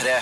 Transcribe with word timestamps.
P3. 0.00 0.12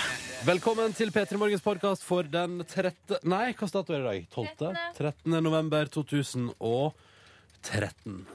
Velkommen 0.43 0.91
til 0.97 1.13
P3 1.15 1.37
Morgens 1.39 1.63
podkast 1.63 2.03
for 2.03 2.27
den 2.27 2.65
13. 2.65 3.21
Nei, 3.31 3.53
hva 3.55 3.67
dato 3.71 3.95
er 3.95 4.01
det 4.03 4.03
i 4.03 4.07
dag? 4.09 4.25
12. 4.35 4.79
13. 4.97 5.37
november 5.45 5.87
2013. 5.95 6.97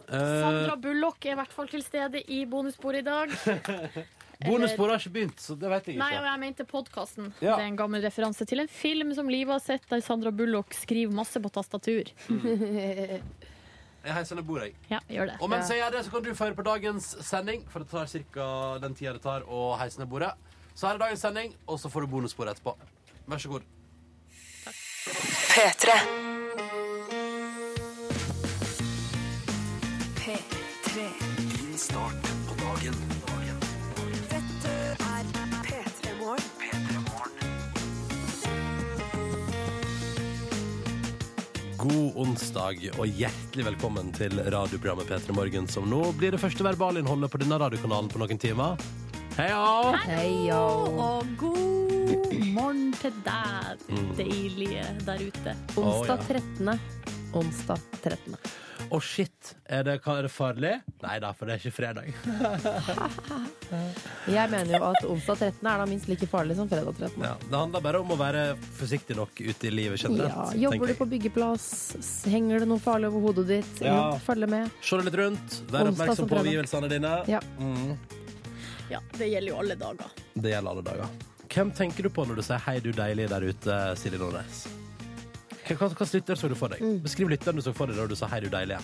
Eh, 0.08 0.38
Sandra 0.40 0.78
Bullock 0.80 1.28
er 1.28 1.34
i 1.34 1.40
hvert 1.42 1.52
fall 1.52 1.68
til 1.68 1.84
stede 1.84 2.22
i 2.32 2.46
bonusbordet 2.48 3.02
i 3.04 3.08
dag. 3.10 3.28
bonussporet 4.48 4.94
har 4.94 5.04
ikke 5.04 5.16
begynt, 5.18 5.44
så 5.44 5.58
det 5.60 5.68
vet 5.74 5.84
jeg 5.90 5.98
ikke. 5.98 6.06
Nei, 6.06 6.14
og 6.22 6.30
jeg 6.30 6.42
mente 6.46 6.68
podkasten. 6.70 7.28
Ja. 7.42 7.58
Det 7.58 7.66
er 7.66 7.68
en 7.74 7.82
gammel 7.84 8.08
referanse 8.08 8.48
til 8.48 8.64
en 8.64 8.72
film 8.72 9.12
som 9.20 9.28
Live 9.28 9.52
har 9.52 9.60
sett, 9.66 9.84
der 9.92 10.00
Sandra 10.06 10.32
Bullock 10.32 10.72
skriver 10.80 11.12
masse 11.12 11.44
på 11.44 11.52
tastatur. 11.52 12.08
Jeg 14.04 14.12
heiser 14.18 14.36
ned 14.36 14.44
bordet, 14.44 14.66
jeg. 14.68 14.76
Ja, 14.92 14.98
gjør 15.16 15.30
det. 15.30 15.36
Og 15.40 15.48
mens 15.48 15.70
jeg 15.72 15.80
gjør 15.80 15.94
det, 15.96 16.02
så 16.04 16.12
kan 16.12 16.24
du 16.26 16.34
føre 16.36 16.56
på 16.58 16.64
dagens 16.68 17.06
sending, 17.24 17.62
for 17.72 17.80
det 17.80 17.88
tar 17.88 18.04
ca. 18.36 18.48
den 18.84 18.96
tida 19.00 19.14
det 19.16 19.24
tar 19.24 19.46
å 19.48 19.78
heise 19.80 20.02
ned 20.02 20.10
bordet. 20.12 20.34
Så 20.76 20.88
her 20.88 20.98
er 20.98 21.04
dagens 21.06 21.22
sending, 21.22 21.54
og 21.70 21.80
så 21.80 21.90
får 21.90 22.02
du 22.02 22.08
bonussporet 22.16 22.58
etterpå. 22.58 22.74
Vær 23.30 23.38
så 23.38 23.50
god. 23.50 23.62
P3. 25.54 25.98
Din 30.94 31.78
start 31.78 32.32
på 32.48 32.58
dagen. 32.58 32.96
Dette 34.32 34.74
er 34.98 35.24
P3 35.68 36.16
Morgen. 36.20 36.50
P3 36.62 36.98
Morgen. 37.06 37.38
God 41.84 42.12
onsdag 42.26 42.90
og 42.98 43.06
hjertelig 43.08 43.66
velkommen 43.70 44.10
til 44.16 44.42
radioprogrammet 44.42 45.10
P3 45.10 45.38
Morgen, 45.38 45.70
som 45.70 45.86
nå 45.90 46.02
blir 46.18 46.34
det 46.34 46.42
første 46.42 46.66
verbalinnholdet 46.66 47.30
på 47.30 47.42
denne 47.46 47.62
radiokanalen 47.62 48.10
på 48.10 48.22
noen 48.24 48.42
timer. 48.42 48.78
Heia! 49.38 49.98
Heia. 50.06 50.60
Og 50.60 51.26
god 51.40 52.34
morgen 52.54 52.92
til 53.02 53.12
deg, 53.26 53.78
Mm. 53.90 54.16
deilige 54.18 54.84
der 55.06 55.20
ute. 55.28 55.56
Onsdag 55.78 56.20
13. 56.28 56.80
Onsdag 57.34 57.80
13. 58.04 58.36
Å, 58.94 59.00
shit. 59.02 59.56
Er 59.66 59.84
det, 59.88 59.96
er 60.06 60.22
det 60.22 60.30
farlig? 60.32 60.74
Nei 61.02 61.16
da, 61.20 61.32
for 61.34 61.46
det 61.48 61.54
er 61.56 61.60
ikke 61.64 61.74
fredag. 61.74 62.14
Jeg 64.30 64.50
mener 64.52 64.78
jo 64.78 64.84
at 64.92 65.04
onsdag 65.10 65.38
13. 65.40 65.68
er 65.72 65.78
da 65.82 65.86
minst 65.90 66.08
like 66.12 66.28
farlig 66.30 66.56
som 66.60 66.70
fredag 66.70 66.94
13. 67.00 67.24
Ja, 67.26 67.34
det 67.42 67.58
handler 67.58 67.82
bare 67.82 68.00
om 68.04 68.10
å 68.14 68.18
være 68.20 68.44
forsiktig 68.78 69.16
nok 69.18 69.32
ute 69.42 69.68
i 69.68 69.72
livet 69.74 69.98
generelt. 70.04 70.30
Ja, 70.30 70.46
tenker 70.52 70.62
jobber 70.68 70.86
du 70.86 70.94
jeg. 70.94 71.00
på 71.00 71.06
byggeplass, 71.16 71.66
s- 71.98 72.24
henger 72.30 72.60
det 72.60 72.68
noe 72.70 72.80
farlig 72.84 73.08
over 73.10 73.20
hodet 73.32 73.48
ditt, 73.48 73.82
Ja. 73.82 74.12
følg 74.28 74.46
med. 74.48 74.70
Se 74.82 74.96
deg 74.98 75.06
litt 75.10 75.16
rundt, 75.24 75.50
vær 75.72 75.82
Onsdag 75.88 75.94
oppmerksom 75.96 76.28
på 76.30 76.32
fredag. 76.36 76.46
omgivelsene 76.46 76.90
dine. 76.90 77.24
Ja. 77.28 77.40
Mm, 77.60 77.98
Ja, 78.94 79.00
det 79.18 79.28
gjelder 79.32 79.50
jo 79.56 79.60
alle 79.64 79.76
dager. 79.80 80.10
det 80.38 80.52
gjelder 80.54 80.72
alle 80.76 80.86
dager. 80.86 81.14
Hvem 81.54 81.72
tenker 81.78 82.04
du 82.06 82.10
på 82.14 82.26
når 82.26 82.36
du 82.40 82.42
sier 82.46 82.60
'hei, 82.62 82.80
du 82.82 82.92
deilige' 82.94 83.30
der 83.30 83.42
ute, 83.50 83.78
Silje 83.98 84.20
Nordnes? 84.22 84.64
Hva, 85.68 85.76
hva, 85.80 85.90
hva 85.96 86.06
lytter 86.14 86.36
så 86.36 86.50
du 86.50 86.56
for 86.56 86.70
deg? 86.74 86.82
Mm. 86.82 87.00
Beskriv 87.04 87.30
lytteren 87.30 87.56
du 87.56 87.62
så 87.66 87.74
for 87.76 87.88
deg 87.88 87.96
da 87.98 88.06
du 88.08 88.16
sa 88.16 88.28
'hei, 88.28 88.40
du 88.42 88.50
deilige'. 88.50 88.82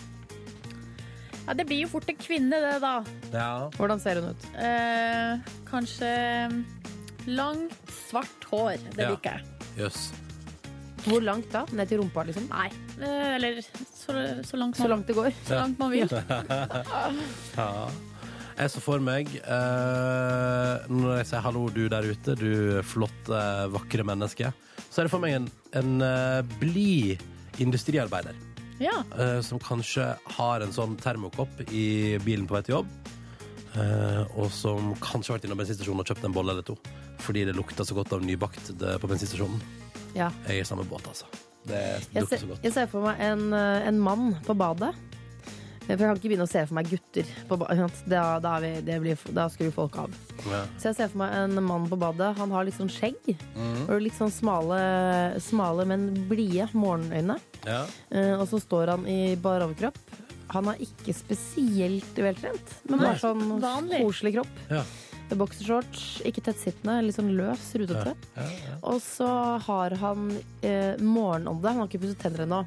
Ja, 1.48 1.54
det 1.58 1.66
blir 1.66 1.82
jo 1.82 1.88
fort 1.90 2.08
en 2.10 2.16
kvinne, 2.16 2.60
det, 2.62 2.76
da. 2.82 3.04
Ja. 3.34 3.70
Hvordan 3.74 4.00
ser 4.00 4.20
hun 4.22 4.30
ut? 4.30 4.44
Eh, 4.56 5.40
kanskje 5.66 6.64
langt, 7.28 7.74
svart 8.10 8.44
hår. 8.52 8.78
Det 8.96 9.02
Ja. 9.04 9.10
liker 9.16 9.32
jeg. 9.40 9.46
Jøss. 9.78 10.12
Hvor 11.08 11.22
langt 11.24 11.50
da? 11.52 11.66
Ned 11.72 11.88
til 11.90 12.00
rumpa, 12.02 12.24
liksom? 12.28 12.48
Nei, 12.50 12.68
eh, 13.02 13.36
eller 13.36 13.62
så, 13.62 14.14
så 14.46 14.58
langt 14.58 14.76
Så 14.78 14.88
langt 14.88 15.08
det 15.08 15.16
går. 15.16 15.32
så 15.48 15.56
langt 15.64 15.80
man 15.80 15.92
vil. 15.92 16.08
Ja. 17.58 17.90
Jeg 18.60 18.72
så 18.74 18.82
for 18.84 19.00
meg 19.00 19.30
eh, 19.40 20.88
Når 20.92 21.14
jeg 21.22 21.28
sier 21.30 21.44
'hallo, 21.46 21.70
du 21.72 21.86
der 21.92 22.04
ute', 22.12 22.36
du 22.36 22.82
flotte, 22.84 23.40
vakre 23.72 24.04
menneske, 24.04 24.52
så 24.90 25.00
er 25.02 25.08
det 25.08 25.12
for 25.14 25.24
meg 25.24 25.38
en, 25.38 25.48
en 25.80 26.02
eh, 26.04 26.42
blid 26.60 27.24
industriarbeider. 27.60 28.36
Ja. 28.80 29.04
eh, 29.20 29.42
som 29.44 29.60
kanskje 29.60 30.06
har 30.38 30.62
en 30.64 30.72
sånn 30.72 30.96
termokopp 31.00 31.66
i 31.72 32.18
bilen 32.24 32.48
på 32.48 32.56
vei 32.56 32.62
til 32.64 32.76
jobb. 32.80 32.88
eh, 33.76 34.24
og 34.40 34.50
som 34.52 34.94
kanskje 34.96 35.32
har 35.32 35.38
vært 35.40 35.46
innom 35.48 35.60
bensinstasjonen 35.60 36.00
og 36.02 36.08
kjøpt 36.08 36.26
en 36.26 36.34
bolle 36.34 36.52
eller 36.56 36.64
to. 36.66 36.76
Fordi 37.20 37.44
det 37.46 37.56
lukter 37.56 37.84
så 37.86 37.94
godt 37.96 38.14
av 38.16 38.24
nybakt 38.24 38.72
det, 38.80 39.00
på 39.00 39.08
bensinstasjonen. 39.08 39.60
Ja. 40.16 40.32
Jeg 40.48 40.58
er 40.58 40.62
i 40.62 40.68
samme 40.68 40.84
båt, 40.90 41.06
altså. 41.08 41.26
Det 41.68 41.76
Jeg 41.76 42.24
lukter 42.24 42.38
ser, 42.38 42.44
så 42.46 42.48
godt. 42.48 42.64
jeg 42.64 42.74
ser 42.74 42.88
for 42.88 43.02
meg 43.04 43.20
en, 43.20 43.54
eh, 43.54 43.88
en 43.88 44.00
mann 44.00 44.36
på 44.48 44.56
badet. 44.58 44.96
For 45.98 46.06
jeg 46.06 46.12
kan 46.12 46.20
ikke 46.20 46.30
begynne 46.30 46.46
å 46.46 46.52
se 46.52 46.62
for 46.68 46.78
meg 46.78 46.90
gutter 46.92 47.30
på 47.50 47.58
badet. 47.58 48.02
Da, 48.06 48.24
da, 48.44 48.56
er 48.60 48.66
vi, 48.66 48.72
det 48.86 48.98
blir, 49.02 49.24
da 49.34 49.48
skrur 49.50 49.72
folk 49.74 49.98
av. 50.04 50.14
Ja. 50.46 50.62
Så 50.78 50.92
jeg 50.92 51.00
ser 51.00 51.12
for 51.14 51.24
meg 51.24 51.34
en 51.40 51.64
mann 51.66 51.88
på 51.90 51.98
badet. 52.00 52.32
Han 52.38 52.54
har 52.54 52.68
litt 52.68 52.78
sånn 52.78 52.92
skjegg. 52.94 53.34
Mm. 53.58 53.82
Og 53.88 53.96
litt 54.06 54.18
sånn 54.18 54.34
smale, 54.34 54.80
smale 55.44 55.88
men 55.90 56.10
blide 56.30 56.70
morgenøyne. 56.78 57.40
Ja. 57.66 57.84
Uh, 58.14 58.36
og 58.38 58.46
så 58.52 58.62
står 58.62 58.94
han 58.94 59.10
i 59.10 59.36
bar 59.42 59.66
overkropp. 59.66 59.98
Han 60.54 60.72
er 60.72 60.80
ikke 60.82 61.14
spesielt 61.14 62.18
veltrent, 62.18 62.72
men 62.90 62.98
Nei. 62.98 63.10
bare 63.12 63.22
sånn 63.22 63.44
Vanlig. 63.62 64.00
koselig 64.02 64.40
kropp. 64.40 64.62
Ja. 64.72 64.82
Boksershorts, 65.38 66.22
ikke 66.26 66.42
tettsittende, 66.42 66.96
litt 67.06 67.16
sånn 67.18 67.30
løs, 67.38 67.68
rutete. 67.78 68.16
Ja, 68.36 68.46
ja. 68.50 68.78
Og 68.90 68.98
så 69.04 69.28
har 69.68 69.94
han 70.02 70.30
eh, 70.66 70.96
morgenånde. 70.98 71.68
Han 71.70 71.84
har 71.84 71.88
ikke 71.92 72.02
pusset 72.02 72.20
tenner 72.24 72.46
ennå. 72.48 72.62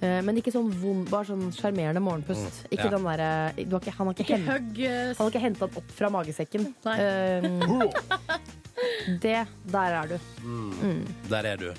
Eh, 0.00 0.20
men 0.24 0.38
ikke 0.40 0.52
sånn 0.54 0.70
vond, 0.80 1.04
bare 1.12 1.28
sånn 1.28 1.50
sjarmerende 1.52 2.00
morgenpust. 2.02 2.62
Mm, 2.64 2.72
Ikke 2.78 2.88
ja. 2.88 2.94
den 2.96 3.04
der, 3.10 3.64
du 3.68 3.76
har 3.76 3.82
ikke, 3.84 3.96
Han 3.98 4.06
har 4.06 4.14
ikke, 4.14 4.24
Ikke 4.24 4.40
hent- 4.48 4.78
eh, 4.78 5.12
han 5.12 5.20
har 5.26 5.30
ikke 5.34 5.44
henta 5.44 5.66
den 5.68 5.76
opp 5.82 5.90
fra 5.98 6.10
magesekken. 6.10 6.66
Nei. 6.84 6.96
Eh, 7.00 8.52
det, 9.22 9.46
der 9.72 9.98
er 10.00 10.08
du. 10.14 10.18
Mm. 10.42 11.04
Der 11.30 11.44
er 11.52 11.56
du. 11.60 11.70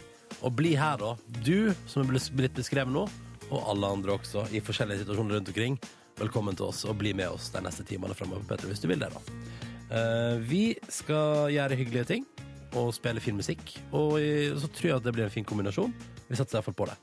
Og 0.43 0.55
bli 0.55 0.75
her, 0.75 0.97
da. 0.99 1.15
Du 1.43 1.73
som 1.87 2.03
er 2.03 2.13
blitt- 2.13 2.55
beskrevet 2.55 2.91
nå, 2.91 3.07
og 3.49 3.67
alle 3.69 3.87
andre 3.97 4.17
også, 4.17 4.47
i 4.53 4.59
forskjellige 4.63 5.03
situasjoner 5.03 5.37
rundt 5.39 5.47
omkring. 5.53 5.77
Velkommen 6.19 6.55
til 6.55 6.67
oss, 6.67 6.83
og 6.85 6.97
bli 6.99 7.13
med 7.17 7.27
oss 7.33 7.49
de 7.49 7.61
neste 7.65 7.83
timene 7.87 8.13
fremover, 8.13 8.43
Petter, 8.47 8.67
hvis 8.69 8.79
du 8.83 8.87
vil 8.87 8.99
det, 9.01 9.09
da. 9.09 9.19
Eh, 9.93 10.37
vi 10.49 10.63
skal 10.89 11.51
gjøre 11.53 11.77
hyggelige 11.77 12.09
ting 12.09 12.27
og 12.73 12.89
spille 12.95 13.21
fin 13.21 13.37
musikk, 13.37 13.61
og 13.93 14.15
så 14.57 14.69
tror 14.73 14.87
jeg 14.87 14.97
at 14.97 15.05
det 15.05 15.11
blir 15.13 15.27
en 15.27 15.33
fin 15.33 15.45
kombinasjon. 15.45 15.91
Vi 16.25 16.37
satser 16.39 16.57
iallfall 16.57 16.77
på 16.79 16.87
det. 16.89 16.95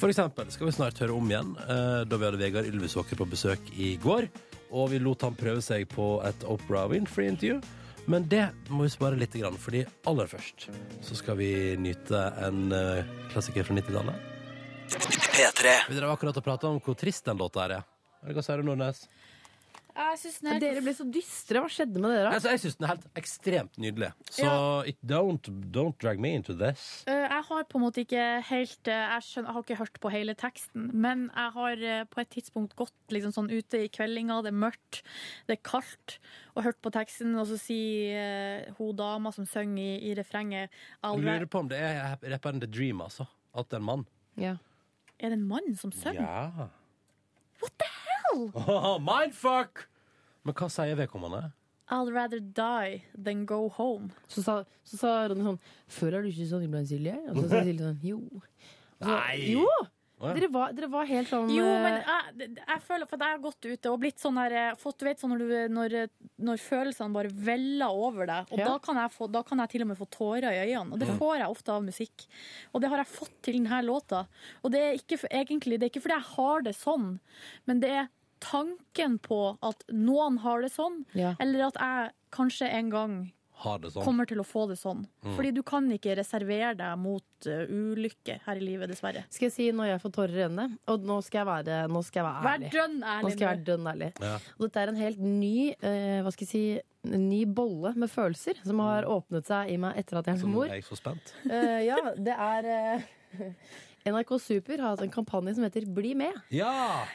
For 0.00 0.10
eksempel 0.10 0.48
skal 0.50 0.66
vi 0.66 0.74
snart 0.74 0.98
høre 0.98 1.14
om 1.14 1.28
igjen 1.30 1.52
eh, 1.62 2.00
da 2.08 2.18
vi 2.18 2.26
hadde 2.26 2.40
Vegard 2.40 2.66
Ylvisåker 2.66 3.20
på 3.20 3.28
besøk 3.30 3.70
i 3.78 3.92
går, 4.02 4.26
og 4.74 4.90
vi 4.90 4.98
lot 4.98 5.22
han 5.22 5.38
prøve 5.38 5.62
seg 5.62 5.86
på 5.92 6.16
et 6.26 6.42
Opera 6.50 6.88
Winfrey-intervju. 6.90 7.60
Men 8.10 8.26
det 8.26 8.48
må 8.72 8.82
vi 8.82 8.90
spare 8.90 9.14
litt, 9.14 9.36
fordi 9.62 9.84
aller 10.10 10.26
først 10.26 10.66
så 11.06 11.14
skal 11.14 11.38
vi 11.38 11.52
nyte 11.78 12.24
en 12.42 12.74
eh, 12.74 13.06
klassiker 13.30 13.68
fra 13.68 13.78
90-tallet. 13.78 14.30
P3. 14.92 15.76
Vi 15.88 15.96
drev 16.00 16.10
akkurat 16.10 16.36
og 16.36 16.44
prata 16.44 16.68
om 16.72 16.80
hvor 16.82 16.98
trist 16.98 17.24
den 17.28 17.38
låta 17.38 17.68
er. 17.68 17.84
Hva 18.26 18.42
sier 18.42 18.58
du, 18.58 18.66
Nordnes? 18.66 19.06
Jeg 19.92 20.56
er 20.56 20.60
Dere 20.62 20.80
ble 20.84 20.92
så 20.96 21.04
dystre. 21.12 21.60
Hva 21.60 21.68
skjedde 21.72 22.00
med 22.00 22.14
dere? 22.14 22.30
Altså, 22.32 22.52
jeg 22.54 22.62
syns 22.62 22.78
den 22.78 22.86
er 22.86 22.92
helt 22.94 23.18
ekstremt 23.20 23.78
nydelig. 23.82 24.08
Så 24.30 24.46
Ja. 24.46 24.82
it 24.88 24.96
don't, 25.04 25.50
don't 25.72 25.98
drag 26.00 26.18
me 26.20 26.32
into 26.34 26.54
this. 26.56 27.04
Uh, 27.06 27.12
Jeg 27.12 27.44
har 27.48 27.64
på 27.64 27.78
en 27.78 27.84
måte 27.84 28.00
ikke 28.04 28.42
helt 28.48 28.88
uh, 28.88 28.92
Jeg, 28.92 29.22
skjønner, 29.26 29.48
jeg 29.48 29.54
har 29.54 29.62
ikke 29.62 29.78
hørt 29.82 30.00
på 30.00 30.10
hele 30.10 30.34
teksten, 30.34 30.90
men 30.94 31.30
jeg 31.34 31.52
har 31.58 31.76
uh, 31.76 32.04
på 32.08 32.20
et 32.20 32.30
tidspunkt 32.30 32.76
gått 32.76 32.92
liksom 33.10 33.32
sånn 33.36 33.50
ute 33.52 33.84
i 33.84 33.88
kveldinga, 33.92 34.40
det 34.42 34.52
er 34.52 34.58
mørkt, 34.64 35.02
det 35.46 35.58
er 35.58 35.62
kaldt, 35.62 36.18
og 36.56 36.64
hørt 36.64 36.80
på 36.80 36.92
teksten, 36.92 37.36
og 37.36 37.46
så 37.52 37.60
sier 37.60 38.68
uh, 38.68 38.74
hun 38.78 38.96
dama 38.96 39.32
som 39.32 39.44
synger 39.46 39.82
i, 39.82 40.10
i 40.10 40.14
refrenget 40.16 40.70
Jeg 41.02 41.24
lurer 41.24 41.46
på 41.46 41.60
om 41.60 41.68
det 41.68 41.78
er 41.78 42.16
rapperen 42.32 42.60
The 42.60 42.68
Dream, 42.70 43.00
altså. 43.04 43.28
At 43.54 43.68
det 43.68 43.76
er 43.76 43.82
en 43.84 43.90
mann. 43.90 44.06
Ja. 44.40 44.56
Er 45.20 45.28
det 45.30 45.38
en 45.38 45.48
mann 45.48 45.76
som 45.76 45.92
synger? 45.92 46.24
Ja. 46.24 46.68
What 47.62 47.74
the 47.78 47.88
hell? 47.88 48.98
Mindfuck! 49.06 49.86
Men 50.42 50.56
hva 50.58 50.68
sier 50.72 50.96
vedkommende? 50.98 51.52
I'll 51.92 52.10
rather 52.10 52.40
die 52.40 53.02
than 53.14 53.44
go 53.44 53.68
home. 53.68 54.10
Så 54.32 54.42
sa, 54.42 54.62
så 54.88 54.96
sa 54.96 55.10
Ronny 55.28 55.44
sånn 55.44 55.58
Føler 55.92 56.24
du 56.24 56.30
ikke 56.30 56.46
sånn 56.48 56.64
iblant, 56.64 56.88
Silje? 56.88 57.18
Og 57.30 57.42
så 57.42 57.48
sa 57.50 57.60
Silje 57.66 57.84
sånn 57.84 57.98
Jo. 58.06 58.20
Så, 59.02 59.10
Nei. 59.10 59.36
Jo! 59.52 59.66
Ja. 60.22 60.32
Dere 60.36 60.48
var, 60.54 60.72
dere 60.72 60.88
var 60.92 61.04
helt 61.08 61.28
sånn 61.28 61.48
Jo, 61.50 61.64
men 61.82 61.96
eh, 61.98 62.10
jeg, 62.38 62.50
jeg 62.60 62.82
føler 62.86 63.08
For 63.10 63.18
jeg 63.18 63.34
har 63.34 63.40
gått 63.42 63.66
ute 63.66 63.90
og 63.90 63.98
blitt 64.04 64.20
sånn 64.22 64.36
der 64.38 64.52
eh, 64.60 64.74
fått, 64.78 64.98
Du 65.00 65.04
vet 65.08 65.18
sånn 65.18 65.32
når, 65.34 65.42
du, 65.42 65.74
når, 65.74 65.96
når 66.46 66.62
følelsene 66.62 67.12
bare 67.16 67.32
veller 67.50 67.90
over 67.90 68.30
deg, 68.30 68.52
og 68.54 68.58
Ja. 68.62 68.68
da, 68.70 68.78
kan 68.78 69.00
jeg 69.02 69.10
få, 69.16 69.26
da 69.34 69.42
kan 69.42 69.58
jeg 69.64 69.72
til 69.74 69.82
og 69.82 69.90
med 69.90 69.98
få 69.98 70.06
tårer 70.14 70.46
i 70.54 70.62
øynene. 70.68 70.92
Og 70.94 71.02
det 71.02 71.10
får 71.18 71.36
jeg 71.42 71.50
ofte 71.56 71.74
av 71.74 71.82
musikk. 71.82 72.26
Og 72.72 72.80
det 72.84 72.90
har 72.92 73.02
jeg 73.02 73.10
fått 73.16 73.34
til 73.42 73.58
denne 73.58 73.82
låta. 73.82 74.22
Og 74.62 74.70
det 74.74 74.80
er 74.86 74.98
ikke, 75.00 75.18
for, 75.24 75.28
egentlig, 75.42 75.80
det 75.82 75.88
er 75.88 75.92
ikke 75.96 76.04
fordi 76.06 76.18
jeg 76.20 76.30
har 76.36 76.62
det 76.70 76.76
sånn, 76.78 77.08
men 77.66 77.80
det 77.82 77.90
er 77.90 78.10
tanken 78.42 79.18
på 79.22 79.42
at 79.62 79.84
noen 79.90 80.38
har 80.42 80.62
det 80.62 80.72
sånn, 80.74 81.04
Ja. 81.14 81.34
eller 81.40 81.66
at 81.68 81.74
jeg 81.78 82.10
kanskje 82.34 82.70
en 82.70 82.90
gang 82.90 83.32
har 83.62 83.82
det 83.82 83.92
sånn. 83.94 84.04
kommer 84.04 84.28
til 84.28 84.42
å 84.42 84.46
få 84.46 84.64
det 84.70 84.76
sånn. 84.80 85.04
Mm. 85.24 85.34
Fordi 85.38 85.52
du 85.56 85.62
kan 85.66 85.88
ikke 85.94 86.16
reservere 86.18 86.72
deg 86.78 87.00
mot 87.00 87.48
uh, 87.48 87.64
ulykke 87.68 88.38
her 88.46 88.60
i 88.60 88.64
livet, 88.64 88.90
dessverre. 88.92 89.24
Skal 89.32 89.48
jeg 89.48 89.54
si 89.56 89.68
når 89.76 89.92
jeg 89.92 90.02
får 90.04 90.14
tårer 90.18 90.38
i 90.38 90.44
øynene? 90.46 90.78
Og 90.92 91.06
nå 91.08 91.18
skal 91.26 91.42
jeg 91.42 91.50
være, 91.50 91.78
nå 91.92 92.02
skal 92.06 92.22
jeg 92.22 92.28
være 92.28 92.46
Vær 92.46 92.56
ærlig. 92.56 92.72
Nå 93.02 93.34
skal 93.34 93.44
jeg 93.44 93.50
være 93.50 93.66
dønn 93.70 93.92
ærlig. 93.92 94.10
Ja. 94.22 94.34
Og 94.58 94.66
dette 94.66 94.82
er 94.82 94.92
en 94.94 95.02
helt 95.02 95.22
ny 95.26 95.54
uh, 95.76 96.18
hva 96.24 96.34
skal 96.34 96.46
jeg 96.48 96.52
si, 96.52 96.64
en 97.08 97.28
ny 97.28 97.44
bolle 97.50 97.94
med 97.98 98.10
følelser 98.12 98.60
som 98.62 98.82
har 98.84 99.08
åpnet 99.10 99.48
seg 99.48 99.72
i 99.74 99.78
meg 99.82 99.98
etter 100.02 100.20
at 100.20 100.28
jeg 100.30 100.42
Så 100.42 100.46
ble 100.46 100.52
nå 100.52 100.58
mor. 100.60 100.68
er 100.70 100.82
jeg 100.82 100.88
så 100.90 101.00
spent. 101.00 101.34
Uh, 101.46 101.80
ja, 101.82 101.98
det 102.18 102.36
er 102.36 103.08
NRK 104.12 104.34
Super 104.42 104.82
har 104.82 104.96
hatt 104.96 105.04
en 105.06 105.14
kampanje 105.14 105.54
som 105.56 105.66
heter 105.66 105.86
Bli 105.86 106.14
med. 106.18 106.34
Ja! 106.50 107.06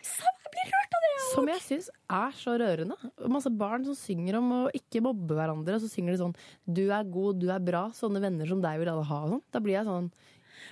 Som 1.32 1.50
jeg 1.50 1.62
syns 1.66 1.90
er 2.14 2.34
så 2.38 2.56
rørende. 2.62 2.96
Masse 3.32 3.52
barn 3.54 3.86
som 3.88 3.98
synger 3.98 4.40
om 4.40 4.54
å 4.56 4.62
ikke 4.76 5.02
mobbe 5.04 5.38
hverandre. 5.38 5.78
Og 5.78 5.84
så 5.84 5.92
synger 5.92 6.16
de 6.16 6.22
sånn 6.22 6.36
'Du 6.66 6.88
er 6.88 7.04
god, 7.04 7.40
du 7.42 7.50
er 7.52 7.64
bra'. 7.64 7.90
Sånne 7.96 8.22
venner 8.24 8.48
som 8.50 8.62
deg 8.62 8.80
vil 8.80 8.92
alle 8.94 9.06
ha. 9.06 9.22
Sånn. 9.28 9.44
Da 9.52 9.60
blir 9.60 9.78
jeg 9.80 9.86
sånn 9.86 10.12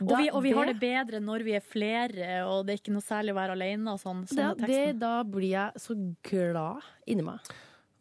Og 0.01 0.18
vi, 0.18 0.30
og 0.30 0.42
vi 0.44 0.51
har 0.51 0.65
det 0.65 0.80
bedre 0.80 1.21
når 1.24 1.44
vi 1.45 1.53
er 1.56 1.62
flere, 1.63 2.44
og 2.50 2.65
det 2.65 2.74
er 2.74 2.80
ikke 2.81 2.95
noe 2.95 3.06
særlig 3.06 3.31
å 3.31 3.39
være 3.39 3.56
alene. 3.56 3.94
Og 3.94 4.00
sånn, 4.01 4.25
sånn 4.27 4.57
det, 4.59 4.68
det, 4.68 5.00
da 5.00 5.24
blir 5.24 5.53
jeg 5.53 5.71
så 5.80 5.95
glad 6.25 6.81
inni 7.07 7.24
meg. 7.24 7.39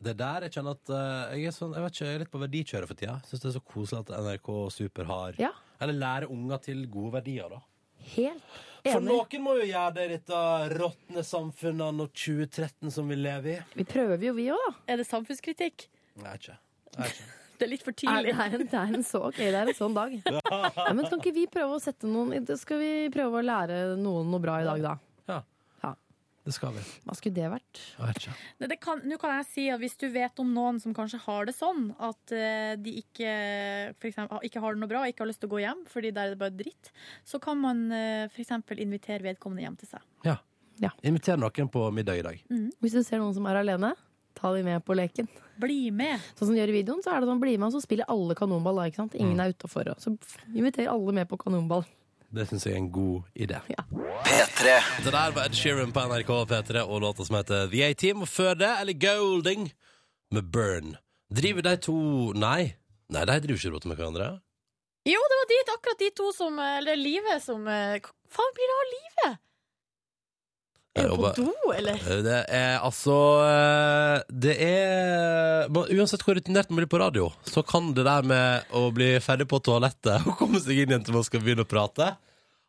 Det 0.05 0.12
er 0.12 0.19
der 0.20 0.47
jeg 0.47 0.56
kjenner 0.58 0.75
at 0.76 0.90
uh, 0.93 1.32
jeg 1.32 1.49
er 1.49 1.55
sånn, 1.55 1.73
jeg 1.73 1.85
vet 1.85 1.94
ikke, 1.94 2.06
jeg 2.08 2.14
er 2.14 2.25
litt 2.25 2.32
på 2.32 2.40
verdikjøret 2.43 2.90
for 2.90 2.99
tida. 2.99 3.14
Syns 3.29 3.44
det 3.44 3.49
er 3.50 3.55
så 3.56 3.62
koselig 3.64 4.02
at 4.02 4.17
NRK 4.26 4.50
Super 4.75 5.08
har 5.08 5.38
Ja, 5.40 5.52
Eller 5.81 5.97
lærer 5.97 6.32
unger 6.32 6.61
til 6.64 6.82
gode 6.93 7.14
verdier, 7.20 7.49
da. 7.52 7.62
Helt 8.17 8.59
For 8.85 9.01
noen 9.05 9.41
må 9.45 9.55
jo 9.61 9.65
gjøre 9.69 9.95
det 9.97 10.05
i 10.05 10.11
dette 10.17 10.41
råtne 10.75 11.23
samfunnet 11.25 11.87
anno 11.89 12.06
2013 12.12 12.91
som 12.93 13.09
vi 13.09 13.17
lever 13.17 13.55
i. 13.55 13.61
Vi 13.81 13.87
prøver 13.89 14.27
jo, 14.29 14.35
vi 14.37 14.51
òg, 14.53 14.61
da. 14.67 14.75
Er 14.93 15.01
det 15.01 15.06
samfunnskritikk? 15.09 15.87
Er 16.21 16.37
ikke. 16.37 16.59
Er 16.99 17.09
ikke. 17.15 17.31
Det 17.55 17.69
er 17.69 17.71
litt 17.71 17.85
for 17.87 17.95
Er 17.95 17.95
Det 17.95 18.03
tidlig. 18.03 18.33
er, 18.35 18.55
en, 18.59 18.62
det 18.67 18.79
er 18.81 18.95
en 18.99 19.05
så 19.06 19.21
okay, 19.29 19.47
det 19.55 19.59
er 19.61 19.69
en 19.71 19.77
sånn 19.79 19.95
dag. 19.95 20.15
Ja, 20.27 20.91
men 20.93 21.06
kan 21.06 21.21
ikke 21.23 21.33
vi 21.37 21.45
prøve 21.47 21.77
å 21.77 21.83
sette 21.83 22.09
noen 22.11 22.43
Skal 22.59 22.81
vi 22.83 22.89
prøve 23.15 23.39
å 23.39 23.45
lære 23.47 23.77
noen 23.97 24.27
noe 24.33 24.43
bra 24.43 24.57
i 24.61 24.67
dag, 24.67 24.83
da? 24.83 24.95
Ja. 25.31 25.37
Det 26.44 26.52
skal 26.52 26.75
vi. 26.76 26.82
Hva 27.06 27.14
skulle 27.17 27.37
det 27.38 27.49
vært? 27.49 27.79
Det 28.61 28.76
kan, 28.82 29.00
nå 29.08 29.17
kan 29.20 29.32
jeg 29.38 29.46
si 29.49 29.62
at 29.73 29.81
Hvis 29.81 29.96
du 30.00 30.06
vet 30.12 30.41
om 30.43 30.50
noen 30.52 30.81
som 30.82 30.93
kanskje 30.96 31.23
har 31.25 31.49
det 31.49 31.55
sånn, 31.56 31.87
at 31.96 32.35
eh, 32.37 32.75
de 32.76 32.99
ikke, 33.00 33.31
for 33.96 34.11
eksempel, 34.11 34.44
ikke 34.44 34.61
har 34.61 34.76
det 34.76 34.82
noe 34.82 34.91
bra, 34.91 35.05
og 35.05 35.12
ikke 35.12 35.25
har 35.25 35.31
lyst 35.32 35.41
til 35.41 35.49
å 35.49 35.55
gå 35.55 35.62
hjem 35.64 35.85
fordi 35.88 36.12
der 36.12 36.29
er 36.29 36.35
det 36.35 36.41
bare 36.43 36.56
dritt, 36.56 36.91
så 37.25 37.41
kan 37.43 37.56
man 37.61 37.87
uh, 37.93 38.26
f.eks. 38.29 38.52
invitere 38.76 39.25
vedkommende 39.25 39.64
hjem 39.64 39.79
til 39.81 39.94
seg. 39.94 40.05
Ja. 40.26 40.37
Ja. 40.82 40.91
Inviter 41.06 41.38
noen 41.38 41.70
på 41.70 41.87
middag 41.94 42.20
i 42.20 42.26
dag. 42.26 42.44
Hvis 42.82 42.97
du 42.97 43.02
ser 43.06 43.23
noen 43.23 43.35
som 43.37 43.47
er 43.49 43.61
alene, 43.62 43.94
ta 44.35 44.52
de 44.52 44.64
med 44.67 44.85
på 44.85 44.97
leken. 44.99 45.29
Bli 45.61 45.90
med! 45.94 46.23
Sånn 46.35 46.49
som 46.49 46.55
de 46.55 46.61
gjør 46.61 46.73
i 46.73 46.79
videoen, 46.81 47.02
så 47.05 47.14
er 47.14 47.23
det 47.23 47.31
sånn 47.31 47.43
bli 47.43 47.55
med, 47.56 47.69
og 47.69 47.76
så 47.76 47.85
spiller 47.85 48.11
alle 48.11 48.37
kanonball. 48.38 48.81
da, 48.81 48.88
Ikke 48.90 49.05
sant? 49.05 49.14
Ingen 49.17 49.40
er 49.40 49.55
utafor. 49.55 49.93
Så 50.02 50.17
inviter 50.52 50.90
alle 50.90 51.14
med 51.14 51.31
på 51.31 51.38
kanonball. 51.40 51.87
Det 52.35 52.49
syns 52.51 52.65
jeg 52.67 52.75
er 52.75 52.81
en 52.83 52.91
god 52.91 53.29
idé. 53.39 53.61
P3. 54.27 54.73
Det 55.05 55.13
der 55.15 55.35
var 55.37 55.45
Ed 55.47 55.55
Sheeran 55.55 55.93
på 55.95 56.03
NRK 56.11 56.33
P3 56.51 56.83
og 56.83 57.05
låta 57.05 57.27
som 57.27 57.37
heter 57.39 57.69
The 57.71 57.85
A-Team. 57.87 58.25
Og 58.27 58.29
før 58.29 58.57
det 58.59 58.71
eller 58.81 58.97
Golding 58.99 59.69
med 60.35 60.51
Burn. 60.51 60.97
Driver 61.31 61.63
de 61.63 61.77
to 61.79 61.99
Nei. 62.35 62.75
Nei, 63.15 63.23
de 63.29 63.39
driver 63.45 63.61
ikke 63.61 63.79
og 63.79 63.87
med 63.87 64.01
hverandre. 64.01 64.29
Jo, 65.07 65.21
det 65.31 65.39
var 65.39 65.49
dit, 65.53 65.71
akkurat 65.77 66.01
de 66.01 66.11
to 66.17 66.31
som 66.33 66.59
Eller 66.59 66.97
livet 66.97 67.43
som 67.45 67.67
eh, 67.69 67.99
Hva 68.01 68.39
faen 68.39 68.55
blir 68.57 68.71
det 68.71 68.77
av 68.77 68.87
livet? 68.93 69.41
Er 70.94 71.08
du 71.11 71.17
på 71.19 71.31
do, 71.35 71.46
eller? 71.75 71.99
Det 72.23 72.37
er 72.55 72.76
altså 72.87 73.14
eh, 73.43 74.20
Det 74.31 74.52
er 74.62 75.67
Uansett 75.96 76.23
hvor 76.23 76.37
rutinert 76.38 76.70
man 76.70 76.79
blir 76.82 76.91
på 76.93 77.00
radio, 77.02 77.31
så 77.50 77.64
kan 77.67 77.91
det 77.96 78.05
der 78.06 78.23
med 78.31 78.70
å 78.79 78.85
bli 78.94 79.08
ferdig 79.25 79.49
på 79.50 79.58
toalettet 79.67 80.23
og 80.31 80.37
komme 80.38 80.61
seg 80.62 80.85
inn 80.85 80.93
igjen 80.94 81.05
til 81.08 81.17
man 81.19 81.26
skal 81.26 81.43
begynne 81.43 81.67
å 81.67 81.70
prate, 81.70 82.12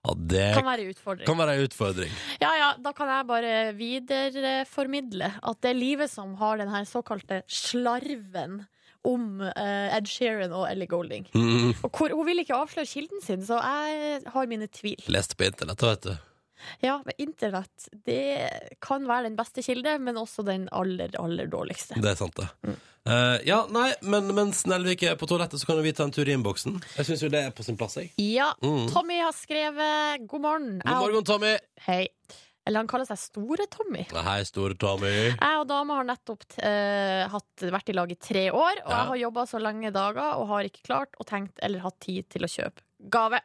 ja, 0.06 0.14
det 0.18 0.48
Kan 0.58 0.66
være 0.68 0.86
en 0.88 0.92
utfordring. 0.96 1.26
kan 1.30 1.38
være 1.44 1.54
en 1.58 1.64
utfordring. 1.70 2.12
Ja, 2.42 2.52
ja, 2.62 2.68
da 2.82 2.92
kan 2.98 3.10
jeg 3.10 3.26
bare 3.30 3.54
videreformidle 3.78 5.32
at 5.42 5.62
det 5.66 5.72
er 5.74 5.78
livet 5.80 6.12
som 6.12 6.36
har 6.42 6.60
den 6.62 6.70
her 6.74 6.86
såkalte 6.90 7.42
slarven 7.50 8.64
om 9.06 9.42
eh, 9.46 9.94
Ed 9.98 10.08
Sheeran 10.10 10.54
og 10.58 10.66
Ellie 10.70 10.90
Golding. 10.90 11.28
Mm, 11.38 11.74
Og 11.86 11.92
hvor, 11.94 12.10
hun 12.18 12.26
vil 12.26 12.42
ikke 12.42 12.58
avsløre 12.58 12.90
kilden 12.90 13.22
sin, 13.22 13.44
så 13.46 13.60
jeg 13.62 14.24
har 14.34 14.48
mine 14.50 14.66
tvil. 14.74 14.98
leste 15.14 15.38
på 15.38 15.46
internett, 15.46 15.84
vet 15.86 16.08
du. 16.10 16.16
Ja, 16.82 16.98
men 17.06 17.14
internett 17.18 17.88
det 18.06 18.76
kan 18.84 19.06
være 19.08 19.30
den 19.30 19.36
beste 19.40 19.64
kilde, 19.66 19.98
men 20.00 20.16
også 20.22 20.46
den 20.48 20.68
aller, 20.72 21.14
aller 21.22 21.48
dårligste. 21.52 21.98
Det 22.02 22.12
er 22.14 22.20
sant, 22.20 22.36
det. 22.42 22.76
Eh, 23.06 23.38
ja, 23.46 23.60
nei, 23.70 23.92
men 24.02 24.32
mens 24.34 24.64
Nelvik 24.66 25.04
er 25.06 25.16
på 25.20 25.28
toalettet, 25.30 25.62
så 25.62 25.68
kan 25.70 25.82
vi 25.86 25.92
ta 25.94 26.08
en 26.08 26.14
tur 26.16 26.26
i 26.26 26.34
innboksen. 26.34 26.80
Jeg 26.98 27.06
syns 27.06 27.22
jo 27.22 27.30
det 27.30 27.44
er 27.46 27.54
på 27.54 27.64
sin 27.68 27.78
plass, 27.78 27.98
jeg. 28.02 28.12
Ja, 28.18 28.52
Mm. 28.66 28.88
Tommy 28.90 29.20
har 29.22 29.34
skrevet 29.38 30.26
'God 30.28 30.42
morgen'. 30.42 30.82
God 30.82 30.98
morgen, 31.04 31.24
Tommy. 31.24 31.58
Hei. 31.86 32.08
Eller 32.66 32.80
han 32.82 32.88
kaller 32.90 33.06
seg 33.06 33.20
Store 33.22 33.68
Tommy. 33.70 34.08
Hei, 34.10 34.40
store 34.44 34.74
Tommy. 34.74 35.12
Jeg 35.38 35.58
og 35.60 35.68
dama 35.70 36.00
har 36.00 36.08
nettopp 36.08 36.42
uh, 36.58 37.28
hatt, 37.30 37.62
vært 37.62 37.90
i 37.90 37.94
lag 37.94 38.10
i 38.12 38.16
tre 38.18 38.48
år, 38.50 38.80
og 38.86 38.90
Ja. 38.90 38.98
jeg 38.98 39.08
har 39.12 39.16
jobba 39.22 39.44
så 39.46 39.62
lange 39.62 39.92
dager 39.94 40.40
og 40.40 40.48
har 40.48 40.64
ikke 40.64 40.82
klart 40.88 41.14
og 41.20 41.28
tenkt 41.30 41.60
eller 41.62 41.80
hatt 41.86 42.00
tid 42.00 42.26
til 42.34 42.42
å 42.42 42.50
kjøpe 42.50 42.82
gave. 43.08 43.40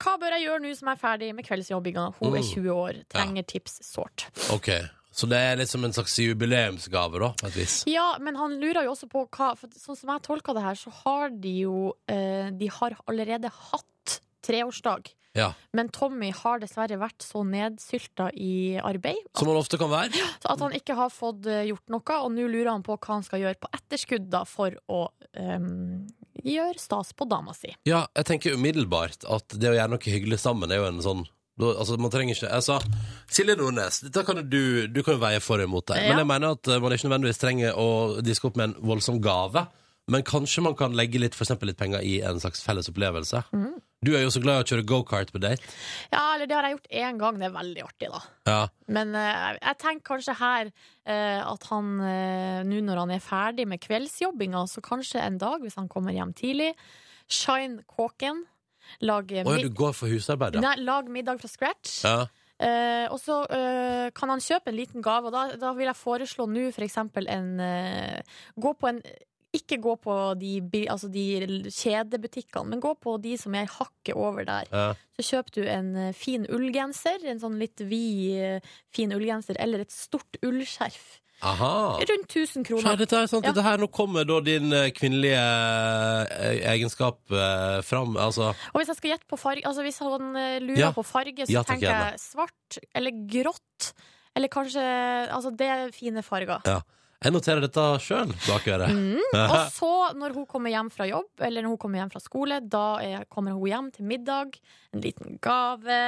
Hva 0.00 0.14
bør 0.20 0.32
jeg 0.36 0.46
gjøre 0.46 0.62
nå 0.64 0.70
som 0.78 0.88
jeg 0.88 0.96
er 0.96 1.02
ferdig 1.02 1.28
med 1.36 1.44
kveldsjobbinga? 1.46 2.06
Hun 2.20 2.32
er 2.34 2.40
Mm. 2.40 2.48
20 2.54 2.70
år, 2.72 3.02
trenger 3.12 3.46
tips 3.46 3.80
sårt. 3.84 4.26
Ok, 4.54 4.70
Så 5.12 5.26
det 5.28 5.36
er 5.42 5.56
liksom 5.58 5.84
en 5.84 5.92
slags 5.92 6.14
jubileumsgave, 6.22 7.18
da, 7.18 7.32
på 7.40 7.46
et 7.48 7.56
vis. 7.58 7.84
Ja, 7.90 8.16
men 8.22 8.36
han 8.36 8.52
lurer 8.60 8.84
jo 8.86 8.92
også 8.94 9.08
på 9.10 9.24
hva 9.28 9.56
For 9.58 9.66
sånn 9.68 9.98
som 9.98 10.12
jeg 10.14 10.22
tolker 10.22 10.54
det 10.54 10.62
her, 10.62 10.74
så 10.78 10.90
har 11.04 11.30
de 11.34 11.54
jo 11.66 11.94
eh, 12.08 12.50
De 12.50 12.68
har 12.68 12.96
allerede 13.10 13.50
hatt 13.50 14.20
treårsdag. 14.46 15.10
Ja, 15.34 15.52
Men 15.72 15.88
Tommy 15.94 16.32
har 16.34 16.58
dessverre 16.58 16.96
vært 16.98 17.22
så 17.22 17.44
nedsylta 17.46 18.30
i 18.34 18.78
arbeid 18.82 19.28
Som 19.38 19.46
han 19.48 19.56
ofte 19.60 19.78
kan 19.78 19.90
være. 19.92 20.10
Så 20.42 20.50
at 20.50 20.58
han 20.64 20.72
ikke 20.74 20.96
har 20.98 21.10
fått 21.14 21.46
eh, 21.46 21.68
gjort 21.68 21.86
noe, 21.92 22.16
og 22.24 22.32
nå 22.34 22.48
lurer 22.50 22.70
han 22.72 22.82
på 22.82 22.96
hva 22.96 23.14
han 23.18 23.22
skal 23.26 23.40
gjøre 23.44 23.60
på 23.62 23.70
etterskudd 23.76 24.30
da, 24.30 24.42
for 24.48 24.74
å 24.90 25.04
ehm, 25.38 26.08
gjøre 26.44 26.78
stas 26.80 27.12
på 27.16 27.26
dama 27.28 27.54
si. 27.56 27.72
Ja, 27.88 28.06
jeg 28.16 28.28
tenker 28.28 28.56
umiddelbart 28.56 29.26
at 29.28 29.56
det 29.56 29.70
å 29.70 29.76
gjøre 29.76 29.92
noe 29.94 30.12
hyggelig 30.12 30.40
sammen 30.42 30.70
er 30.72 30.82
jo 30.82 30.88
en 30.92 31.04
sånn 31.04 31.26
Altså, 31.60 31.98
man 32.00 32.08
trenger 32.08 32.32
ikke 32.38 32.48
Altså, 32.56 32.78
Silje 33.28 33.52
Nordnes, 33.58 33.98
dette 34.06 34.22
kan 34.24 34.38
du 34.48 34.86
Du 34.88 35.02
kan 35.04 35.18
veie 35.20 35.42
for 35.44 35.60
og 35.60 35.68
imot 35.68 35.90
deg. 35.90 36.06
Men 36.08 36.22
jeg 36.22 36.28
mener 36.30 36.54
at 36.56 36.70
eh, 36.70 36.80
man 36.80 36.94
ikke 36.94 37.10
nødvendigvis 37.10 37.42
trenger 37.42 37.76
å 37.76 37.88
diske 38.24 38.48
opp 38.48 38.56
med 38.56 38.70
en 38.70 38.88
voldsom 38.88 39.18
gave. 39.20 39.66
Men 40.10 40.24
kanskje 40.24 40.64
man 40.64 40.76
kan 40.78 40.96
legge 40.96 41.20
litt, 41.20 41.36
for 41.36 41.44
litt 41.68 41.78
penger 41.78 42.00
i 42.00 42.20
en 42.26 42.40
slags 42.40 42.64
felles 42.64 42.88
opplevelse. 42.88 43.44
Mhm. 43.52 43.76
Du 44.00 44.14
er 44.16 44.22
jo 44.24 44.30
så 44.32 44.40
glad 44.40 44.62
i 44.62 44.64
å 44.64 44.68
kjøre 44.70 44.84
gokart 44.88 45.28
på 45.28 45.40
date. 45.42 45.60
Ja, 46.08 46.22
eller 46.32 46.48
det 46.48 46.56
har 46.56 46.64
jeg 46.64 46.78
gjort 46.78 46.86
én 47.02 47.18
gang, 47.20 47.36
det 47.36 47.50
er 47.50 47.52
veldig 47.52 47.82
artig, 47.84 48.08
da. 48.08 48.20
Ja. 48.48 48.60
Men 48.96 49.12
eh, 49.12 49.58
jeg 49.58 49.76
tenker 49.82 50.06
kanskje 50.14 50.36
her 50.40 50.70
eh, 50.70 51.40
at 51.44 51.66
han 51.68 51.90
eh, 52.08 52.62
nå 52.64 52.80
når 52.86 53.02
han 53.02 53.12
er 53.12 53.20
ferdig 53.20 53.68
med 53.68 53.82
kveldsjobbinga, 53.84 54.64
så 54.72 54.80
kanskje 54.86 55.20
en 55.20 55.36
dag, 55.42 55.60
hvis 55.60 55.76
han 55.76 55.90
kommer 55.92 56.16
hjem 56.16 56.32
tidlig, 56.32 56.70
shine 57.28 57.84
kåken, 57.92 58.46
lage, 59.04 59.44
Å 59.44 59.58
ja, 59.58 59.68
du 59.68 59.76
går 59.82 59.92
for 59.98 60.08
husarbeid, 60.08 60.56
ja. 60.56 60.64
Nei, 60.64 60.78
lag 60.80 61.12
middag 61.12 61.44
fra 61.44 61.52
scratch. 61.52 62.00
ja. 62.08 62.22
Eh, 62.60 63.06
og 63.08 63.16
så 63.16 63.38
eh, 63.56 64.10
kan 64.12 64.28
han 64.28 64.42
kjøpe 64.44 64.68
en 64.68 64.76
liten 64.76 65.04
gave, 65.04 65.30
og 65.30 65.32
da, 65.32 65.56
da 65.56 65.70
vil 65.76 65.88
jeg 65.88 65.96
foreslå 65.96 66.44
nå 66.44 66.66
for 66.76 66.84
eksempel 66.84 67.24
en 67.32 67.54
eh, 67.64 68.20
Gå 68.60 68.74
på 68.76 68.90
en 68.90 68.98
ikke 69.52 69.80
gå 69.82 69.96
på 69.98 70.16
de, 70.38 70.60
altså 70.88 71.08
de 71.10 71.24
kjedebutikkene, 71.70 72.68
men 72.70 72.80
gå 72.82 72.92
på 73.02 73.16
de 73.22 73.36
som 73.40 73.54
er 73.58 73.66
hakket 73.66 74.14
over 74.14 74.44
der. 74.46 74.68
ja. 74.70 74.92
Så 75.18 75.24
kjøper 75.34 75.52
du 75.58 75.64
en 75.68 75.88
eh, 75.96 76.12
fin 76.16 76.46
ullgenser, 76.48 77.18
en 77.28 77.40
sånn 77.42 77.58
litt 77.60 77.80
vid, 77.84 78.38
eh, 78.40 78.60
fin 78.94 79.10
ullgenser, 79.12 79.58
eller 79.60 79.80
et 79.84 79.90
stort 79.92 80.38
ullskjerf. 80.46 81.18
Aha. 81.42 81.96
Rundt 81.98 82.28
1000 82.36 82.64
kroner. 82.68 82.82
kroner. 82.84 82.96
dette, 83.00 83.16
er 83.16 83.26
sant, 83.26 83.44
Ja. 83.44 83.52
dette 83.52 83.62
her, 83.64 83.78
Nå 83.78 83.88
kommer 83.90 84.24
da 84.28 84.40
din 84.44 84.72
eh, 84.72 84.90
kvinnelige 84.92 85.40
egenskap 86.68 87.18
eh, 87.32 87.80
fram. 87.82 88.16
Altså 88.20 88.50
Og 88.72 88.80
hvis 88.80 88.88
jeg 88.92 88.96
skal 89.00 89.10
gjette 89.14 89.28
på 89.30 89.38
farge, 89.40 89.64
altså 89.66 89.82
hvis 89.86 89.98
han 90.04 90.32
lurer 90.66 90.78
Ja. 90.86 90.92
på 90.92 91.04
farge, 91.04 91.46
så 91.46 91.52
Ja, 91.52 91.62
tenker 91.62 91.88
jeg 91.90 92.20
svart 92.20 92.78
eller 92.94 93.10
grått. 93.26 93.92
Eller 94.36 94.48
kanskje 94.48 94.84
Altså, 95.30 95.50
det 95.56 95.66
er 95.66 95.90
fine 95.92 96.22
farger. 96.22 96.60
Jeg 97.20 97.34
noterer 97.34 97.60
dette 97.60 97.82
sjøl 98.00 98.30
bak 98.46 98.68
øret. 98.72 98.94
Mm. 98.96 99.18
Og 99.52 99.56
så, 99.74 99.90
når 100.16 100.36
hun 100.38 100.46
kommer 100.48 100.72
hjem 100.72 100.88
fra 100.94 101.08
jobb, 101.08 101.28
eller 101.44 101.64
når 101.66 101.74
hun 101.74 101.80
kommer 101.82 102.00
hjem 102.00 102.12
fra 102.14 102.22
skole, 102.24 102.60
da 102.64 102.84
er, 103.04 103.26
kommer 103.28 103.58
hun 103.58 103.68
hjem 103.68 103.90
til 103.96 104.08
middag, 104.08 104.56
en 104.96 105.04
liten 105.04 105.36
gave, 105.44 106.00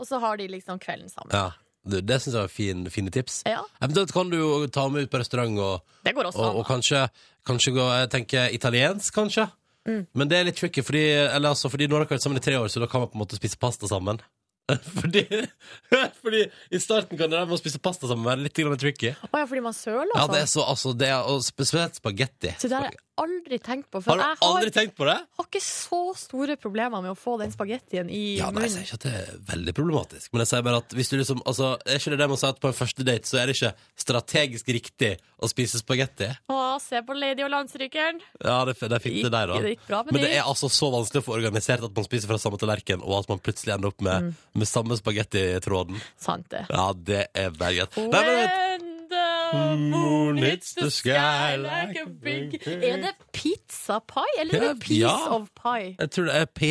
og 0.00 0.08
så 0.08 0.18
har 0.24 0.40
de 0.40 0.48
liksom 0.50 0.80
kvelden 0.80 1.12
sammen. 1.12 1.34
Ja, 1.36 1.52
det, 1.84 2.00
det 2.08 2.16
syns 2.22 2.32
jeg 2.32 2.46
var 2.46 2.52
fin, 2.52 2.86
fine 2.90 3.12
tips. 3.12 3.42
Ja, 3.48 3.60
Eventuelt 3.84 4.14
kan 4.16 4.32
du 4.32 4.38
jo 4.38 4.48
ta 4.72 4.86
med 4.88 5.04
ut 5.04 5.12
på 5.12 5.20
restaurant 5.20 5.60
og, 5.60 5.98
det 6.06 6.14
går 6.16 6.30
også 6.30 6.46
og, 6.46 6.62
og 6.62 6.66
kanskje, 6.68 7.04
kanskje 7.44 7.74
gå 7.76 7.84
Jeg 8.00 8.10
tenker 8.16 8.56
italiensk, 8.56 9.12
kanskje. 9.14 9.44
Mm. 9.84 10.06
Men 10.16 10.30
det 10.30 10.38
er 10.38 10.48
litt 10.48 10.56
tricky, 10.56 10.80
fordi, 10.80 11.04
eller 11.26 11.52
altså, 11.52 11.68
fordi 11.68 11.90
nå 11.90 11.98
har 11.98 12.08
vært 12.08 12.24
sammen 12.24 12.40
i 12.40 12.44
tre 12.44 12.56
år, 12.56 12.72
så 12.72 12.80
da 12.80 12.88
kan 12.88 13.04
man 13.04 13.12
på 13.12 13.18
en 13.18 13.24
måte 13.26 13.36
spise 13.36 13.60
pasta 13.60 13.90
sammen. 13.90 14.22
fordi, 14.98 15.22
fordi 16.24 16.42
i 16.72 16.78
starten 16.80 17.18
kan 17.20 17.28
det 17.28 17.36
der 17.36 17.48
med 17.48 17.56
å 17.56 17.60
spise 17.60 17.80
pasta 17.84 18.08
sammen 18.08 18.24
være 18.24 18.46
litt 18.46 18.56
grann 18.56 18.78
tricky. 18.80 19.10
Å 19.12 19.42
ja, 19.42 19.48
fordi 19.50 19.62
man 19.64 19.76
søler 19.76 20.08
Ja, 20.14 20.24
sånn? 20.24 20.32
det 20.36 20.40
er 20.40 20.50
så, 20.54 20.64
altså, 20.72 20.94
det 20.96 21.10
er, 21.12 21.26
og 21.28 21.44
spesielt 21.44 21.98
spagetti. 22.00 22.54
Så 22.62 22.70
aldri 23.20 23.58
tenkt 23.62 23.90
på. 23.90 24.00
For 24.02 24.10
Har 24.10 24.16
du 24.18 24.22
jeg 24.24 24.36
har, 24.40 24.48
aldri 24.56 24.70
tenkt 24.74 24.94
på 24.98 25.04
det? 25.08 25.16
har 25.38 25.46
ikke 25.46 25.62
så 25.62 26.00
store 26.18 26.56
problemer 26.56 27.02
med 27.02 27.12
å 27.12 27.16
få 27.18 27.38
den 27.38 27.52
spagettien 27.54 28.10
i 28.10 28.36
Ja, 28.38 28.50
nei, 28.50 28.62
Jeg 28.66 28.70
sier 28.74 28.82
ikke 28.88 28.94
at 28.94 29.06
det 29.06 29.14
er 29.14 29.38
veldig 29.52 29.74
problematisk, 29.74 30.32
men 30.32 30.40
jeg 30.44 30.48
sier 30.50 30.62
bare 30.66 30.80
at 30.82 30.88
hvis 30.96 31.10
du 31.12 31.16
liksom 31.18 31.42
Altså, 31.46 31.74
er 31.86 31.98
ikke 32.00 32.10
det 32.14 32.18
det 32.18 32.28
man 32.28 32.36
sier 32.40 32.48
at 32.54 32.60
på 32.60 32.68
en 32.68 32.74
første 32.78 33.04
date 33.06 33.26
så 33.30 33.38
er 33.42 33.46
det 33.46 33.56
ikke 33.56 33.72
strategisk 34.04 34.68
riktig 34.74 35.12
å 35.38 35.48
spise 35.50 35.78
spagetti? 35.82 36.30
Å, 36.50 36.60
se 36.82 37.02
på 37.06 37.14
Lady 37.14 37.42
og 37.44 37.50
landstrykeren. 37.52 38.20
Ja, 38.42 38.64
det, 38.64 38.74
det 38.80 39.00
fikk 39.04 39.20
det 39.26 39.30
der, 39.34 39.46
da. 39.52 39.60
Det 39.62 39.74
gikk 39.76 39.86
bra 39.88 40.02
med 40.02 40.12
Men 40.16 40.22
det 40.24 40.30
de. 40.32 40.38
er 40.40 40.48
altså 40.50 40.70
så 40.72 40.90
vanskelig 40.94 41.22
å 41.22 41.26
få 41.28 41.36
organisert 41.36 41.84
at 41.86 41.94
man 41.94 42.04
spiser 42.08 42.30
fra 42.30 42.38
samme 42.42 42.58
tallerken, 42.58 43.02
og 43.04 43.20
at 43.22 43.28
man 43.30 43.38
plutselig 43.44 43.74
ender 43.76 43.92
opp 43.92 44.00
med, 44.02 44.24
Mm. 44.24 44.34
med 44.54 44.66
samme 44.68 44.96
spagettitråden. 44.96 46.00
Sant 46.16 46.48
det. 46.50 46.64
Ja, 46.70 46.92
det 46.94 47.26
er 47.34 47.50
berget. 47.50 47.96
Nei, 47.96 48.22
men 48.24 48.36
vet- 48.40 48.90
When 49.54 50.36
the 50.36 50.50
hits 50.50 50.74
the 50.74 50.90
sky 50.90 51.56
like 51.56 51.96
a 52.00 52.06
big 52.08 52.54
Er 52.66 52.96
det 53.02 53.14
pizza 53.32 53.98
pie, 54.00 54.40
eller 54.40 54.54
er 54.60 54.72
det 54.74 54.80
piece 54.82 55.00
ja. 55.06 55.16
of 55.36 55.48
pie? 55.54 55.94
jeg 55.98 56.10
tror 56.10 56.24
det 56.30 56.36
er 56.36 56.44
P... 56.44 56.62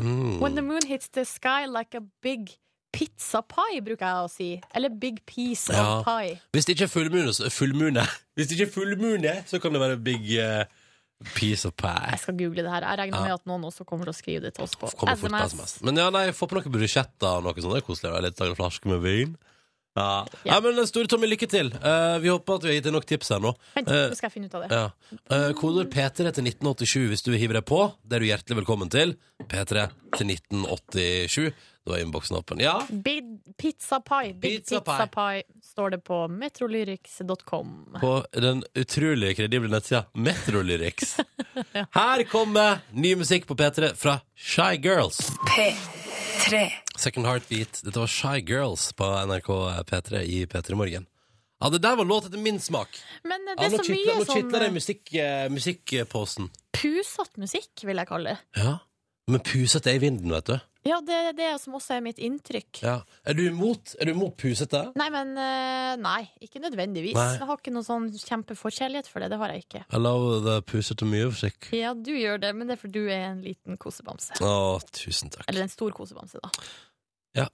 Mm. 0.00 0.40
When 0.42 0.56
the 0.56 0.62
moon 0.62 0.84
hits 0.86 1.08
the 1.08 1.24
sky 1.24 1.66
like 1.66 1.94
a 1.96 2.00
big 2.22 2.48
pizza 2.92 3.40
pie, 3.44 3.80
bruker 3.84 4.06
jeg 4.06 4.24
å 4.24 4.28
si. 4.32 4.50
Eller 4.74 4.88
big 5.00 5.20
piece 5.26 5.72
Ja. 5.72 5.98
of 6.00 6.04
pie. 6.06 6.38
Hvis 6.52 6.64
det 6.66 6.74
ikke 6.76 6.84
er 6.88 6.92
fullmåne, 6.94 7.34
så 7.36 7.50
fullmåne. 7.52 8.04
Hvis 8.34 8.48
det 8.48 8.58
ikke 8.58 8.68
er 8.70 8.74
fullmåne, 8.74 9.34
så 9.46 9.58
kan 9.62 9.72
det 9.76 9.80
være 9.82 9.98
big 10.02 10.24
uh, 10.40 10.64
piece 11.34 11.68
of 11.68 11.74
pie. 11.76 12.10
Jeg 12.10 12.18
skal 12.24 12.38
google 12.38 12.62
det 12.64 12.70
her. 12.72 12.86
Jeg 12.88 12.98
regner 12.98 13.18
Ja. 13.18 13.24
med 13.24 13.32
at 13.36 13.46
noen 13.46 13.64
også 13.68 13.84
kommer 13.84 14.08
til 14.08 14.14
å 14.14 14.18
skrive 14.18 14.40
det 14.48 14.54
til 14.54 14.64
oss 14.64 14.74
på 14.80 14.88
SMS. 14.88 15.80
Men 15.84 15.96
ja, 16.00 16.08
nei, 16.14 16.30
få 16.32 16.46
på 16.48 16.58
noen 16.58 16.72
brusjetter 16.72 17.38
og 17.38 17.44
noe 17.44 17.54
sånt. 17.60 17.74
Det 17.76 17.82
er 17.82 17.86
koselig. 17.86 18.22
Litt 18.24 18.42
flaske 18.56 18.88
med 18.88 19.00
vin. 19.04 19.36
Ja. 19.98 20.26
Ja. 20.46 20.56
Nei, 20.58 20.72
men 20.72 20.86
Store 20.90 21.10
Tommy, 21.10 21.28
lykke 21.30 21.48
til. 21.50 21.72
Eh, 21.74 22.18
vi 22.22 22.30
håper 22.32 22.58
at 22.60 22.66
vi 22.66 22.70
har 22.72 22.78
gitt 22.78 22.88
deg 22.88 22.94
nok 22.96 23.08
tips 23.08 23.32
her 23.34 23.42
nå. 23.44 23.54
Vent, 23.76 23.88
Eh, 23.90 24.04
nå 24.12 24.18
skal 24.18 24.28
jeg 24.28 24.36
finne 24.36 24.50
ut 24.50 24.54
av 24.58 24.64
det. 24.66 24.70
Ja. 24.78 25.16
Uh, 25.32 25.48
Kodord 25.58 25.90
P3 25.92 26.30
til 26.38 26.46
1987 26.46 27.08
hvis 27.12 27.24
du 27.26 27.32
vil 27.32 27.42
hive 27.42 27.58
deg 27.58 27.66
på. 27.68 27.80
Det 28.06 28.18
er 28.18 28.24
du 28.24 28.30
hjertelig 28.30 28.60
velkommen 28.62 28.92
til. 28.94 29.16
P3 29.50 29.88
til 30.16 30.30
1987. 30.32 31.50
Da 31.88 31.96
er 31.96 32.02
innboksen 32.04 32.36
åpen. 32.36 32.60
Ja. 32.60 32.74
Big 32.92 33.24
pizza 33.56 34.00
pie. 34.04 34.34
Big 34.36 34.58
Pizza 34.60 34.82
pizza, 34.84 35.06
pie. 35.08 35.42
pie. 35.44 35.62
står 35.64 35.94
det 35.96 36.02
på 36.04 36.18
metrolyrics.com. 36.28 37.70
På 38.00 38.12
den 38.36 38.60
utrolig 38.76 39.34
kredible 39.38 39.72
nettsida 39.72 40.04
Metrolyrics. 40.14 41.16
Her 41.98 42.26
kommer 42.28 42.82
ny 42.92 43.14
musikk 43.16 43.48
på 43.48 43.56
P3 43.56 43.94
fra 43.96 44.18
Shy 44.36 44.76
Girls. 44.84 45.30
P3. 45.48 45.97
Second 46.98 47.26
Heartbeat. 47.26 47.80
Dette 47.84 47.98
var 47.98 48.10
Shy 48.10 48.40
Girls 48.46 48.92
på 48.96 49.06
NRK 49.26 49.48
P3 49.90 50.22
i 50.22 50.42
P3 50.46 50.74
Morgen. 50.78 51.06
Ja, 51.58 51.70
det 51.70 51.80
der 51.82 51.96
var 51.98 52.06
låt 52.06 52.28
etter 52.28 52.38
min 52.38 52.60
smak. 52.62 53.00
Men 53.26 53.42
eh, 53.48 53.56
det 53.58 53.66
er 53.66 53.72
ja, 53.72 53.78
så 53.78 53.82
kittler, 53.82 53.96
mye 53.98 54.18
nå 54.18 54.26
sånn 54.28 54.36
kitler 54.38 54.62
det 54.62 54.68
i 54.68 54.74
musikk, 54.76 55.14
eh, 55.18 55.46
musikkposen. 55.50 56.50
pusete 56.78 57.42
musikk, 57.42 57.72
vil 57.88 57.98
jeg 57.98 58.10
kalle 58.10 58.34
det. 58.34 58.62
Ja. 58.62 58.74
Men 59.28 59.42
pusete 59.44 59.90
er 59.90 59.98
i 59.98 60.02
vinden, 60.06 60.30
vet 60.32 60.52
du. 60.52 60.54
Ja, 60.86 61.00
det 61.04 61.16
er 61.16 61.34
det 61.36 61.48
som 61.60 61.74
også 61.76 61.96
er 61.96 62.02
mitt 62.04 62.20
inntrykk. 62.22 62.80
Ja. 62.84 62.94
Er 63.26 63.36
du 63.36 63.42
imot, 63.48 63.96
er 63.98 64.08
du 64.08 64.12
imot 64.14 64.36
pusete? 64.40 64.84
Nei, 64.98 65.08
men 65.12 65.34
eh, 65.42 65.96
Nei, 66.00 66.22
ikke 66.44 66.62
nødvendigvis. 66.62 67.16
Nei. 67.18 67.26
Jeg 67.34 67.48
har 67.48 67.60
ikke 67.60 67.74
noen 67.74 67.86
sånn 67.86 68.08
kjempeforkjærlighet 68.14 69.10
for 69.10 69.24
det. 69.24 69.32
Det 69.32 69.40
har 69.42 69.54
jeg 69.54 69.64
ikke. 69.66 69.84
I 69.90 70.00
love 70.00 70.38
the 70.46 70.58
pusete 70.68 71.08
music. 71.08 71.70
Ja, 71.74 71.92
du 71.94 72.12
gjør 72.14 72.40
det, 72.44 72.54
men 72.56 72.70
det 72.70 72.78
er 72.78 72.82
fordi 72.84 73.02
du 73.02 73.10
er 73.10 73.30
en 73.32 73.42
liten 73.44 73.80
kosebamse. 73.80 74.38
Å, 74.38 74.78
tusen 74.94 75.34
takk. 75.34 75.48
Eller 75.50 75.66
en 75.66 75.72
stor 75.72 75.96
kosebamse, 75.96 76.40
da. 76.44 76.68
Ja. 77.42 77.48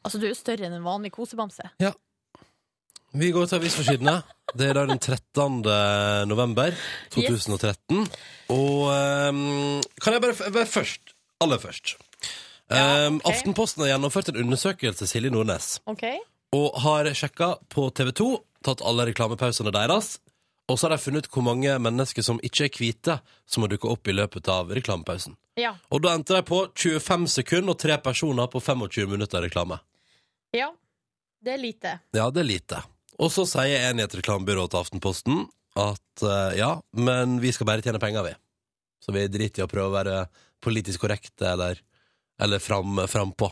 Altså, 0.00 0.16
du 0.16 0.26
er 0.26 0.32
jo 0.32 0.40
større 0.40 0.66
enn 0.66 0.78
en 0.80 0.86
vanlig 0.86 1.12
kosebamse. 1.14 1.74
Ja. 1.82 1.92
Vi 3.10 3.32
går 3.34 3.48
til 3.50 3.58
avisforsidene. 3.58 4.20
Det 4.54 4.68
er 4.70 4.76
da 4.78 4.84
den 4.86 4.98
13. 4.98 5.62
november 6.30 6.74
2013. 7.10 8.04
Og 8.54 8.86
um, 8.86 9.80
kan 10.02 10.14
jeg 10.14 10.22
bare, 10.22 10.52
bare 10.54 10.66
først 10.70 11.09
Aller 11.40 11.58
først. 11.62 11.96
Ja, 12.70 13.06
Ehm, 13.06 13.16
ok. 13.24 13.26
Aftenposten 13.32 13.82
har 13.82 13.88
gjennomført 13.98 14.28
en 14.30 14.36
undersøkelse, 14.44 15.06
Silje 15.10 15.30
Nordnes, 15.30 15.80
Okay. 15.90 16.18
og 16.52 16.76
har 16.80 17.04
sjekka 17.14 17.58
på 17.68 17.88
TV 17.94 18.12
2, 18.12 18.44
tatt 18.62 18.82
alle 18.86 19.06
reklamepausene 19.08 19.72
deres, 19.72 20.18
og 20.68 20.78
så 20.78 20.86
har 20.88 20.96
de 20.96 21.02
funnet 21.02 21.24
ut 21.26 21.30
hvor 21.32 21.42
mange 21.42 21.72
mennesker 21.82 22.22
som 22.22 22.38
ikke 22.46 22.64
er 22.68 22.76
hvite, 22.78 23.20
som 23.46 23.62
har 23.64 23.68
dukka 23.72 23.88
opp 23.90 24.06
i 24.06 24.12
løpet 24.14 24.46
av 24.48 24.68
reklamepausen. 24.70 25.34
Ja. 25.58 25.74
Og 25.90 26.02
da 26.02 26.14
endte 26.14 26.36
de 26.36 26.42
på 26.46 26.60
25 26.78 27.26
sekunder 27.26 27.70
og 27.74 27.78
tre 27.78 27.98
personer 27.98 28.46
på 28.46 28.60
25 28.62 29.08
minutter 29.10 29.42
reklame. 29.42 29.80
ja. 30.54 30.70
Det 31.42 31.54
er 31.54 31.58
lite. 31.58 32.00
Ja, 32.12 32.28
det 32.30 32.40
er 32.42 32.44
lite. 32.44 32.82
Og 33.18 33.30
så 33.32 33.46
sier 33.48 33.88
en 33.88 33.98
i 33.98 34.02
et 34.02 34.12
reklamebyrå 34.14 34.68
til 34.68 34.78
Aftenposten 34.78 35.48
at 35.74 36.22
uh, 36.22 36.52
ja, 36.54 36.82
men 36.92 37.38
vi 37.40 37.50
skal 37.50 37.64
bare 37.66 37.80
tjene 37.80 37.98
penger, 37.98 38.22
vi. 38.26 38.34
Så 39.00 39.10
vi 39.16 39.22
driter 39.26 39.62
i 39.62 39.64
å 39.64 39.70
prøve 39.72 39.88
å 39.88 39.94
være 40.04 40.28
politisk 40.62 41.06
korrekte 41.06 41.48
eller, 41.54 41.80
eller 42.42 42.62
fram, 42.62 43.02
frampå. 43.08 43.50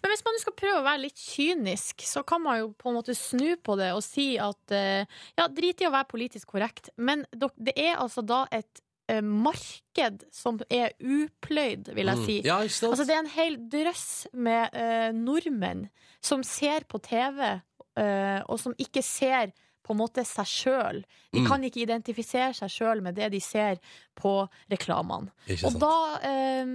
Men 0.00 0.12
hvis 0.12 0.24
man 0.24 0.40
skal 0.40 0.56
prøve 0.56 0.80
å 0.80 0.86
være 0.86 1.04
litt 1.04 1.20
kynisk, 1.20 2.04
så 2.06 2.22
kan 2.26 2.42
man 2.44 2.60
jo 2.60 2.72
på 2.78 2.90
en 2.90 2.98
måte 2.98 3.16
snu 3.16 3.56
på 3.60 3.76
det 3.80 3.92
og 3.96 4.02
si 4.04 4.34
at 4.40 4.74
eh, 4.74 5.04
ja, 5.38 5.48
drit 5.52 5.82
i 5.82 5.88
å 5.88 5.92
være 5.94 6.10
politisk 6.10 6.54
korrekt, 6.54 6.90
men 6.96 7.26
det 7.32 7.74
er 7.74 7.96
altså 8.00 8.24
da 8.26 8.44
et 8.54 8.80
eh, 9.12 9.20
marked 9.20 10.24
som 10.34 10.60
er 10.72 10.96
upløyd, 11.00 11.92
vil 11.96 12.12
jeg 12.12 12.24
si. 12.24 12.38
Mm. 12.40 12.48
Ja. 12.48 12.58
Altså, 12.64 13.04
det 13.04 13.16
er 13.16 13.22
en 13.22 13.34
hel 13.36 13.60
drøss 13.72 14.08
med 14.32 14.76
uh, 14.76 15.10
nordmenn 15.16 15.86
som 16.24 16.44
ser 16.46 16.88
på 16.88 17.00
TV, 17.04 17.42
uh, 18.00 18.40
og 18.48 18.60
som 18.62 18.76
ikke 18.80 19.04
ser 19.04 19.52
på 19.86 19.94
en 19.94 20.00
måte 20.00 20.24
seg 20.26 20.48
sjøl. 20.50 21.02
De 21.32 21.40
Mm. 21.40 21.46
kan 21.46 21.62
ikke 21.62 21.82
identifisere 21.84 22.52
seg 22.58 22.68
sjøl 22.74 23.02
med 23.04 23.14
det 23.14 23.30
de 23.30 23.40
ser 23.40 23.78
på 24.18 24.48
reklamene. 24.70 25.30
Og 25.62 25.78
da, 25.78 25.92
eh, 26.26 26.66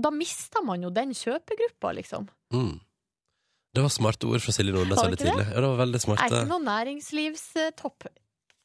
da 0.00 0.10
mister 0.14 0.64
man 0.64 0.82
jo 0.82 0.90
den 0.90 1.12
kjøpegruppa, 1.12 1.92
liksom. 2.00 2.28
Mm. 2.54 2.78
Det 3.74 3.82
var 3.84 3.92
smarte 3.94 4.26
ord 4.26 4.40
fra 4.42 4.52
Silje 4.56 4.72
Nordnes 4.74 4.98
veldig 4.98 5.18
tidlig. 5.20 5.44
Ja, 5.52 5.60
det 5.60 5.68
var 5.68 5.86
veldig 5.86 6.00
smarte. 6.02 6.24
Jeg 6.26 6.32
er 6.32 6.42
ikke 6.42 6.54
noen 6.56 6.66
næringslivstopp 6.66 8.08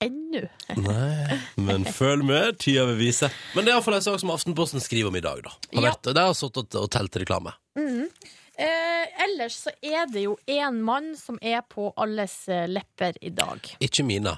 ennå. 0.05 0.41
Nei, 0.87 1.39
men 1.61 1.85
følg 1.85 2.23
med, 2.25 2.57
tida 2.59 2.85
vil 2.89 2.97
vise. 3.03 3.29
Men 3.55 3.65
det 3.65 3.71
er 3.73 3.77
iallfall 3.77 3.99
en 3.99 4.01
sak 4.07 4.19
som 4.23 4.31
Aftenposten 4.33 4.81
skriver 4.83 5.11
om 5.11 5.15
i 5.19 5.23
dag, 5.23 5.43
da. 5.45 5.49
Har 5.75 5.83
Ja. 5.83 5.91
vært, 5.91 6.09
det 6.13 6.23
har 6.25 6.33
sittet 6.33 6.75
og 6.81 6.89
telt 6.89 7.11
reklame. 7.21 7.53
Mhm. 7.77 8.09
Eh, 8.57 9.23
ellers 9.23 9.57
så 9.65 9.71
er 9.83 10.07
det 10.11 10.25
jo 10.25 10.37
én 10.47 10.79
mann 10.87 11.13
som 11.19 11.39
er 11.41 11.61
på 11.67 11.89
alles 11.99 12.47
eh, 12.47 12.67
lepper 12.71 13.17
i 13.21 13.31
dag. 13.35 13.59
Ikke 13.83 14.05
mine. 14.07 14.37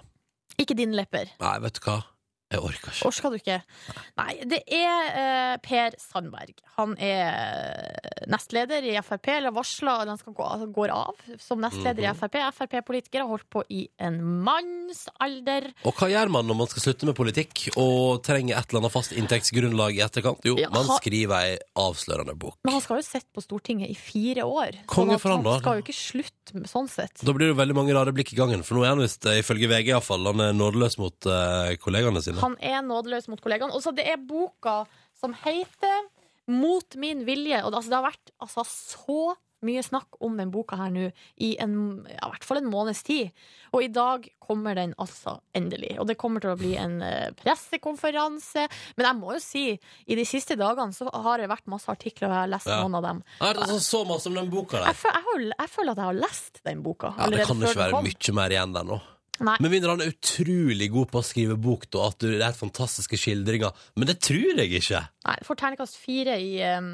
Ikke 0.57 0.74
dine 0.77 0.97
lepper. 0.97 1.29
Nei, 1.41 1.57
vet 1.62 1.77
du 1.77 1.83
hva? 1.86 2.00
Jeg 2.51 2.61
orker 2.63 2.91
ikke. 2.93 3.05
Orker 3.09 3.29
du 3.33 3.35
ikke? 3.41 3.55
Nei, 4.17 4.33
det 4.47 4.61
er 4.71 5.07
eh, 5.19 5.57
Per 5.65 5.97
Sandberg. 5.99 6.53
Han 6.77 6.93
er 6.95 7.97
nestleder 8.31 8.85
i 8.87 8.93
Frp, 9.03 9.27
eller 9.33 9.51
varsla 9.55 9.97
at 10.03 10.11
han 10.13 10.19
skal 10.21 10.35
gå, 10.37 10.45
altså 10.45 10.67
går 10.71 10.93
av 10.95 11.25
som 11.43 11.59
nestleder 11.59 12.05
Mhm. 12.05 12.15
i 12.15 12.19
Frp. 12.21 12.37
Frp-politiker 12.55 13.23
har 13.25 13.27
holdt 13.33 13.49
på 13.51 13.63
i 13.73 13.81
en 13.99 14.19
mannsalder. 14.47 15.71
Og 15.87 15.93
hva 15.99 16.07
gjør 16.11 16.31
man 16.31 16.47
når 16.47 16.59
man 16.61 16.69
skal 16.71 16.85
slutte 16.85 17.09
med 17.09 17.17
politikk 17.17 17.65
og 17.75 18.21
trenger 18.25 18.57
et 18.59 18.69
eller 18.71 18.83
annet 18.83 18.93
fast 18.95 19.11
inntektsgrunnlag 19.17 19.97
i 19.97 20.03
etterkant? 20.05 20.39
Jo, 20.47 20.55
Ja, 20.57 20.69
man 20.73 20.85
ha- 20.87 20.97
skriver 21.01 21.35
ei 21.41 21.57
avslørende 21.75 22.37
bok. 22.37 22.57
Men 22.63 22.73
han 22.77 22.81
skal 22.81 22.97
jo 23.01 23.07
sitte 23.09 23.27
på 23.35 23.43
Stortinget 23.43 23.89
i 23.91 23.95
fire 23.99 24.43
år. 24.47 24.79
Konge 24.87 25.17
sånn 25.17 25.19
for 25.19 25.31
han, 25.35 25.43
da. 25.43 25.51
han 25.57 25.61
skal 25.61 25.81
jo 25.81 25.83
ikke 25.83 25.97
slutte 25.99 26.53
med 26.53 26.69
sånn 26.71 26.87
sett. 26.89 27.19
Da 27.25 27.33
blir 27.33 27.51
det 27.51 27.57
veldig 27.59 27.75
mange 27.75 27.93
rare 27.93 28.13
blikk 28.15 28.31
i 28.33 28.37
gangen, 28.39 28.63
for 28.63 28.75
nå 28.75 28.83
er 28.85 28.93
han 28.95 28.99
visst, 29.03 29.25
eh, 29.25 29.41
ifølge 29.41 29.67
VG 29.67 29.91
iallfall, 29.91 30.23
han 30.31 30.39
er 30.41 30.53
nådeløs 30.53 30.97
mot 30.97 31.25
eh, 31.27 31.75
kollegaene 31.77 32.21
sine. 32.23 32.37
Han 32.41 32.56
er 32.62 32.82
nådeløs 32.86 33.27
mot 33.32 33.41
kollegaene. 33.44 33.74
Og 33.75 33.84
så 33.84 33.94
det 33.96 34.08
er 34.12 34.22
boka 34.22 34.84
som 35.17 35.34
heter 35.46 36.06
Mot 36.48 36.96
min 36.96 37.25
vilje. 37.27 37.58
Og 37.65 37.74
det, 37.74 37.75
altså, 37.82 37.89
det 37.91 37.98
har 37.98 38.06
vært 38.06 38.29
altså, 38.39 38.63
så 38.63 39.22
mye 39.67 39.82
snakk 39.84 40.20
om 40.24 40.38
den 40.38 40.51
boka 40.53 40.77
her 40.79 40.91
nå 40.94 41.08
i 41.44 41.50
en, 41.60 41.74
ja, 42.08 42.29
hvert 42.29 42.46
fall 42.46 42.60
en 42.62 42.70
måneds 42.72 43.01
tid. 43.03 43.34
Og 43.74 43.84
i 43.84 43.89
dag 43.91 44.29
kommer 44.46 44.77
den 44.77 44.94
altså 45.01 45.34
endelig. 45.58 45.96
Og 46.00 46.08
det 46.08 46.15
kommer 46.22 46.39
til 46.39 46.53
å 46.53 46.60
bli 46.60 46.75
en 46.79 47.01
eh, 47.03 47.34
pressekonferanse. 47.41 48.67
Men 48.96 49.10
jeg 49.10 49.17
må 49.20 49.34
jo 49.36 49.41
si, 49.44 49.65
i 50.08 50.17
de 50.20 50.25
siste 50.29 50.56
dagene 50.60 50.96
så 50.96 51.10
har 51.12 51.41
det 51.41 51.50
vært 51.51 51.67
masse 51.74 51.89
artikler, 51.91 52.29
og 52.29 52.36
jeg 52.38 52.44
har 52.46 52.53
lest 52.53 52.72
Ja. 52.72 52.79
noen 52.86 52.96
av 53.01 53.08
dem. 53.10 53.22
Er 53.41 53.53
det 53.58 53.65
altså 53.65 53.79
så 53.84 54.03
masse 54.08 54.29
om 54.32 54.38
den 54.38 54.50
boka 54.53 54.77
der. 54.79 54.94
Jeg, 54.94 55.03
jeg, 55.03 55.25
jeg, 55.34 55.51
jeg 55.58 55.74
føler 55.74 55.91
at 55.91 55.98
jeg 56.03 56.12
har 56.12 56.22
lest 56.22 56.63
den 56.63 56.84
boka. 56.86 57.13
Ja, 57.17 57.29
det 57.34 57.46
kan 57.50 57.60
jo 57.60 57.67
ikke 57.72 57.84
være 57.86 58.03
mye 58.08 58.38
mer 58.39 58.56
igjen 58.56 58.77
der 58.77 58.88
nå. 58.94 59.01
Nei. 59.44 59.58
Med 59.62 59.74
mindre 59.74 59.94
han 59.94 60.01
er 60.01 60.13
utrolig 60.13 60.88
god 60.94 61.12
på 61.12 61.22
å 61.22 61.25
skrive 61.25 61.58
bok, 61.62 61.86
da, 61.94 62.08
at 62.10 62.24
det 62.24 62.39
er 62.41 62.56
fantastiske 62.58 63.20
skildringer. 63.20 63.75
Men 63.98 64.10
det 64.10 64.17
tror 64.25 64.58
jeg 64.58 64.79
ikke. 64.79 65.03
Nei, 65.27 65.36
får 65.44 65.60
terningkast 65.60 65.98
fire 66.00 66.38
i, 66.39 66.53
um, 66.77 66.88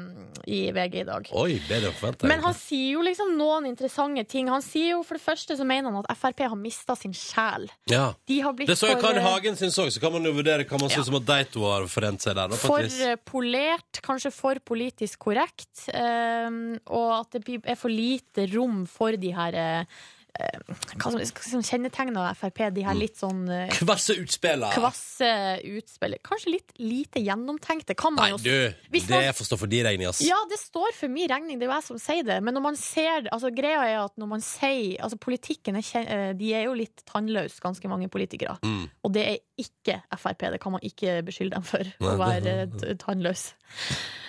i 0.50 0.58
VG 0.74 0.96
i 1.00 1.06
dag. 1.06 1.28
Oi, 1.38 1.54
bedre 1.68 1.92
enn 1.92 1.96
forventa. 1.96 2.28
Men 2.28 2.42
han 2.44 2.56
sier 2.58 2.96
jo 2.96 3.04
liksom 3.06 3.34
noen 3.38 3.68
interessante 3.70 4.24
ting. 4.28 4.50
Han 4.52 4.64
sier 4.64 4.96
jo 4.96 5.02
For 5.06 5.18
det 5.18 5.22
første 5.24 5.56
så 5.58 5.66
mener 5.68 5.92
han 5.92 6.00
at 6.00 6.18
Frp 6.18 6.42
har 6.50 6.58
mista 6.58 6.96
sin 6.98 7.14
sjel. 7.16 7.68
Ja. 7.90 8.08
De 8.26 8.40
har 8.44 8.56
blitt 8.56 8.72
Det 8.72 8.76
så 8.80 8.90
jeg 8.90 8.98
for, 8.98 9.06
Carl 9.06 9.20
eh, 9.20 9.28
Hagen 9.28 9.58
sin 9.60 9.70
òg, 9.70 9.92
så 9.94 10.02
kan 10.02 10.12
man 10.16 10.26
jo 10.26 10.34
vurdere 10.36 10.66
hva 10.66 10.80
man 10.80 10.90
Ja. 10.90 10.96
syns 10.98 11.12
om 11.12 11.20
at 11.20 11.28
de 11.30 11.38
to 11.54 11.64
har 11.68 11.86
forent 11.90 12.24
seg 12.24 12.36
der. 12.36 12.50
Da, 12.50 12.58
for 12.60 12.82
eh, 12.82 13.14
polert, 13.24 14.02
kanskje 14.04 14.32
for 14.34 14.60
politisk 14.66 15.22
korrekt, 15.28 15.86
um, 15.94 16.74
og 16.90 17.08
at 17.20 17.38
det 17.38 17.60
er 17.62 17.78
for 17.78 17.92
lite 17.92 18.48
rom 18.54 18.82
for 18.90 19.16
de 19.20 19.32
her 19.36 19.54
eh, 19.60 20.02
Hva 20.34 21.10
som, 21.12 21.20
som 21.38 21.62
kjennetegner 21.62 22.34
Frp? 22.34 22.58
De 22.74 22.82
her 22.82 22.96
litt 22.98 23.18
sånn 23.20 23.44
eh, 23.52 23.68
Kvasse 23.76 24.16
utspiller. 24.18 24.72
kvasse 24.74 25.28
utspill. 25.76 26.16
Kanskje 26.26 26.50
litt 26.56 26.72
lite 26.82 27.22
gjennomtenkte, 27.22 27.94
kan 27.98 28.16
man 28.16 28.32
Nei, 28.34 28.38
du, 28.42 28.88
Hvis 28.90 29.06
det 29.06 29.20
man- 29.20 29.36
får 29.38 29.48
stå 29.50 29.58
for 29.60 29.70
de 29.70 29.82
regning, 29.86 30.08
ass. 30.10 30.20
Ja, 30.26 30.40
det 30.50 30.58
står 30.58 30.92
for 30.96 31.08
min 31.12 31.28
regning, 31.30 31.58
det 31.60 31.68
er 31.68 31.70
jo 31.70 31.76
jeg 31.78 31.86
som 31.86 31.98
sier 32.02 32.26
det. 32.26 32.40
Men 32.42 32.54
når 32.58 32.64
man 32.66 32.76
ser 32.80 33.28
altså 33.30 33.52
Greia 33.54 33.84
er 33.86 34.00
at 34.04 34.16
når 34.18 34.32
man 34.34 34.40
sier 34.44 34.98
Altså, 35.04 35.18
politikken 35.20 35.76
er 35.78 35.84
eh, 36.02 36.32
De 36.38 36.52
er 36.54 36.64
jo 36.66 36.74
litt 36.74 37.04
tannløse, 37.06 37.60
ganske 37.62 37.88
mange 37.88 38.08
politikere. 38.08 38.58
Mm. 38.64 38.88
Og 39.04 39.12
det 39.14 39.24
er 39.28 39.38
ikke 39.60 40.00
Frp. 40.18 40.50
Det 40.54 40.60
kan 40.60 40.72
man 40.74 40.82
ikke 40.82 41.20
beskylde 41.26 41.54
dem 41.58 41.62
for, 41.62 41.84
å 42.02 42.18
være 42.18 42.66
tannløse. 42.74 42.98
tannløs. 43.04 43.46
Eh, 43.54 44.23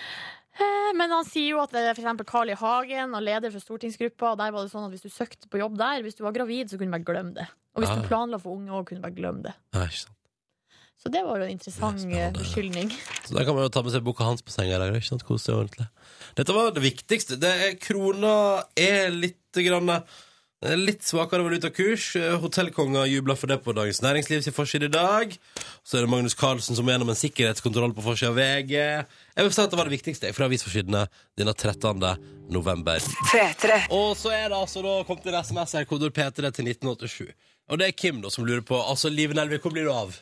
Men 0.96 1.10
han 1.12 1.26
sier 1.28 1.50
jo 1.54 1.60
at 1.60 1.74
f.eks. 1.76 2.24
Carl 2.28 2.48
I. 2.52 2.56
Hagen 2.56 3.14
og 3.18 3.22
leder 3.26 3.52
for 3.52 3.60
stortingsgruppa, 3.60 4.32
og 4.32 4.38
der 4.40 4.52
var 4.54 4.64
det 4.64 4.72
sånn 4.72 4.86
at 4.86 4.92
hvis 4.94 5.04
du 5.04 5.10
søkte 5.12 5.50
på 5.52 5.60
jobb 5.60 5.76
der, 5.76 6.00
hvis 6.06 6.16
du 6.16 6.22
var 6.24 6.32
gravid, 6.36 6.70
så 6.70 6.78
kunne 6.78 6.88
du 6.88 6.96
bare 6.96 7.08
glemme 7.10 7.34
det. 7.36 7.46
Og 7.76 7.82
hvis 7.82 7.90
Ah. 7.92 8.00
du 8.00 8.08
planla 8.08 8.38
for 8.40 8.56
unge 8.56 8.70
òg, 8.72 8.86
kunne 8.88 9.02
du 9.02 9.06
bare 9.08 9.18
glemme 9.18 9.42
det. 9.44 9.54
Sant. 9.92 10.12
Så 10.96 11.10
det 11.12 11.20
var 11.26 11.36
jo 11.38 11.44
en 11.44 11.52
interessant 11.52 12.00
er 12.08 12.30
eh, 12.30 12.32
beskyldning. 12.32 12.88
Så 13.26 13.34
da 13.36 13.44
kan 13.44 13.54
man 13.54 13.66
jo 13.66 13.68
ta 13.68 13.82
med 13.84 13.92
seg 13.92 14.02
boka 14.02 14.24
hans 14.24 14.40
på 14.42 14.50
senga 14.50 14.78
i 14.78 14.80
dag. 14.80 14.94
Ikke 14.96 15.10
sant? 15.10 15.26
Kose 15.28 15.44
seg 15.44 15.54
ordentlig. 15.58 15.86
Dette 16.38 16.54
var 16.56 16.70
det 16.72 16.82
viktigste. 16.82 17.36
Det 17.38 17.50
er, 17.52 17.74
krona 17.76 18.64
er 18.80 19.10
litt 19.12 19.60
grann 19.60 19.92
er 19.92 20.02
Litt 20.64 21.02
svakere 21.04 21.44
valutakurs. 21.44 22.14
hotellkonga 22.16 22.38
Hotellkonger 22.40 23.06
jubler 23.10 23.36
for 23.36 23.46
det 23.50 23.58
på 23.62 23.74
Dagens 23.76 24.00
Næringsliv 24.00 24.40
sin 24.42 24.54
forside 24.56 24.88
i 24.88 24.92
dag. 24.94 25.34
Så 25.84 25.98
er 25.98 26.06
det 26.06 26.10
Magnus 26.10 26.34
Carlsen 26.34 26.74
som 26.78 26.88
er 26.88 26.94
gjennom 26.96 27.10
en 27.12 27.18
sikkerhetskontroll 27.18 27.92
på 27.94 28.00
forsida 28.06 28.30
av 28.32 28.38
VG. 28.40 28.72
Jeg 28.72 29.44
vil 29.44 29.52
si 29.52 29.60
at 29.60 29.70
det 29.74 29.76
var 29.78 29.90
det 29.90 29.98
viktigste 29.98 30.30
fra 30.32 30.48
avisforsidene 30.48 31.02
denne 31.36 31.52
13. 31.52 32.00
november. 32.56 33.04
P3. 33.28 33.82
Og 33.92 34.16
så 34.16 34.32
er 34.32 34.48
det 34.48 34.56
altså 34.56 34.80
da 34.86 34.96
kommet 35.04 35.28
en 35.28 35.36
SMS 35.44 35.76
her, 35.76 35.84
kodord 35.90 36.16
P3 36.16 36.32
til 36.56 36.72
1987. 36.72 37.36
Og 37.68 37.78
det 37.82 37.90
er 37.90 37.98
Kim 37.98 38.22
da 38.24 38.32
som 38.32 38.46
lurer 38.48 38.64
på 38.64 38.80
Altså, 38.80 39.12
Liv 39.12 39.36
Nelvik, 39.36 39.60
hvor 39.66 39.76
blir 39.76 39.84
du 39.84 39.92
av? 39.92 40.16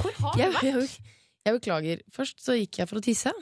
Hvor 0.00 0.16
har 0.24 0.34
du 0.34 0.40
Jeg, 0.40 0.54
vært? 0.56 0.64
jeg, 0.64 1.14
jeg 1.44 1.60
beklager. 1.60 2.02
Først 2.16 2.40
så 2.46 2.56
gikk 2.56 2.80
jeg 2.80 2.88
for 2.88 2.96
å 3.02 3.04
tisse. 3.04 3.36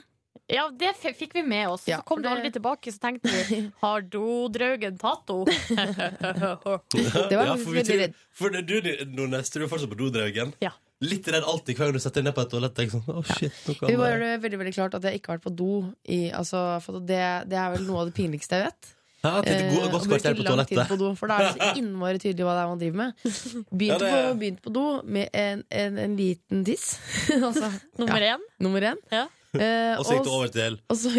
Ja, 0.49 0.63
det 0.73 0.95
f- 0.95 1.15
fikk 1.17 1.33
vi 1.37 1.43
med 1.45 1.67
oss. 1.69 1.83
Ja, 1.87 1.99
så 1.99 2.05
kom 2.09 2.17
for 2.17 2.23
du 2.23 2.29
det- 2.29 2.35
aldri 2.37 2.51
tilbake, 2.55 2.91
så 2.91 2.99
tenkte 3.03 3.29
vi 3.49 3.59
Har 3.83 4.01
dodraugen 4.01 4.97
tatt 4.97 5.29
henne? 5.29 6.09
Det 7.29 7.37
var 7.37 7.45
Ja, 7.45 7.55
for 7.55 7.71
vi 7.71 7.79
veldig 7.79 7.85
tror, 7.85 8.03
redd. 8.03 8.13
for 8.33 8.49
det, 8.55 8.63
du, 8.67 9.05
Nordnes, 9.15 9.49
du 9.53 9.61
er 9.63 9.67
fortsatt 9.71 9.91
på 9.93 9.99
dodraugen. 9.99 10.53
Ja. 10.63 10.71
Litt 11.05 11.27
redd 11.31 11.45
alltid 11.47 11.77
hver 11.77 11.87
gang 11.87 11.95
du 11.95 12.01
setter 12.03 12.19
deg 12.19 12.27
ned 12.27 12.35
på 12.35 12.43
et 12.43 12.49
toalett. 12.51 12.79
Sånn, 12.91 13.05
oh, 13.07 13.21
shit, 13.23 13.53
ja. 13.69 13.87
Vi 13.87 13.95
det- 13.95 14.19
det 14.19 14.41
veldig 14.43 14.59
veldig 14.65 14.73
klart 14.75 14.95
at 14.97 15.03
jeg 15.07 15.19
ikke 15.21 15.31
har 15.31 15.37
vært 15.39 15.47
på 15.47 15.55
do. 15.55 15.69
I, 16.09 16.29
altså, 16.35 16.81
for 16.83 16.99
det, 16.99 17.21
det 17.47 17.55
er 17.61 17.71
vel 17.77 17.85
noe 17.87 18.01
av 18.01 18.09
det 18.09 18.15
pinligste 18.17 18.57
jeg 18.59 18.65
vet. 18.71 18.95
Ja, 19.23 19.41
Eh, 19.43 19.65
bruke 19.71 19.91
på 19.91 19.99
lang 20.07 20.21
tid 20.23 20.45
toalettet. 20.47 20.87
på 20.87 20.97
do, 20.97 21.13
for 21.19 21.27
da 21.27 21.37
er 21.39 21.47
det 21.53 21.55
så 21.59 21.73
innmari 21.79 22.19
tydelig 22.23 22.45
hva 22.47 22.53
det 22.55 22.61
er 22.63 22.69
man 22.71 22.79
driver 22.79 22.97
med. 22.97 23.13
Begynte, 23.79 24.07
Ja, 24.07 24.19
på, 24.31 24.37
begynte 24.39 24.61
på 24.63 24.71
do 24.73 24.85
med 25.03 25.29
en, 25.33 25.63
en, 25.69 25.97
en 25.99 26.15
liten 26.15 26.63
tiss. 26.65 26.97
altså, 27.29 27.67
Nummer 27.99 28.21
én. 28.33 28.39
nummer 28.59 28.81
én. 28.93 28.95
Ja. 29.11 29.25
Eh, 29.59 29.95
Og 29.97 30.05
så 30.05 30.13
gikk 30.17 30.25
det 30.27 30.33
over 30.35 30.47
til 30.53 30.75
og 30.89 30.97
så, 30.97 31.09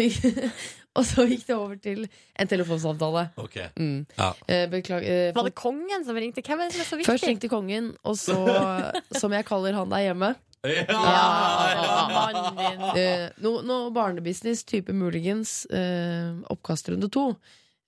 og 0.97 1.03
så 1.07 1.25
gikk 1.27 1.41
det 1.49 1.55
over 1.55 1.75
til 1.83 2.05
en 2.39 2.47
telefonsamtale. 2.47 3.25
OK. 3.37 3.57
Mm. 3.79 4.05
Ja. 4.17 4.29
Eh, 4.47 4.67
beklager. 4.71 5.27
eh, 5.29 5.33
Var 5.35 5.43
det 5.49 5.55
kongen 5.59 6.05
som 6.07 6.15
ringte? 6.15 6.43
Hvem 6.45 6.59
er 6.63 6.69
det 6.71 6.77
som 6.77 6.85
er 6.85 6.89
så 6.91 6.99
viktig? 7.01 7.09
Først 7.11 7.27
ringte 7.27 7.49
kongen, 7.51 7.91
og 8.07 8.15
så, 8.19 8.37
som 9.21 9.35
jeg 9.35 9.45
kaller 9.49 9.75
han 9.75 9.91
der 9.91 10.05
hjemme 10.07 10.31
Ja, 10.61 12.07
mannen 12.13 12.59
din. 12.59 12.81
Uh, 12.93 13.29
Noe 13.41 13.63
no 13.65 13.77
barnebusiness, 13.95 14.63
type 14.69 14.93
muligens. 14.93 15.65
uh, 15.73 16.37
oppkastrunde 16.53 17.09
to. 17.11 17.31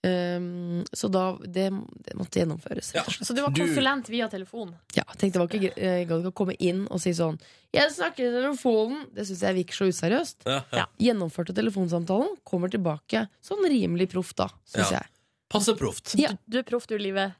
Eh, 0.03 0.83
så 0.91 1.07
da 1.11 1.37
det, 1.39 1.69
det 2.03 2.15
måtte 2.19 2.41
gjennomføres. 2.41 2.89
Ja. 2.93 3.03
Så 3.07 3.33
du 3.33 3.41
var 3.41 3.51
Du- 3.55 3.61
konsulent 3.61 4.09
via 4.11 4.27
telefon? 4.27 4.73
Ja, 4.97 5.03
jeg 5.07 5.17
tenkte 5.21 5.39
det 5.39 5.43
var 5.43 5.47
ikke 5.47 5.77
eh, 5.77 5.99
Jeg 6.01 6.07
gadd 6.09 6.19
ikke 6.25 6.33
å 6.33 6.39
komme 6.41 6.55
inn 6.59 6.81
og 6.91 6.99
si 6.99 7.11
sånn 7.15 7.39
'Jeg 7.73 7.89
snakker 7.91 8.27
i 8.27 8.33
telefonen'. 8.35 9.05
Det 9.15 9.23
syns 9.25 9.39
jeg 9.41 9.55
virker 9.55 9.73
så 9.79 9.87
useriøst. 9.87 10.43
Ja, 10.45 10.51
ja. 10.71 10.77
Ja. 10.79 10.85
Gjennomførte 10.99 11.55
telefonsamtalen, 11.55 12.35
kommer 12.45 12.69
tilbake 12.69 13.29
sånn 13.41 13.63
rimelig 13.65 14.09
proff, 14.11 14.35
da, 14.35 14.47
syns 14.67 14.91
Ja. 14.91 14.99
jeg. 14.99 15.07
Passe 15.49 15.73
proft. 15.77 16.15
Ja. 16.19 16.29
Du, 16.29 16.37
du 16.49 16.57
er 16.59 16.63
proff, 16.63 16.85
du, 16.87 16.97
Livet. 16.97 17.33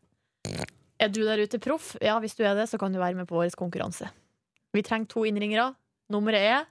Er 1.00 1.10
du 1.10 1.24
der 1.26 1.38
ute 1.44 1.60
proff? 1.60 1.96
Ja, 2.02 2.20
hvis 2.20 2.36
du 2.36 2.44
er 2.46 2.56
det, 2.56 2.70
så 2.70 2.78
kan 2.80 2.92
du 2.94 3.00
være 3.00 3.16
med 3.16 3.28
på 3.28 3.36
vår 3.36 3.50
konkurranse. 3.56 4.10
Vi 4.74 4.82
trenger 4.82 5.08
to 5.10 5.22
innringere. 5.26 5.76
Nummeret 6.10 6.40
er 6.40 6.66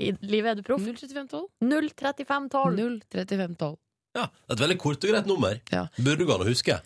i 0.00 0.10
Livet, 0.22 0.46
er 0.50 0.54
du 0.56 0.62
proff? 0.62 0.80
03512. 0.82 1.48
03512. 1.62 3.00
03512. 3.10 3.78
Ja, 4.14 4.28
Et 4.52 4.60
veldig 4.60 4.76
kort 4.78 5.02
og 5.04 5.10
greit 5.10 5.26
nummer. 5.26 5.56
Ja. 5.74 5.86
Burde 5.98 6.24
gå 6.28 6.34
an 6.36 6.44
å 6.44 6.48
huske. 6.48 6.76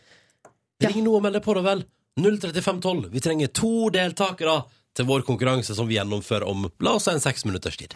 Ja. 0.81 0.89
Ring 0.89 1.05
nå 1.05 1.13
og 1.19 1.23
meld 1.27 1.35
deg 1.37 1.45
på, 1.45 1.55
da 1.59 1.63
vel. 1.67 1.83
03512. 2.19 3.11
Vi 3.13 3.21
trenger 3.23 3.51
to 3.55 3.91
deltakere 3.95 4.63
til 4.97 5.07
vår 5.07 5.23
konkurranse 5.27 5.75
som 5.77 5.87
vi 5.91 5.99
gjennomfører 5.99 6.49
om 6.49 6.65
la 6.83 6.95
oss 6.97 7.05
si 7.07 7.13
en 7.13 7.21
seks 7.23 7.45
minutters 7.47 7.77
tid. 7.79 7.95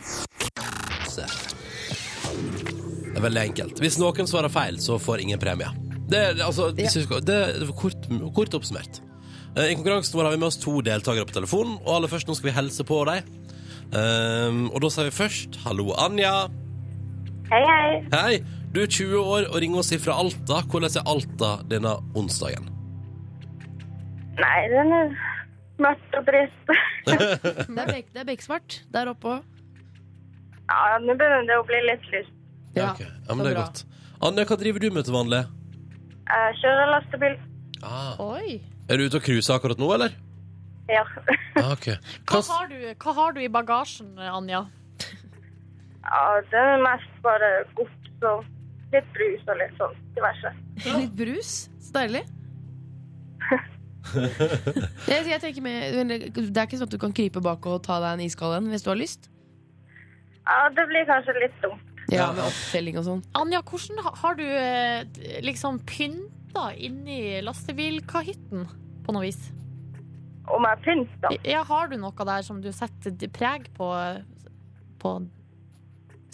Se. 1.10 1.24
Det 3.12 3.16
er 3.18 3.24
veldig 3.24 3.42
enkelt. 3.48 3.80
Hvis 3.82 3.98
noen 4.00 4.28
svarer 4.30 4.52
feil, 4.52 4.78
så 4.82 4.98
får 5.02 5.24
ingen 5.24 5.40
premie. 5.42 5.68
Det 6.12 6.18
er, 6.20 6.42
altså, 6.44 6.70
skal- 6.92 7.24
det 7.24 7.38
er 7.62 7.72
kort, 7.72 8.06
kort 8.36 8.54
oppsummert. 8.54 9.00
Eh, 9.56 9.72
I 9.72 9.74
konkurransen 9.76 10.14
vår 10.16 10.24
har 10.28 10.30
vi 10.32 10.38
med 10.38 10.46
oss 10.48 10.56
to 10.60 10.80
deltakere 10.82 11.26
på 11.28 11.32
telefonen, 11.40 11.78
og 11.84 11.96
aller 11.96 12.08
først 12.08 12.26
nå 12.28 12.34
skal 12.36 12.50
vi 12.50 12.56
helse 12.56 12.84
på 12.84 13.04
dem. 13.06 13.22
Um, 13.92 14.70
og 14.72 14.80
da 14.80 14.88
sier 14.88 15.04
vi 15.10 15.16
først 15.16 15.56
hallo, 15.66 15.92
Anja. 16.00 16.48
Hei, 17.50 17.60
hei. 17.68 18.06
Hei, 18.12 18.38
du 18.74 18.80
er 18.82 18.88
20 18.88 19.18
år 19.20 19.48
og 19.50 19.58
ringer 19.60 19.82
oss 19.82 19.92
fra 20.00 20.16
Alta. 20.22 20.62
Hvordan 20.64 20.88
er 20.88 21.08
Alta 21.12 21.50
denne 21.68 21.96
onsdagen? 22.16 22.68
Nei, 24.40 24.60
den 24.72 24.92
er 24.96 25.12
mørkt 25.82 26.16
og 26.16 26.28
trist. 26.28 26.60
Det 27.06 27.16
er, 27.82 27.88
bek, 27.90 28.12
beksvart 28.26 28.82
der 28.94 29.10
oppe 29.10 29.36
òg. 29.36 29.48
Ja, 30.70 30.98
nå 31.02 31.16
begynner 31.18 31.44
det 31.48 31.56
å 31.58 31.64
bli 31.68 31.80
litt 31.84 32.04
lyst. 32.14 32.32
Ja, 32.76 32.92
okay. 32.92 33.08
ja, 33.10 33.34
men 33.34 33.44
det 33.44 33.52
er 33.52 33.58
bra. 33.58 33.64
godt. 33.66 33.82
Anja, 34.24 34.44
hva 34.48 34.56
driver 34.60 34.80
du 34.80 34.88
med 34.94 35.04
til 35.04 35.16
vanlig? 35.16 35.40
Jeg 36.30 36.54
kjører 36.62 36.92
lastebil. 36.94 37.34
Ah. 37.82 38.14
Oi. 38.22 38.60
Er 38.88 39.00
du 39.00 39.08
ute 39.08 39.18
og 39.18 39.26
cruiser 39.26 39.56
akkurat 39.58 39.82
nå, 39.82 39.90
eller? 39.96 40.14
Ja. 40.88 41.02
Ah, 41.58 41.72
okay. 41.74 41.98
Hva 42.30 42.40
Hva, 42.40 42.60
har, 42.62 42.70
du, 42.70 42.78
hva 43.02 43.16
har 43.18 43.36
du 43.36 43.42
i 43.42 43.50
bagasjen, 43.52 44.14
Anja? 44.16 44.64
ja, 46.02 46.22
det 46.50 46.62
er 46.62 46.80
mest 46.86 47.12
bare 47.26 47.50
gods 47.76 48.26
og 48.30 48.46
litt 48.92 49.10
brus 49.16 49.48
og 49.48 49.58
litt 49.60 49.76
sånn 49.80 49.98
diverse. 50.16 50.54
Litt 51.00 51.14
brus. 51.16 51.52
Så 51.82 51.94
deilig. 51.96 52.22
jeg, 55.12 55.22
jeg 55.30 55.40
tenker 55.42 55.62
med, 55.64 56.10
det 56.10 56.50
er 56.50 56.66
ikke 56.66 56.80
sånn 56.80 56.88
at 56.88 56.94
du 56.94 57.00
kan 57.00 57.14
krype 57.16 57.42
bak 57.44 57.66
og 57.70 57.82
ta 57.86 58.00
deg 58.02 58.16
en 58.16 58.24
iskald 58.26 58.56
en 58.56 58.70
hvis 58.72 58.84
du 58.84 58.90
har 58.90 58.98
lyst? 58.98 59.30
Ja, 60.42 60.66
det 60.74 60.84
blir 60.90 61.06
kanskje 61.08 61.36
litt 61.38 61.56
dumt. 61.62 61.88
Ja, 62.10 62.28
Med 62.34 62.44
opptelling 62.44 62.98
og 63.00 63.06
sånn. 63.06 63.22
Anja, 63.38 63.62
hvordan 63.64 64.02
har 64.04 64.36
du 64.36 64.44
eh, 64.44 65.04
liksom 65.44 65.78
pynta 65.88 66.72
inni 66.74 67.38
lastebilkahytten 67.46 68.66
på 69.06 69.14
noe 69.14 69.24
vis? 69.28 69.40
Om 70.52 70.66
jeg 70.66 70.82
pynter. 70.84 71.38
Ja, 71.46 71.62
har 71.68 71.88
du 71.88 71.96
noe 72.02 72.26
der 72.28 72.42
som 72.44 72.58
du 72.60 72.72
setter 72.74 73.14
preg 73.32 73.70
på 73.78 73.88
på 75.02 75.16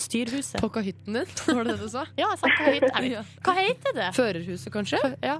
styrhuset? 0.03 0.61
På 0.63 0.71
kahytten 0.73 1.19
din, 1.21 1.33
var 1.57 1.65
det 1.65 1.77
det 1.77 1.87
du 1.87 1.93
sa? 1.93 2.05
Ja, 2.19 2.33
jeg 2.33 2.43
sa 2.43 2.53
kahytt. 2.59 3.39
Hva 3.47 3.57
heter 3.59 3.97
det? 3.97 4.11
Førerhuset, 4.19 4.73
kanskje? 4.75 5.01
Ja. 5.23 5.39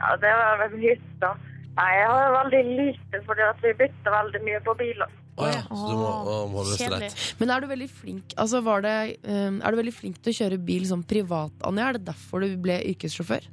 Ja, 0.00 0.12
det 0.20 0.32
var 0.32 0.60
vel 0.64 0.76
hytta. 0.82 1.34
Nei, 1.76 1.88
jeg 1.96 2.06
har 2.10 2.32
veldig 2.34 2.60
lite, 2.66 3.20
fordi 3.26 3.44
at 3.46 3.64
vi 3.64 3.72
bytter 3.78 4.14
veldig 4.14 4.40
mye 4.46 4.60
på 4.64 4.76
biler. 4.78 5.18
Oh, 5.40 5.46
ja, 5.48 5.60
så 5.64 5.86
du 5.88 5.96
må 5.96 6.08
må 6.50 6.64
holde 6.64 6.98
det 7.00 7.08
Men 7.38 7.52
er 7.54 7.62
du 7.62 7.68
veldig 7.70 7.86
flink 7.88 8.34
Altså 8.36 8.58
var 8.66 8.82
det, 8.84 8.96
um, 9.24 9.60
Er 9.62 9.72
du 9.72 9.78
veldig 9.78 9.94
flink 9.94 10.18
til 10.20 10.34
å 10.34 10.36
kjøre 10.36 10.58
bil 10.66 10.82
sånn 10.84 11.04
privat, 11.06 11.54
Anja? 11.64 11.86
Er 11.86 11.96
det 11.96 12.02
derfor 12.10 12.44
du 12.44 12.58
ble 12.60 12.76
yrkessjåfør? 12.90 13.46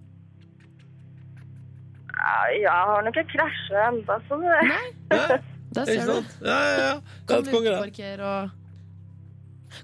Ja, 2.17 2.33
jeg 2.57 2.73
har 2.73 3.05
nok 3.05 3.19
ikke 3.21 3.37
krasja 3.37 3.85
ennå, 3.91 4.19
så 4.27 4.41
det 4.41 4.57
Ja, 4.57 5.37
Der 5.77 5.91
ser 5.93 6.09
du. 6.09 6.33
Ja, 6.41 6.57
ja, 6.57 6.77
ja. 6.81 6.93
Kan 7.29 7.45
du 7.45 7.51
konge, 7.53 7.77
og 7.77 8.56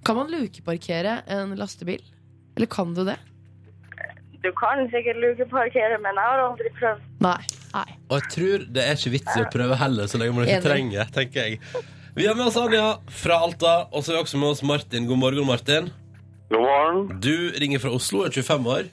Kan 0.06 0.18
man 0.20 0.32
lukeparkere 0.34 1.22
en 1.32 1.56
lastebil? 1.60 2.02
Eller 2.58 2.70
kan 2.70 2.94
du 2.98 3.04
det? 3.08 3.18
Du 4.44 4.50
kan 4.60 4.82
sikkert 4.92 5.22
lukeparkere, 5.24 5.98
men 6.04 6.18
jeg 6.20 6.28
har 6.28 6.42
aldri 6.44 6.72
prøvd. 6.80 7.04
Nei. 7.24 7.42
Og 8.12 8.18
jeg 8.20 8.30
tror 8.34 8.66
det 8.76 8.84
er 8.84 8.98
ikke 8.98 9.14
vits 9.16 9.38
i 9.38 9.44
å 9.46 9.50
prøve 9.54 9.78
heller, 9.80 10.10
så 10.12 10.20
lenge 10.20 10.36
man 10.36 10.46
ikke 10.46 10.60
Enig. 10.60 10.66
trenger, 10.68 11.14
tenker 11.16 11.48
jeg. 11.48 11.62
Vi 12.14 12.28
har 12.28 12.36
med 12.38 12.46
oss 12.46 12.58
Anja 12.60 12.90
fra 13.10 13.40
Alta, 13.42 13.76
og 13.90 14.04
så 14.04 14.12
er 14.14 14.20
vi 14.20 14.26
også 14.28 14.42
med 14.42 14.52
oss 14.52 14.64
Martin. 14.68 15.08
God 15.10 15.22
morgen, 15.24 15.48
Martin. 15.48 15.88
God 16.52 16.62
morgen. 16.62 17.00
Du 17.24 17.34
ringer 17.58 17.82
fra 17.82 17.94
Oslo, 17.96 18.26
er 18.28 18.36
25 18.36 18.68
år. 18.70 18.92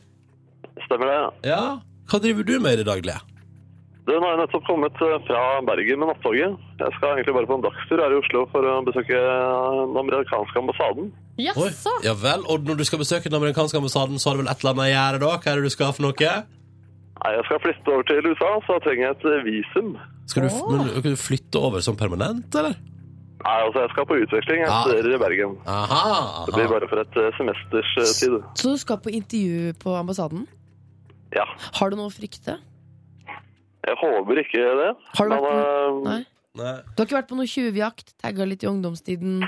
Stemmer 0.86 1.10
det? 1.10 1.50
Ja. 1.50 1.80
Hva 2.08 2.22
driver 2.22 2.46
du 2.46 2.54
med 2.62 2.78
i 2.78 2.80
det 2.80 2.86
daglige? 2.88 3.18
Du, 4.08 4.14
nå 4.16 4.24
har 4.24 4.32
jeg 4.32 4.40
nettopp 4.40 4.64
kommet 4.64 5.00
eh, 5.04 5.16
fra 5.26 5.40
Bergen 5.68 6.00
med 6.00 6.08
nattoget. 6.08 6.54
Jeg 6.80 6.94
skal 6.96 7.12
egentlig 7.14 7.34
bare 7.36 7.48
på 7.50 7.56
en 7.58 7.64
dagstur 7.66 8.00
her 8.00 8.14
i 8.14 8.18
Oslo 8.20 8.44
for 8.52 8.64
å 8.66 8.76
besøke 8.86 9.16
eh, 9.16 9.80
den 9.90 9.98
amerikanske 10.00 10.62
ambassaden. 10.62 11.10
Jaså? 11.40 11.92
ja 12.06 12.14
vel. 12.16 12.46
Og 12.50 12.64
når 12.68 12.80
du 12.80 12.84
skal 12.88 13.02
besøke 13.02 13.28
den 13.28 13.36
amerikanske 13.38 13.76
ambassaden, 13.76 14.16
så 14.20 14.30
har 14.30 14.38
du 14.38 14.42
vel 14.42 14.52
et 14.52 14.64
eller 14.64 14.72
annet 14.72 14.86
å 14.86 14.94
gjøre 14.94 15.20
da? 15.24 15.32
Hva 15.36 15.52
er 15.52 15.60
det 15.60 15.68
du 15.68 15.74
skal 15.74 15.92
for 15.96 16.06
noe? 16.06 16.30
Nei, 17.20 17.32
jeg 17.36 17.44
skal 17.50 17.60
flytte 17.66 17.92
over 17.92 18.06
til 18.08 18.30
USA, 18.30 18.52
så 18.64 18.78
trenger 18.86 19.04
jeg 19.04 19.18
et 19.18 19.26
eh, 19.28 19.42
visum. 19.50 19.90
Skal 20.30 20.46
du, 20.46 20.48
men, 20.70 20.86
skal 20.88 21.04
du 21.04 21.20
flytte 21.20 21.60
over 21.68 21.84
som 21.84 21.98
permanent, 22.00 22.48
eller? 22.56 22.78
Nei, 23.40 23.58
altså 23.66 23.84
jeg 23.84 23.92
skal 23.92 24.08
på 24.08 24.16
utveksling. 24.22 24.64
Jeg 24.64 24.80
studerer 24.88 25.16
i 25.16 25.20
Bergen. 25.20 25.52
Aha, 25.68 26.46
Det 26.48 26.56
blir 26.56 26.72
bare 26.72 26.88
for 26.88 27.04
et 27.04 27.20
semesters 27.36 27.92
tid. 28.20 28.40
Så 28.56 28.72
du 28.74 28.80
skal 28.80 29.00
på 29.00 29.12
intervju 29.16 29.76
på 29.80 29.94
ambassaden? 29.96 30.48
Ja. 31.36 31.46
Har 31.78 31.92
du 31.92 31.96
noe 32.00 32.10
å 32.10 32.12
frykte? 32.12 32.58
Jeg 33.90 33.98
håper 34.00 34.42
ikke 34.44 34.66
det. 34.80 34.90
Har 35.18 35.30
du 35.30 35.34
vært 35.34 35.46
Men, 35.46 35.62
eh, 35.64 36.10
Nei? 36.10 36.20
Nei. 36.60 36.74
Du 36.94 37.00
har 37.02 37.06
ikke 37.08 37.18
vært 37.20 37.30
på 37.30 37.38
noe 37.38 37.48
tjuvjakt? 37.50 38.14
Tagga 38.22 38.46
litt 38.46 38.62
i 38.66 38.70
ungdomstiden? 38.70 39.40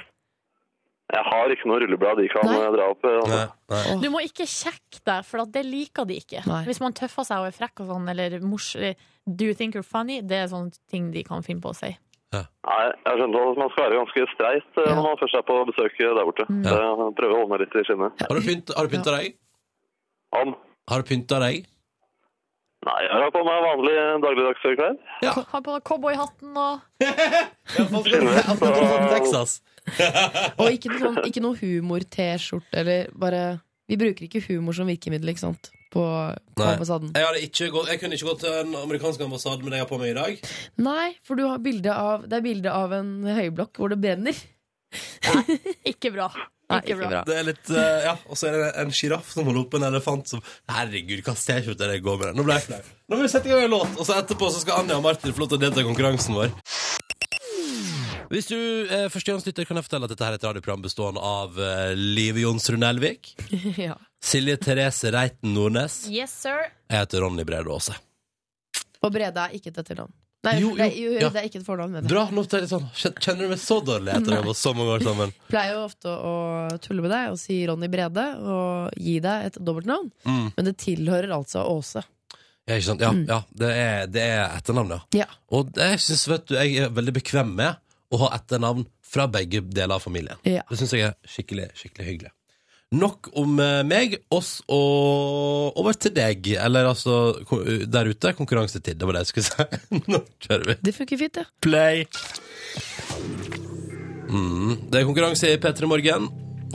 jeg 1.12 1.24
har 1.28 1.50
ikke 1.52 1.68
noe 1.68 1.78
rulleblad 1.83 2.16
de 2.22 2.28
kan 2.33 2.46
Nei. 2.48 2.55
eh, 2.57 2.70
dra 2.72 2.85
opp. 2.88 3.02
eh. 3.05 3.16
Nei, 3.28 3.40
nei. 3.68 3.96
Du 4.00 4.07
må 4.14 4.22
ikke 4.24 4.46
kjekke 4.48 5.02
deg, 5.05 5.26
for 5.28 5.44
det 5.44 5.64
liker 5.66 6.07
de 6.09 6.16
ikke. 6.22 6.40
Nei. 6.48 6.62
Hvis 6.64 6.81
man 6.81 6.94
tøffer 6.96 7.26
seg 7.28 7.42
og 7.42 7.50
er 7.50 7.57
frekk 7.57 7.83
og 7.85 7.90
sånn, 7.90 8.09
eller 8.09 8.38
mors 8.40 8.70
Do 9.28 9.44
you 9.44 9.52
think 9.55 9.74
you're 9.76 9.85
funny? 9.85 10.22
Det 10.22 10.38
er 10.38 10.48
sånne 10.48 10.72
ting 10.90 11.11
de 11.12 11.22
kan 11.22 11.42
finne 11.44 11.61
på 11.61 11.70
å 11.74 11.76
si. 11.76 11.92
Nei, 12.33 12.85
jeg 13.05 13.18
skjønte 13.20 13.40
at 13.44 13.59
man 13.61 13.70
skal 13.74 13.85
være 13.90 13.98
ganske 14.00 14.24
streit 14.33 14.78
Ja. 14.81 14.94
når 14.96 15.02
man 15.05 15.18
først 15.20 15.37
er 15.37 15.42
på 15.44 15.59
besøk 15.68 15.98
der 16.00 16.24
borte. 16.24 16.46
Ja. 16.64 16.78
Prøve 17.12 17.35
å 17.35 17.38
holde 17.42 17.50
meg 17.52 17.61
litt 17.66 17.76
i 17.76 17.85
skinnet. 17.85 18.24
Har 18.24 18.35
du 18.38 18.40
pynta, 18.46 18.72
har 18.78 18.88
du 18.88 18.96
pynta 18.96 19.12
deg? 19.18 19.37
Om 20.33 20.55
Har 20.88 21.02
du 21.02 21.09
pynta 21.12 21.38
deg? 21.44 21.66
Nei, 22.82 22.98
jeg 23.06 23.18
har 23.22 23.30
på 23.30 23.42
meg 23.46 23.58
vanlig 23.62 23.92
dagligdags 24.24 24.62
klær. 24.64 24.96
Ja. 25.22 25.34
Har 25.52 25.60
på 25.62 25.74
deg 25.76 25.84
cowboyhatten 25.86 26.56
og 26.58 26.80
har 28.62 29.12
Texas. 29.12 29.60
Og 30.62 30.68
ikke 30.70 30.92
noe, 30.92 31.00
sånn, 31.02 31.16
ikke 31.26 31.42
noe 31.42 31.58
humor-T-skjorte, 31.58 32.70
eller 32.78 33.08
bare 33.18 33.40
Vi 33.90 33.96
bruker 33.98 34.28
ikke 34.28 34.42
humor 34.46 34.76
som 34.76 34.86
virkemiddel, 34.86 35.32
ikke 35.32 35.42
sant? 35.42 35.72
På, 35.92 36.04
på 36.56 36.62
Nei. 36.62 36.74
ambassaden. 36.76 37.10
Jeg, 37.18 37.26
hadde 37.26 37.42
ikke 37.44 37.66
gått, 37.74 37.90
jeg 37.90 38.00
kunne 38.00 38.16
ikke 38.16 38.28
gått 38.30 38.44
til 38.46 38.54
en 38.62 38.76
amerikansk 38.78 39.24
ambassade 39.26 39.60
med 39.60 39.74
det 39.74 39.80
jeg 39.80 39.84
har 39.84 39.90
på 39.90 39.98
meg 40.00 40.12
i 40.12 40.16
dag. 40.16 40.46
Nei, 40.86 41.08
for 41.26 41.36
du 41.36 41.44
har 41.50 41.60
bilde 41.62 41.92
av, 41.92 42.24
det 42.30 42.38
er 42.38 42.46
bilde 42.46 42.72
av 42.72 42.94
en 42.96 43.10
høyblokk 43.26 43.82
hvor 43.82 43.92
det 43.92 43.98
brenner. 44.00 44.38
Ikke 45.92 46.12
bra. 46.14 46.28
Nei, 46.72 46.78
Ikke 46.81 46.96
bra. 47.02 47.20
Det 47.28 47.35
er 47.37 47.44
litt, 47.44 47.70
uh, 47.74 47.98
ja, 48.07 48.12
Og 48.33 48.38
så 48.38 48.48
er 48.48 48.55
det 48.57 48.68
en 48.81 48.92
sjiraff 48.96 49.28
som 49.35 49.44
holder 49.48 49.64
opp 49.66 49.74
en 49.76 49.87
elefant 49.90 50.31
som 50.31 50.40
Herregud, 50.72 51.20
hva 51.26 51.35
T-skjorte 51.37 51.85
er 51.85 51.92
det 51.92 51.98
jeg 51.98 52.05
går 52.07 52.20
med? 52.20 52.31
Den. 52.31 52.40
Nå 52.40 52.46
ble 52.48 52.57
jeg 52.57 52.66
flau. 52.70 52.78
Nå 53.12 53.18
må 53.18 53.26
vi 53.26 53.33
sette 53.33 53.50
i 53.50 53.52
gang 53.52 53.66
en 53.66 53.74
låt, 53.74 53.98
og 53.98 54.09
så 54.09 54.16
etterpå 54.22 54.48
så 54.55 54.62
skal 54.62 54.81
Anja 54.81 54.96
og 54.96 55.05
Martin 55.05 55.35
få 55.35 55.44
lov 55.44 55.52
til 55.52 55.61
å 55.61 55.64
delta 55.66 55.83
i 55.83 55.88
konkurransen 55.88 56.38
vår. 56.38 56.55
Hvis 58.33 58.48
du 58.48 58.57
eh, 58.57 59.11
førstegangslytter, 59.12 59.66
kan 59.68 59.76
jeg 59.76 59.85
fortelle 59.85 60.09
at 60.09 60.14
dette 60.14 60.24
her 60.24 60.33
er 60.33 60.40
et 60.40 60.46
radioprogram 60.48 60.87
bestående 60.87 61.20
av 61.20 61.59
eh, 61.61 61.90
Live 61.98 62.40
Jonsrud 62.40 62.81
Nelvik, 62.81 63.35
ja. 63.88 63.98
Silje 64.24 64.57
Therese 64.62 65.12
Reiten 65.12 65.52
Nordnes. 65.52 66.07
Yes, 66.09 66.33
sir. 66.46 66.70
Jeg 66.88 67.05
heter 67.05 67.26
Ronny 67.26 67.44
Brede 67.44 67.68
Aase. 67.74 67.98
Og 69.02 69.12
Brede 69.12 69.44
er 69.44 69.59
ikke 69.59 69.68
dette 69.68 69.85
etternavn. 69.85 70.14
Nei, 70.42 70.57
Jo, 70.59 70.72
det, 70.74 70.88
jo, 70.98 71.11
jo, 71.12 71.18
ja. 71.22 71.28
det 71.31 71.38
er 71.38 71.44
ikke 71.46 71.61
et 71.61 71.66
fornavn. 71.66 71.92
Med 71.94 72.02
det. 72.02 72.11
Bra, 72.11 72.24
nå 72.35 72.42
jeg 72.50 72.66
sånn 72.70 72.88
Kjenner 72.98 73.44
du 73.44 73.52
meg 73.52 73.61
så 73.62 73.76
dårlig 73.85 74.11
etter 74.16 74.40
å 74.40 74.40
ha 74.48 74.55
så 74.59 74.72
mange 74.74 74.96
år 74.96 75.05
sammen? 75.07 75.35
pleier 75.52 75.76
jo 75.76 75.85
ofte 75.87 76.14
å 76.14 76.33
tulle 76.83 77.05
med 77.05 77.14
deg 77.14 77.35
og 77.35 77.38
si 77.38 77.61
Ronny 77.68 77.90
Brede 77.92 78.24
og 78.42 78.98
gi 78.98 79.20
deg 79.22 79.46
et 79.50 79.61
dobbeltnavn. 79.61 80.11
Mm. 80.26 80.48
Men 80.57 80.68
det 80.68 80.74
tilhører 80.83 81.37
altså 81.37 81.62
Åse. 81.70 82.02
Ja, 82.66 82.74
ikke 82.74 82.88
sant? 82.88 83.07
Ja, 83.07 83.12
ja 83.28 83.38
det, 83.59 83.70
er, 83.85 84.11
det 84.11 84.26
er 84.35 84.42
etternavn, 84.48 84.96
ja. 84.96 85.00
Ja. 85.22 85.31
Og 85.55 85.70
det 85.76 85.92
jeg 85.94 86.05
synes, 86.09 86.26
vet 86.35 86.50
du, 86.50 86.59
jeg 86.59 86.85
er 86.87 86.92
veldig 86.94 87.14
bekvem 87.20 87.55
med 87.62 87.78
å 88.12 88.24
ha 88.24 88.35
etternavn 88.37 88.87
fra 89.12 89.28
begge 89.31 89.62
deler 89.68 89.98
av 89.98 90.02
familien. 90.02 90.38
Det 90.42 90.78
syns 90.78 90.94
jeg 90.96 91.11
er 91.11 91.18
skikkelig, 91.28 91.70
skikkelig 91.78 92.09
hyggelig. 92.09 92.35
Nok 92.92 93.31
om 93.40 93.57
eh, 93.62 93.81
meg, 93.88 94.18
oss 94.33 94.59
og 94.68 95.78
over 95.81 95.96
til 95.96 96.12
deg. 96.16 96.50
Eller 96.61 96.90
altså 96.90 97.38
der 97.88 98.11
ute. 98.12 98.35
Konkurransetid. 98.37 98.98
Det 99.00 99.09
var 99.09 99.16
det 99.16 99.24
jeg 99.24 99.33
skulle 99.33 99.48
si. 99.48 100.02
Nå 100.12 100.20
kjører 100.44 100.66
vi. 100.68 100.76
Det 100.85 100.94
funker 100.96 101.22
fint, 101.22 101.40
det. 101.40 101.46
Play. 101.64 102.05
Mm, 104.28 104.90
det 104.92 105.00
er 105.00 105.09
konkurranse 105.09 105.55
i 105.55 105.61
P3 105.61 105.88
Morgen. 105.88 106.28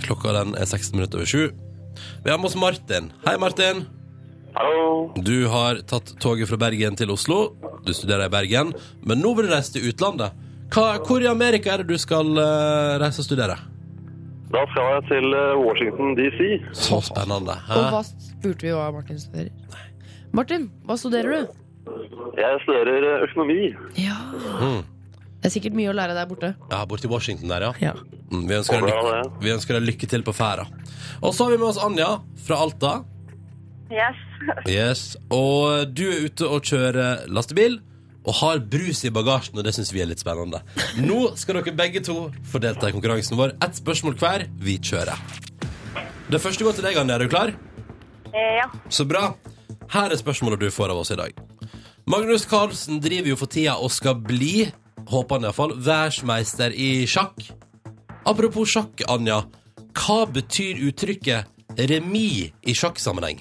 Klokka 0.07 0.33
den 0.39 0.57
er 0.57 0.65
16 0.65 0.97
minutter 0.97 1.21
over 1.21 1.29
sju. 1.29 1.53
Vi 2.25 2.33
har 2.33 2.41
med 2.41 2.49
oss 2.49 2.57
Martin. 2.57 3.11
Hei, 3.25 3.37
Martin. 3.41 3.85
Hallo. 4.57 5.13
Du 5.21 5.45
har 5.53 5.83
tatt 5.85 6.15
toget 6.21 6.49
fra 6.49 6.57
Bergen 6.57 6.97
til 6.97 7.13
Oslo. 7.13 7.51
Du 7.85 7.93
studerer 7.93 8.25
i 8.25 8.33
Bergen, 8.33 8.73
men 9.05 9.21
nå 9.21 9.35
vil 9.37 9.45
du 9.45 9.53
reise 9.53 9.75
til 9.75 9.85
utlandet. 9.91 10.33
Hva, 10.73 10.97
hvor 11.05 11.21
i 11.21 11.29
Amerika 11.29 11.75
er 11.75 11.83
det 11.83 11.93
du 11.93 12.01
skal 12.01 12.33
uh, 12.35 12.97
reise 13.01 13.21
og 13.21 13.27
studere? 13.29 13.57
Da 14.53 14.63
skal 14.71 14.91
jeg 14.93 15.03
til 15.09 15.33
eh, 15.35 15.53
Washington 15.59 16.13
DC. 16.17 16.41
Så 16.77 17.01
spennende. 17.09 17.55
Og 17.75 17.87
hva 17.91 18.03
spurte 18.07 18.67
vi 18.67 18.73
hva 18.75 18.89
Martin 18.95 19.19
studerer? 19.19 19.79
Martin, 20.35 20.69
hva 20.87 20.95
studerer 20.99 21.33
du? 21.33 21.57
Jeg 22.37 22.61
studerer 22.63 23.09
eh, 23.13 23.25
økonomi. 23.27 23.73
Ja 23.99 24.19
Mm. 24.57 24.85
Det 25.37 25.51
er 25.51 25.53
sikkert 25.53 25.75
mye 25.77 25.91
å 25.91 25.93
lære 25.93 26.15
der 26.17 26.25
borte. 26.25 26.47
Ja, 26.71 26.79
borte 26.89 27.05
i 27.05 27.09
Washington 27.11 27.51
der, 27.51 27.67
ja. 27.67 27.73
Ja. 27.79 27.91
Mm, 28.31 28.47
vi, 28.49 28.55
ønsker 28.57 28.81
deg 28.81 28.87
lykke, 28.89 29.19
vi 29.43 29.51
ønsker 29.53 29.77
deg 29.77 29.85
lykke 29.85 30.07
til 30.09 30.23
på 30.25 30.33
ferda. 30.33 30.65
Og 31.21 31.35
så 31.37 31.45
har 31.45 31.53
vi 31.53 31.59
med 31.61 31.67
oss 31.67 31.77
Anja 31.77 32.07
fra 32.47 32.57
Alta. 32.65 32.93
Yes. 33.93 34.23
Yes. 34.69 35.01
Og 35.33 35.93
du 35.97 36.03
er 36.07 36.25
ute 36.27 36.47
og 36.47 36.65
kjører 36.65 37.25
lastebil 37.33 37.79
og 38.27 38.33
har 38.41 38.59
brus 38.59 39.05
i 39.07 39.11
bagasjen, 39.15 39.55
og 39.57 39.63
det 39.63 39.71
syns 39.77 39.93
vi 39.95 40.01
er 40.03 40.09
litt 40.09 40.19
spennende. 40.19 40.59
Nå 40.99 41.29
skal 41.39 41.61
dere 41.61 41.73
begge 41.79 42.01
to 42.03 42.17
få 42.51 42.59
delta 42.59 42.89
i 42.89 42.95
konkurransen 42.95 43.39
vår. 43.39 43.53
Ett 43.63 43.79
spørsmål 43.79 44.17
hver. 44.19 44.43
Vi 44.59 44.77
kjører. 44.83 45.15
Det 46.27 46.41
første 46.43 46.65
går 46.67 46.75
til 46.75 46.83
deg, 46.89 46.97
Anja. 46.99 47.15
Er 47.15 47.23
du 47.23 47.31
klar? 47.31 47.53
Eh, 48.33 48.57
Ja. 48.59 48.67
Så 48.89 49.05
bra. 49.07 49.33
Her 49.89 50.11
er 50.11 50.19
spørsmålet 50.19 50.59
du 50.59 50.69
får 50.71 50.91
av 50.91 50.97
oss 50.99 51.11
i 51.11 51.15
dag. 51.15 51.31
Magnus 52.07 52.45
Carlsen 52.45 52.99
driver 53.03 53.29
jo 53.31 53.35
for 53.39 53.47
tida 53.47 53.77
og 53.79 53.91
skal 53.91 54.15
bli, 54.15 54.67
håper 55.07 55.35
han 55.39 55.47
iallfall, 55.47 55.73
verdensmeister 55.79 56.75
i 56.75 57.05
sjakk. 57.07 57.39
Apropos 58.27 58.67
sjakk, 58.75 59.03
Anja. 59.07 59.45
Hva 59.95 60.25
betyr 60.27 60.83
uttrykket 60.89 61.47
remis 61.89 62.51
i 62.67 62.75
sjakksammenheng? 62.75 63.39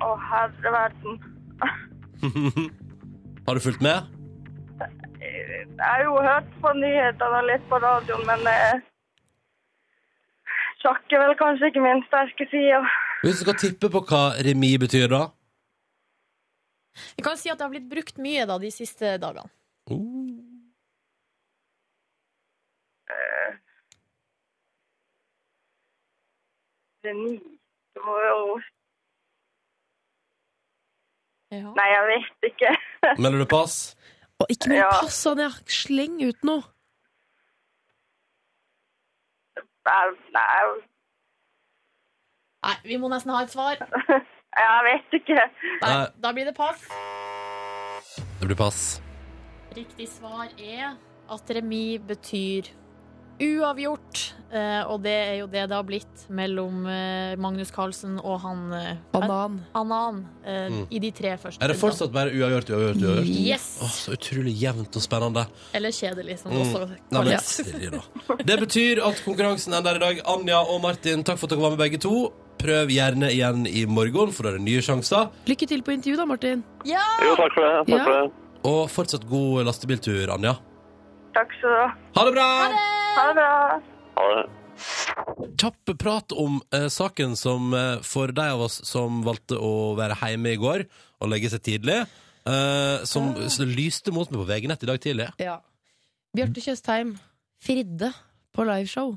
Å, 0.00 0.08
herre 0.30 0.72
verden. 0.72 1.20
Har 3.46 3.54
du 3.54 3.60
fulgt 3.60 3.82
med? 3.82 4.12
Jeg 5.76 5.86
har 5.86 6.02
jo 6.04 6.14
hørt 6.24 6.48
på 6.62 6.72
nyhetene 6.72 7.40
og 7.40 7.48
litt 7.50 7.64
på 7.70 7.78
radioen, 7.82 8.22
men 8.26 8.46
eh, 8.48 8.84
sjakk 10.80 11.12
er 11.12 11.22
vel 11.22 11.34
kanskje 11.38 11.70
ikke 11.70 11.82
min 11.84 12.02
sterke 12.08 12.46
side. 12.50 12.80
Hvis 13.22 13.40
du 13.40 13.44
skal 13.44 13.58
tippe 13.60 13.90
på 13.92 14.02
hva 14.08 14.22
remis 14.46 14.78
betyr, 14.80 15.08
da? 15.12 15.22
Vi 17.18 17.24
kan 17.26 17.36
si 17.36 17.52
at 17.52 17.60
det 17.60 17.66
har 17.66 17.74
blitt 17.74 17.90
brukt 17.90 18.16
mye 18.24 18.46
da 18.48 18.56
de 18.62 18.70
siste 18.72 19.16
dagene. 19.20 19.52
Remis. 27.04 27.44
Det 27.96 28.02
må 28.04 28.16
jo 28.20 28.40
Ja. 31.54 31.70
Nei, 31.76 31.86
jeg 31.92 32.06
vet 32.10 32.48
ikke. 32.50 32.72
Melder 33.22 33.38
du 33.44 33.48
pass? 33.50 33.76
Og 34.42 34.46
ikke 34.52 34.68
meld 34.72 34.82
Ja. 34.82 34.88
pass, 35.00 35.20
Anja! 35.30 35.50
Sleng 35.70 36.18
ut 36.26 36.42
noe! 36.44 36.62
Nei, 42.66 42.74
vi 42.84 42.96
må 42.98 43.08
nesten 43.12 43.30
ha 43.34 43.42
et 43.44 43.52
svar. 43.54 43.78
jeg 44.62 44.86
vet 44.88 45.18
ikke. 45.20 45.44
Nei. 45.84 45.92
da 46.22 46.32
blir 46.34 46.48
det 46.50 46.56
pass. 46.56 46.82
Det 48.40 48.48
blir 48.48 48.58
pass. 48.58 48.80
Riktig 49.76 50.08
svar 50.10 50.50
er 50.58 50.96
at 51.30 51.52
remis 51.54 52.02
betyr 52.08 52.72
uavgjort. 53.40 54.32
Eh, 54.52 54.82
og 54.86 55.00
det 55.02 55.10
er 55.12 55.32
jo 55.40 55.46
det 55.50 55.64
det 55.68 55.74
har 55.74 55.82
blitt 55.84 56.22
mellom 56.32 56.84
eh, 56.86 57.34
Magnus 57.42 57.72
Carlsen 57.74 58.14
og 58.22 58.38
han 58.44 58.60
eh. 58.72 58.92
Anan 59.74 60.20
eh, 60.46 60.68
Mm. 60.70 60.86
i 60.90 60.98
de 61.02 61.10
tre 61.10 61.34
første. 61.36 61.60
Er 61.62 61.68
det 61.72 61.76
fortsatt 61.80 62.12
bare 62.14 62.30
uavgjort, 62.30 62.70
uavgjort, 62.70 63.02
uavgjort? 63.02 63.26
Yes! 63.26 63.66
Oh, 63.82 63.90
så 63.92 64.14
utrolig 64.16 64.54
jevnt 64.60 64.96
og 64.96 65.02
spennende. 65.04 65.46
Eller 65.74 65.90
kjedelig, 65.94 66.38
som 66.40 66.52
det 66.54 66.62
Mm. 66.62 66.70
også 66.70 66.88
Nei, 66.88 66.96
men, 67.10 67.24
kalles. 67.24 67.50
Silje. 67.66 68.02
Det 68.46 68.58
betyr 68.62 69.02
at 69.04 69.22
konkurransen 69.26 69.74
ender 69.74 69.96
i 69.96 69.98
dag. 70.06 70.20
Anja 70.26 70.60
og 70.62 70.80
Martin, 70.82 71.24
takk 71.24 71.38
for 71.38 71.46
at 71.46 71.50
dere 71.56 71.60
var 71.66 71.70
med 71.76 71.78
begge 71.82 72.00
to. 72.00 72.32
Prøv 72.58 72.88
gjerne 72.88 73.28
igjen 73.34 73.66
i 73.68 73.84
morgen, 73.84 74.32
for 74.32 74.44
da 74.46 74.54
er 74.54 74.58
det 74.58 74.64
nye 74.64 74.80
sjanser. 74.80 75.28
Lykke 75.46 75.66
til 75.68 75.82
på 75.82 75.92
intervju, 75.92 76.16
da, 76.16 76.24
Martin. 76.24 76.64
Ja! 76.88 77.02
Jo, 77.22 77.34
takk 77.36 77.52
for 77.52 77.66
det. 77.66 77.74
Takk 77.90 77.98
Ja. 77.98 78.04
for 78.04 78.12
det. 78.22 78.32
Og 78.64 78.88
fortsatt 78.90 79.28
god 79.28 79.66
lastebiltur, 79.66 80.30
Anja. 80.32 80.54
Takk 81.34 81.50
skal 81.58 81.68
du 81.68 81.76
ha. 81.76 81.88
Ha 82.16 82.24
det 82.24 82.32
bra! 82.32 82.46
Ha 82.48 82.68
det 82.72 83.05
bra. 83.16 83.80
Ha 84.16 84.28
det. 84.36 84.46
Kjapp 85.56 85.92
prat 85.98 86.32
om 86.36 86.58
eh, 86.74 86.88
saken 86.92 87.36
som 87.36 87.72
eh, 87.74 87.98
for 88.04 88.32
de 88.36 88.44
av 88.52 88.60
oss 88.66 88.80
som 88.84 89.22
valgte 89.24 89.56
å 89.56 89.94
være 89.96 90.18
hjemme 90.20 90.52
i 90.52 90.60
går 90.60 90.84
og 91.24 91.30
legge 91.32 91.48
seg 91.52 91.62
tidlig, 91.64 92.02
eh, 92.46 93.04
som 93.08 93.32
så 93.48 93.64
lyste 93.68 94.12
mot 94.12 94.28
meg 94.30 94.42
på 94.42 94.48
VG-nett 94.50 94.84
i 94.84 94.90
dag 94.90 95.00
tidlig. 95.00 95.28
Ja. 95.40 95.58
Bjarte 96.36 96.60
Tjøstheim 96.60 97.14
fridde 97.64 98.12
på 98.52 98.66
liveshow. 98.68 99.14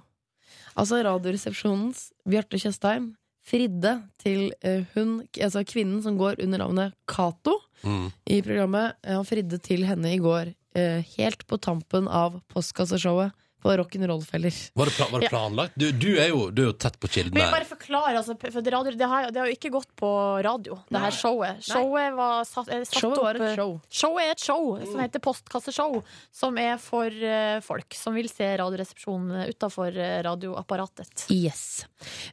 Altså 0.79 1.01
Radioresepsjonens 1.03 2.09
Bjarte 2.29 2.59
Tjøstheim 2.61 3.11
fridde 3.49 3.97
til 4.21 4.53
eh, 4.63 4.85
hun, 4.95 5.19
altså 5.41 5.65
kvinnen 5.67 5.99
som 6.05 6.15
går 6.19 6.39
under 6.45 6.65
navnet 6.65 6.95
Cato 7.09 7.59
Mm. 7.79 8.09
i 8.27 8.41
programmet. 8.43 8.97
Eh, 9.07 9.15
Han 9.15 9.23
fridde 9.23 9.55
til 9.63 9.85
henne 9.87 10.09
i 10.11 10.17
går, 10.19 10.49
eh, 10.75 10.99
helt 11.15 11.45
på 11.47 11.55
tampen 11.63 12.09
av 12.11 12.41
postkasseshowet 12.51 13.31
på 13.61 13.73
Rock'n'Roll-feller. 13.81 14.55
Var 14.73 14.85
det, 14.85 14.95
pla 14.95 15.07
var 15.11 15.19
det 15.19 15.25
Ja. 15.25 15.29
planlagt? 15.29 15.73
Du, 15.75 15.91
du, 15.91 16.09
er 16.19 16.29
jo, 16.31 16.49
du 16.51 16.61
er 16.63 16.67
jo 16.69 16.75
tett 16.79 16.99
på 16.99 17.09
kilden 17.11 17.33
Men 17.33 17.43
jeg 17.43 17.53
bare 17.53 17.67
forklare, 17.69 18.15
altså, 18.17 18.35
for 18.39 18.61
det, 18.61 18.73
radio, 18.73 18.93
det, 18.95 19.09
har, 19.11 19.29
det 19.31 19.41
har 19.41 19.51
jo 19.51 19.57
ikke 19.57 19.71
gått 19.73 19.89
på 19.99 20.11
radio, 20.45 20.79
det 20.89 21.03
her 21.03 21.15
showet. 21.15 21.63
Showet 21.65 22.15
var 22.17 22.45
satt, 22.47 22.71
er 22.71 22.85
satt 22.87 23.01
Showet 23.01 23.19
opp 23.19 23.41
et 23.43 23.55
show. 23.59 23.73
Showet 24.01 24.25
er 24.25 24.31
et 24.35 24.45
show 24.45 24.69
som 24.85 25.03
heter 25.03 25.23
Postkasseshow, 25.23 25.99
som 26.31 26.59
er 26.61 26.77
for 26.81 27.11
uh, 27.11 27.59
folk 27.65 27.99
som 27.99 28.15
vil 28.17 28.31
se 28.31 28.47
Radioresepsjonen 28.59 29.49
utafor 29.51 29.95
radioapparatet. 30.23 31.27
Yes. 31.33 31.85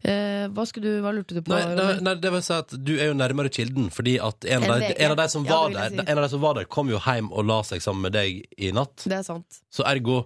Uh, 0.07 0.47
hva, 0.55 0.67
du, 0.79 0.91
hva 1.03 1.13
lurte 1.17 1.37
du 1.37 1.43
på? 1.43 1.53
Nei, 1.55 1.75
nei, 1.75 1.91
nei, 2.07 2.15
det 2.23 2.31
vil 2.35 2.45
si 2.45 2.55
at 2.55 2.75
Du 2.77 2.95
er 2.97 3.11
jo 3.11 3.17
nærmere 3.19 3.51
kilden, 3.53 3.91
fordi 3.95 4.17
at 4.23 4.47
en 4.47 4.69
av, 4.69 4.79
de, 4.83 4.93
en 4.95 5.15
av 5.15 5.19
de 5.19 5.29
som 5.33 5.47
var 5.47 5.75
ja, 5.75 5.89
der. 5.91 6.07
En 6.07 6.19
av 6.19 6.25
de 6.27 6.31
som 6.33 6.43
var 6.43 6.59
der, 6.59 6.71
kom 6.71 6.91
jo 6.93 7.01
hjem 7.03 7.33
og 7.33 7.47
la 7.49 7.61
seg 7.67 7.83
sammen 7.85 8.07
med 8.09 8.17
deg 8.17 8.43
i 8.57 8.73
natt. 8.77 9.05
Det 9.05 9.19
er 9.19 9.27
sant. 9.27 9.61
Så 9.73 9.87
ergo, 9.89 10.25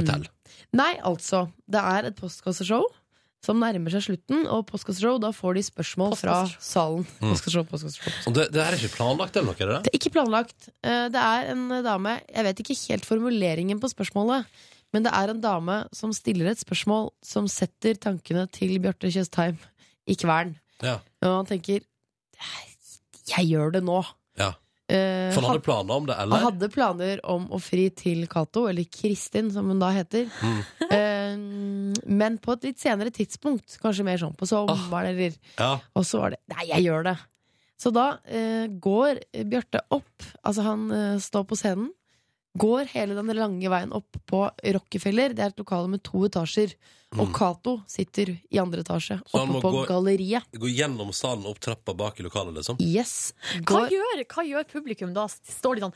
fortell. 0.00 0.26
Nei, 0.72 0.94
altså. 1.04 1.44
Det 1.68 1.80
er 1.92 2.08
et 2.10 2.16
postkasseshow 2.18 2.84
som 3.42 3.58
nærmer 3.58 3.90
seg 3.90 4.04
slutten, 4.06 4.44
og 4.46 4.60
postkasseshow, 4.68 5.16
da 5.18 5.32
får 5.34 5.56
de 5.58 5.62
spørsmål 5.66 6.12
fra 6.14 6.36
salen. 6.62 7.02
Mm. 7.18 7.32
Postkasseshow, 7.32 7.64
postkasseshow. 7.66 8.34
Det, 8.36 8.44
det 8.54 8.60
er 8.62 8.76
ikke 8.78 8.92
planlagt 8.94 9.34
eller 9.36 9.50
noe, 9.50 9.56
er 9.58 9.66
det 9.66 9.74
det? 9.74 9.80
Det 9.82 9.90
er 9.90 9.98
ikke 9.98 10.12
planlagt. 10.14 10.68
Eh, 10.86 11.06
Det 11.10 11.22
er 11.22 11.50
en 11.50 11.64
dame 11.82 12.12
Jeg 12.30 12.44
vet 12.46 12.62
ikke 12.62 12.76
helt 12.84 13.08
formuleringen 13.08 13.80
på 13.82 13.90
spørsmålet, 13.90 14.46
men 14.94 15.02
det 15.08 15.10
er 15.18 15.32
en 15.32 15.40
dame 15.42 15.80
som 15.96 16.12
stiller 16.14 16.52
et 16.52 16.60
spørsmål 16.62 17.10
som 17.24 17.48
setter 17.50 17.98
tankene 17.98 18.46
til 18.54 18.76
Bjarte 18.84 19.10
Tjøstheim 19.10 19.58
i 20.06 20.14
kvern. 20.14 20.54
Ja. 20.84 21.00
Og 21.26 21.36
han 21.40 21.46
tenker 21.50 21.82
Jeg 23.32 23.46
gjør 23.50 23.72
det 23.74 23.82
nå. 23.86 24.00
Eh, 24.92 25.30
For 25.32 25.40
han 25.40 25.54
hadde 25.54 25.64
planer 25.64 25.94
om 25.96 26.06
det, 26.08 26.16
han 26.20 26.32
hadde 26.44 26.68
planer 26.74 27.20
om 27.32 27.46
å 27.54 27.60
fri 27.62 27.86
til 27.96 28.26
Cato, 28.28 28.66
eller 28.68 28.84
Kristin, 28.92 29.48
som 29.54 29.70
hun 29.72 29.80
da 29.82 29.92
heter. 29.96 30.28
Mm. 30.42 30.62
Eh, 30.92 31.36
men 32.12 32.34
på 32.42 32.52
et 32.58 32.66
litt 32.68 32.80
senere 32.82 33.08
tidspunkt. 33.14 33.78
Kanskje 33.80 34.04
mer 34.04 34.18
sånn 34.20 34.34
på 34.36 34.44
sommeren, 34.50 35.14
eller 35.14 35.32
Ja. 35.56 35.78
og 35.96 36.04
så 36.04 36.20
var 36.20 36.34
det 36.34 36.40
Nei, 36.52 36.66
jeg 36.74 36.84
gjør 36.90 37.06
det. 37.08 37.14
Så 37.80 37.90
da 37.94 38.04
eh, 38.28 38.66
går 38.68 39.22
Bjarte 39.48 39.80
opp, 39.96 40.26
altså 40.44 40.66
han 40.66 40.84
står 41.22 41.46
på 41.48 41.56
scenen, 41.58 41.88
går 42.58 42.86
hele 42.92 43.14
den 43.14 43.26
lange 43.36 43.68
veien 43.72 43.92
opp 43.92 44.16
på 44.28 44.50
Rockefeller. 44.74 45.32
Det 45.34 45.40
er 45.40 45.46
et 45.54 45.58
lokale 45.62 45.88
med 45.88 46.02
to 46.04 46.24
etasjer. 46.28 46.74
Og 47.12 47.28
Mm. 47.28 47.32
Cato 47.36 47.82
sitter 47.86 48.38
i 48.50 48.56
andre 48.58 48.80
etasje, 48.80 49.18
Så 49.28 49.36
oppe 49.42 49.60
på 49.60 49.70
gå- 49.72 49.86
galleriet. 49.86 50.42
Gå 50.56 50.66
gjennom 50.72 51.12
salen 51.12 51.44
opp 51.44 51.58
trappa 51.60 51.92
bak 51.94 52.18
i 52.20 52.22
lokalet, 52.22 52.54
liksom? 52.56 52.76
Yes. 52.80 53.34
Hva 53.68 53.82
gjør, 53.90 54.24
hva 54.24 54.42
gjør 54.48 54.64
publikum 54.64 55.12
da? 55.12 55.26
Står 55.28 55.74
de 55.76 55.80
sånn 55.82 55.92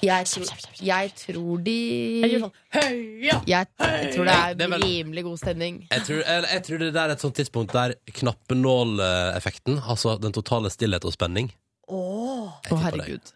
jeg, 0.00 0.24
tror, 0.30 0.46
jeg 0.86 1.10
tror 1.18 1.64
de 1.64 2.38
sånn 2.38 2.52
jeg, 2.70 3.42
jeg 3.48 3.66
tror 4.14 4.24
det 4.24 4.34
er, 4.38 4.54
Det 4.54 4.62
er 4.62 4.68
vel- 4.70 4.82
rimelig 4.86 5.24
god 5.24 5.38
stemning. 5.40 5.80
Jeg 5.90 6.00
tror, 6.06 6.22
jeg 6.22 6.62
tror 6.62 6.78
det 6.78 6.92
der 6.94 7.08
er 7.08 7.12
et 7.12 7.20
sånt 7.20 7.34
tidspunkt 7.34 7.72
der 7.72 7.94
knappenåleffekten, 8.12 9.80
altså 9.82 10.14
den 10.20 10.32
totale 10.32 10.70
stillhet 10.70 11.04
og 11.04 11.12
spenning 11.12 11.50
Åh. 11.88 12.52
Å, 12.54 12.68
deg. 12.70 12.78
herregud. 12.86 13.32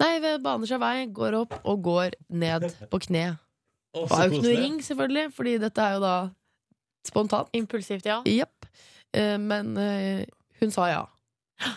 Nei, 0.00 0.12
baner 0.42 0.66
seg 0.70 0.80
vei, 0.82 1.06
går 1.14 1.36
opp 1.42 1.54
og 1.68 1.82
går 1.84 2.16
ned 2.32 2.66
på 2.90 3.00
kne. 3.06 3.24
Og 3.98 4.06
var 4.10 4.26
jo 4.28 4.38
ikke 4.38 4.46
noe 4.46 4.58
ring, 4.60 4.76
selvfølgelig, 4.86 5.32
fordi 5.34 5.56
dette 5.62 5.82
er 5.82 5.96
jo 5.96 6.02
da 6.04 6.14
spontant. 7.06 7.48
Impulsivt, 7.58 8.06
ja. 8.06 8.20
Jepp. 8.28 8.68
Eh, 9.12 9.36
Men 9.38 9.72
eh, 9.76 10.24
hun 10.60 10.70
sa 10.74 10.86
ja. 10.90 11.00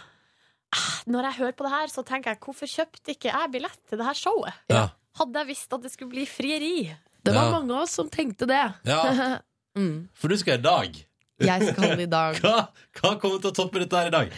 Når 1.09 1.27
jeg 1.29 1.37
hører 1.41 1.55
på 1.57 1.65
det 1.67 1.71
her, 1.73 1.91
så 1.91 2.03
tenker 2.07 2.33
jeg 2.33 2.41
hvorfor 2.45 2.69
kjøpte 2.69 3.13
ikke 3.15 3.31
jeg 3.33 3.51
billett 3.53 3.79
til 3.89 3.99
det 3.99 4.05
her 4.07 4.17
showet? 4.17 4.59
Ja. 4.71 4.85
Hadde 5.19 5.41
jeg 5.43 5.51
visst 5.51 5.73
at 5.75 5.83
det 5.83 5.91
skulle 5.93 6.13
bli 6.13 6.25
frieri? 6.29 6.75
Det 7.23 7.33
var 7.35 7.49
Ja. 7.49 7.51
mange 7.57 7.73
av 7.75 7.83
oss 7.85 7.93
som 7.99 8.09
tenkte 8.11 8.47
det. 8.49 8.61
Ja, 8.87 9.01
mm. 9.79 10.09
for 10.13 10.27
du 10.31 10.37
skal 10.39 10.59
i 10.59 10.63
dag. 10.63 10.97
Jeg 11.43 11.73
skal 11.73 11.99
i 12.03 12.07
dag. 12.09 12.37
Hva, 12.43 12.67
hva 12.99 13.11
kommer 13.21 13.39
til 13.41 13.51
å 13.51 13.55
toppe 13.57 13.81
dette 13.81 13.97
her 13.99 14.09
i 14.09 14.13
dag? 14.13 14.33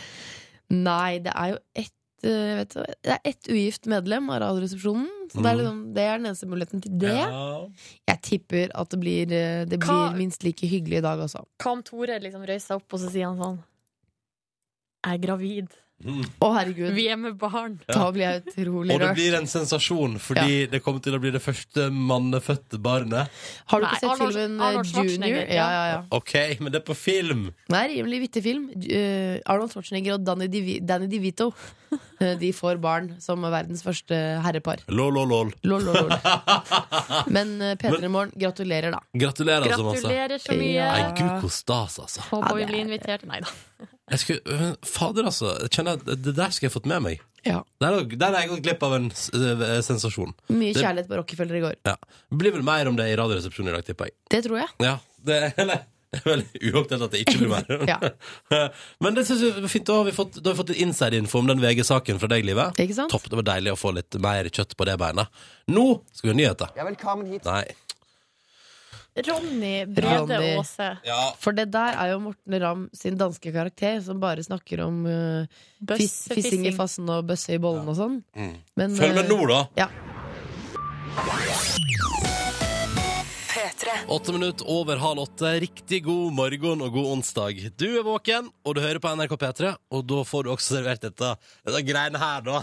Nei, 0.74 1.20
det 1.22 1.34
er 1.36 1.54
jo 1.56 1.58
ett 1.76 1.92
eh, 1.92 1.94
vet 2.32 2.70
Det 3.04 3.12
er 3.14 3.20
ett 3.26 3.48
ugift 3.50 3.86
medlem 3.92 4.30
av 4.30 4.40
Radioresepsjonen. 4.42 5.10
Så 5.32 5.42
det, 5.42 5.46
er 5.46 5.56
Mm. 5.56 5.60
liksom, 5.60 5.94
det 5.94 6.04
er 6.04 6.18
den 6.18 6.26
eneste 6.32 6.48
muligheten 6.48 6.82
til 6.82 6.98
det. 7.00 7.14
Ja. 7.16 7.68
Jeg 8.08 8.22
tipper 8.22 8.72
at 8.76 8.90
det 8.90 9.00
blir, 9.00 9.32
eh, 9.32 9.66
det 9.66 9.80
Hva- 9.80 10.10
blir 10.14 10.18
minst 10.18 10.44
like 10.44 10.66
hyggelig 10.68 10.98
i 10.98 11.02
dag 11.02 11.20
også. 11.20 11.46
Hva 11.60 11.72
om 11.72 11.84
Tore 11.84 12.20
liksom 12.20 12.46
røyser 12.46 12.68
seg 12.68 12.76
opp 12.78 12.94
og 12.94 13.00
så 13.00 13.10
sier 13.12 13.26
han 13.28 13.38
sånn 13.38 13.64
Jeg 15.06 15.14
er 15.14 15.28
gravid. 15.28 15.68
Mm. 16.04 16.26
Å, 16.44 16.48
herregud. 16.58 16.90
Vi 16.94 17.06
er 17.10 17.16
med 17.18 17.38
barn. 17.40 17.78
Da 17.88 18.10
blir 18.12 18.26
jeg 18.26 18.42
utrolig 18.52 18.92
Og 18.94 19.00
det 19.00 19.08
rørt. 19.08 19.16
blir 19.16 19.36
en 19.38 19.48
sensasjon, 19.48 20.18
fordi 20.20 20.66
det 20.70 20.82
kommer 20.84 21.00
til 21.02 21.16
å 21.16 21.22
bli 21.24 21.32
det 21.32 21.40
første 21.42 21.86
mannefødte 21.90 22.78
barnet. 22.84 23.32
Har 23.72 23.80
du 23.80 23.86
Nei, 23.88 23.94
ikke 23.96 24.02
sett 24.04 24.10
Arnold- 24.12 24.36
filmen 24.36 24.60
eh, 24.60 24.66
Arnold 24.68 24.86
Junior? 24.92 25.08
Schwarzenegger, 25.08 25.48
Ja, 25.56 25.56
ja. 25.56 25.70
ja, 25.72 25.86
ja. 25.94 26.02
Ok, 26.12 26.34
men 26.60 26.72
det 26.76 26.82
er 26.82 26.86
på 26.92 26.98
film! 27.00 27.46
Det 27.70 27.80
er 27.80 27.88
en 27.88 27.96
rimelig 27.96 28.20
vittig 28.28 28.44
film. 28.44 28.68
Eh, 28.76 29.40
Arnold 29.48 29.72
Schwarzenegger 29.72 30.18
og 30.20 30.26
Danny, 30.28 30.50
Divi 30.52 30.78
Danny 30.84 31.08
DeVito 31.08 31.48
eh, 32.20 32.36
De 32.44 32.52
får 32.54 32.78
barn 32.84 33.10
som 33.24 33.42
verdens 33.48 33.82
første 33.88 34.20
herrepar. 34.44 34.84
Lol, 34.92 35.16
lol, 35.16 35.32
lol. 35.32 35.54
Lol, 35.64 35.82
lol, 35.90 35.96
lol. 35.96 36.12
Men 37.36 37.56
uh, 37.64 37.72
P3 37.80 38.12
Morgen, 38.12 38.36
gratulerer, 38.36 38.92
da. 38.92 39.00
Gratulerer 39.16 39.72
så 39.72 39.82
masse. 39.88 40.04
Gratulerer 40.04 40.44
så 40.44 40.60
mye. 40.60 40.76
Ja. 40.76 40.92
Nei, 40.92 41.12
gud, 41.24 41.34
hvor 41.48 41.56
stas, 41.56 41.98
altså. 42.04 42.28
Håper 42.34 42.52
Ja, 42.52 42.56
vi 42.60 42.62
det 42.66 42.72
blir 42.74 42.82
er- 42.84 42.88
invitert. 42.90 43.26
Nei 43.32 43.40
da. 43.48 43.88
Jeg 44.12 44.20
skulle, 44.22 44.76
fader, 44.86 45.26
altså. 45.26 45.56
Jeg 45.64 45.72
kjenner 45.80 45.98
Det 46.06 46.36
der 46.38 46.52
skulle 46.54 46.70
jeg 46.70 46.76
fått 46.76 46.86
med 46.92 47.02
meg. 47.02 47.22
Ja. 47.46 47.64
Der, 47.82 48.00
der 48.06 48.32
har 48.34 48.42
jeg 48.44 48.50
gått 48.52 48.62
glipp 48.66 48.84
av 48.86 48.94
en 49.00 49.08
s- 49.12 49.30
eh, 49.34 49.82
sensasjon. 49.86 50.34
Mye 50.50 50.74
Det- 50.74 50.82
kjærlighet 50.84 51.08
på 51.10 51.18
Rockefeller 51.20 51.56
i 51.58 51.62
går. 51.62 51.76
Ja. 51.86 51.96
Det 52.30 52.38
blir 52.38 52.52
vel 52.54 52.64
mer 52.66 52.88
om 52.90 52.96
det 52.98 53.06
i 53.12 53.16
Radioresepsjonen 53.18 53.70
i 53.70 53.76
dag, 53.78 53.86
tipper 53.86 54.06
jeg. 54.10 54.14
Det 54.30 54.44
tror 54.46 54.58
jeg. 54.62 54.70
Ja, 54.82 54.96
det, 55.26 55.54
eller, 55.62 55.84
det 56.14 56.22
er 56.22 56.30
veldig 56.32 56.74
uopptatt 56.74 57.02
at 57.06 57.12
det 57.12 57.22
ikke 57.26 57.38
blir 57.42 57.50
mer. 57.54 57.86
Ja. 57.94 58.70
Men 59.02 59.14
det 59.18 59.26
synes 59.28 59.42
jeg 59.42 59.62
var 59.62 59.70
fint. 59.74 59.86
Da 59.86 59.94
har 60.00 60.06
vi 60.10 60.12
fått, 60.18 60.38
da 60.42 60.50
har 60.50 60.56
vi 60.56 60.62
fått 60.64 60.70
litt 60.74 60.82
inside-info 60.86 61.40
om 61.42 61.48
den 61.54 61.62
VG-saken 61.62 62.20
fra 62.22 62.28
deg, 62.34 62.46
Livet. 62.46 62.78
Ikke 62.82 62.98
sant? 62.98 63.12
Topp, 63.14 63.26
det 63.30 63.38
var 63.42 63.48
deilig 63.54 63.74
å 63.74 63.78
få 63.80 63.94
litt 63.94 64.18
mer 64.22 64.50
kjøtt 64.50 64.74
på 64.78 64.86
det 64.90 64.98
beinet. 65.02 65.28
Nå 65.70 66.02
skal 66.14 66.30
vi 66.30 66.34
ha 66.34 66.40
nyheter. 66.44 66.70
Ja, 66.78 66.86
velkommen 66.90 67.30
hit. 67.30 67.46
Nei. 67.46 67.66
Ronny 69.16 69.86
Brede 69.86 70.20
Ronny. 70.20 70.58
Aase. 70.60 70.90
Ja, 71.08 71.34
For 71.40 71.56
det 71.56 71.70
der 71.72 71.96
er 71.96 72.12
jo 72.12 72.20
Morten 72.20 72.58
Ramm 72.62 72.90
sin 72.94 73.16
danske 73.18 73.54
karakter, 73.56 74.02
som 74.04 74.20
bare 74.20 74.44
snakker 74.44 74.84
om 74.84 75.06
uh, 75.08 75.48
fiss, 75.96 76.28
fissing 76.34 76.68
i 76.68 76.76
fassen 76.76 77.08
og 77.10 77.24
bøsse 77.30 77.56
i 77.56 77.62
bollen 77.62 77.88
og 77.88 77.96
sånn. 77.96 78.20
Mm. 78.36 78.56
Men, 78.76 79.00
Følg 79.00 79.16
med 79.16 79.24
eh, 79.24 79.32
nå, 79.32 79.40
da. 79.52 79.64
Ja. 79.80 79.88
P3. 83.76 83.90
Åtte 84.08 84.34
minutter 84.34 84.70
over 84.70 84.96
halv 84.98 85.20
åtte. 85.20 85.60
Riktig 85.60 86.04
god 86.04 86.34
morgen 86.34 86.82
og 86.82 86.94
god 86.94 87.06
onsdag. 87.12 87.58
Du 87.78 87.88
er 88.00 88.04
våken, 88.06 88.48
og 88.64 88.76
du 88.76 88.82
hører 88.82 89.00
på 89.04 89.12
NRK 89.16 89.34
P3, 89.42 89.72
og 89.92 90.06
da 90.08 90.22
får 90.24 90.46
du 90.46 90.52
også 90.54 90.78
servert 90.78 91.02
dette, 91.04 91.32
dette 91.68 91.82
greiene 91.84 92.20
her, 92.22 92.46
da. 92.46 92.62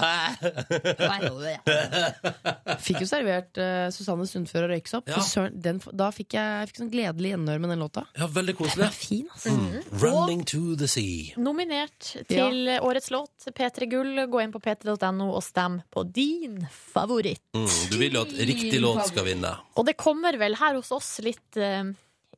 Fikk 2.86 3.02
jo 3.02 3.08
servert 3.10 3.60
uh, 3.60 3.90
Susanne 3.92 4.26
Sundfør 4.28 4.66
og 4.68 4.72
Røyksopp. 4.72 5.10
Ja. 5.12 5.20
Søren, 5.26 5.58
den, 5.64 5.82
da 5.92 6.08
fikk 6.14 6.38
jeg, 6.38 6.62
jeg 6.62 6.70
fikk 6.72 6.80
sånn 6.80 6.92
gledelig 6.94 7.34
gjenhør 7.34 7.62
med 7.64 7.74
den 7.74 7.84
låta. 7.84 8.06
Ja, 8.16 8.30
veldig 8.32 8.56
Den 8.56 8.60
koselig. 8.62 8.88
er 8.88 8.96
fin, 8.96 9.28
mm. 9.28 10.00
Running 10.00 10.46
to 10.48 10.62
the 10.80 10.88
sea. 10.90 11.36
Nominert 11.36 12.14
til 12.30 12.72
årets 12.78 13.12
låt, 13.12 13.50
P3 13.52 13.90
Gull. 13.92 14.24
Gå 14.32 14.44
inn 14.46 14.54
på 14.54 14.62
p3.no 14.64 15.28
og 15.28 15.44
stem 15.44 15.82
på 15.92 16.06
din 16.08 16.62
favoritt. 16.72 17.44
Mm, 17.56 17.68
du 17.92 17.98
vil 18.00 18.16
jo 18.16 18.24
at 18.24 18.32
riktig 18.38 18.80
låt 18.80 19.04
skal 19.12 19.28
vinne. 19.28 19.52
Og 19.76 19.84
det 19.88 19.98
kommer 20.00 20.36
vel 20.40 20.56
her 20.60 20.76
hos 20.78 20.88
oss 20.94 21.01
litt 21.24 21.56
eh, 21.60 21.82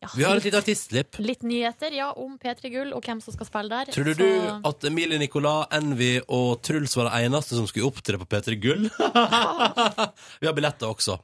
ja, 0.05 0.09
Vi 0.17 0.25
har 0.27 0.37
et 0.37 0.45
lite 0.45 0.59
artistslipp. 0.61 1.19
litt 1.25 1.43
nyheter 1.47 1.95
ja, 1.97 2.11
om 2.21 2.35
P3 2.39 2.71
Gull 2.75 2.91
og 2.93 3.05
hvem 3.07 3.23
som 3.25 3.33
skal 3.37 3.47
spille 3.49 3.71
der. 3.73 3.93
Tror 3.95 4.05
du 4.05 4.15
Så- 4.15 4.19
du 4.21 4.69
at 4.69 4.85
Emilie 4.91 5.19
Nicolas, 5.19 5.69
Envy 5.73 6.21
og 6.29 6.61
Truls 6.67 6.97
var 6.97 7.09
de 7.11 7.25
eneste 7.29 7.57
som 7.57 7.67
skulle 7.67 7.87
opptre 7.89 8.19
på 8.21 8.27
P3 8.29 8.59
Gull? 8.61 8.91
vi 10.41 10.47
har 10.47 10.53
billetter 10.57 10.91
også. 10.91 11.19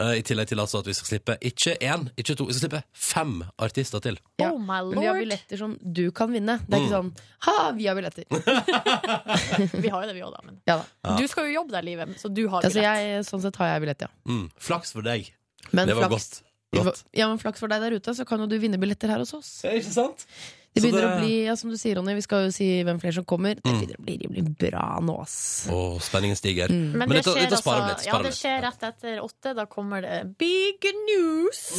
Eh, 0.00 0.12
I 0.20 0.22
tillegg 0.22 0.46
til 0.46 0.60
altså 0.62 0.78
at 0.78 0.86
vi 0.86 0.92
skal 0.94 1.08
slippe 1.08 1.34
ikke 1.42 1.72
én, 1.82 2.04
ikke 2.20 2.36
to, 2.38 2.44
vi 2.46 2.54
skal 2.54 2.68
slippe 2.68 2.82
fem 2.94 3.32
artister 3.58 3.98
til. 4.04 4.18
Ja, 4.38 4.52
Oh 4.52 4.58
my 4.60 4.82
Men 4.92 5.00
vi 5.00 5.06
har 5.08 5.14
lord! 5.16 5.24
billetter 5.24 5.58
som 5.58 5.72
du 5.82 6.04
kan 6.14 6.30
vinne. 6.30 6.58
Det 6.68 6.76
er 6.78 6.84
ikke 6.84 6.94
sånn 6.94 7.08
ha, 7.48 7.56
vi 7.74 7.88
har 7.90 7.96
billetter. 7.98 8.28
Vi 9.82 9.88
har 9.90 10.04
jo 10.04 10.06
det, 10.10 10.14
vi 10.14 10.22
òg, 10.22 10.34
da. 10.36 10.42
Men 10.46 10.60
Ja 10.68 10.76
da. 10.82 11.16
du 11.18 11.24
skal 11.30 11.48
jo 11.48 11.56
jobbe 11.62 11.74
der, 11.74 11.82
livet, 11.86 12.14
så 12.20 12.30
du 12.30 12.44
har 12.48 12.62
Altså, 12.62 12.78
billett. 12.78 13.02
jeg, 13.08 13.24
sånn 13.26 13.42
sett 13.42 13.56
har 13.58 13.72
jeg 13.72 13.82
billett, 13.86 14.04
ja. 14.06 14.10
Mm. 14.28 14.44
Flaks 14.68 14.92
for 14.94 15.02
deg. 15.06 15.32
Men 15.72 15.88
det 15.90 15.96
var 15.98 16.06
flaks, 16.08 16.28
godt. 16.38 16.44
Godt. 16.72 17.04
Ja, 17.14 17.28
men 17.28 17.38
flaks 17.38 17.58
for 17.60 17.68
deg 17.68 17.80
der 17.80 17.96
ute, 17.98 18.14
så 18.14 18.26
kan 18.26 18.40
jo 18.40 18.46
du 18.46 18.58
vinne 18.58 18.78
billetter 18.78 19.08
her 19.08 19.18
hos 19.18 19.34
oss. 19.34 19.60
Ja, 19.64 19.70
det 19.70 19.82
ikke 19.84 19.92
sant? 19.94 20.26
Det 20.74 20.82
begynner 20.84 21.00
det- 21.00 21.16
å 21.16 21.20
bli, 21.24 21.44
ja, 21.46 21.54
som 21.56 21.70
du 21.70 21.76
sier, 21.76 21.96
Ronny, 21.96 22.14
vi 22.14 22.20
skal 22.20 22.44
jo 22.44 22.50
si 22.52 22.84
hvem 22.84 23.00
flere 23.00 23.14
som 23.14 23.24
kommer. 23.24 23.54
Det 23.56 23.64
Mm. 23.64 23.80
begynner 23.80 23.96
å 23.98 24.04
bli 24.04 24.18
rimelig 24.18 24.58
bra 24.58 25.00
nå, 25.00 25.20
ass. 25.22 25.66
Og 25.72 25.98
spenningen 26.00 26.36
stiger. 26.36 26.68
Mm. 26.68 26.92
Men, 26.92 27.08
Men 27.08 27.08
det 27.08 27.24
skjer, 27.24 27.48
altså, 27.50 27.88
litt, 27.88 28.06
ja, 28.06 28.18
det 28.22 28.32
skjer 28.36 28.60
rett 28.62 28.82
etter 28.82 29.18
åtte. 29.24 29.54
Da 29.56 29.64
kommer 29.66 30.02
det 30.02 30.36
big 30.38 30.84
news. 31.08 31.72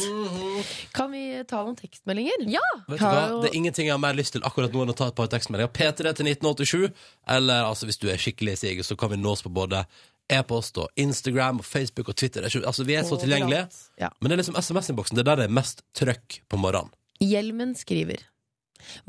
Kan 0.92 1.12
vi 1.12 1.42
ta 1.48 1.62
noen 1.64 1.76
tekstmeldinger? 1.78 2.44
Ja! 2.50 2.60
Vet 2.88 2.98
du 2.98 3.04
hva? 3.04 3.28
jo- 3.30 3.42
Det 3.42 3.50
er 3.52 3.56
ingenting 3.56 3.86
jeg 3.86 3.92
har 3.92 3.98
mer 3.98 4.12
lyst 4.14 4.32
til 4.32 4.42
akkurat 4.42 4.72
nå 4.72 4.82
enn 4.82 4.90
å 4.92 4.96
ta 4.96 5.06
et 5.08 5.14
par 5.14 5.28
tekstmeldinger. 5.28 5.68
P3 5.72 6.14
til 6.16 6.26
1987, 6.26 6.92
eller 7.28 7.64
altså 7.64 7.86
hvis 7.86 7.98
du 7.98 8.08
er 8.10 8.16
skikkelig 8.16 8.58
siger, 8.58 8.82
så 8.82 8.98
kan 8.98 9.10
vi 9.10 9.16
nås 9.16 9.42
på 9.42 9.52
både 9.52 9.86
e-post 10.30 10.78
og 10.78 10.88
Instagram 11.00 11.58
og 11.62 11.66
Facebook 11.66 12.08
og 12.12 12.16
Twitter. 12.16 12.42
Er 12.42 12.48
ikke- 12.48 12.66
Altså, 12.66 12.84
vi 12.86 12.94
er 12.94 13.02
så 13.02 13.18
tilgjengelige. 13.20 13.68
Ja. 13.98 14.08
Men 14.20 14.30
det 14.30 14.38
er 14.38 14.42
liksom 14.42 14.56
SMS-innboksen. 14.56 15.16
Det 15.16 15.26
er 15.26 15.30
der 15.30 15.36
det 15.42 15.50
er 15.50 15.54
mest 15.54 15.82
trøkk 15.94 16.40
på 16.48 16.58
morgenen. 16.58 16.90
Hjelmen 17.20 17.74
skriver 17.76 18.22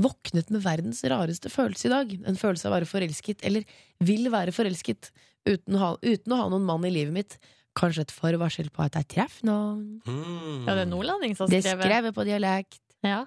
Våknet 0.02 0.50
med 0.52 0.62
verdens 0.66 1.02
rareste 1.08 1.50
følelse 1.50 1.86
i 1.88 1.90
dag. 1.94 2.12
En 2.28 2.36
følelse 2.36 2.66
av 2.68 2.74
å 2.74 2.80
være 2.80 2.90
forelsket, 2.90 3.40
eller 3.48 3.64
vil 4.04 4.30
være 4.30 4.52
forelsket, 4.52 5.12
uten 5.48 5.78
å 5.78 5.80
ha, 5.80 5.92
uten 6.04 6.34
å 6.34 6.40
ha 6.42 6.50
noen 6.50 6.66
mann 6.68 6.84
i 6.86 6.92
livet 6.92 7.14
mitt. 7.14 7.38
Kanskje 7.80 8.02
et 8.02 8.12
forvarsel 8.12 8.70
på 8.70 8.84
at 8.84 8.98
jeg 9.00 9.08
treffer 9.16 9.48
noen. 9.48 10.02
Mm. 10.06 10.66
Ja, 10.68 10.76
det 10.76 10.82
er 10.88 10.92
nordlending 10.92 11.38
som 11.38 11.48
Det 11.50 11.64
har 11.64 11.78
er 11.78 11.86
skrevet. 11.86 12.14
på 12.14 12.26
dialekt. 12.28 12.82
Ja. 13.02 13.22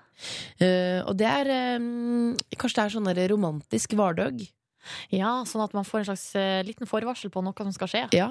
Uh, 0.61 1.01
og 1.09 1.17
det 1.19 1.27
er 1.27 1.49
um, 1.81 2.37
Kanskje 2.55 2.77
det 2.77 2.85
er 2.85 2.93
sånn 2.95 3.29
romantisk 3.33 3.97
hvardøg. 3.99 4.45
Ja, 5.15 5.33
sånn 5.49 5.65
at 5.65 5.75
man 5.77 5.85
får 5.89 6.03
en 6.03 6.09
slags 6.13 6.27
eh, 6.37 6.61
liten 6.67 6.87
forvarsel 6.91 7.31
på 7.35 7.43
noe 7.45 7.55
som 7.57 7.73
skal 7.77 7.91
skje. 7.91 8.05
Ja. 8.17 8.31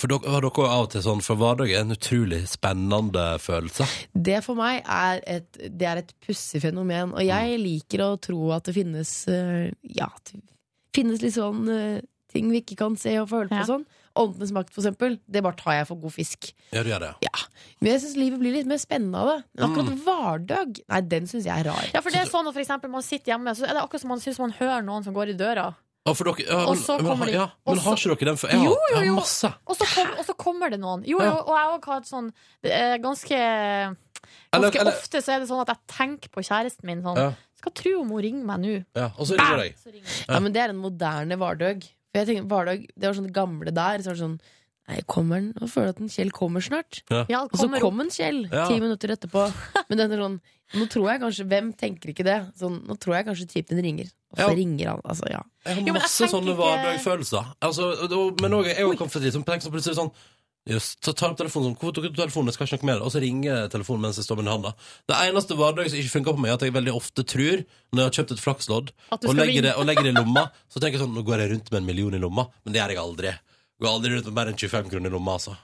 For 0.00 0.08
dere 0.08 0.30
har 0.32 0.40
dere 0.46 0.68
av 0.72 0.86
og 0.86 0.90
til 0.94 1.02
sånn 1.04 1.20
For 1.20 1.36
hverdag 1.36 1.68
er 1.74 1.82
en 1.84 1.92
utrolig 1.92 2.38
spennende 2.48 3.24
følelse. 3.44 3.84
Det 4.16 4.38
for 4.46 4.56
meg 4.56 4.80
er 4.88 5.20
et, 5.28 5.58
det 5.68 5.86
er 5.90 6.00
et 6.00 6.14
pussig 6.24 6.62
fenomen, 6.64 7.12
og 7.12 7.20
jeg 7.26 7.58
liker 7.60 8.00
å 8.06 8.14
tro 8.20 8.50
at 8.56 8.64
det 8.70 8.74
finnes 8.78 9.12
eh, 9.28 9.68
Ja, 9.84 10.08
det 10.30 10.40
finnes 10.96 11.20
litt 11.22 11.36
sånn 11.36 11.68
eh, 11.68 12.00
ting 12.32 12.48
vi 12.48 12.62
ikke 12.62 12.78
kan 12.80 12.96
se 12.96 13.12
og 13.20 13.28
føle 13.28 13.52
på 13.52 13.58
Ja. 13.60 13.66
og 13.66 13.68
sånn. 13.74 13.84
Åndenes 14.16 14.50
makt, 14.52 14.70
for 14.74 14.82
eksempel. 14.82 15.18
Det 15.30 15.42
bare 15.42 15.56
tar 15.56 15.72
jeg 15.78 15.86
for 15.88 15.96
god 16.02 16.12
fisk. 16.12 16.52
Ja, 16.72 16.82
du 16.82 16.90
gjør 16.90 17.00
det. 17.00 17.12
Ja. 17.24 17.30
Men 17.80 17.92
jeg 17.92 18.00
syns 18.02 18.16
livet 18.16 18.40
blir 18.42 18.52
litt 18.52 18.66
mer 18.68 18.76
spennende 18.82 19.16
av 19.22 19.30
det. 19.30 19.38
Men 19.54 19.64
akkurat 19.70 20.02
Vardøg, 20.04 20.80
nei, 20.88 21.00
den 21.00 21.26
syns 21.30 21.46
jeg 21.48 21.54
er 21.64 21.70
rar. 21.70 21.86
Ja, 21.94 22.00
for 22.04 22.10
det 22.12 22.20
er 22.20 22.28
sånn 22.32 22.46
at 22.50 22.52
for 22.54 22.60
eksempel 22.62 22.90
man 22.92 23.02
sitter 23.06 23.32
hjemme, 23.32 23.54
så 23.56 23.64
er 23.64 23.72
det 23.78 23.82
akkurat 23.82 24.00
som 24.04 24.12
man 24.12 24.20
syns 24.20 24.38
man 24.42 24.52
hører 24.58 24.82
noen 24.84 25.04
som 25.06 25.14
går 25.16 25.32
i 25.32 25.38
døra. 25.38 25.70
Ja, 26.04 26.12
for 26.18 26.24
dere, 26.32 26.44
ja, 26.48 26.60
Og 26.66 26.74
men, 26.74 26.82
så 26.82 26.96
men, 26.98 27.06
kommer 27.06 27.26
de- 27.26 27.32
ja, 27.38 27.46
men 27.64 27.78
har 27.78 27.94
ikke 27.96 28.16
dere 28.18 28.24
den? 28.32 28.36
før? 28.36 28.48
jeg 28.50 28.58
har, 28.58 28.64
Jo, 28.66 28.70
jo, 28.74 28.96
jeg 28.96 29.06
jo. 29.06 29.12
har 29.14 29.20
masse. 29.22 29.50
Og 29.66 29.76
så, 29.76 29.86
kom, 29.94 30.08
og 30.18 30.24
så 30.26 30.34
kommer 30.36 30.70
det 30.70 30.80
noen. 30.82 31.04
Jo, 31.06 31.20
jo, 31.22 31.30
og 31.30 31.52
jeg 31.54 31.62
har 31.62 31.78
også 31.78 31.92
hatt 31.94 32.08
sånn 32.10 32.32
Ganske, 33.00 33.38
ganske 34.52 34.80
eller- 34.80 34.92
ofte 34.92 35.22
så 35.22 35.32
er 35.36 35.38
det 35.40 35.48
sånn 35.48 35.60
at 35.62 35.68
jeg 35.68 35.78
tenker 35.88 36.28
på 36.34 36.42
kjæresten 36.42 36.84
min 36.84 37.02
sånn 37.02 37.16
Ja. 37.16 37.32
Skal 37.62 37.72
tro 37.78 38.00
om 38.00 38.08
hun 38.10 38.20
ringer 38.22 38.44
meg 38.44 38.58
nå. 38.58 38.84
Ja, 38.96 39.12
og 39.16 39.24
så 39.26 39.36
ringer 39.38 39.62
jeg. 39.62 39.74
Ja, 40.28 40.40
men 40.40 40.52
det 40.52 40.60
er 40.64 40.70
en 40.70 40.80
moderne 40.82 41.36
hvardøg. 41.38 41.84
For 42.12 42.20
jeg 42.20 42.28
tenker, 42.28 42.48
Vardag, 42.48 42.86
Det 42.96 43.08
var 43.08 43.14
sånn 43.16 43.32
gamle 43.32 43.72
der. 43.72 43.98
Så 44.04 44.12
var 44.12 44.14
det 44.18 44.22
sånn 44.26 44.40
Nei, 44.88 44.98
kommer 45.06 45.38
den? 45.38 45.52
Og 45.62 45.68
føler 45.70 45.92
at 45.92 46.00
en 46.02 46.08
Kjell 46.10 46.32
kommer 46.34 46.60
snart. 46.60 47.02
Ja, 47.30 47.44
Og 47.44 47.52
så 47.54 47.68
kommer 47.68 47.78
kom 47.80 48.00
en 48.02 48.10
Kjell 48.10 48.48
Ja. 48.50 48.66
ti 48.66 48.80
minutter 48.80 49.08
etterpå. 49.14 49.44
Men 49.88 49.98
den 49.98 50.12
er 50.12 50.16
sånn 50.24 50.40
Nå 50.74 50.86
tror 50.90 51.06
jeg 51.12 51.20
kanskje 51.22 51.46
Hvem 51.48 51.72
tenker 51.78 52.10
ikke 52.10 52.24
det? 52.24 52.38
Sånn, 52.58 52.80
nå 52.88 52.96
tror 52.98 53.14
jeg 53.14 53.26
kanskje 53.26 53.46
typen 53.48 53.78
ringer. 53.80 54.10
Og 54.32 54.38
så 54.38 54.48
Ja. 54.48 54.54
ringer 54.56 54.88
han. 54.90 55.00
Altså, 55.04 55.30
ja. 55.30 55.42
Jeg 55.64 55.74
har 55.74 55.80
Jo, 55.80 55.86
jeg 55.86 55.94
masse 55.94 56.28
sånne 56.32 56.50
ikke- 56.50 56.60
hverdagfølelser. 56.60 57.54
Altså, 57.62 58.40
men 58.40 58.50
òg 58.58 58.64
jeg 58.66 58.76
har 58.76 58.94
kommet 58.96 59.12
til 59.12 59.30
sånn, 59.32 59.44
tenk 59.44 59.62
plutselig 59.70 59.94
sånn 59.96 60.12
Jøss, 60.70 60.92
så 61.02 61.10
tar 61.10 61.32
opp 61.32 61.38
telefonen 61.40 61.72
sånn, 61.72 61.78
Hvorfor 61.80 61.94
tok 61.96 62.04
du 62.06 62.18
telefonen? 62.20 62.52
Jeg 62.52 62.54
skal 62.54 62.66
ikke 62.68 62.72
snakke 62.76 62.86
med 62.86 63.00
deg. 63.00 63.06
Og 63.06 63.10
så 63.10 63.22
ringer 63.22 63.70
telefonen 63.72 64.04
mens 64.04 64.18
jeg 64.20 64.26
står 64.28 64.38
med 64.38 64.44
den 64.46 64.52
i 64.52 64.54
handa. 64.54 64.70
Det 65.10 65.16
eneste 65.26 65.56
hverdagen 65.58 65.90
som 65.90 65.98
ikke 65.98 66.12
funker 66.12 66.36
på 66.36 66.42
meg, 66.44 66.52
er 66.52 66.58
at 66.60 66.64
jeg 66.66 66.76
veldig 66.76 66.94
ofte 66.94 67.24
tror, 67.32 67.64
når 67.90 68.02
jeg 68.02 68.08
har 68.08 68.18
kjøpt 68.18 68.34
et 68.36 68.42
flakslodd, 68.44 68.92
og 69.16 69.34
legger, 69.34 69.66
det, 69.66 69.72
og 69.74 69.88
legger 69.88 70.06
det 70.06 70.12
i 70.14 70.20
lomma, 70.20 70.46
så 70.70 70.78
tenker 70.78 71.00
jeg 71.00 71.02
sånn 71.02 71.16
Nå 71.18 71.24
går 71.26 71.42
jeg 71.42 71.52
rundt 71.56 71.72
med 71.72 71.80
en 71.80 71.88
million 71.90 72.14
i 72.14 72.22
lomma, 72.22 72.46
men 72.62 72.76
det 72.76 72.82
gjør 72.82 72.94
jeg 72.94 73.02
aldri. 73.02 73.34
Går 73.82 73.90
aldri 73.90 74.14
rundt 74.14 74.30
med 74.30 74.38
mer 74.38 74.52
enn 74.52 74.60
25 74.62 74.92
kroner 74.94 75.10
i 75.10 75.16
lomma, 75.16 75.34
altså. 75.40 75.56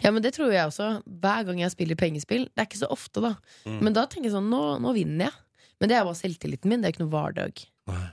ja, 0.00 0.14
men 0.14 0.24
det 0.24 0.32
tror 0.38 0.54
jeg 0.56 0.70
også. 0.72 0.88
Hver 1.04 1.44
gang 1.50 1.60
jeg 1.60 1.76
spiller 1.76 2.00
pengespill. 2.00 2.48
Det 2.48 2.64
er 2.64 2.70
ikke 2.70 2.80
så 2.80 2.88
ofte, 2.94 3.20
da. 3.20 3.34
Mm. 3.68 3.82
Men 3.84 3.98
da 3.98 4.08
tenker 4.08 4.30
jeg 4.30 4.38
sånn 4.38 4.48
Nå, 4.48 4.62
nå 4.80 4.96
vinner 4.96 5.28
jeg. 5.28 5.36
Men 5.78 5.92
det 5.92 5.98
er 5.98 6.08
bare 6.08 6.18
selvtilliten 6.18 6.72
min. 6.72 6.80
Det 6.80 6.88
er 6.88 6.96
ikke 6.96 7.04
noe 7.04 7.12
hverdag. 7.12 7.60
Nei. 7.92 8.06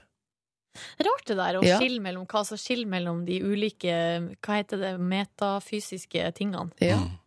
Rart 1.06 1.26
det 1.26 1.36
der 1.36 1.58
å 1.60 1.64
Ja. 1.64 1.78
skille 1.80 2.00
mellom 2.04 2.26
hva 2.26 2.44
som 2.46 2.56
skiller 2.58 2.86
mellom 2.86 3.24
de 3.26 3.40
ulike 3.42 4.36
Hva 4.42 4.58
heter 4.62 4.78
det, 4.78 4.92
metafysiske 5.00 6.32
tingene. 6.36 6.70
Ja. 6.80 6.96
Mm. 6.98 7.18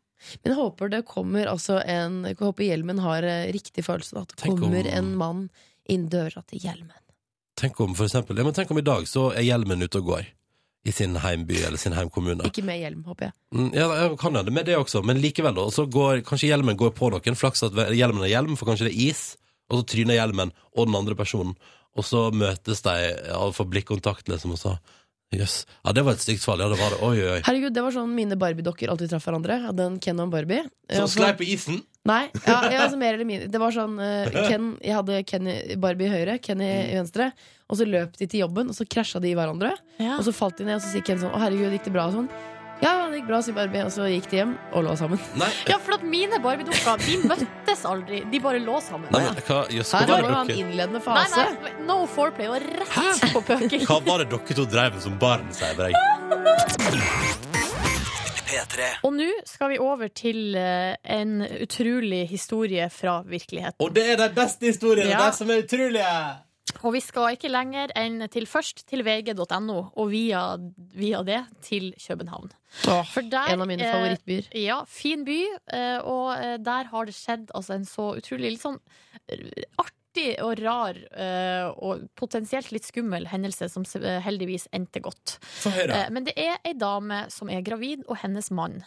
Men 0.43 0.51
jeg 0.53 0.59
håper 0.59 0.89
det 0.91 1.05
kommer 1.07 1.47
altså 1.47 1.77
en 1.85 2.23
Jeg 2.25 2.37
håper 2.41 2.65
hjelmen 2.67 2.99
har 2.99 3.23
eh, 3.23 3.51
riktig 3.55 3.85
følelse. 3.85 4.17
At 4.21 4.27
det 4.33 4.37
Tenk 4.43 4.53
om- 4.57 4.65
kommer 4.69 4.87
en 4.87 5.15
mann 5.15 5.49
inn 5.87 6.09
døra 6.09 6.43
til 6.47 6.59
hjelmen. 6.59 6.97
Tenk 7.55 7.79
om 7.81 7.93
for 7.95 8.05
eksempel 8.05 8.37
ja, 8.37 8.43
men 8.43 8.53
tenk 8.53 8.71
om 8.71 8.77
i 8.77 8.81
dag 8.81 9.03
så 9.07 9.31
er 9.35 9.41
hjelmen 9.43 9.81
ute 9.83 9.97
og 9.99 10.05
går. 10.05 10.25
I 10.87 10.91
sin 10.91 11.13
heimby 11.19 11.57
eller 11.67 11.77
sin 11.77 11.91
heimkommune. 11.91 12.41
Ikke 12.47 12.63
med 12.63 12.79
hjelm, 12.79 13.03
håper 13.03 13.25
jeg. 13.27 13.33
Mm, 13.53 13.73
Ja, 13.75 13.87
jeg 14.07 14.17
kan 14.17 14.33
hende 14.35 14.51
med 14.51 14.65
det 14.65 14.77
også, 14.77 15.03
men 15.03 15.17
likevel 15.19 15.53
da. 15.53 15.65
Så 15.69 15.85
går 15.91 16.21
kanskje 16.23 16.47
hjelmen 16.55 16.77
går 16.77 16.91
på 16.95 17.09
noen. 17.11 17.35
Flaks 17.35 17.63
at 17.63 17.73
hjelmen 17.73 18.23
er 18.23 18.31
hjelm, 18.31 18.55
for 18.57 18.65
kanskje 18.65 18.87
det 18.87 18.93
er 18.95 19.09
is. 19.09 19.35
Og 19.69 19.81
så 19.83 19.85
tryner 19.91 20.15
hjelmen 20.15 20.51
og 20.75 20.87
den 20.87 20.95
andre 20.95 21.15
personen. 21.15 21.55
Og 21.99 22.07
så 22.07 22.29
møtes 22.35 22.81
de 22.85 22.95
og 23.35 23.53
får 23.57 23.69
blikkontakt, 23.75 24.31
liksom, 24.31 24.55
og 24.55 24.61
så 24.61 24.77
Jøss. 25.29 25.67
Ja, 25.85 25.93
det 25.93 26.01
var 26.07 26.15
et 26.17 26.23
stygt 26.23 26.41
fall. 26.41 26.57
Ja, 26.57 26.71
det 26.71 26.79
var 26.79 26.89
det. 26.89 27.03
Oi, 27.05 27.17
oi. 27.21 27.41
Herregud, 27.45 27.73
Det 27.75 27.83
var 27.85 27.93
sånn 27.93 28.15
mine 28.17 28.33
Barbie-dokker 28.39 28.89
alltid 28.89 29.11
traff 29.11 29.27
hverandre. 29.27 29.59
Jeg 29.59 29.67
hadde 29.67 29.85
en 29.85 29.99
Ken 30.01 30.17
og 30.17 30.25
en 30.25 30.31
Barbie. 30.33 30.63
Som 30.89 31.05
sklei 31.11 31.35
på 31.37 31.45
isen. 31.45 31.83
Nei, 32.09 32.23
ja, 32.47 32.55
jeg, 32.71 32.79
altså 32.79 32.97
mer 32.97 33.13
eller 33.13 33.27
mindre. 33.29 33.49
Det 33.53 33.61
var 33.61 33.75
sånn 33.75 33.93
uh, 33.99 34.39
Ken, 34.47 34.71
Jeg 34.81 34.95
hadde 34.95 35.19
Ken 35.29 35.49
Barbie 35.83 36.09
i 36.09 36.13
høyre, 36.15 36.39
Ken 36.41 36.63
i, 36.65 36.71
i 36.89 36.97
venstre. 36.97 37.29
Og 37.69 37.77
så 37.77 37.85
løp 37.85 38.17
de 38.17 38.25
til 38.25 38.41
jobben, 38.41 38.71
og 38.71 38.77
så 38.77 38.87
krasja 38.89 39.21
de 39.21 39.29
i 39.29 39.37
hverandre. 39.37 39.75
Ja. 40.01 40.15
Og 40.17 40.25
så 40.25 40.33
falt 40.33 40.57
de 40.57 40.65
ned, 40.65 40.79
og 40.79 40.81
så 40.81 40.95
sier 40.95 41.05
Ken 41.05 41.21
sånn 41.21 41.35
Å, 41.35 41.43
herregud, 41.43 41.75
gikk 41.77 41.91
det 41.91 41.93
bra? 41.93 42.07
Og 42.09 42.17
sånn. 42.17 42.31
Ja, 42.81 42.91
det 43.11 43.17
gikk 43.19 43.27
bra, 43.27 43.39
sier 43.43 43.55
Barbie. 43.57 43.81
Og 43.83 43.91
så 43.91 44.05
gikk 44.07 44.29
de 44.31 44.37
hjem 44.39 44.53
og 44.71 44.85
lå 44.85 44.93
sammen. 44.99 45.19
Nei, 45.39 45.49
Ja, 45.67 45.77
for 45.83 45.97
at 45.97 46.03
mine 46.07 46.39
Barbie-dukker 46.43 47.01
De 47.03 47.17
møttes 47.27 47.81
aldri. 47.85 48.21
De 48.31 48.39
bare 48.39 48.61
lå 48.63 48.77
sammen. 48.81 49.09
nei 49.11 49.23
men 49.25 49.41
hva, 49.49 49.57
jøss, 49.73 49.91
hva 49.91 49.99
Her 49.99 50.07
var 50.07 50.15
var 50.15 50.21
det 50.21 50.29
det 50.29 50.39
en 50.39 50.47
dere 50.47 50.63
innledende 50.63 51.01
Nei, 51.03 51.25
fase. 51.25 51.45
nei, 51.65 51.73
no 51.89 51.97
foreplay 52.07 52.47
og 52.47 52.61
rett 52.63 53.27
på 53.35 53.41
pøking. 53.49 53.83
Hva 53.89 53.99
var 54.07 54.23
det 54.23 54.29
dere 54.31 54.55
to 54.61 54.65
drev 54.65 54.93
med 54.95 55.01
som 55.03 55.19
barn, 55.19 55.47
sier 55.51 55.75
jeg. 55.75 55.93
P3. 58.49 58.85
Og 59.05 59.13
nå 59.13 59.27
skal 59.45 59.69
vi 59.75 59.77
over 59.83 60.07
til 60.09 60.55
eh, 60.57 60.95
en 61.03 61.35
utrolig 61.61 62.23
historie 62.31 62.87
fra 62.89 63.19
virkeligheten. 63.27 63.77
Og 63.83 63.91
det 63.93 64.07
er 64.15 64.21
de 64.23 64.29
beste 64.33 64.65
historiene, 64.71 65.11
Ja. 65.11 65.27
de 65.29 65.37
som 65.37 65.49
er 65.53 65.61
utrolige! 65.65 66.13
Og 66.83 66.93
vi 66.95 67.01
skal 67.03 67.35
ikke 67.35 67.51
lenger 67.51 67.91
enn 67.99 68.23
til 68.31 68.47
først 68.47 68.85
til 68.87 69.03
vg.no, 69.03 69.77
og 69.99 70.09
via, 70.13 70.43
via 70.95 71.21
det 71.27 71.41
til 71.65 71.91
København. 71.99 72.51
Åh, 72.87 73.05
For 73.13 73.25
der, 73.27 73.51
en 73.55 73.63
av 73.65 73.67
mine 73.69 73.83
eh, 73.83 73.91
favorittbyer. 73.93 74.49
Ja, 74.61 74.81
fin 74.87 75.25
by, 75.27 75.39
eh, 75.75 75.97
og 76.07 76.33
eh, 76.37 76.57
der 76.63 76.91
har 76.93 77.09
det 77.09 77.15
skjedd 77.17 77.51
altså, 77.57 77.75
en 77.79 77.87
så 77.89 78.11
utrolig 78.19 78.53
litt 78.55 78.63
sånn 78.63 78.77
eh, 79.27 79.65
artig 79.81 79.97
og 80.43 80.55
rar 80.63 80.97
eh, 81.13 81.67
og 81.85 82.07
potensielt 82.17 82.71
litt 82.73 82.87
skummel 82.87 83.27
hendelse 83.29 83.67
som 83.71 83.85
eh, 83.99 84.17
heldigvis 84.25 84.69
endte 84.75 85.03
godt. 85.05 85.35
Eh, 85.69 86.07
Men 86.15 86.25
det 86.27 86.33
er 86.39 86.57
ei 86.65 86.73
dame 86.79 87.25
som 87.33 87.51
er 87.53 87.61
gravid, 87.65 88.07
og 88.07 88.17
hennes 88.23 88.49
mann. 88.55 88.81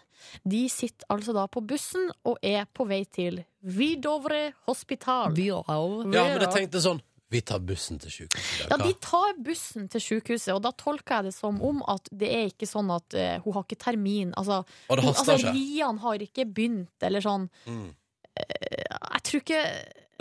De 0.44 0.64
sitter 0.72 1.06
altså 1.12 1.34
da 1.36 1.46
på 1.50 1.62
bussen 1.66 2.08
og 2.24 2.38
er 2.42 2.66
på 2.72 2.88
vei 2.90 3.04
til 3.04 3.44
Vidovre 3.62 4.52
hospital. 4.66 5.34
Wow. 5.36 6.06
Ja, 6.12 6.24
men 6.32 6.42
jeg 6.42 6.54
tenkte 6.56 6.80
sånn 6.82 7.00
Vi 7.32 7.40
tar 7.48 7.62
bussen 7.64 8.00
til 8.02 8.12
sykehuset. 8.12 8.66
Ja, 8.68 8.76
De 8.80 8.92
tar 9.00 9.38
bussen 9.46 9.88
til 9.92 10.04
sykehuset, 10.04 10.52
og 10.54 10.60
da 10.66 10.72
tolker 10.76 11.20
jeg 11.20 11.30
det 11.30 11.34
som 11.36 11.58
om 11.64 11.80
at 11.88 12.10
det 12.12 12.28
er 12.28 12.52
ikke 12.52 12.68
sånn 12.68 12.92
at 12.92 13.16
uh, 13.16 13.38
hun 13.46 13.56
har 13.56 13.66
ikke 13.66 13.80
termin. 13.80 14.34
Altså, 14.36 14.62
Og 14.88 15.00
det 15.00 15.06
hun, 15.06 15.14
altså 15.14 15.38
ikke. 15.40 15.54
Rian 15.56 16.02
har 16.04 16.26
ikke 16.28 16.46
begynt, 16.46 16.94
eller 17.08 17.24
sånn. 17.24 17.48
Mm. 17.64 17.90
Jeg 18.36 19.24
tror 19.28 19.42
ikke 19.42 19.64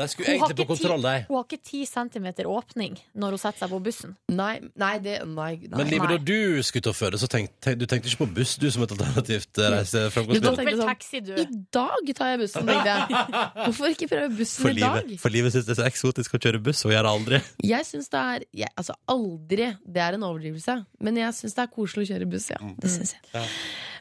De 0.01 0.11
skulle 0.11 0.35
egentlig 0.35 0.57
på 0.59 0.67
kontroll, 0.73 1.05
de. 1.05 1.15
Hun 1.29 1.37
har 1.39 1.47
ikke 1.47 1.61
ti 1.71 1.83
centimeter 1.89 2.49
åpning 2.49 2.97
når 3.17 3.35
hun 3.35 3.41
setter 3.41 3.63
seg 3.65 3.73
på 3.73 3.81
bussen. 3.85 4.15
Nei, 4.31 4.55
nei, 4.79 4.93
det 5.03 5.19
Nei. 5.27 5.51
nei. 5.61 5.77
Men 5.77 5.91
Live, 5.91 6.09
da 6.09 6.17
du 6.17 6.61
skulle 6.65 6.87
til 6.87 6.93
å 6.93 6.97
føde, 6.97 7.19
så 7.21 7.29
tenkte 7.31 7.53
tenk, 7.67 7.79
du 7.81 7.85
tenkte 7.89 8.09
ikke 8.11 8.23
på 8.23 8.29
buss 8.39 8.55
du 8.61 8.67
som 8.73 8.85
et 8.85 8.93
alternativt 8.95 9.61
eh, 9.61 9.77
tenkte 9.85 10.75
sånn, 10.79 10.87
taxi, 10.87 11.21
du. 11.25 11.33
I 11.37 11.45
dag 11.73 12.11
tar 12.17 12.33
jeg 12.33 12.41
bussen, 12.43 12.71
tenkte 12.71 12.95
jeg. 12.95 13.21
Hvorfor 13.65 13.95
ikke 13.95 14.09
prøve 14.11 14.31
bussen 14.39 14.65
For 14.65 14.73
i 14.73 14.81
dag? 14.81 15.13
for 15.21 15.33
livet 15.33 15.55
syns 15.55 15.67
det 15.69 15.75
er 15.75 15.81
så 15.83 15.87
eksotisk 15.89 16.37
å 16.37 16.41
kjøre 16.41 16.63
buss, 16.63 16.83
og 16.87 16.95
gjør 16.95 17.07
det 17.07 17.13
aldri. 17.15 17.41
Jeg 17.71 17.87
syns 17.87 18.11
det 18.11 18.25
er 18.33 18.47
jeg, 18.63 18.73
Altså 18.81 18.97
aldri, 19.11 19.71
det 19.85 20.03
er 20.03 20.17
en 20.17 20.27
overdrivelse. 20.27 20.77
Men 21.05 21.21
jeg 21.21 21.37
syns 21.37 21.57
det 21.57 21.65
er 21.65 21.73
koselig 21.73 22.07
å 22.07 22.13
kjøre 22.13 22.29
buss, 22.31 22.49
ja. 22.53 22.59
Mm. 22.61 22.75
Det 22.81 22.93
synes 22.95 23.15
jeg. 23.17 23.49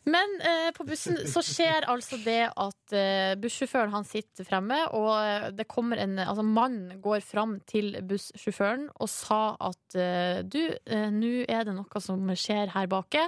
Men 0.08 0.36
eh, 0.40 0.70
på 0.72 0.84
bussen 0.88 1.18
så 1.28 1.42
skjer 1.44 1.84
altså 1.90 2.16
det 2.24 2.46
at 2.48 2.94
eh, 2.96 3.34
bussjåføren 3.40 3.92
han 3.92 4.06
sitter 4.08 4.46
fremme, 4.48 4.78
og 4.96 5.10
eh, 5.18 5.48
det 5.52 5.68
kommer 5.68 6.00
en 6.00 6.16
Altså 6.22 6.44
mannen 6.46 7.00
går 7.04 7.20
fram 7.24 7.58
til 7.68 7.92
bussjåføren 8.08 8.88
og 8.96 9.10
sa 9.12 9.42
at 9.60 9.98
eh, 10.00 10.40
du, 10.40 10.62
eh, 10.88 11.08
nå 11.12 11.34
er 11.44 11.68
det 11.68 11.76
noe 11.76 12.02
som 12.04 12.32
skjer 12.32 12.72
her 12.72 12.88
bake. 12.90 13.26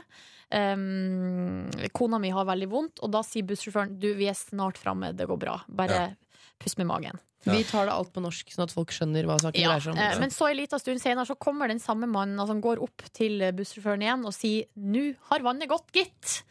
Um, 0.52 1.70
kona 1.96 2.18
mi 2.20 2.28
har 2.32 2.44
veldig 2.44 2.68
vondt, 2.68 3.00
og 3.04 3.12
da 3.14 3.22
sier 3.24 3.46
bussjåføren 3.48 3.94
du, 4.00 4.10
vi 4.18 4.28
er 4.28 4.36
snart 4.36 4.80
framme, 4.80 5.14
det 5.16 5.28
går 5.28 5.40
bra. 5.40 5.54
Bare 5.68 6.10
pust 6.62 6.78
med 6.80 6.88
magen. 6.90 7.18
Vi 7.42 7.64
tar 7.66 7.88
det 7.88 7.92
alt 7.92 8.12
på 8.14 8.22
norsk, 8.22 8.52
sånn 8.54 8.68
at 8.68 8.72
folk 8.74 8.92
skjønner 8.94 9.26
hva 9.26 9.34
saken 9.42 9.58
Ja, 9.58 9.72
dreier 9.72 9.82
seg 9.82 9.92
om. 9.96 9.98
eh, 9.98 10.18
men 10.22 10.30
så 10.30 10.46
en 10.48 10.56
liten 10.60 10.78
stund 10.78 11.02
senere 11.02 11.26
så 11.26 11.34
kommer 11.34 11.66
den 11.72 11.82
samme 11.82 12.06
mannen 12.06 12.38
altså 12.38 12.54
han 12.54 12.62
går 12.62 12.82
opp 12.84 13.02
til 13.12 13.42
bussjåføren 13.58 14.04
igjen 14.06 14.22
og 14.28 14.32
sier 14.36 14.68
'nå 14.78 15.16
har 15.30 15.42
vannet 15.42 15.68
gått, 15.68 15.90
gitt'. 15.92 16.42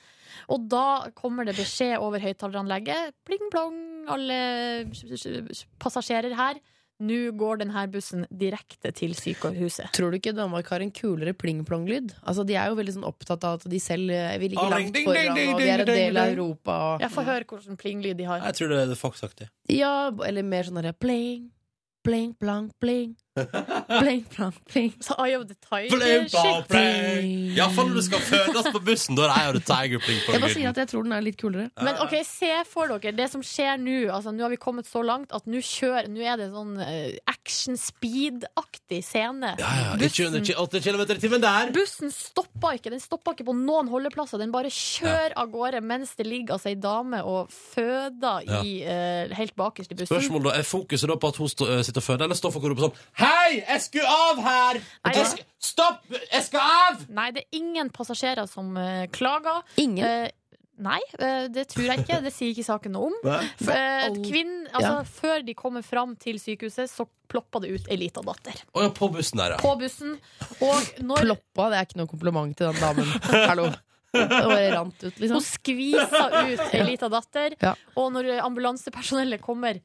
Og 0.49 0.67
da 0.67 1.07
kommer 1.15 1.45
det 1.45 1.55
beskjed 1.55 1.97
over 1.99 2.19
høyttaleranlegget. 2.19 3.13
Pling 3.23 3.47
plong, 3.53 3.77
alle 4.09 4.83
passasjerer 5.79 6.35
her. 6.35 6.59
Nå 7.01 7.31
går 7.39 7.61
denne 7.63 7.81
bussen 7.91 8.27
direkte 8.29 8.91
til 8.93 9.15
sykehuset. 9.17 9.89
Tror 9.97 10.11
du 10.13 10.17
ikke 10.19 10.35
Danmark 10.37 10.67
har 10.69 10.83
en 10.85 10.91
kulere 10.93 11.33
pling-plong-lyd? 11.33 12.13
Altså, 12.21 12.45
de 12.45 12.53
er 12.61 12.69
jo 12.69 12.75
veldig 12.77 12.93
sånn 12.99 13.07
opptatt 13.09 13.43
av 13.47 13.57
at 13.57 13.65
de 13.73 13.79
selv 13.81 14.13
eh, 14.13 14.35
vil 14.41 14.53
ligge 14.53 14.65
Ah, 14.67 14.75
langt 14.75 14.99
foran, 15.01 15.31
og 15.33 15.57
de 15.61 15.69
er 15.71 15.79
en 15.85 15.89
del 15.89 16.17
av. 16.21 16.27
Europa. 16.35 16.75
Og, 16.93 17.01
Jeg 17.07 17.11
får 17.15 17.27
høre 17.31 17.47
hvilken 17.49 17.79
plinglyd 17.81 18.17
de 18.21 18.29
har. 18.29 18.43
Jeg 18.45 18.59
tror 18.59 18.69
det 18.75 18.77
er 18.83 18.91
det 18.93 18.99
Fox-aktig. 19.01 19.49
ja, 19.73 19.95
eller 20.27 20.43
mer 20.45 20.63
sånn 20.69 20.77
derre 20.81 20.93
pling, 20.93 21.49
pling, 22.05 22.35
plang, 22.39 22.69
pling. 22.81 23.15
Pling, 23.35 24.23
plang, 24.27 24.51
pling. 24.67 24.91
Så 24.99 25.15
Eye 25.25 25.37
of 25.37 25.45
the 25.47 25.55
Tiger 25.63 25.89
Pling, 25.97 26.25
plong, 26.29 26.55
shit. 26.57 26.67
pling. 26.67 27.29
Ja, 27.55 27.67
når 27.71 27.93
du 27.95 28.01
skal 28.03 28.19
fødes 28.27 28.67
på 28.73 28.79
bussen, 28.83 29.15
da 29.15 29.29
er 29.29 29.33
Eye 29.37 29.47
of 29.51 29.55
the 29.55 29.63
Tiger 29.63 30.01
pling 30.03 30.19
Jeg 30.27 30.41
bare 30.43 30.51
sier 30.51 30.69
at 30.73 30.79
jeg 30.81 30.89
tror 30.91 31.05
den 31.07 31.15
er 31.15 31.23
litt 31.23 31.37
kulere. 31.39 31.69
Men 31.79 31.95
ok, 32.03 32.15
se 32.27 32.49
for 32.67 32.91
dere 32.91 33.13
det 33.15 33.29
som 33.31 33.43
skjer 33.45 33.79
nå. 33.79 33.95
Altså, 34.11 34.33
nå 34.35 34.43
har 34.43 34.51
vi 34.51 34.59
kommet 34.59 34.89
så 34.89 35.03
langt 35.05 35.31
at 35.35 35.47
nå 35.47 35.61
kjører 35.63 36.09
Nå 36.11 36.19
er 36.27 36.41
det 36.41 36.49
sånn 36.51 36.73
eh, 36.83 37.15
action 37.31 37.79
speed-aktig 37.79 38.99
scene. 39.05 39.53
Ja, 39.61 39.71
ja. 39.79 39.95
Ikke 39.95 40.27
under 40.27 40.43
Bussen, 40.43 40.59
80 40.67 40.83
km 40.83 41.01
i 41.15 41.19
timen 41.23 41.43
der. 41.45 41.71
bussen 41.75 42.11
stopper 42.11 42.75
ikke. 42.79 42.91
Den 42.93 42.99
stopper 43.03 43.35
ikke 43.37 43.47
på 43.47 43.55
noen 43.55 43.87
holdeplasser. 43.91 44.41
Den 44.43 44.51
bare 44.53 44.71
kjører 44.73 45.37
av 45.39 45.51
gårde 45.53 45.81
mens 45.87 46.11
det 46.19 46.27
ligger 46.27 46.57
altså 46.57 46.71
ei 46.73 46.75
dame 46.83 47.23
og 47.23 47.47
føder 47.51 48.43
Ja. 48.47 48.61
i, 48.65 48.81
eh, 48.83 49.31
helt 49.37 49.55
bakerst 49.55 49.91
i 49.91 49.95
bussen. 49.95 50.11
Spørsmål 50.19 50.43
da, 50.49 50.57
Er 50.59 50.63
fokuset 50.67 51.07
da 51.09 51.15
på 51.15 51.27
at 51.31 51.37
hun 51.39 51.47
stå, 51.49 51.67
øh, 51.71 51.83
sitter 51.83 52.01
og 52.01 52.07
føder, 52.09 52.23
eller 52.27 52.35
står 52.35 52.51
folk 52.51 52.65
og 52.65 52.71
roper 52.75 52.87
sånn 52.89 52.97
Hei, 53.21 53.61
jeg 53.61 53.81
skulle 53.85 54.09
av 54.09 54.39
her! 54.41 54.79
Nei, 55.05 55.11
Jeg 55.15 55.27
skal, 55.29 55.47
stopp! 55.61 56.05
Jeg 56.09 56.45
skal 56.47 56.63
av! 56.73 57.01
Nei, 57.13 57.27
det 57.35 57.43
er 57.45 57.57
ingen 57.59 57.91
passasjerer 57.93 58.47
som 58.49 58.71
uh, 58.79 59.03
klager. 59.13 59.61
Ingen. 59.81 60.01
Uh, 60.01 60.57
nei, 60.81 60.97
eh, 61.21 61.43
det 61.53 61.67
tror 61.69 61.85
jeg 61.85 62.01
ikke. 62.01 62.17
Det 62.25 62.31
sier 62.33 62.55
ikke 62.55 62.65
saken 62.65 62.95
noe 62.97 63.11
om. 63.11 63.17
For, 63.61 64.17
kvinn, 64.25 64.55
altså, 64.71 64.95
Ja. 64.95 65.03
Før 65.21 65.45
de 65.45 65.53
kommer 65.59 65.85
fram 65.85 66.15
til 66.17 66.39
sykehuset, 66.41 66.89
så 66.89 67.05
ploppa 67.29 67.61
det 67.61 67.75
ut 67.75 67.91
ei 67.93 67.99
lita 68.01 68.23
datter. 68.25 68.57
Oh, 68.73 68.81
ja, 68.81 68.89
på 68.95 69.11
bussen 69.13 69.37
der, 69.43 69.53
ja. 69.53 69.61
På 69.61 69.75
bussen. 69.79 70.17
Og 70.57 70.89
når 71.05 71.27
Ploppa, 71.27 71.69
det 71.69 71.77
er 71.77 71.87
ikke 71.91 72.01
noe 72.01 72.09
kompliment 72.09 72.57
til 72.57 72.71
den 72.71 72.81
damen. 72.81 73.13
Hallo. 73.51 73.69
Det 74.11 74.25
bare 74.27 74.71
rant 74.73 75.05
ut, 75.05 75.21
hun 75.21 75.43
skvisa 75.45 76.25
ut 76.49 76.65
ei 76.73 76.81
lita 76.83 77.07
datter, 77.13 77.53
Ja. 77.61 77.71
og 77.95 78.09
når 78.11 78.33
ambulansepersonellet 78.43 79.39
kommer 79.45 79.77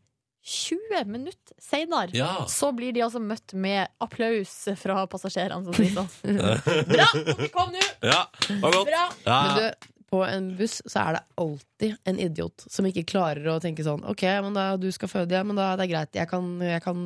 20 0.46 1.04
minutter 1.10 1.56
seinere, 1.58 2.12
Ja. 2.14 2.44
så 2.46 2.68
blir 2.76 2.92
de 2.94 3.02
altså 3.02 3.18
møtt 3.18 3.52
med 3.58 3.88
applaus 4.00 4.52
fra 4.78 5.00
passasjerene. 5.10 5.74
Sier 5.74 5.90
sånn 5.96 6.08
Bra! 6.92 7.08
Vi 7.42 7.48
kom 7.54 7.72
nå! 7.74 7.82
Ja, 8.06 8.20
var 8.62 8.76
godt. 8.78 8.86
Bra! 8.92 9.04
Ja. 9.26 9.40
Men 9.42 9.56
du, 9.58 9.90
på 10.10 10.22
en 10.22 10.52
buss 10.58 10.78
så 10.86 11.02
er 11.02 11.16
det 11.16 11.22
alltid 11.42 11.96
en 12.08 12.18
idiot 12.22 12.64
som 12.70 12.86
ikke 12.88 13.02
klarer 13.10 13.46
å 13.50 13.56
tenke 13.60 13.84
sånn 13.84 14.04
Ok, 14.06 14.22
men 14.44 14.54
da 14.56 14.68
du 14.80 14.86
skal 14.94 15.10
føde, 15.10 15.34
ja, 15.34 15.42
men 15.44 15.58
da 15.58 15.72
det 15.76 15.86
er 15.86 15.90
greit. 15.90 16.12
Jeg 16.16 16.28
kan, 16.30 16.46
jeg 16.62 16.82
kan 16.84 17.02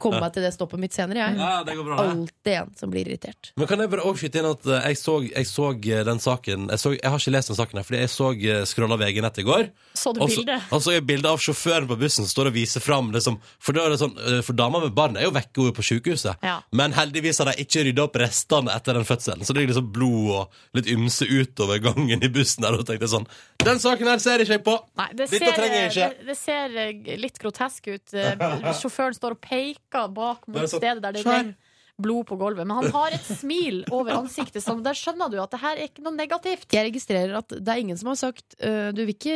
komme 0.00 0.22
meg 0.22 0.32
til 0.34 0.46
det 0.46 0.52
stoppet 0.54 0.80
mitt 0.82 0.96
senere, 0.96 1.28
jeg. 1.28 1.38
Ja, 1.38 1.60
det 1.66 1.76
går 1.78 1.86
bra, 1.86 1.98
det. 2.00 2.14
Alltid 2.14 2.52
en 2.56 2.72
som 2.80 2.92
blir 2.92 3.06
irritert. 3.06 3.52
Men 3.60 3.68
kan 3.70 3.82
jeg 3.82 3.92
bare 3.92 4.06
også 4.08 4.24
skyte 4.24 4.40
inn 4.40 4.48
at 4.50 4.66
eh, 4.66 4.88
jeg 4.90 5.00
så, 5.00 5.16
jeg 5.28 5.50
så 5.50 5.68
eh, 5.74 6.02
den 6.08 6.22
saken 6.22 6.66
jeg, 6.72 6.82
så, 6.82 6.94
jeg 6.96 7.12
har 7.12 7.22
ikke 7.22 7.34
lest 7.36 7.52
den 7.52 7.60
saken 7.60 7.80
her, 7.80 7.88
fordi 7.90 8.00
jeg 8.00 8.12
så 8.14 8.30
uh, 8.32 8.62
scrolla 8.68 8.98
VG 9.00 9.20
nett 9.24 9.42
i 9.42 9.46
går. 9.46 9.68
Så 10.00 10.14
du 10.16 10.22
Og 10.24 10.32
så 10.32 10.40
bildet? 10.42 10.66
og 10.70 10.82
så 10.82 10.96
det 10.96 11.04
bilde 11.06 11.30
av 11.30 11.44
sjåføren 11.44 11.88
på 11.90 11.98
bussen 12.00 12.24
som 12.24 12.32
står 12.32 12.50
og 12.50 12.56
viser 12.56 12.84
fram 12.84 13.12
liksom, 13.14 13.38
For 13.62 13.76
da 13.76 13.84
er 13.84 13.94
det 13.94 14.00
sånn, 14.00 14.16
eh, 14.16 14.40
for 14.46 14.56
dama 14.58 14.82
med 14.84 14.96
barn 14.96 15.18
er 15.20 15.28
jo 15.28 15.34
vekke 15.36 15.60
hun 15.60 15.70
er 15.70 15.76
på 15.76 15.86
sykehuset. 15.86 16.40
Ja. 16.46 16.58
Men 16.76 16.96
heldigvis 16.96 17.42
har 17.42 17.50
de 17.50 17.66
ikke 17.66 17.84
rydda 17.86 18.06
opp 18.08 18.18
restene 18.22 18.74
etter 18.74 18.96
den 18.96 19.06
fødselen. 19.08 19.44
Så 19.44 19.52
det 19.52 19.62
ligger 19.62 19.74
liksom 19.74 19.92
blod 19.94 20.34
og 20.40 20.78
litt 20.78 20.90
ymse 20.90 21.28
utover 21.28 21.82
gangen 21.82 22.24
i 22.24 22.29
bussen. 22.34 22.64
der 22.66 22.76
Og 22.78 22.84
tenkte 22.88 23.08
sånn 23.10 23.26
Den 23.64 23.80
saken 23.82 24.08
her 24.10 24.22
ser 24.22 24.44
ikke 24.44 24.56
jeg 24.58 24.64
på! 24.66 24.76
Nei, 25.00 25.08
det 25.12 25.26
Dette 25.30 25.40
ser, 25.44 25.56
trenger 25.58 25.78
jeg 25.78 25.90
ikke. 25.90 26.10
det, 26.20 26.28
det 26.30 26.38
ser 26.40 26.78
eh, 26.84 27.16
litt 27.20 27.40
grotesk 27.42 27.90
ut. 27.90 28.14
Eh, 28.14 28.46
Sjåføren 28.80 29.16
står 29.16 29.36
og 29.36 29.42
peker 29.44 30.08
bak 30.14 30.46
mot 30.48 30.62
sånn, 30.64 30.78
stedet 30.80 31.02
der 31.04 31.18
det 31.18 31.24
er 31.26 31.30
renner 31.30 31.58
blod 32.00 32.24
på 32.30 32.36
gulvet. 32.40 32.64
Men 32.64 32.78
han 32.78 32.94
har 32.94 33.12
et 33.12 33.26
smil 33.28 33.82
over 33.92 34.14
ansiktet, 34.16 34.62
så 34.64 34.72
der 34.80 34.96
skjønner 34.96 35.28
du 35.28 35.36
at 35.42 35.52
det 35.52 35.60
her 35.60 35.76
er 35.76 35.90
ikke 35.90 36.04
noe 36.06 36.16
negativt. 36.16 36.64
Jeg 36.72 36.86
registrerer 36.88 37.34
at 37.42 37.52
det 37.52 37.74
er 37.74 37.82
ingen 37.82 37.98
som 38.00 38.08
har 38.12 38.16
sagt 38.16 38.56
«Øh, 38.56 38.88
Du 38.96 39.02
vil 39.04 39.12
ikke 39.12 39.34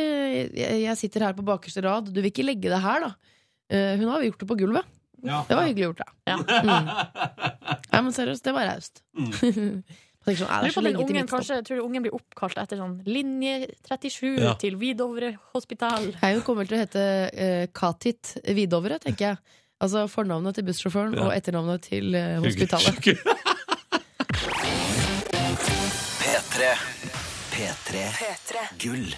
Jeg 0.57 0.97
sitter 0.97 1.27
her 1.27 1.37
på 1.37 1.45
bakerste 1.45 1.83
rad, 1.85 2.09
du 2.09 2.19
vil 2.21 2.31
ikke 2.31 2.45
legge 2.47 2.71
det 2.73 2.81
her, 2.81 3.05
da. 3.05 3.11
Eh, 3.69 3.93
hun 4.01 4.09
har 4.09 4.25
gjort 4.25 4.41
det 4.41 4.49
på 4.49 4.57
gulvet. 4.63 4.91
Det 5.25 5.55
var 5.57 5.65
hyggelig 5.65 5.87
gjort, 5.87 6.01
da. 6.03 6.09
Ja. 6.29 6.35
Mm. 6.37 6.89
Ja, 7.91 8.01
men 8.01 8.11
seriøst, 8.13 8.43
det 8.45 8.53
var 8.53 8.67
raust. 8.69 9.01
Jeg 9.15 9.83
sånn, 10.33 10.49
«Nei, 10.49 10.61
det 10.63 10.69
er 10.71 10.73
så 10.73 10.81
lenge 10.81 10.97
til 10.97 11.05
ungen, 11.05 11.21
mitt 11.21 11.29
stopp. 11.29 11.39
kanskje, 11.39 11.57
tror 11.67 11.77
du 11.77 11.83
ungen 11.85 12.01
blir 12.07 12.15
oppkalt 12.17 12.57
etter 12.57 12.77
sånn 12.81 12.95
linje 13.05 13.67
37 13.85 14.39
Ja. 14.41 14.53
til 14.55 14.75
Vidovre 14.81 15.35
hospital? 15.53 16.07
Hun 16.21 16.41
kommer 16.41 16.65
til 16.65 16.77
å 16.77 16.81
hete 16.81 17.03
uh, 17.29 17.67
Katit 17.73 18.37
Vidovre, 18.57 18.97
tenker 18.99 19.25
jeg. 19.27 19.37
Altså 19.79 20.07
fornavnet 20.09 20.55
til 20.55 20.63
bussjåføren 20.65 21.13
Ja. 21.15 21.27
og 21.27 21.33
etternavnet 21.35 21.81
til 21.91 22.15
uh, 22.15 22.39
hospitalet. 22.41 22.95
P3. 26.25 26.73
P3. 27.51 28.03
P3. 28.17 28.65
Gull. 28.79 29.15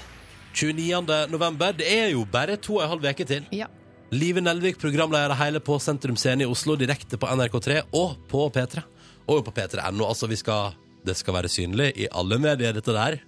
29. 0.53 1.29
november. 1.29 1.71
Det 1.77 1.87
er 1.87 2.09
jo 2.13 2.25
bare 2.25 2.57
to 2.57 2.77
og 2.79 2.83
en 2.83 2.89
halv 2.95 3.05
uke 3.11 3.25
til. 3.29 3.45
Ja. 3.53 3.67
Live 4.11 4.41
Nelvik, 4.41 4.77
programleder 4.79 5.35
hele 5.35 5.59
på 5.59 5.75
Sentrum 5.83 6.15
Scene 6.17 6.45
i 6.45 6.47
Oslo, 6.47 6.77
direkte 6.79 7.17
på 7.19 7.27
NRK3 7.27 7.81
og 7.93 8.15
på 8.31 8.45
P3. 8.55 8.83
Og 9.27 9.41
på 9.43 9.51
p3.no. 9.51 10.05
Altså, 10.07 10.27
vi 10.31 10.37
skal, 10.39 10.73
det 11.07 11.17
skal 11.19 11.37
være 11.37 11.51
synlig 11.51 11.91
i 11.97 12.09
alle 12.11 12.39
medier, 12.41 12.75
dette 12.75 12.95
der. 12.95 13.19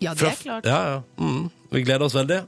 Ja, 0.00 0.14
det 0.16 0.30
er 0.30 0.38
klart. 0.40 0.68
Ja, 0.68 0.80
ja. 0.94 1.00
Mm. 1.20 1.50
Vi 1.70 1.82
gleder 1.84 2.06
oss 2.06 2.16
veldig. 2.16 2.40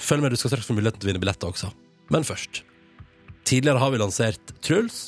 Følg 0.00 0.24
med, 0.24 0.34
du 0.34 0.40
skal 0.40 0.52
straks 0.54 0.68
få 0.68 0.76
muligheten 0.76 1.00
til 1.00 1.08
å 1.08 1.12
vinne 1.12 1.22
billetter 1.22 1.50
også. 1.50 1.70
Men 2.12 2.26
først. 2.26 2.62
Tidligere 3.48 3.80
har 3.82 3.92
vi 3.94 4.00
lansert 4.02 4.52
Truls, 4.62 5.00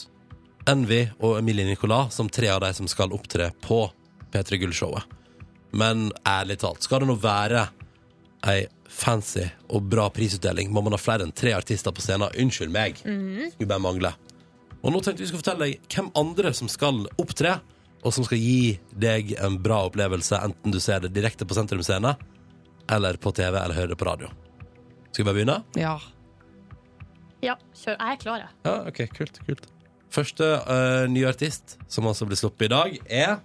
Envy 0.69 1.05
og 1.21 1.37
Emilie 1.41 1.67
Nicolas 1.67 2.15
som 2.17 2.31
tre 2.33 2.49
av 2.53 2.63
de 2.65 2.71
som 2.75 2.89
skal 2.91 3.13
opptre 3.15 3.51
på 3.65 3.85
P3 4.33 4.63
Gull-showet. 4.63 5.19
Men 5.77 6.11
ærlig 6.29 6.59
talt, 6.63 6.85
skal 6.85 7.03
det 7.03 7.11
nå 7.11 7.17
være 7.21 7.67
ei 8.51 8.65
fancy 8.93 9.45
og 9.73 9.87
bra 9.89 10.09
prisutdeling, 10.13 10.71
må 10.73 10.83
man 10.85 10.97
ha 10.97 11.01
flere 11.01 11.25
enn 11.27 11.33
tre 11.35 11.55
artister 11.57 11.95
på 11.95 12.05
scenen. 12.05 12.33
Unnskyld 12.43 12.73
meg. 12.75 12.99
Skulle 13.01 13.71
bare 13.71 13.85
mangle. 13.85 14.13
Og 14.83 14.91
nå 14.93 15.01
tenkte 15.01 15.23
vi 15.23 15.31
skulle 15.31 15.43
fortelle 15.45 15.69
deg 15.69 15.93
hvem 15.95 16.11
andre 16.19 16.53
som 16.57 16.71
skal 16.71 17.05
opptre, 17.23 17.57
og 18.03 18.15
som 18.15 18.27
skal 18.27 18.41
gi 18.43 18.79
deg 18.99 19.35
en 19.43 19.59
bra 19.63 19.85
opplevelse, 19.87 20.39
enten 20.43 20.75
du 20.75 20.81
ser 20.83 21.05
det 21.05 21.13
direkte 21.15 21.47
på 21.47 21.57
Sentrum 21.57 21.85
Scene, 21.87 22.17
eller 22.91 23.19
på 23.23 23.31
TV, 23.35 23.55
eller 23.55 23.79
hører 23.79 23.93
det 23.95 24.01
på 24.01 24.09
radio. 24.09 24.33
Skal 25.13 25.23
vi 25.23 25.29
bare 25.29 25.39
begynne? 25.39 25.59
Ja. 25.79 25.95
Ja, 27.43 27.57
kjør. 27.77 27.97
Jeg 27.97 28.17
er 28.17 28.21
klar, 28.23 28.43
jeg. 28.43 28.57
Ja, 28.67 28.75
ok, 28.91 29.01
kult, 29.17 29.39
kult. 29.47 29.71
Første 30.13 30.49
uh, 30.67 31.07
nye 31.11 31.31
artist, 31.31 31.79
som 31.91 32.07
altså 32.11 32.27
blir 32.29 32.39
sluppet 32.39 32.69
i 32.69 32.73
dag, 32.75 32.99
er 33.07 33.39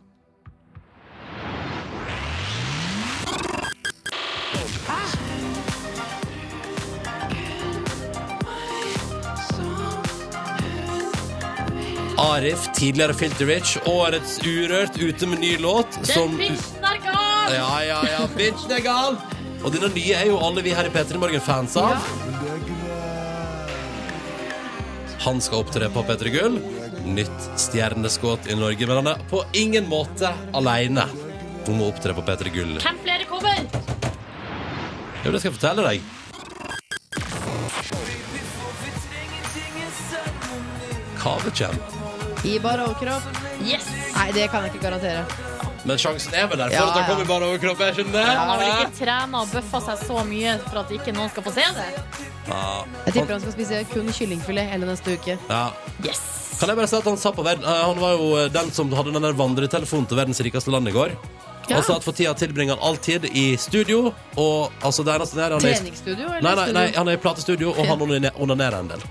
Arif, 12.37 12.67
tidligere 12.75 13.13
Filter 13.17 13.45
Rich, 13.49 13.77
årets 13.89 14.37
Urørt, 14.45 14.97
ute 15.01 15.27
med 15.27 15.39
ny 15.39 15.57
låt. 15.57 15.95
Den 15.95 16.05
Som 16.05 16.37
bitchen 16.37 16.85
er 16.85 16.99
gal! 17.01 17.53
Ja, 17.55 17.69
ja, 17.81 18.01
ja, 18.11 18.19
bitchen 18.37 18.73
er 18.75 18.83
gal! 18.85 19.17
Og 19.65 19.73
denne 19.73 19.89
nye 19.95 20.13
er 20.13 20.29
jo 20.29 20.37
alle 20.45 20.61
vi 20.61 20.75
her 20.77 20.85
i 20.85 20.91
P3 20.93 21.17
Morgen 21.17 21.41
fans 21.41 21.73
av. 21.81 21.97
Han 25.25 25.41
skal 25.41 25.63
opptre 25.65 25.89
på 25.89 26.05
P3 26.05 26.35
Gull. 26.35 26.59
Nytt 27.07 27.49
stjerneskudd 27.57 28.51
i 28.51 28.59
Norge, 28.59 28.85
men 28.85 29.01
han 29.01 29.11
er 29.15 29.25
på 29.31 29.41
ingen 29.57 29.89
måte 29.89 30.29
alene 30.53 31.07
om 31.67 31.81
å 31.81 31.89
opptre 31.89 32.13
på 32.13 32.21
P3 32.27 32.53
Gull. 32.53 32.77
Hvem 32.85 33.01
flere 33.01 33.25
kommer? 33.33 33.65
Jo, 35.25 35.33
det 35.33 35.41
skal 35.41 35.49
jeg 35.49 35.57
fortelle 35.57 35.89
deg. 35.89 36.13
Kommer. 41.17 41.96
I 42.45 42.59
bar 42.59 42.79
overkropp? 42.83 43.23
Yes! 43.65 43.87
Nei, 44.15 44.31
det 44.35 44.47
kan 44.51 44.63
jeg 44.65 44.73
ikke 44.75 44.83
garantere. 44.87 45.25
Men 45.87 45.97
sjansen 46.01 46.33
er 46.35 46.47
vel 46.51 46.59
der 46.59 46.69
for 46.69 46.75
Ja, 46.75 46.85
at 46.87 46.93
han 46.97 47.03
ja. 47.03 47.07
kommer 47.09 47.25
bar 47.29 47.43
over 47.47 47.57
kroppen. 47.61 47.87
Jeg 47.87 47.95
skjønner 47.99 48.25
Han 48.27 48.49
har 48.51 48.57
vel 48.59 48.71
ikke 48.73 48.97
trena 48.99 49.41
og 49.41 49.51
bøffa 49.53 49.81
seg 49.85 50.01
så 50.07 50.23
mye 50.27 50.55
for 50.67 50.79
at 50.83 50.91
ikke 50.97 51.13
noen 51.15 51.29
skal 51.31 51.45
få 51.45 51.53
se 51.55 51.65
det? 51.77 51.87
Ja. 52.47 52.61
Jeg 53.05 53.13
tipper 53.17 53.33
han 53.37 53.43
skal 53.45 53.55
spise 53.55 53.79
kun 53.93 54.11
kyllingfilet 54.15 54.69
hele 54.71 54.89
neste 54.89 55.15
uke. 55.17 55.37
Ja. 55.49 55.61
Yes! 56.05 56.21
Kan 56.59 56.71
jeg 56.71 56.79
bare 56.79 56.89
si 56.89 56.97
at 56.97 57.05
Han 57.05 57.17
sa 57.21 57.29
på 57.31 57.43
verden, 57.45 57.63
eh, 57.63 57.83
Han 57.85 57.99
var 58.01 58.15
jo 58.17 58.29
eh, 58.41 58.47
den 58.49 58.71
som 58.73 58.89
hadde 58.97 59.11
den 59.13 59.21
der 59.27 59.35
vandretelefonen 59.37 60.07
til 60.09 60.17
verdens 60.17 60.41
rikeste 60.41 60.71
land 60.73 60.87
i 60.89 60.95
går. 60.95 61.13
Ja. 61.69 61.77
Og 61.77 61.83
sa 61.83 61.97
at 61.99 62.03
for 62.07 62.15
tida 62.15 62.31
tilbringer 62.33 62.75
han 62.77 62.83
all 62.87 62.97
tid 62.97 63.25
i 63.35 63.55
studio. 63.59 64.13
Og 64.39 64.71
altså 64.81 65.03
det 65.03 65.13
eneste 65.17 65.35
han 65.39 65.45
er, 65.51 65.55
han 65.57 65.65
er 65.65 65.69
i- 65.69 65.77
Treningsstudio 65.77 66.27
eller 66.31 66.41
Nei, 66.41 66.55
nei, 66.55 66.65
nei, 66.71 66.85
studio? 66.87 66.97
han 66.99 67.07
er 67.07 67.11
i 67.19 67.21
platestudio, 67.27 67.73
og 67.75 67.85
han 67.85 67.99
onane- 68.07 68.31
onanerer 68.39 68.79
en 68.79 68.87
del. 68.95 69.03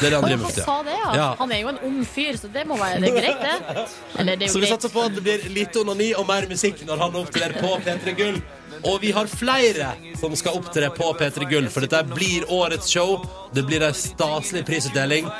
Det 0.00 0.06
er 0.06 0.10
det 0.10 0.18
han 0.18 0.24
driver 0.26 0.42
med 0.44 0.56
sa 0.58 0.76
det, 0.82 0.94
ja. 0.98 1.10
Ja. 1.16 1.26
Han 1.38 1.52
er 1.54 1.60
jo 1.62 1.68
en 1.70 1.78
ung 1.88 2.00
fyr, 2.06 2.36
så 2.40 2.48
det 2.52 2.64
må 2.66 2.76
være 2.80 2.98
det 3.04 3.10
er 3.12 3.20
greit, 3.20 3.44
det. 3.44 3.84
Eller 4.18 4.36
det 4.40 4.48
er 4.48 4.52
Så 4.52 4.58
vi 4.58 4.66
greit. 4.66 4.74
satser 4.74 4.90
på 4.94 5.04
at 5.06 5.14
det 5.14 5.22
blir 5.22 5.44
lite 5.54 5.80
onani 5.84 6.08
og 6.18 6.26
mer 6.28 6.48
musikk 6.50 6.82
når 6.88 6.98
han 7.04 7.18
opptrer 7.22 7.54
på 7.60 7.70
P3 7.86 8.14
Gull. 8.18 8.40
Og 8.84 8.98
vi 9.00 9.12
har 9.14 9.26
flere 9.30 9.92
som 10.20 10.34
skal 10.36 10.58
opptre 10.58 10.90
på 10.96 11.12
P3 11.20 11.46
Gull, 11.50 11.68
for 11.70 11.80
dette 11.86 12.02
blir 12.10 12.44
årets 12.52 12.90
show. 12.90 13.22
Det 13.54 13.62
blir 13.68 13.86
ei 13.86 13.92
staselig 13.94 14.64
prisutdeling. 14.66 15.30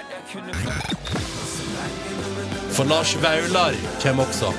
For 2.74 2.84
Lars 2.90 3.14
Vaular 3.22 3.74
kommer 4.02 4.24
også. 4.30 4.52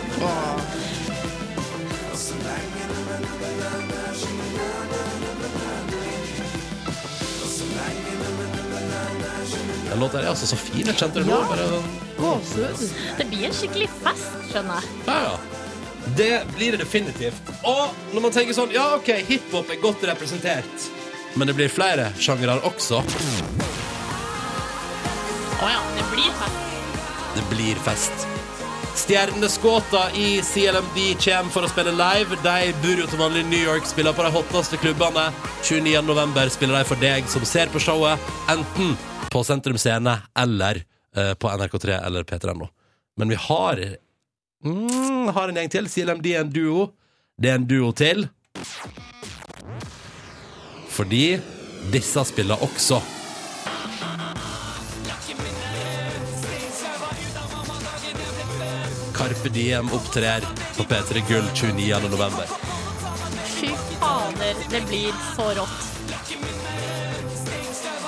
Den 9.96 10.02
låta 10.04 10.20
er 10.20 10.26
altså 10.28 10.48
så 10.48 10.58
fin. 10.60 10.82
Jeg 10.84 10.98
kjente 11.00 11.22
det 11.22 11.30
nå. 11.30 11.32
Ja. 11.32 11.46
Bare 11.48 11.84
Gåsehud. 12.18 12.82
Det 13.16 13.26
blir 13.32 13.46
en 13.48 13.54
skikkelig 13.56 13.86
fest, 14.02 14.34
skjønner 14.50 14.82
jeg. 14.84 14.98
Ja, 15.08 15.16
ja. 15.24 15.36
Det 16.18 16.32
blir 16.58 16.76
det 16.76 16.82
definitivt. 16.82 17.54
Og 17.64 17.96
når 18.12 18.26
man 18.26 18.36
tenker 18.36 18.58
sånn, 18.58 18.74
ja, 18.76 18.90
ok, 18.98 19.14
hiphop 19.30 19.72
er 19.72 19.80
godt 19.80 20.04
representert, 20.12 20.90
men 21.40 21.48
det 21.48 21.56
blir 21.56 21.72
flere 21.72 22.10
sjangere 22.20 22.58
også. 22.68 23.00
Å 25.64 25.72
ja, 25.72 25.80
det 25.96 26.06
blir 26.12 26.28
fest. 26.44 26.78
Det 27.40 27.48
blir 27.56 27.82
fest. 27.88 28.28
Stjerneskåta 29.00 30.10
i 30.20 30.42
CLMD 30.44 31.02
kommer 31.24 31.56
for 31.56 31.64
å 31.64 31.72
spille 31.72 31.96
live. 31.96 32.36
De 32.44 32.60
bor 32.84 33.00
jo 33.00 33.08
til 33.08 33.24
vanlig 33.24 33.48
i 33.48 33.52
New 33.56 33.64
York, 33.72 33.88
spiller 33.88 34.12
på 34.16 34.28
de 34.28 34.36
hotteste 34.36 34.84
klubbene. 34.84 35.30
29. 35.64 36.04
november 36.04 36.52
spiller 36.52 36.84
de 36.84 36.88
for 36.92 37.00
deg 37.00 37.32
som 37.32 37.48
ser 37.48 37.72
på 37.72 37.80
showet, 37.88 38.32
enten 38.52 38.98
på 39.32 39.44
Sentrum 39.44 39.78
Scene 39.78 40.18
eller 40.38 40.84
eh, 41.16 41.34
på 41.34 41.50
NRK3 41.50 42.00
eller 42.06 42.24
P3NO. 42.24 42.68
Men 43.18 43.30
vi 43.30 43.36
har 43.36 43.82
mm, 44.66 45.28
har 45.36 45.50
en 45.50 45.56
gjeng 45.62 45.70
til. 45.70 45.90
CLMD 45.90 46.32
er 46.34 46.42
en 46.44 46.54
duo. 46.54 46.88
Det 47.38 47.52
er 47.52 47.60
en 47.60 47.68
duo 47.68 47.92
til. 47.96 48.28
Fordi 50.96 51.38
disse 51.92 52.24
spiller 52.26 52.64
også. 52.64 53.02
Carpe 59.16 59.50
Diem 59.50 59.92
opptrer 59.96 60.44
på 60.78 60.84
P3 60.84 61.24
Gull 61.28 61.50
29. 61.56 62.10
november. 62.10 62.48
Fy 63.56 63.72
fader, 64.00 64.56
det 64.70 64.82
blir 64.90 65.12
så 65.36 65.52
rått. 65.60 65.95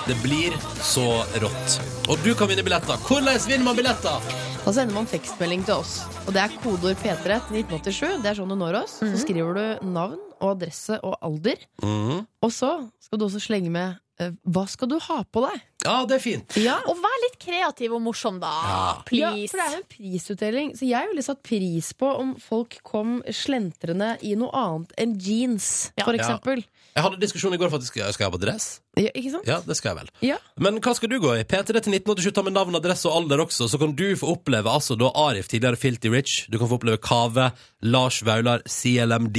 Det 0.08 0.16
blir 0.24 0.54
så 0.86 1.04
rått. 1.42 1.78
Og 2.08 2.20
du 2.24 2.32
kan 2.38 2.48
vinne 2.50 2.64
billetter. 2.64 3.00
Hvordan 3.08 3.40
vinner 3.50 3.66
man 3.68 3.76
billetter? 3.78 4.24
Da 4.64 4.74
sender 4.76 4.96
man 4.96 5.08
tekstmelding 5.08 5.64
til 5.68 5.82
oss. 5.82 5.98
Og 6.28 6.34
det 6.36 6.44
er 6.46 6.56
kodeord 6.64 7.00
P3 7.02 7.38
til 7.48 7.60
1987. 7.62 8.18
Det 8.24 8.32
er 8.32 8.40
sånn 8.40 8.52
du 8.52 8.58
når 8.60 8.82
oss. 8.84 8.98
Så 9.04 9.20
skriver 9.24 9.58
du 9.60 9.88
navn 9.92 10.20
og 10.40 10.50
adresse 10.56 11.00
og 11.04 11.18
alder. 11.24 11.60
Mhm. 11.84 12.26
Og 12.44 12.52
så 12.56 12.72
skal 13.04 13.20
du 13.20 13.26
også 13.28 13.42
slenge 13.44 13.72
med 13.74 13.98
eh, 14.24 14.32
hva 14.48 14.64
skal 14.70 14.92
du 14.92 14.98
ha 15.08 15.22
på 15.24 15.44
deg? 15.48 15.60
Ja, 15.88 15.98
det 16.10 16.18
er 16.18 16.24
fint. 16.24 16.56
Ja, 16.60 16.80
Og 16.90 16.98
vær 17.00 17.20
litt 17.24 17.38
kreativ 17.40 17.94
og 17.96 18.02
morsom, 18.04 18.40
da. 18.44 18.50
Ja. 18.52 18.80
Ja, 19.16 19.32
Please. 19.36 19.52
for 19.54 19.60
det 19.62 19.68
er 19.68 19.76
jo 19.76 19.84
en 19.84 19.92
prisutdeling, 19.94 20.72
så 20.76 20.88
jeg 20.90 21.12
ville 21.12 21.24
satt 21.24 21.44
pris 21.48 21.92
på 21.96 22.10
om 22.20 22.34
folk 22.44 22.80
kom 22.88 23.20
slentrende 23.32 24.16
i 24.26 24.34
noe 24.40 24.52
annet 24.58 24.92
enn 25.00 25.16
jeans, 25.22 25.92
Ja. 25.96 26.04
for 26.04 26.18
eksempel. 26.18 26.64
Jeg 26.98 27.06
hadde 27.06 27.20
diskusjon 27.22 27.54
i 27.54 27.60
går 27.62 27.70
for 27.70 27.78
at 27.78 27.86
jeg 27.86 27.92
skal, 27.92 28.08
skal 28.16 28.24
jeg 28.26 28.32
ha 28.32 28.34
på 28.34 28.42
dress. 28.42 28.64
Ja, 28.98 29.12
ikke 29.14 29.30
sant? 29.36 29.46
Ja, 29.46 29.60
det 29.62 29.76
skal 29.78 29.92
jeg 29.92 29.98
vel. 30.00 30.08
Ja. 30.26 30.38
Men 30.66 30.80
hva 30.82 30.96
skal 30.98 31.12
du 31.12 31.20
gå 31.22 31.36
i? 31.38 31.44
P3 31.46 31.68
til 31.70 31.94
1987, 31.94 32.32
ta 32.34 32.44
med 32.48 32.56
navn, 32.56 32.74
adresse 32.80 33.06
og 33.06 33.20
alder 33.20 33.44
også, 33.46 33.68
så 33.70 33.78
kan 33.78 33.94
du 34.00 34.08
få 34.18 34.32
oppleve 34.34 34.72
altså 34.74 34.98
da 34.98 35.12
Arif, 35.28 35.46
tidligere 35.52 35.78
Filty 35.78 36.10
Rich, 36.10 36.48
du 36.50 36.58
kan 36.58 36.72
få 36.72 36.80
oppleve 36.80 36.98
Kave, 37.06 37.52
Lars 37.86 38.24
Vaular, 38.26 38.66
CLMD, 38.66 39.38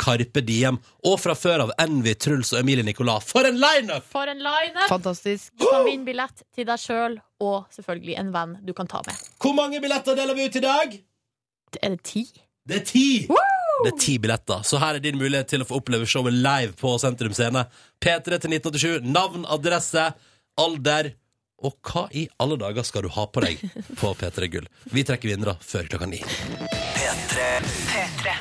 Carpe 0.00 0.44
Diem, 0.46 0.78
og 1.10 1.18
fra 1.20 1.34
før 1.36 1.66
av 1.66 1.74
Envy, 1.82 2.14
Truls 2.14 2.54
og 2.54 2.62
Emilie 2.62 2.86
Nicolas. 2.86 3.26
For 3.34 3.48
en 3.50 3.58
lineup! 3.58 4.06
For 4.14 4.30
en 4.30 4.38
lineup! 4.46 4.86
Fantastisk. 4.88 5.50
Du 5.58 5.66
kan 5.66 5.84
vinne 5.90 6.06
billett 6.06 6.46
til 6.54 6.68
deg 6.70 6.80
sjøl, 6.80 7.18
og 7.42 7.66
selvfølgelig 7.74 8.20
en 8.22 8.30
venn 8.38 8.54
du 8.64 8.72
kan 8.78 8.88
ta 8.88 9.02
med. 9.10 9.18
Hvor 9.42 9.58
mange 9.58 9.82
billetter 9.82 10.14
deler 10.16 10.38
vi 10.38 10.46
ut 10.46 10.60
i 10.62 10.64
dag? 10.64 10.94
Er 11.82 11.98
det 11.98 12.04
ti? 12.06 12.24
Det 12.70 12.80
er 12.80 12.86
ti! 12.86 13.08
Det 13.80 13.92
er 13.94 14.00
ti 14.00 14.18
billetter, 14.20 14.60
så 14.66 14.78
her 14.82 14.98
er 14.98 15.04
din 15.04 15.16
mulighet 15.20 15.48
til 15.48 15.62
å 15.64 15.66
få 15.68 15.78
oppleve 15.80 16.08
showet 16.08 16.36
live 16.36 16.74
på 16.76 16.92
Sentrum 17.00 17.32
Scene. 17.36 17.62
P3 18.02 18.36
til 18.42 18.52
1987, 18.52 19.06
navn, 19.08 19.46
adresse, 19.48 20.10
alder. 20.60 21.14
Og 21.64 21.76
hva 21.84 22.06
i 22.16 22.26
alle 22.40 22.56
dager 22.60 22.84
skal 22.88 23.04
du 23.04 23.10
ha 23.12 23.26
på 23.28 23.42
deg 23.44 23.60
på 24.00 24.12
P3 24.16 24.48
Gull? 24.52 24.68
Vi 24.92 25.04
trekker 25.04 25.32
vinnere 25.32 25.56
før 25.64 25.88
klokka 25.92 26.08
ni. 26.08 26.20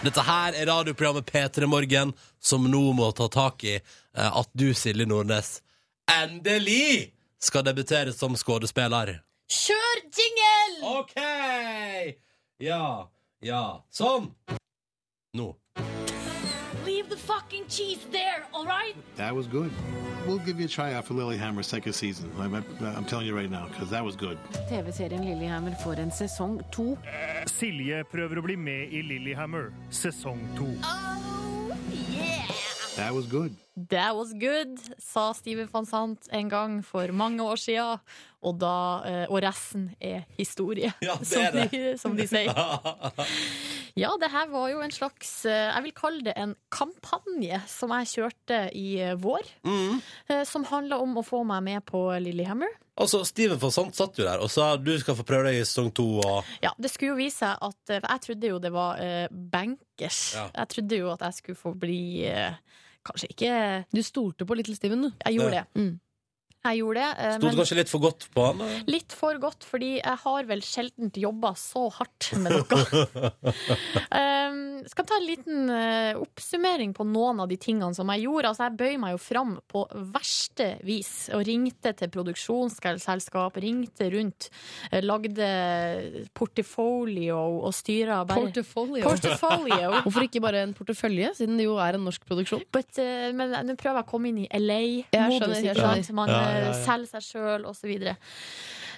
Dette 0.04 0.24
her 0.24 0.56
er 0.56 0.70
radioprogrammet 0.72 1.28
P3 1.28 1.68
Morgen, 1.68 2.14
som 2.40 2.68
nå 2.72 2.84
må 2.96 3.10
ta 3.16 3.28
tak 3.32 3.64
i 3.68 3.76
eh, 3.76 4.30
at 4.30 4.52
du, 4.56 4.70
Silje 4.76 5.08
Nordnes, 5.08 5.58
endelig 6.16 7.12
skal 7.40 7.68
debutere 7.68 8.16
som 8.16 8.36
skuespiller. 8.40 9.18
Kjør 9.52 10.02
jingle! 10.16 10.96
OK! 11.00 11.20
Ja, 12.64 13.10
ja. 13.44 13.64
Sånn. 13.92 14.32
Nå. 15.34 15.56
Leave 16.86 17.08
the 17.08 17.16
fucking 17.18 17.66
cheese 17.68 18.00
there, 18.12 18.48
all 18.52 18.66
right? 18.66 18.96
That 19.16 19.36
was 19.36 19.46
good. 19.46 19.72
We'll 20.26 20.40
give 20.40 20.60
you 20.60 20.66
a 20.66 20.70
tryout 20.70 21.06
for 21.06 21.14
Lilyhammer 21.14 21.64
second 21.64 21.94
season. 21.94 22.32
I'm, 22.40 22.56
I'm 22.56 23.06
telling 23.06 23.28
you 23.28 23.36
right 23.36 23.50
now, 23.50 23.68
because 23.68 23.92
that 23.92 24.04
was 24.04 24.16
good. 24.16 24.40
TV-serien 24.70 25.22
Lillehammer 25.24 25.76
får 25.84 26.00
en 26.00 26.10
sesong 26.12 26.64
to. 26.72 26.98
Silje 27.46 28.02
prøver 28.10 28.42
å 28.42 28.46
bli 28.48 28.56
med 28.58 28.90
i 28.90 29.04
Lillehammer, 29.06 29.70
sesong 29.92 30.42
to. 30.58 30.66
That 32.98 33.14
was 33.14 33.28
good. 33.28 33.54
That 33.90 34.16
was 34.16 34.34
good, 34.34 34.80
sa 34.98 35.32
Steven 35.32 35.70
van 35.72 35.86
Sant 35.86 36.28
en 36.34 36.50
gang 36.50 36.82
for 36.84 37.14
mange 37.14 37.46
år 37.46 37.56
siden. 37.62 38.02
Og, 38.42 38.58
da, 38.60 39.04
eh, 39.06 39.26
og 39.30 39.44
resten 39.44 39.92
er 40.02 40.26
historie, 40.38 40.94
Ja, 41.04 41.16
det 41.20 41.28
som, 41.28 41.44
er 41.44 41.52
det. 41.52 41.72
De, 41.72 41.98
som 42.00 42.18
de 42.18 42.26
sier. 42.28 42.50
Ja, 43.98 44.12
det 44.22 44.30
her 44.34 44.50
var 44.52 44.68
jo 44.72 44.82
en 44.84 44.94
slags 44.94 45.32
eh, 45.50 45.70
Jeg 45.70 45.86
vil 45.88 45.96
kalle 45.98 46.26
det 46.28 46.36
en 46.38 46.56
kampanje 46.74 47.62
som 47.70 47.94
jeg 47.98 48.12
kjørte 48.14 48.60
i 48.78 48.88
eh, 49.02 49.16
vår. 49.20 49.48
Mm. 49.66 50.02
eh, 50.30 50.44
Som 50.48 50.68
handla 50.70 51.00
om 51.02 51.18
å 51.20 51.26
få 51.26 51.42
meg 51.48 51.64
med 51.66 51.86
på 51.88 52.04
Lillehammer. 52.22 52.72
Altså, 53.00 53.22
Steven 53.28 53.60
von 53.62 53.72
Sant 53.72 53.96
satt 53.96 54.20
jo 54.20 54.26
der 54.28 54.42
og 54.44 54.52
sa 54.52 54.74
du 54.76 54.92
skal 55.00 55.16
få 55.16 55.24
prøve 55.28 55.50
deg 55.50 55.62
i 55.62 55.64
sesong 55.64 55.94
to. 55.96 56.08
Og... 56.20 56.52
Ja, 56.64 56.74
det 56.78 56.92
skulle 56.92 57.14
jo 57.14 57.22
vise 57.22 57.46
seg 57.46 57.64
at 57.70 57.96
Jeg 57.96 58.26
trodde 58.26 58.52
jo 58.52 58.60
det 58.60 58.74
var 58.76 59.00
uh, 59.00 59.32
bankers. 59.32 60.20
Ja. 60.36 60.50
Jeg 60.58 60.74
trodde 60.76 61.00
jo 61.00 61.14
at 61.14 61.24
jeg 61.30 61.40
skulle 61.40 61.62
få 61.62 61.74
bli 61.80 62.02
uh, 62.28 62.60
Kanskje 63.08 63.30
ikke 63.32 63.54
Du 63.96 64.02
stolte 64.04 64.46
på 64.46 64.58
Little 64.60 64.76
Steven, 64.76 65.08
du. 65.08 65.12
Jeg 65.24 65.40
gjorde 65.40 65.56
det. 65.56 65.66
det. 65.72 65.82
Mm. 65.86 65.94
Jeg 66.60 66.82
gjorde 66.82 67.00
det. 67.00 67.24
eh, 67.24 67.36
Sto 67.38 67.50
du 67.54 67.58
kanskje 67.62 67.76
litt 67.80 67.90
for 67.92 68.04
godt 68.04 68.26
på 68.36 68.44
han? 68.44 68.58
eller? 68.60 68.80
Litt 68.92 69.14
for 69.16 69.38
godt, 69.40 69.64
fordi 69.64 69.92
jeg 70.02 70.18
har 70.26 70.48
vel 70.50 70.62
sjelden 70.66 71.12
jobba 71.16 71.54
så 71.56 71.86
hardt 71.96 72.34
med 72.36 72.52
noe. 72.52 72.80
um, 74.12 74.58
skal 74.92 75.08
ta 75.08 75.16
en 75.16 75.24
liten 75.28 75.72
uh, 75.72 76.20
oppsummering 76.20 76.92
på 76.98 77.06
noen 77.08 77.40
av 77.46 77.48
de 77.48 77.56
tingene 77.62 77.96
som 77.96 78.12
jeg 78.12 78.26
gjorde. 78.26 78.52
Altså, 78.52 78.68
jeg 78.68 78.80
bøy 78.82 78.98
meg 79.06 79.16
jo 79.16 79.22
fram 79.24 79.54
på 79.72 79.86
verste 80.12 80.68
vis 80.84 81.14
og 81.36 81.46
ringte 81.48 81.94
til 81.96 82.12
produksjonsselskap, 82.12 83.56
ringte 83.64 84.10
rundt, 84.12 84.50
eh, 84.92 85.00
lagde 85.06 85.48
portfolio 86.36 87.40
og 87.64 87.74
styra 87.76 88.20
bare 88.28 88.50
Portfolio. 88.50 89.04
Portfolio. 89.08 89.94
Hvorfor 90.04 90.28
ikke 90.28 90.44
bare 90.44 90.66
en 90.68 90.76
portefølje, 90.76 91.32
siden 91.40 91.58
det 91.60 91.70
jo 91.70 91.80
er 91.80 91.96
en 91.96 92.06
norsk 92.08 92.28
produksjon? 92.28 92.68
But, 92.76 92.92
uh, 93.00 93.30
men 93.36 93.56
nå 93.64 93.80
prøver 93.80 94.02
jeg 94.02 94.08
å 94.08 94.12
komme 94.12 94.32
inn 94.34 94.44
i 94.44 94.48
LA-modus. 94.60 95.64
Ja, 95.64 96.49
ja, 96.50 96.74
selge 96.84 97.12
seg 97.14 97.26
sjøl, 97.26 97.66
osv. 97.70 97.92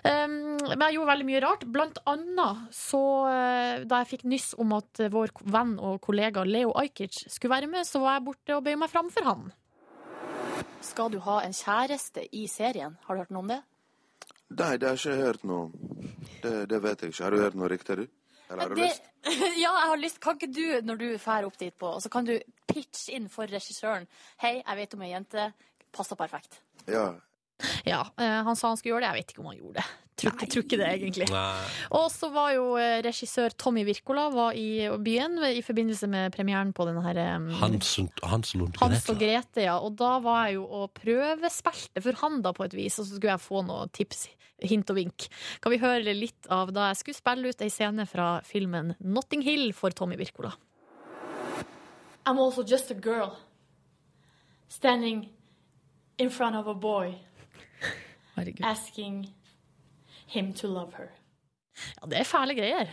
Um, 0.02 0.36
men 0.58 0.82
jeg 0.88 0.95
gjorde 0.97 1.12
veldig 1.12 1.28
mye 1.30 1.41
rart. 1.43 1.66
Blant 1.70 1.99
annet 2.10 2.72
så 2.74 3.02
eh, 3.30 3.84
Da 3.86 3.99
jeg 4.02 4.10
fikk 4.16 4.24
nyss 4.32 4.47
om 4.58 4.72
at 4.74 5.02
vår 5.14 5.30
venn 5.54 5.76
og 5.78 5.99
kollega 6.02 6.41
Leo 6.47 6.72
Ajkic 6.82 7.20
skulle 7.30 7.54
være 7.54 7.70
med, 7.70 7.86
så 7.86 8.02
var 8.02 8.18
jeg 8.18 8.26
borte 8.32 8.56
og 8.58 8.64
bøy 8.66 8.74
meg 8.82 8.89
fram 8.89 9.12
for 9.14 9.30
han. 9.30 9.52
Skal 10.82 11.12
du 11.14 11.20
ha 11.28 11.41
en 11.45 11.54
kjæreste 11.54 12.24
i 12.34 12.47
serien? 12.49 12.97
Har 13.06 13.16
du 13.16 13.22
hørt 13.22 13.34
noe 13.36 13.45
om 13.45 13.52
det? 13.54 13.60
Nei, 14.52 14.74
det 14.82 14.89
har 14.89 14.97
jeg 14.97 15.04
ikke 15.14 15.22
hørt 15.30 15.45
noe 15.47 15.68
om. 15.68 16.10
Det, 16.41 16.56
det 16.72 16.80
vet 16.84 17.04
jeg 17.06 17.14
ikke. 17.14 17.24
Har 17.24 17.32
du 17.36 17.43
hørt 17.45 17.60
noe 17.62 17.70
rykter, 17.72 18.02
du? 18.02 18.10
Eller 18.49 18.64
har 18.66 18.74
du 18.74 18.82
Det, 18.82 18.88
lyst? 18.89 19.06
ja, 19.62 19.70
jeg 19.70 19.89
har 19.93 20.02
lyst. 20.02 20.20
Kan 20.24 20.39
ikke 20.39 20.49
du, 20.52 20.66
når 20.84 20.99
du 20.99 21.06
drar 21.14 21.47
opp 21.47 21.60
dit 21.62 21.76
på, 21.78 21.93
og 21.95 22.02
så 22.04 22.10
kan 22.12 22.26
du 22.28 22.34
pitche 22.68 23.14
inn 23.16 23.30
for 23.32 23.47
regissøren 23.47 24.10
Hei, 24.41 24.58
jeg 24.60 24.80
vet 24.82 24.97
om 24.97 25.06
ei 25.06 25.14
jente. 25.14 25.52
Passer 25.93 26.20
perfekt. 26.20 26.60
Ja. 26.89 27.12
Ja, 27.86 28.01
eh, 28.18 28.39
han 28.47 28.55
sa 28.55 28.70
han 28.72 28.78
skulle 28.80 28.95
gjøre 28.97 29.05
det. 29.05 29.12
Jeg 29.12 29.22
vet 29.24 29.34
ikke 29.36 29.43
om 29.45 29.51
han 29.51 29.59
gjorde 29.59 29.74
det. 29.82 29.89
Tror 30.22 30.34
ikke- 30.36 30.47
tror 30.53 30.64
ikke 30.68 30.78
det, 30.78 30.88
egentlig. 30.99 31.28
Og 31.97 32.07
så 32.14 32.28
var 32.34 32.51
jo 32.53 32.66
eh, 32.78 32.99
regissør 33.01 33.55
Tommy 33.57 33.82
Wirkola 33.88 34.28
var 34.34 34.51
i 34.53 34.86
byen 35.01 35.39
i 35.49 35.62
forbindelse 35.66 36.07
med 36.12 36.32
premieren 36.36 36.74
på 36.78 36.86
denne 36.86 37.01
her 37.01 37.18
Hans, 37.62 37.95
Hans, 38.22 38.53
Lund, 38.55 38.76
og 38.78 38.84
Hans 38.91 39.09
og. 39.09 39.18
Grete, 39.18 39.64
ja. 39.66 39.80
Og 39.80 39.95
da 39.97 40.20
var 40.22 40.45
jeg 40.47 40.59
jo 40.59 40.68
og 40.68 40.93
prøvespilte 40.99 42.03
for 42.05 42.20
han 42.22 42.41
da 42.45 42.51
på 42.53 42.66
et 42.68 42.76
vis, 42.78 42.99
og 42.99 43.07
så 43.07 43.16
skulle 43.18 43.34
jeg 43.34 43.41
få 43.47 43.64
noen 43.66 43.89
tips, 43.97 44.28
hint 44.62 44.91
og 44.93 44.99
vink. 44.99 45.26
Kan 45.64 45.72
vi 45.74 45.80
høre 45.82 46.14
litt 46.14 46.45
av 46.53 46.70
da 46.76 46.91
jeg 46.91 46.97
skulle 47.01 47.18
spille 47.18 47.49
ut 47.49 47.62
ei 47.66 47.70
scene 47.74 48.05
fra 48.05 48.28
filmen 48.45 48.93
Notting 49.01 49.41
Hill 49.41 49.72
for 49.74 49.89
Tommy 49.89 50.20
Wirkola? 50.22 50.53
I'm 52.28 52.38
also 52.38 52.62
just 52.62 52.91
a 52.91 52.93
girl 52.93 53.34
standing 54.70 55.30
in 56.20 56.30
front 56.30 56.55
of 56.55 56.68
a 56.68 56.76
boy 56.76 57.16
Herregud. 58.38 58.64
asking 58.66 59.26
him 60.32 60.54
to 60.54 60.68
love 60.68 60.94
her. 60.98 61.10
Ja, 62.02 62.08
det 62.12 62.18
er 62.20 62.26
fæle 62.28 62.54
greier. 62.54 62.90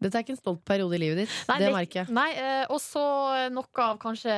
Dette 0.00 0.16
er 0.16 0.22
ikke 0.24 0.32
en 0.32 0.38
stolt 0.40 0.62
periode 0.64 0.96
i 0.96 0.98
livet 1.02 1.18
ditt. 1.22 1.32
Nei, 1.48 1.58
det 1.60 1.68
merker 1.74 1.98
jeg. 2.00 2.12
Nei, 2.16 2.30
eh, 2.40 2.64
og 2.72 2.80
så 2.80 3.02
noe 3.52 3.84
av 3.84 3.98
kanskje 4.00 4.32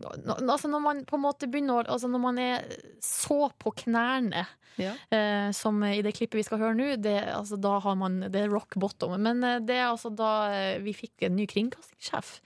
no- 0.00 0.38
Altså 0.52 0.70
når 0.72 0.80
man 0.82 1.02
på 1.04 1.18
en 1.18 1.22
måte 1.26 1.46
begynner 1.48 1.84
å 1.84 1.92
Altså 1.92 2.08
når 2.08 2.22
man 2.24 2.38
er 2.40 2.64
så 3.04 3.50
på 3.60 3.72
knærne 3.84 4.46
Ja. 4.80 4.94
eh, 5.12 5.50
som 5.56 5.82
i 5.84 6.00
det 6.04 6.14
klippet 6.16 6.36
vi 6.40 6.42
skal 6.48 6.58
høre 6.58 6.74
nå, 6.76 6.96
det, 7.00 7.14
altså, 7.32 7.56
da 7.60 7.78
har 7.80 7.94
man 7.96 8.18
Det 8.30 8.42
er 8.42 8.48
rock 8.52 8.74
bottom. 8.76 9.14
Men 9.22 9.44
eh, 9.44 9.58
det 9.60 9.76
er 9.76 9.90
altså 9.90 10.10
da 10.16 10.78
vi 10.80 10.92
fikk 10.96 11.28
en 11.28 11.36
ny 11.36 11.46
kringkastingssjef. 11.46 12.40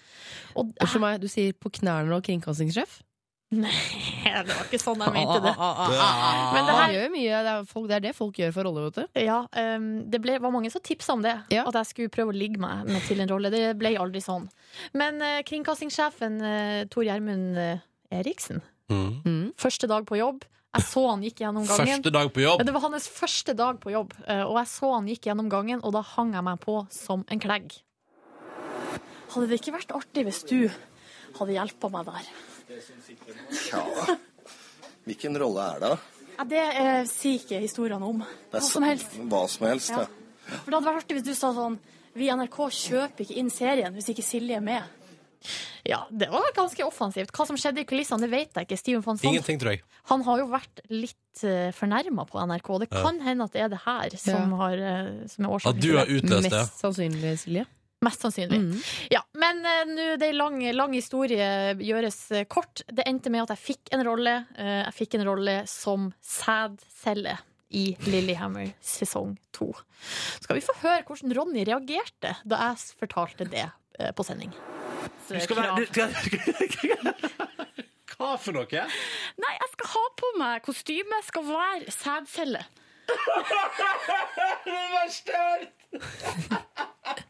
Unnskyld 0.56 1.00
meg, 1.00 1.20
du 1.22 1.28
sier 1.30 1.52
på 1.54 1.70
knærne 1.80 2.12
og 2.18 2.22
kringkastingssjef? 2.26 3.00
Nei, 3.50 3.70
det 4.46 4.54
var 4.54 4.66
ikke 4.68 4.78
sånn 4.78 5.00
jeg 5.02 5.10
mente 5.16 5.38
det. 5.42 5.52
Men 5.58 6.52
Men 6.54 6.68
det 6.68 6.74
her- 6.78 6.92
gjør 6.94 7.08
mye, 7.16 7.38
det, 7.42 7.54
er 7.56 7.64
folk, 7.66 7.88
det 7.90 7.96
er 7.96 8.04
det 8.04 8.12
folk 8.14 8.36
gjør 8.38 8.52
for 8.54 8.68
roller, 8.68 8.84
vet 8.90 9.00
du. 9.00 9.20
Ja, 9.24 9.40
um, 9.50 9.88
det 10.10 10.20
ble, 10.22 10.36
var 10.38 10.52
mange 10.54 10.70
som 10.70 10.82
tipsa 10.86 11.16
om 11.16 11.24
det. 11.24 11.32
At 11.50 11.74
jeg 11.80 11.88
skulle 11.90 12.12
prøve 12.14 12.30
å 12.30 12.36
ligge 12.38 12.60
meg 12.62 12.86
med 12.86 13.02
til 13.08 13.18
en 13.24 13.32
rolle. 13.32 13.50
Det 13.50 13.64
ble 13.80 13.90
aldri 13.98 14.22
sånn. 14.22 14.46
Men 14.94 15.18
uh, 15.18 15.40
kringkastingssjefen 15.48 16.38
uh, 16.44 16.84
Tor 16.94 17.08
Gjermund 17.08 17.58
uh, 17.58 17.82
Eriksen, 18.14 18.62
Mm. 18.90 19.52
første 19.54 19.86
dag 19.86 20.02
på 20.02 20.16
jobb 20.18 20.40
Jeg 20.74 20.82
så 20.82 21.02
han 21.12 21.20
gikk 21.22 21.44
gjennom 21.44 21.62
gangen. 21.62 21.86
Første 22.02 22.10
dag 22.10 22.32
på 22.34 22.42
jobb? 22.42 22.64
Det 22.66 22.72
var 22.74 22.82
hans 22.88 23.06
første 23.06 23.54
dag 23.54 23.78
på 23.82 23.92
jobb, 23.94 24.12
og 24.26 24.56
jeg 24.58 24.66
så 24.72 24.90
han 24.96 25.06
gikk 25.06 25.28
gjennom 25.28 25.48
gangen, 25.50 25.78
og 25.86 25.94
da 25.94 26.02
hang 26.16 26.32
jeg 26.34 26.42
meg 26.46 26.58
på 26.62 26.74
som 26.90 27.22
en 27.30 27.38
klegg. 27.42 27.70
Hadde 29.30 29.46
det 29.50 29.60
ikke 29.60 29.74
vært 29.76 29.94
artig 29.94 30.24
hvis 30.26 30.42
du 30.50 30.56
hadde 31.38 31.54
hjulpet 31.54 31.92
meg 31.94 32.08
der? 32.10 32.30
Tja 33.68 33.82
Hvilken 35.04 35.36
rolle 35.40 35.64
er 35.74 35.80
det? 35.84 35.92
Ja, 36.38 36.44
det 36.48 36.60
eh, 36.80 37.02
sier 37.10 37.38
ikke 37.40 37.58
historiene 37.60 38.06
om. 38.06 38.22
Hva 38.52 38.60
som 38.64 38.84
helst. 38.86 39.16
Hva 39.28 39.42
som 39.50 39.66
helst, 39.68 39.90
Ja. 39.92 40.04
ja. 40.06 40.58
For 40.64 40.70
det 40.70 40.78
hadde 40.78 40.86
vært 40.88 41.02
artig 41.04 41.16
hvis 41.18 41.26
du 41.28 41.34
sa 41.38 41.52
sånn 41.54 41.76
Vi 42.16 42.26
i 42.26 42.32
NRK 42.34 42.56
kjøper 42.74 43.22
ikke 43.26 43.36
inn 43.38 43.50
serien 43.54 43.94
hvis 43.94 44.08
ikke 44.12 44.24
Silje 44.26 44.56
er 44.58 44.64
med. 44.64 44.82
Ja, 45.88 46.02
det 46.12 46.28
var 46.28 46.50
ganske 46.56 46.84
offensivt. 46.84 47.30
Hva 47.32 47.46
som 47.48 47.56
skjedde 47.56 47.80
i 47.80 47.86
kulissene, 47.88 48.20
det 48.26 48.28
vet 48.32 48.50
jeg 48.58 48.66
ikke. 48.66 48.76
Steven 48.76 49.04
van 49.06 49.20
Ingenting, 49.24 49.60
tror 49.62 49.72
jeg. 49.72 49.82
han 50.10 50.24
har 50.26 50.38
jo 50.42 50.48
vært 50.50 50.82
litt 50.92 51.44
uh, 51.46 51.70
fornærma 51.72 52.26
på 52.28 52.42
NRK. 52.44 52.68
Det 52.82 52.88
Ja. 52.90 53.02
kan 53.06 53.20
hende 53.24 53.44
at 53.48 53.52
det 53.56 53.62
er 53.62 53.68
det 53.72 53.78
her 53.86 54.16
som, 54.20 54.50
Ja. 54.52 54.56
har, 54.60 54.76
uh, 54.76 55.26
som 55.32 55.44
er 55.46 55.48
årsaken 55.56 55.78
At 55.78 55.80
du 55.80 55.96
har 55.96 56.06
utløst 56.06 56.50
det. 56.50 56.52
Mest 56.52 56.82
sannsynlig, 56.82 57.32
Silje. 57.40 57.66
Mest 58.00 58.22
sannsynlig. 58.24 58.58
Mm. 58.60 58.80
Ja, 59.12 59.20
men 59.36 59.60
uh, 59.66 59.82
nå, 59.88 60.06
det 60.20 60.30
er 60.30 60.36
lang, 60.38 60.56
lang 60.72 60.94
historie 60.96 61.50
gjøres 61.76 62.22
uh, 62.32 62.44
kort. 62.48 62.80
Det 62.88 63.04
endte 63.08 63.32
med 63.32 63.44
at 63.44 63.52
jeg 63.54 63.64
fikk 63.66 63.92
en 63.92 64.04
rolle. 64.06 64.34
Uh, 64.56 64.80
jeg 64.86 64.96
fikk 65.02 65.18
en 65.18 65.26
rolle 65.28 65.56
som 65.68 66.08
sædcelle 66.24 67.36
i 67.76 67.84
Lillehammer 68.08 68.72
sesong 68.82 69.36
to. 69.54 69.68
Skal 70.40 70.58
vi 70.58 70.64
få 70.64 70.74
høre 70.80 71.04
hvordan 71.06 71.36
Ronny 71.36 71.66
reagerte 71.68 72.34
da 72.48 72.62
jeg 72.70 72.96
fortalte 73.02 73.46
det 73.52 73.68
uh, 73.68 74.10
på 74.16 74.26
sending? 74.26 74.52
Du 75.28 75.36
skal 75.38 75.60
være, 75.60 75.76
du, 75.78 75.84
skal, 75.86 76.08
Hva 78.16 78.34
for 78.40 78.56
noe? 78.56 78.86
Nei, 79.44 79.52
jeg 79.60 79.70
skal 79.76 79.92
ha 79.92 80.04
på 80.24 80.32
meg 80.40 80.64
kostyme, 80.64 81.20
skal 81.28 81.46
være 81.52 81.94
sædcelle. 81.94 82.64
det 84.66 84.80
verste 84.96 85.36
jeg 85.36 85.68
har 86.00 87.29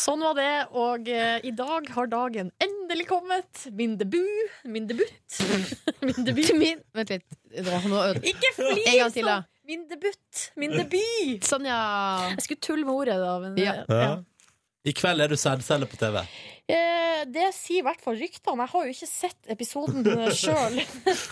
Sånn 0.00 0.22
var 0.24 0.34
det, 0.38 0.50
og 0.78 1.08
eh, 1.10 1.40
i 1.44 1.50
dag 1.56 1.88
har 1.96 2.06
dagen 2.12 2.50
endelig 2.62 3.06
kommet. 3.10 3.66
Min 3.76 3.96
debut. 4.00 4.54
Min 4.64 4.86
debut. 4.90 5.40
Min 6.06 6.24
debut. 6.24 6.52
Min, 6.56 6.80
vent 6.96 7.10
litt. 7.16 7.26
Nå, 7.66 7.80
nå, 7.90 8.04
Ikke 8.22 8.52
flis! 8.56 8.86
En 8.86 8.98
gang 9.02 9.14
til, 9.16 9.26
da. 9.28 9.38
Min 9.70 9.84
debut. 9.90 10.44
Min 10.58 10.72
debut. 10.78 11.44
Sånn, 11.46 11.66
ja. 11.68 11.80
Jeg 12.32 12.46
skulle 12.46 12.64
tulle 12.64 12.86
med 12.88 12.94
ordet, 12.96 13.18
da. 13.22 13.34
Men, 13.44 13.58
Ja. 13.60 13.76
eh, 13.84 14.04
ja. 14.06 14.18
I 14.88 14.94
kveld 14.96 15.20
er 15.20 15.28
du 15.28 15.36
sædcelle 15.36 15.84
på 15.90 15.98
TV. 16.00 16.22
Eh, 16.72 17.24
Det 17.28 17.50
sier 17.52 17.82
i 17.82 17.84
hvert 17.84 18.00
fall 18.00 18.16
ryktene. 18.16 18.64
Jeg 18.64 18.72
har 18.72 18.86
jo 18.86 18.92
ikke 18.94 19.08
sett 19.10 19.50
episoden 19.52 20.06
sjøl. 20.40 20.78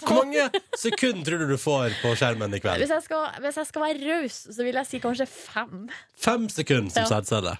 Hvor 0.03 0.19
mange 0.27 0.51
sekunder 0.77 1.25
tror 1.25 1.41
du 1.41 1.55
du 1.55 1.57
får 1.63 1.95
på 2.03 2.13
skjermen 2.21 2.53
i 2.53 2.61
kveld? 2.61 2.83
Hvis, 2.85 2.93
jeg 2.93 3.07
skal- 3.07 3.39
hvis 3.41 3.57
jeg 3.63 3.71
skal 3.71 3.87
være 3.87 4.03
raus, 4.11 4.37
så 4.53 4.67
vil 4.67 4.77
jeg 4.83 4.91
si 4.91 5.01
kanskje 5.01 5.27
fem. 5.33 5.87
Fem 6.21 6.45
sekunder 6.53 6.93
som 6.93 7.07
Ja. 7.07 7.09
sædcelle. 7.15 7.55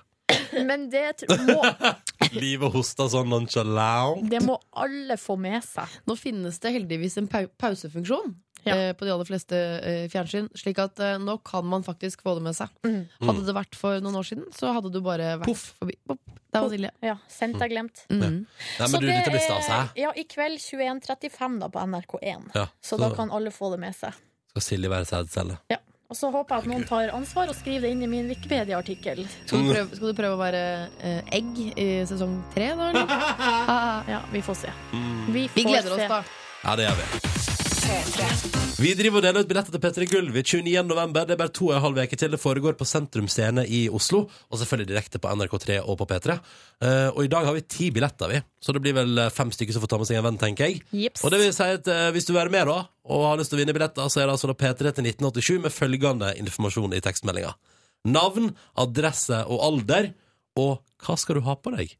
Men 0.67 0.89
det 0.91 1.25
må, 1.47 1.61
Livet 2.43 2.73
hoster 2.75 3.09
sånn 3.13 3.29
nonchalant. 3.31 4.29
det 4.31 4.43
må 4.45 4.59
alle 4.73 5.17
få 5.21 5.37
med 5.41 5.63
seg. 5.65 5.89
Nå 6.09 6.17
finnes 6.19 6.59
det 6.61 6.73
heldigvis 6.75 7.19
en 7.21 7.29
pau 7.31 7.47
pausefunksjon 7.59 8.35
Ja. 8.67 8.75
eh, 8.75 8.93
på 8.99 9.07
de 9.07 9.13
aller 9.15 9.25
fleste 9.29 9.55
eh, 9.87 10.09
fjernsyn, 10.11 10.49
slik 10.59 10.79
at 10.83 10.99
eh, 11.01 11.17
nå 11.23 11.39
kan 11.47 11.65
man 11.65 11.85
faktisk 11.87 12.23
få 12.27 12.35
det 12.37 12.43
med 12.49 12.57
seg. 12.59 12.69
Mm. 12.85 13.05
Hadde 13.23 13.45
det 13.47 13.55
vært 13.55 13.79
for 13.79 14.01
noen 14.03 14.19
år 14.19 14.27
siden, 14.27 14.49
så 14.53 14.73
hadde 14.75 14.91
du 14.93 14.99
bare 15.01 15.37
vært 15.41 15.55
forbi. 15.79 15.95
Pop. 16.11 16.19
der 16.53 16.65
var 16.67 16.73
Silje. 16.75 16.91
Ja, 17.07 17.15
sendt 17.31 17.63
er 17.63 17.71
glemt. 17.71 18.03
Mm. 18.11 18.21
Nei, 18.21 18.87
Så 18.89 18.91
men 18.93 19.01
du, 19.01 19.07
det 19.07 19.15
dette 19.21 19.31
blir 19.31 19.41
er- 19.41 19.47
stas, 19.47 19.69
hæ? 19.71 19.81
Ja, 20.03 20.11
i 20.17 20.25
kveld 20.29 20.59
21.35 20.65 21.61
da 21.63 21.69
på 21.71 21.79
NRK1. 21.87 22.51
Ja, 22.59 22.67
Så 22.83 22.99
da 22.99 23.13
kan 23.15 23.31
alle 23.31 23.51
få 23.55 23.71
det 23.77 23.81
med 23.87 23.95
seg. 23.97 24.13
Skal 24.51 24.63
Silje 24.65 24.91
være 24.91 25.07
sædcelle? 25.07 25.59
Ja. 25.71 25.79
Og 26.09 26.17
så 26.17 26.31
håper 26.33 26.55
jeg 26.57 26.63
at 26.65 26.69
noen 26.71 26.85
tar 26.89 27.11
ansvar 27.13 27.51
og 27.53 27.57
skriver 27.59 27.83
det 27.85 27.91
inn 27.93 28.01
i 28.07 28.09
min 28.09 28.31
Wikipedia-artikkel. 28.33 29.27
Skal, 29.45 29.61
du 29.67 29.75
prøve- 29.75 29.97
skal 29.99 30.09
du 30.09 30.17
prøve 30.17 30.39
å 30.39 30.41
være 30.41 30.63
eh, 31.05 31.21
egg 31.37 31.61
i 31.77 31.89
sesong 32.09 32.39
tre, 32.55 32.71
da? 32.81 32.89
Eller? 32.89 33.13
Ja, 34.15 34.23
vi 34.33 34.41
får 34.41 34.57
se. 34.65 34.73
Mm. 34.95 35.21
Vi, 35.37 35.45
Vi 35.53 35.63
får 35.67 35.69
gleder 35.69 35.93
oss, 35.99 36.01
se. 36.01 36.09
da. 36.09 36.23
Ja, 36.65 36.77
det 36.81 36.89
gjør 36.89 37.01
vi. 37.03 37.58
Vi 38.79 38.93
driver 38.95 39.19
og 39.19 39.25
deler 39.25 39.43
ut 39.43 39.49
billetter 39.51 39.75
til 39.75 39.81
P3 39.83 40.07
Gull 40.07 40.29
ved 40.31 40.47
29. 40.47 40.85
november. 40.87 41.25
Det 41.27 41.35
er 41.35 41.41
bare 41.41 41.51
to 41.51 41.67
og 41.67 41.75
en 41.75 41.83
halv 41.83 41.97
uke 41.99 42.19
til. 42.21 42.31
Det 42.31 42.39
foregår 42.39 42.77
på 42.79 42.87
Sentrum 42.87 43.27
Scene 43.27 43.65
i 43.67 43.81
Oslo, 43.91 44.21
og 44.29 44.61
selvfølgelig 44.61 44.91
direkte 44.93 45.19
på 45.19 45.33
NRK3 45.35 45.81
og 45.83 45.97
på 45.99 46.07
P3. 46.07 46.37
Eh, 46.87 47.09
og 47.09 47.25
i 47.25 47.31
dag 47.33 47.49
har 47.49 47.57
vi 47.57 47.65
ti 47.67 47.89
billetter, 47.91 48.31
vi. 48.31 48.39
Så 48.63 48.75
det 48.77 48.85
blir 48.85 48.95
vel 48.95 49.19
eh, 49.19 49.33
fem 49.35 49.51
stykker 49.51 49.75
som 49.75 49.83
får 49.83 49.91
ta 49.91 49.99
med 49.99 50.11
seg 50.11 50.21
en 50.21 50.29
venn, 50.29 50.39
tenker 50.39 50.71
jeg. 50.71 50.83
Jips. 50.95 51.25
Og 51.27 51.35
det 51.35 51.43
vil 51.43 51.51
si 51.57 51.69
at 51.81 51.91
eh, 51.91 52.05
hvis 52.15 52.29
du 52.29 52.33
vil 52.35 52.43
være 52.43 52.55
med, 52.55 52.71
da, 52.71 52.79
og 53.11 53.27
har 53.33 53.41
lyst 53.41 53.51
til 53.51 53.59
å 53.59 53.63
vinne 53.65 53.75
billetter, 53.75 54.13
så 54.15 54.23
er 54.23 54.29
det 54.29 54.37
altså 54.37 54.53
da 54.53 54.59
P3 54.63 54.95
til 55.01 55.11
1987 55.11 55.65
med 55.67 55.75
følgende 55.75 56.33
informasjon 56.45 56.95
i 56.95 57.03
tekstmeldinga. 57.03 57.57
Navn, 58.15 58.53
adresse 58.79 59.43
og 59.49 59.65
alder, 59.73 60.13
og 60.61 60.79
hva 61.03 61.19
skal 61.19 61.41
du 61.41 61.49
ha 61.49 61.59
på 61.59 61.75
deg? 61.75 61.99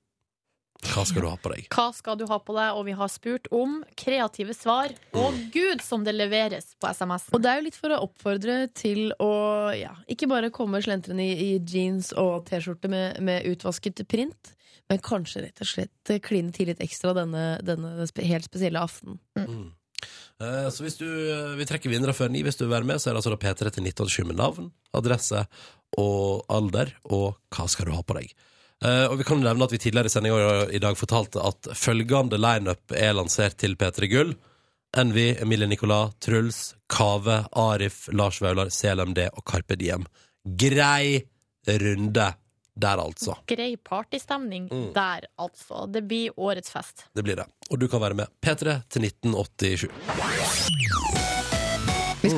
Hva 0.87 1.03
skal 1.07 1.25
du 1.25 1.27
ha 1.27 1.37
på 1.43 1.51
deg? 1.51 1.65
Hva 1.75 1.89
skal 1.95 2.19
du 2.21 2.25
ha 2.31 2.39
på 2.39 2.55
deg? 2.55 2.77
Og 2.79 2.85
vi 2.87 2.95
har 2.99 3.11
spurt 3.11 3.49
om 3.55 3.81
kreative 3.99 4.55
svar. 4.55 4.93
Og 5.19 5.35
gud 5.55 5.83
som 5.83 6.05
det 6.07 6.15
leveres 6.15 6.71
på 6.79 6.91
SMS-en. 6.95 7.35
Og 7.35 7.43
det 7.43 7.51
er 7.51 7.59
jo 7.59 7.67
litt 7.67 7.79
for 7.79 7.95
å 7.95 8.03
oppfordre 8.07 8.59
til 8.79 9.11
å 9.23 9.33
ja, 9.75 9.97
ikke 10.11 10.31
bare 10.31 10.53
komme 10.55 10.81
slentrende 10.85 11.27
i, 11.27 11.35
i 11.35 11.51
jeans 11.59 12.13
og 12.15 12.47
T-skjorte 12.47 12.91
med, 12.93 13.19
med 13.27 13.49
utvasket 13.51 14.05
print, 14.09 14.55
men 14.89 15.03
kanskje 15.05 15.49
rett 15.49 15.65
og 15.65 15.69
slett 15.69 16.15
kline 16.25 16.55
til 16.55 16.71
litt 16.71 16.81
ekstra 16.85 17.13
denne, 17.17 17.59
denne 17.67 18.07
helt 18.07 18.47
spesielle 18.47 18.81
aften. 18.81 19.19
Eh, 19.37 20.69
Så 20.71 20.85
hvis 20.87 20.97
du, 21.01 21.09
eh, 21.09 21.57
Vi 21.59 21.67
trekker 21.67 21.91
vinnere 21.91 22.15
før 22.15 22.31
ni. 22.31 22.45
Hvis 22.47 22.57
du 22.57 22.65
vil 22.65 22.77
være 22.77 22.87
med, 22.87 23.03
så 23.03 23.11
er 23.11 23.17
det 23.19 23.25
altså 23.25 23.35
P3 23.37 23.75
til 23.75 23.83
1987 23.83 24.29
med 24.31 24.39
navn, 24.39 24.71
adresse 24.95 25.43
og 25.99 26.47
alder, 26.49 26.95
og 27.11 27.35
hva 27.51 27.67
skal 27.69 27.91
du 27.91 27.93
ha 27.97 28.03
på 28.07 28.15
deg. 28.21 28.31
Eh, 28.85 29.07
og 29.11 29.17
vi 29.19 29.25
kan 29.27 29.41
nevne 29.43 29.65
at 29.67 29.73
vi 29.75 29.79
tidligere 29.83 30.07
i 30.07 30.13
sendinga 30.13 30.67
i 30.71 30.79
dag 30.83 30.95
fortalte 30.99 31.43
at 31.43 31.67
følgende 31.75 32.39
lineup 32.39 32.95
er 32.95 33.17
lansert 33.19 33.57
til 33.59 33.75
P3 33.77 34.07
Gull. 34.13 34.37
Envy, 34.97 35.35
Emilie 35.43 35.67
Nicolas, 35.69 36.15
Truls, 36.25 36.75
Kave, 36.89 37.43
Arif, 37.53 38.07
Lars 38.17 38.39
Vaular, 38.41 38.71
CLMD 38.73 39.27
og 39.35 39.43
Carpe 39.45 39.77
Diem. 39.77 40.07
Grei 40.47 41.25
runde 41.69 42.31
der, 42.79 43.03
altså. 43.03 43.35
Grei 43.51 43.75
partystemning 43.77 44.69
Mm. 44.71 44.93
der, 44.95 45.27
altså. 45.39 45.87
Det 45.93 46.07
blir 46.09 46.31
årets 46.39 46.71
fest. 46.71 47.05
Det 47.15 47.25
blir 47.25 47.37
det. 47.37 47.47
Og 47.71 47.79
du 47.81 47.89
kan 47.89 48.01
være 48.01 48.15
med. 48.15 48.27
P3 48.41 48.81
til 48.89 49.03
1987. 49.03 51.38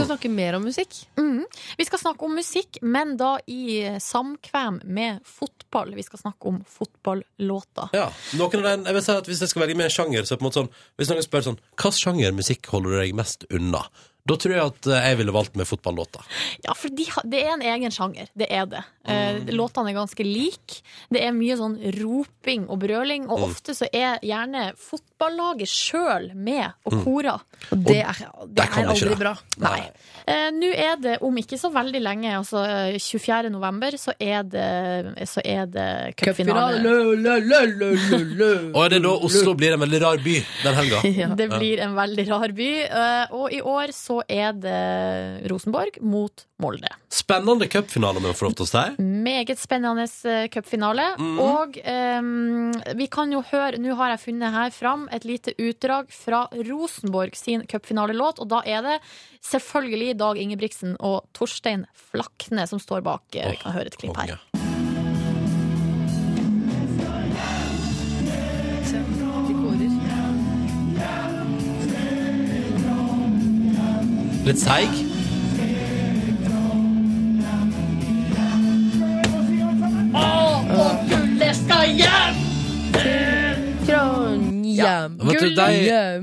Skal 0.01 0.11
snakke 0.15 0.33
mer 0.33 0.59
om 0.59 0.67
musikk. 0.67 0.99
Mm. 1.21 1.45
Vi 1.79 1.87
skal 1.89 2.03
snakke 2.03 2.27
om 2.27 2.37
musikk, 2.39 2.81
men 2.83 3.17
da 3.21 3.37
i 3.51 3.63
samkvem 4.03 4.81
med 4.85 5.25
fotball. 5.29 5.95
Vi 5.97 6.05
skal 6.07 6.23
snakke 6.25 6.51
om 6.51 6.61
fotballåter. 6.69 7.93
Ja, 7.97 8.09
noen 8.41 8.63
av 8.63 8.71
den, 8.71 8.87
jeg 8.89 8.99
vil 8.99 9.05
si 9.07 9.17
at 9.17 9.29
Hvis 9.31 9.43
jeg 9.45 9.53
skal 9.53 9.65
velge 9.65 9.79
med 9.79 9.91
en 9.91 9.95
sjanger, 9.95 10.25
så 10.25 10.35
er 10.35 10.39
det 10.39 10.41
på 10.41 10.47
en 10.47 10.51
måte 10.51 10.61
sånn 10.63 10.73
Hvis 10.99 11.11
noen 11.11 11.27
spør 11.27 11.45
sånn 11.47 11.61
Hvilken 11.71 11.99
sjanger 12.01 12.35
musikk 12.37 12.71
holder 12.73 12.97
du 12.97 13.03
deg 13.03 13.19
mest 13.19 13.47
unna? 13.55 13.85
Da 14.27 14.37
tror 14.37 14.53
jeg 14.55 14.65
at 14.67 14.87
eh, 14.87 15.09
jeg 15.11 15.17
ville 15.19 15.33
valgt 15.33 15.57
med 15.57 15.67
fotballåter. 15.67 16.21
Ja, 16.67 16.75
for 16.77 16.89
de, 16.93 17.07
det 17.25 17.41
er 17.47 17.55
en 17.55 17.63
egen 17.63 17.91
sjanger. 17.91 18.29
Det 18.37 18.47
er 18.51 18.67
det. 18.67 18.85
Eh, 19.09 19.29
Mm. 19.31 19.47
Låtene 19.57 19.91
er 19.91 19.95
ganske 19.97 20.25
like. 20.27 20.81
Det 21.11 21.21
er 21.23 21.33
mye 21.33 21.55
sånn 21.57 21.77
roping 21.97 22.67
og 22.69 22.81
brøling, 22.83 23.29
og 23.31 23.39
Mm. 23.39 23.45
ofte 23.51 23.75
så 23.75 23.87
er 23.95 24.19
gjerne 24.27 24.73
fotballaget 24.77 25.69
sjøl 25.71 26.31
med 26.35 26.73
og 26.85 26.93
Mm. 26.93 27.05
Og 27.73 27.85
det 27.85 27.97
er, 28.05 28.17
det 28.49 28.65
er 28.65 28.87
aldri 28.87 29.09
det. 29.09 29.19
bra. 29.19 29.35
Nei. 29.59 29.81
Eh, 30.27 30.51
Nå 30.51 30.71
er 30.75 30.97
det 31.01 31.19
om 31.23 31.35
ikke 31.37 31.59
så 31.59 31.71
veldig 31.73 32.01
lenge, 32.03 32.33
altså 32.37 32.65
eh, 32.67 32.99
24. 32.99 33.51
november, 33.51 33.91
så 33.97 34.13
er 34.21 34.43
det, 34.43 35.29
så 35.29 35.41
er 35.45 35.67
det 35.67 36.17
Cupfinale. 36.17 36.83
Og 38.75 38.85
er 38.85 38.89
det 38.95 39.01
da 39.05 39.13
Oslo 39.27 39.55
blir 39.59 39.75
en 39.75 39.81
veldig 39.85 40.01
rar 40.03 40.21
by 40.25 40.37
den 40.65 40.75
helga? 40.81 41.01
Ja. 41.21 41.29
Det 41.37 41.49
blir 41.53 41.81
en 41.85 41.95
veldig 41.97 42.25
rar 42.31 42.53
by. 42.57 42.69
eh, 42.85 43.27
Og 43.37 43.53
i 43.53 43.61
år 43.61 43.93
så 43.97 44.10
er 44.29 44.57
det 44.59 45.51
Rosenborg 45.51 46.01
mot 46.03 46.45
Molde. 46.61 46.91
Spennende 47.11 47.69
cupfinale, 47.71 48.21
om 48.21 48.27
jeg 48.29 48.37
få 48.39 48.49
lov 48.49 48.57
til 48.59 48.67
å 48.67 48.71
si. 48.71 48.83
Meget 49.01 49.61
spennende 49.63 50.05
eh, 50.29 50.49
cupfinale. 50.53 51.07
Mm. 51.19 51.39
Og 51.43 51.79
um, 51.81 52.73
vi 52.99 53.09
kan 53.13 53.33
jo 53.33 53.41
høre 53.51 53.81
Nå 53.81 53.97
har 53.99 54.13
jeg 54.15 54.23
funnet 54.27 54.55
her 54.55 54.75
fram 54.75 55.07
et 55.15 55.25
lite 55.29 55.55
utdrag 55.59 56.11
fra 56.15 56.45
Rosenborg 56.69 57.39
sin 57.39 57.65
cupfinalelåt, 57.71 58.43
og 58.43 58.51
da 58.53 58.61
er 58.67 58.85
det 58.87 58.99
selvfølgelig 59.47 60.19
Dag 60.21 60.41
Ingebrigtsen 60.43 60.97
og 60.99 61.25
Torstein 61.37 61.87
Flakne 62.11 62.67
som 62.69 62.83
står 62.83 63.05
bak. 63.07 63.25
Eh, 63.35 63.55
Vi 63.55 63.63
kan 63.63 63.77
høre 63.79 63.93
et 63.93 63.99
klipp 64.01 64.19
her. 64.21 64.37
Litt 74.51 74.59
seig. 74.59 74.95
Og 80.15 81.05
gullet 81.07 81.55
skal 81.61 81.93
hjem! 84.81 85.17
Vet 85.31 85.41
du, 85.41 85.49
de, 85.57 85.69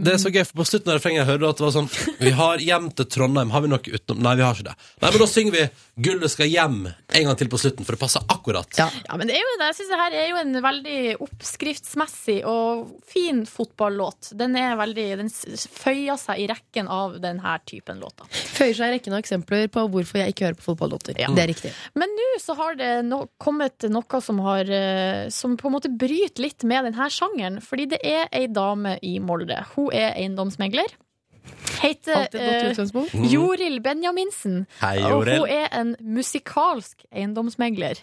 det 0.04 0.14
er 0.14 0.22
så 0.22 0.32
gøy, 0.34 0.44
for 0.50 0.62
på 0.62 0.68
slutten 0.72 0.94
av 0.94 1.00
refrenget 1.00 1.28
hørte 1.30 1.44
du 1.44 1.50
at 1.50 1.60
det 1.60 1.66
var 1.68 1.76
sånn 1.76 1.90
Vi 2.22 2.34
har 2.38 2.64
hjem 2.64 2.90
til 2.98 3.10
Trondheim. 3.18 3.54
Har 3.54 3.66
vi 3.66 3.72
noe 3.72 3.82
utenom? 3.82 4.24
Nei, 4.26 4.36
vi 4.40 4.46
har 4.46 4.58
ikke 4.58 4.70
det. 4.70 4.78
Nei, 5.04 5.12
men 5.12 5.22
da 5.24 5.30
synger 5.32 5.58
vi 5.58 5.68
'Gullet 5.98 6.30
skal 6.30 6.46
hjem' 6.46 6.84
en 7.18 7.24
gang 7.26 7.38
til 7.40 7.50
på 7.50 7.58
slutten, 7.58 7.86
for 7.86 7.96
det 7.96 8.02
passer 8.02 8.22
akkurat. 8.30 8.70
Ja, 8.78 8.90
men 9.18 9.30
det 9.30 9.38
er 9.38 9.42
jo, 9.42 9.54
jeg 9.58 9.78
synes 9.80 9.90
det 9.90 9.98
her 9.98 10.18
er 10.20 10.28
jo 10.30 10.42
en 10.44 10.60
veldig 10.62 11.00
oppskriftsmessig 11.26 12.38
og 12.46 12.92
fin 13.10 13.40
fotballåt. 13.50 14.32
Den 14.38 14.54
er 14.60 14.76
veldig, 14.78 15.08
den 15.24 15.32
føyer 15.32 16.20
seg 16.22 16.44
i 16.44 16.48
rekken 16.52 16.92
av 16.92 17.18
denne 17.24 17.56
typen 17.66 18.04
låter. 18.04 18.30
Føyer 18.30 18.78
seg 18.78 18.92
i 18.92 18.98
rekken 18.98 19.16
av 19.18 19.24
eksempler 19.24 19.72
på 19.74 19.88
hvorfor 19.90 20.22
jeg 20.22 20.36
ikke 20.36 20.48
hører 20.50 20.60
på 20.60 20.68
fotballåter. 20.68 21.18
Ja. 21.18 21.32
Det 21.34 21.46
er 21.46 21.52
riktig. 21.54 21.74
Men 21.98 22.14
nå 22.14 22.28
så 22.44 22.56
har 22.60 22.78
det 22.78 22.92
no 23.08 23.24
kommet 23.42 23.88
noe 23.92 24.22
som, 24.24 24.40
har, 24.46 24.70
eh, 24.70 25.28
som 25.34 25.58
på 25.58 25.70
en 25.70 25.78
måte 25.78 25.92
bryter 25.92 26.44
litt 26.44 26.66
med 26.68 26.90
denne 26.90 27.10
sjangeren. 27.14 27.60
Fordi 27.64 27.88
det 27.96 28.02
er 28.06 28.28
ei 28.36 28.47
dame 28.54 28.98
i 29.02 29.18
Molde. 29.20 29.60
Hun 29.76 29.92
er 29.94 30.16
eiendomsmegler. 30.16 30.94
Heter 31.82 32.28
uh, 32.34 32.42
eh, 32.42 32.70
utgangspunkt. 32.72 33.14
Joril 33.34 33.82
Benjaminsen. 33.82 34.66
Hei, 34.82 35.02
Og 35.06 35.28
hun 35.28 35.48
er 35.50 35.70
en 35.76 35.94
musikalsk 36.02 37.06
eiendomsmegler. 37.12 38.02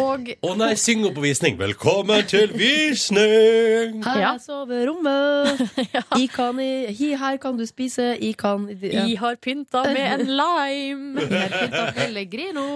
Og 0.00 0.32
Å 0.48 0.54
nei, 0.58 0.72
syng 0.80 1.02
henne 1.02 1.14
på 1.16 1.24
visning! 1.24 1.58
Velkommen 1.60 2.24
til 2.30 2.52
visning! 2.56 4.00
Her 4.06 4.20
Ja. 4.22 4.32
er 4.34 4.42
soverommet. 4.42 5.62
I 6.22 6.28
kan 6.32 6.60
i, 6.62 6.88
hi, 6.94 7.12
her 7.18 7.38
kan 7.42 7.58
du 7.58 7.66
spise. 7.68 8.12
I 8.16 8.32
kan 8.38 8.68
ja. 8.80 9.04
I 9.06 9.16
har 9.20 9.36
pynta 9.42 9.84
med 9.92 10.06
en 10.20 10.32
lime. 10.38 11.26
I 11.26 11.42
har 11.42 11.56
pynta 11.56 11.84
Pellegrino. 11.96 12.66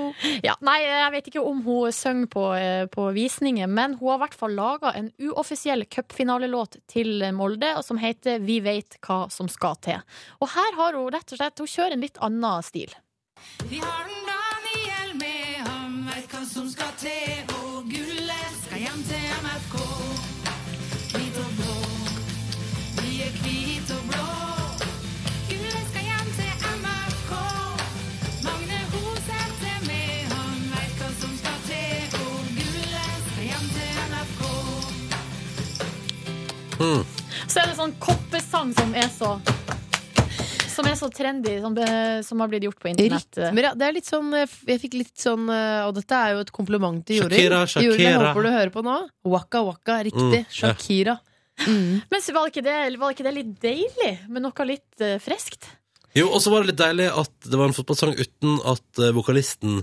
Ja, 0.45 0.57
nei, 0.64 0.78
jeg 0.84 1.12
vet 1.16 1.30
ikke 1.32 1.45
om 1.47 1.62
hun 1.66 1.95
synger 1.95 2.30
på, 2.32 2.47
eh, 2.59 2.84
på 2.93 3.09
visninger, 3.16 3.68
men 3.70 3.97
hun 4.01 4.12
har 4.12 4.20
i 4.20 4.24
hvert 4.26 4.39
fall 4.39 4.57
laga 4.57 4.93
en 4.99 5.11
uoffisiell 5.22 5.87
cupfinalelåt 5.91 6.80
til 6.91 7.24
Molde 7.37 7.72
og 7.78 7.84
som 7.87 8.01
heter 8.01 8.43
Vi 8.47 8.61
veit 8.64 8.99
hva 9.07 9.26
som 9.32 9.49
skal 9.51 9.78
til. 9.84 10.03
Og 10.41 10.49
her 10.55 10.79
har 10.81 10.93
hun 10.99 11.12
rett 11.14 11.33
og 11.33 11.39
slett 11.41 11.59
Hun 11.62 11.70
kjører 11.70 11.97
en 11.97 12.05
litt 12.05 12.18
annen 12.22 12.62
stil. 12.66 12.93
Vi 13.70 13.79
har 13.79 14.05
en 14.05 14.27
Daniel 14.27 15.14
med, 15.20 15.68
han 15.68 15.93
vet 16.09 16.27
hva 16.33 16.43
som 16.49 16.68
skal 16.70 16.93
til, 17.01 17.45
og 17.61 17.85
gullet 17.91 18.57
skal 18.64 18.79
hjem 18.85 19.03
til 19.09 19.24
MFK. 19.45 19.77
Hvit 21.12 21.37
og 21.43 21.51
blå, 21.59 21.77
vi 23.01 23.11
er 23.27 23.33
hvit 23.43 23.91
og 23.97 24.03
blå. 24.11 24.29
Gullet 25.51 25.85
skal 25.91 26.05
hjem 26.11 26.31
til 26.39 26.53
MFK. 26.85 27.33
Magne 28.47 28.81
Hoseth 28.95 29.68
er 29.72 29.81
med, 29.87 30.33
han 30.33 30.59
vet 30.72 30.93
hva 31.03 31.11
som 31.20 31.33
skal 31.43 31.59
til, 31.68 32.16
og 32.22 32.41
gullet 32.61 33.20
skal 33.29 33.45
hjem 33.51 33.66
til 33.77 33.91
MFK. 34.14 34.43
Så 37.47 37.62
er 37.62 37.70
det 37.70 37.77
sånn 37.79 37.97
koppesang 38.03 38.74
som 38.77 38.97
er 38.97 39.09
så 39.12 39.37
Som 40.77 40.89
er 40.91 40.97
så 40.99 41.09
trendy, 41.12 41.55
som, 41.62 41.77
som 42.27 42.43
har 42.43 42.51
blitt 42.53 42.66
gjort 42.66 42.81
på 42.83 42.91
internett. 42.91 43.31
Rytmer, 43.33 43.70
ja. 43.70 43.72
Det 43.79 43.87
er 43.87 43.95
litt 43.97 44.09
sånn 44.09 44.35
eh, 44.37 44.57
Jeg 44.68 44.83
fikk 44.83 44.99
litt 44.99 45.14
sånn 45.16 45.49
eh, 45.53 45.87
Og 45.87 45.95
dette 45.97 46.18
er 46.18 46.35
jo 46.35 46.43
et 46.45 46.53
kompliment 46.55 47.01
til 47.07 47.22
Jorunn. 47.22 47.33
Shakira, 47.33 47.62
Joril, 47.87 48.05
jeg 48.05 48.20
håper 48.20 48.47
du 48.47 48.51
hører 48.53 48.74
på 48.74 48.85
nå. 48.85 48.99
Waka 49.33 49.62
waka, 49.64 49.99
riktig. 50.07 50.43
Mm, 50.45 50.51
ja. 50.51 50.53
Shakira. 50.61 51.16
Mm. 51.64 52.05
Men 52.12 52.22
så 52.22 52.37
var, 52.37 52.51
ikke 52.53 52.64
det, 52.66 52.77
var 53.01 53.14
ikke 53.14 53.24
det 53.24 53.35
litt 53.39 53.53
deilig 53.62 54.12
med 54.29 54.45
noe 54.45 54.68
litt 54.68 55.05
uh, 55.05 55.16
friskt? 55.22 55.70
Jo, 56.16 56.29
og 56.29 56.41
så 56.45 56.53
var 56.53 56.64
det 56.64 56.74
litt 56.74 56.81
deilig 56.81 57.09
at 57.12 57.33
det 57.49 57.61
var 57.61 57.70
en 57.70 57.77
fotballsang 57.77 58.12
uten 58.16 58.61
at 58.68 59.01
uh, 59.01 59.12
vokalisten 59.16 59.81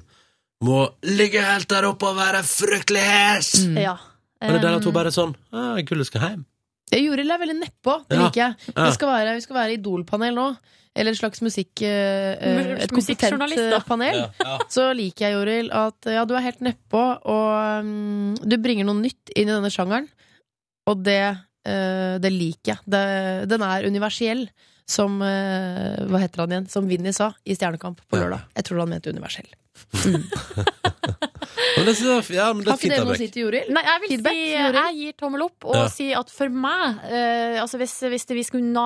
må 0.63 0.79
ligge 1.09 1.41
helt 1.43 1.69
der 1.71 1.89
oppe 1.89 2.11
og 2.11 2.17
være 2.21 2.43
fryktelig 2.45 3.03
hes! 3.03 3.53
Ja. 3.73 3.97
Men 4.43 4.57
det 4.57 4.59
er 4.59 4.65
deilig 4.67 4.81
at 4.81 4.87
hun 4.87 4.95
bare 4.95 5.11
er 5.11 5.15
sånn 5.15 5.33
ah, 5.55 5.77
Gullet 5.87 6.09
skal 6.09 6.25
hjem. 6.27 6.41
Joril 6.93 7.31
er 7.33 7.41
veldig 7.41 7.57
nedpå. 7.61 7.97
Det 8.09 8.19
liker 8.19 8.41
jeg. 8.41 8.71
Ja. 8.73 8.85
Vi 8.85 8.95
skal 8.97 9.11
være, 9.13 9.35
vi 9.37 9.43
skal 9.45 9.57
være 9.57 9.77
idolpanel 9.77 10.35
nå. 10.37 10.47
Eller 10.93 11.15
et 11.15 11.17
slags 11.17 11.41
musikk... 11.41 11.81
eh, 11.81 12.75
et 12.83 12.91
kompetent 12.93 13.39
panel. 13.87 14.19
Ja, 14.19 14.27
ja. 14.45 14.57
Så 14.69 14.91
liker 14.93 15.25
jeg, 15.25 15.37
Joril, 15.39 15.71
at 15.73 16.05
ja, 16.05 16.25
du 16.29 16.35
er 16.37 16.45
helt 16.45 16.61
nedpå, 16.61 17.01
og 17.33 17.81
um, 17.81 18.35
du 18.37 18.59
bringer 18.61 18.85
noe 18.85 18.99
nytt 18.99 19.33
inn 19.33 19.49
i 19.49 19.55
denne 19.55 19.71
sjangeren. 19.73 20.05
Og 20.91 21.01
det, 21.01 21.23
uh, 21.33 22.15
det 22.21 22.33
liker 22.35 22.75
jeg. 22.75 22.85
Det, 22.93 23.03
den 23.49 23.65
er 23.65 23.89
universell, 23.89 24.45
som 24.85 25.17
uh, 25.23 25.97
Hva 26.11 26.21
heter 26.21 26.43
han 26.43 26.53
igjen? 26.53 26.69
Som 26.69 26.91
Vinni 26.91 27.13
sa 27.15 27.31
i 27.41 27.57
Stjernekamp 27.57 28.03
på 28.05 28.19
lørdag. 28.19 28.45
Jeg 28.59 28.69
tror 28.69 28.83
han 28.83 28.93
mente 28.93 29.15
universell. 29.15 29.49
Men 31.77 31.85
det, 31.85 31.93
ja, 32.33 32.47
men 32.53 32.63
det 32.63 32.71
Har 32.71 32.73
er 32.73 32.77
ikke 32.77 32.81
fint, 32.81 32.93
dere 32.93 33.05
noe 33.05 33.13
å 33.15 33.19
si 33.19 33.27
til 33.33 33.43
Joril? 33.45 33.67
Nei, 33.75 33.83
jeg 33.85 34.01
vil 34.03 34.11
Feedback, 34.13 34.37
si 34.37 34.45
Joril? 34.53 34.77
Jeg 34.79 34.95
gir 34.99 35.15
tommel 35.21 35.43
opp 35.45 35.65
og 35.69 35.75
Ja. 35.77 35.87
si 35.93 36.07
at 36.17 36.29
for 36.33 36.49
meg 36.49 37.03
eh, 37.09 37.57
Altså 37.61 37.77
hvis, 37.81 37.93
hvis 38.13 38.25
det, 38.29 38.37
vi 38.39 38.43
skulle 38.47 38.69
na, 38.73 38.85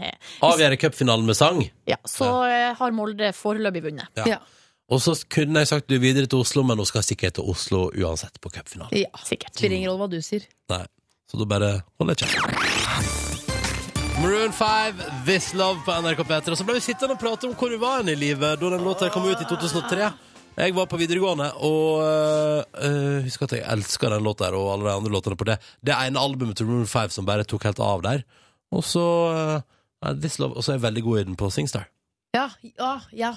Avgjøre 0.50 0.78
cupfinalen 0.80 1.26
med 1.26 1.38
sang. 1.38 1.60
ja, 1.86 1.96
Så 2.08 2.28
eh, 2.48 2.72
har 2.78 2.90
Molde 2.96 3.30
foreløpig 3.36 3.82
vunnet. 3.90 4.22
Ja. 4.26 4.38
Og 4.90 4.98
så 5.04 5.14
kunne 5.30 5.62
jeg 5.62 5.68
sagt 5.70 5.86
du 5.86 5.94
er 5.94 6.02
videre 6.02 6.26
til 6.26 6.40
Oslo, 6.42 6.64
men 6.66 6.80
hun 6.82 6.86
skal 6.88 7.04
sikkert 7.06 7.36
til 7.38 7.46
Oslo 7.52 7.90
uansett 7.94 8.40
på 8.42 8.50
cupfinalen. 8.50 8.90
Ja. 8.98 9.10
Sikkert. 9.22 9.54
Spiller 9.54 9.76
ingen 9.78 9.90
rolle 9.92 10.02
hva 10.08 10.10
du 10.10 10.18
sier. 10.24 10.48
Nei. 10.72 10.82
Så 11.30 11.38
da 11.38 11.46
bare 11.46 11.68
holder 12.00 12.18
jeg 12.18 12.26
kjeft. 12.26 13.38
Maroon 14.20 14.52
5, 14.52 14.98
This 15.24 15.52
Love 15.54 15.80
på 15.86 15.94
NRK 16.02 16.24
P3. 16.28 16.50
Og 16.52 16.58
så 16.58 16.66
ble 16.66 16.74
vi 16.76 16.82
sittende 16.84 17.14
og 17.14 17.20
prate 17.22 17.46
om 17.48 17.54
hvor 17.56 17.70
vi 17.72 17.78
var 17.80 18.00
hen 18.02 18.10
i 18.12 18.16
livet 18.18 18.58
da 18.60 18.72
den 18.74 18.82
låta 18.84 19.08
kom 19.14 19.24
ut 19.30 19.40
i 19.40 19.46
2003. 19.48 20.10
Jeg 20.60 20.74
var 20.76 20.86
på 20.90 20.98
videregående, 21.00 21.46
og 21.64 22.02
øh, 22.04 23.22
husker 23.24 23.46
at 23.48 23.52
jeg 23.56 23.64
elsker 23.72 24.12
den 24.12 24.24
låta 24.26 24.44
her 24.50 24.56
og 24.58 24.72
alle 24.74 24.88
de 24.90 24.96
andre 24.98 25.12
låtene 25.14 25.36
på 25.40 25.46
det. 25.48 25.56
Det 25.80 25.94
ene 25.96 26.20
albumet 26.20 26.58
til 26.60 26.68
Room 26.68 26.86
5 26.90 27.14
som 27.14 27.24
bare 27.28 27.46
tok 27.48 27.64
helt 27.64 27.80
av 27.80 28.02
der. 28.04 28.24
Og 28.76 28.84
så 28.84 29.04
øh, 30.04 30.10
This 30.20 30.36
Love, 30.42 30.56
og 30.58 30.64
så 30.66 30.72
er 30.74 30.76
jeg 30.78 30.82
veldig 30.84 31.02
god 31.06 31.20
i 31.20 31.24
den 31.30 31.38
på 31.40 31.48
Singstar. 31.54 31.88
Ja, 32.36 32.50
ja, 32.76 32.92
ja. 33.16 33.32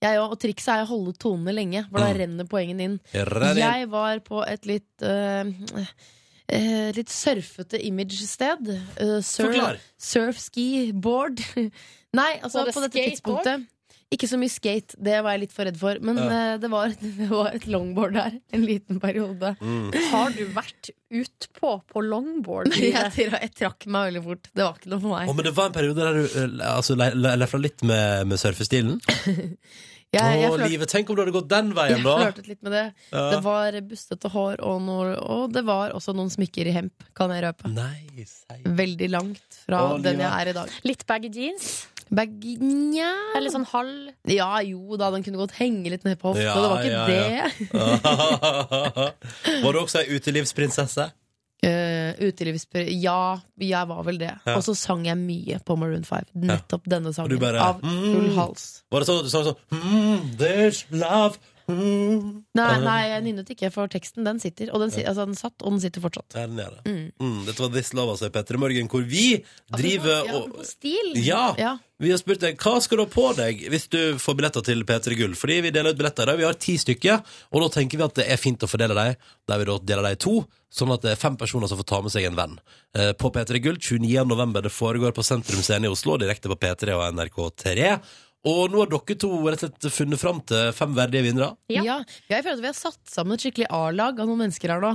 Jeg 0.00 0.16
òg. 0.22 0.30
Og 0.32 0.38
trikset 0.40 0.70
er 0.72 0.84
å 0.86 0.88
holde 0.88 1.12
tonene 1.20 1.52
lenge, 1.52 1.82
for 1.90 2.00
da 2.00 2.06
Mm. 2.14 2.20
renner 2.22 2.46
poengene 2.48 2.86
inn. 2.86 2.94
Jeg 3.12 3.26
renner. 3.28 3.58
Jeg 3.60 3.90
var 3.92 4.22
på 4.24 4.40
et 4.48 4.64
litt 4.70 5.04
øh, 5.04 5.50
litt 6.96 7.10
surfete 7.12 7.78
image-sted. 7.84 8.70
Uh, 8.96 9.18
surf, 9.22 9.82
surf 9.98 10.38
ski 10.40 10.92
board. 10.92 11.42
Nei, 12.16 12.30
altså 12.42 12.62
Var 12.62 12.70
det 12.70 12.74
på 12.78 12.80
dette 12.86 12.96
skateboard? 12.96 13.44
tidspunktet 13.44 13.68
Ikke 14.10 14.26
så 14.26 14.34
mye 14.42 14.50
skate, 14.50 14.96
det 14.98 15.20
var 15.22 15.36
jeg 15.36 15.44
litt 15.44 15.52
for 15.54 15.68
redd 15.68 15.76
for. 15.78 16.00
Men 16.02 16.16
Ja. 16.18 16.24
øh, 16.54 16.54
det, 16.64 16.70
var, 16.72 16.94
det 17.20 17.28
var 17.30 17.52
et 17.54 17.66
longboard 17.70 18.16
der 18.18 18.38
en 18.56 18.64
liten 18.66 18.98
periode. 19.02 19.52
Mm. 19.60 19.92
Har 20.10 20.32
du 20.34 20.42
vært 20.56 20.90
utpå 21.14 21.76
på 21.92 22.02
longboard? 22.02 22.72
Men 22.74 22.90
jeg, 22.96 23.30
jeg 23.30 23.52
trakk 23.60 23.86
meg 23.86 24.10
veldig 24.10 24.24
fort. 24.26 24.50
Det 24.50 24.66
var 24.66 24.80
ikke 24.80 24.90
noe 24.90 25.04
for 25.04 25.14
meg. 25.14 25.30
Oh, 25.30 25.36
men 25.38 25.46
det 25.46 25.54
var 25.54 25.70
en 25.70 25.76
periode 25.78 26.02
der 26.02 26.18
du 26.18 26.24
øh, 26.26 26.58
altså, 26.74 26.98
le- 26.98 27.14
le- 27.14 27.36
lefla 27.38 27.62
litt 27.62 27.86
med, 27.86 28.26
med 28.32 28.42
surfestilen. 28.42 28.98
Jeg, 30.10 30.40
jeg 30.42 30.50
Åh, 30.50 30.56
livet, 30.66 30.90
tenk 30.90 31.06
om 31.12 31.14
du 31.14 31.20
hadde 31.22 31.32
gått 31.36 31.46
den 31.52 31.68
veien, 31.70 32.00
da! 32.02 32.16
flørtet 32.18 32.48
litt 32.50 32.64
med 32.66 32.72
det. 32.74 32.80
Ja. 33.12 33.20
Det 33.30 33.36
var 33.44 33.76
bustete 33.86 34.26
hår, 34.32 34.56
og, 34.66 34.80
noe, 34.82 35.12
og 35.22 35.52
det 35.54 35.62
var 35.68 35.92
også 35.94 36.10
noen 36.18 36.32
smykker 36.34 36.66
i 36.66 36.72
hemp, 36.74 37.04
kan 37.14 37.30
jeg 37.30 37.44
røpe. 37.44 37.70
Nice. 37.70 38.40
Veldig 38.66 39.06
langt 39.14 39.60
fra 39.68 39.84
Åh, 39.92 40.00
den 40.02 40.18
jeg 40.18 40.32
er 40.42 40.50
i 40.50 40.56
dag. 40.56 40.72
Litt 40.90 41.06
baggy 41.06 41.30
jeans? 41.36 41.68
Bag... 42.10 42.32
Nja 42.58 43.12
Eller 43.38 43.52
sånn 43.54 43.68
halv 43.70 44.10
Ja, 44.30 44.50
jo 44.66 44.98
da, 44.98 45.12
den 45.14 45.22
kunne 45.26 45.38
godt 45.38 45.54
henge 45.60 45.92
litt 45.92 46.02
ned 46.06 46.18
på 46.18 46.32
hofta. 46.32 46.42
Ja, 46.42 46.56
det 46.58 46.70
var 46.72 46.82
ikke 46.82 46.96
ja, 46.96 47.06
det. 47.06 47.22
ja. 48.90 49.08
Var 49.64 49.72
du 49.72 49.80
også 49.84 50.02
ei 50.02 50.18
utelivsprinsesse? 50.18 51.10
Uh, 51.60 52.16
utelivspr... 52.24 52.86
Ja, 52.88 53.36
jeg 53.60 53.88
var 53.90 54.04
vel 54.06 54.16
det. 54.22 54.32
Og 54.48 54.62
så 54.64 54.72
sang 54.78 55.04
jeg 55.04 55.18
mye 55.20 55.58
på 55.60 55.76
Maroon 55.76 56.06
5. 56.08 56.30
Nettopp 56.48 56.88
denne 56.88 57.12
sangen. 57.12 57.36
bare 57.42 57.60
Av 57.60 57.82
full 57.84 58.30
mm. 58.30 58.36
hals. 58.38 58.68
Var 58.88 59.04
det 59.04 59.10
sånn 59.10 59.20
at 59.20 59.28
du 59.28 59.32
sang 59.32 59.44
sånn 59.50 59.60
mm, 59.76 60.30
There's 60.40 60.86
love. 60.94 61.36
Nei, 61.70 62.70
nei, 62.82 62.98
jeg 63.12 63.22
nynnet 63.24 63.50
ikke, 63.54 63.70
for 63.74 63.90
teksten 63.92 64.26
den 64.26 64.40
sitter. 64.42 64.70
Og 64.74 64.82
den, 64.82 64.90
si- 64.94 65.04
altså, 65.06 65.26
den 65.28 65.38
satt, 65.38 65.54
og 65.62 65.74
den 65.76 65.80
sitter 65.82 66.02
fortsatt. 66.04 66.28
Der 66.34 66.48
nede. 66.50 66.80
Mm. 66.86 67.12
Mm, 67.20 67.38
dette 67.46 67.62
var 67.64 67.70
This 67.74 67.92
Love, 67.96 68.14
altså, 68.16 68.26
i 68.30 68.34
Petter 68.34 68.58
i 68.58 68.62
Morgen, 68.62 68.88
hvor 68.90 69.04
vi 69.06 69.26
driver 69.76 70.26
Ja, 70.26 70.34
og 70.40 70.54
på 70.58 70.66
stil. 70.68 71.12
Ja. 71.24 71.44
Ja. 71.60 71.76
Vi 72.00 72.08
har 72.08 72.16
spurt 72.16 72.40
deg 72.40 72.56
hva 72.62 72.78
skal 72.80 72.96
du 72.96 73.02
ha 73.04 73.10
på 73.12 73.26
deg 73.36 73.58
hvis 73.68 73.84
du 73.92 73.98
får 74.16 74.36
billetter 74.38 74.64
til 74.64 74.84
P3 74.88 75.18
Gull. 75.18 75.34
Fordi 75.36 75.58
vi 75.66 75.72
deler 75.74 75.92
ut 75.92 75.98
billetter 76.00 76.24
i 76.24 76.30
dag. 76.32 76.38
Vi 76.40 76.46
har 76.48 76.56
ti 76.56 76.78
stykker, 76.80 77.20
og 77.52 77.60
da 77.66 77.68
tenker 77.74 78.00
vi 78.00 78.06
at 78.06 78.16
det 78.22 78.24
er 78.32 78.40
fint 78.40 78.64
å 78.64 78.70
fordele 78.70 78.96
dem. 78.96 79.18
Der 79.50 79.60
vi 79.60 79.68
da 79.68 79.76
deler 79.84 80.08
dem 80.08 80.16
i 80.16 80.20
to, 80.24 80.38
sånn 80.72 80.94
at 80.94 81.04
det 81.04 81.12
er 81.12 81.20
fem 81.20 81.36
personer 81.36 81.68
som 81.68 81.76
får 81.80 81.88
ta 81.92 82.00
med 82.00 82.14
seg 82.14 82.24
en 82.30 82.38
venn. 82.38 82.56
Eh, 82.96 83.12
På 83.20 83.28
P3 83.34 83.60
Gull 83.60 83.76
29. 83.76 84.24
november. 84.30 84.64
Det 84.64 84.72
foregår 84.72 85.12
på 85.12 85.24
Sentrum 85.26 85.60
Scene 85.66 85.90
i 85.90 85.92
Oslo, 85.92 86.16
direkte 86.16 86.48
på 86.48 86.56
P3 86.62 86.96
og 86.96 87.04
NRK3. 87.18 88.00
Og 88.48 88.70
nå 88.72 88.78
har 88.80 88.88
dere 88.88 89.16
to 89.20 89.28
rett 89.44 89.60
og 89.66 89.74
slett 89.74 89.92
funnet 89.92 90.20
fram 90.20 90.38
til 90.48 90.70
fem 90.72 90.94
verdige 90.96 91.26
vinnere. 91.26 91.50
Ja. 91.68 91.98
Jeg 92.30 92.40
føler 92.46 92.56
at 92.56 92.62
vi 92.64 92.68
har 92.70 92.78
satt 92.78 93.00
sammen 93.12 93.36
et 93.36 93.44
skikkelig 93.44 93.66
A-lag 93.76 94.16
av 94.22 94.30
noen 94.30 94.40
mennesker 94.46 94.72
her 94.72 94.80
nå. 94.80 94.94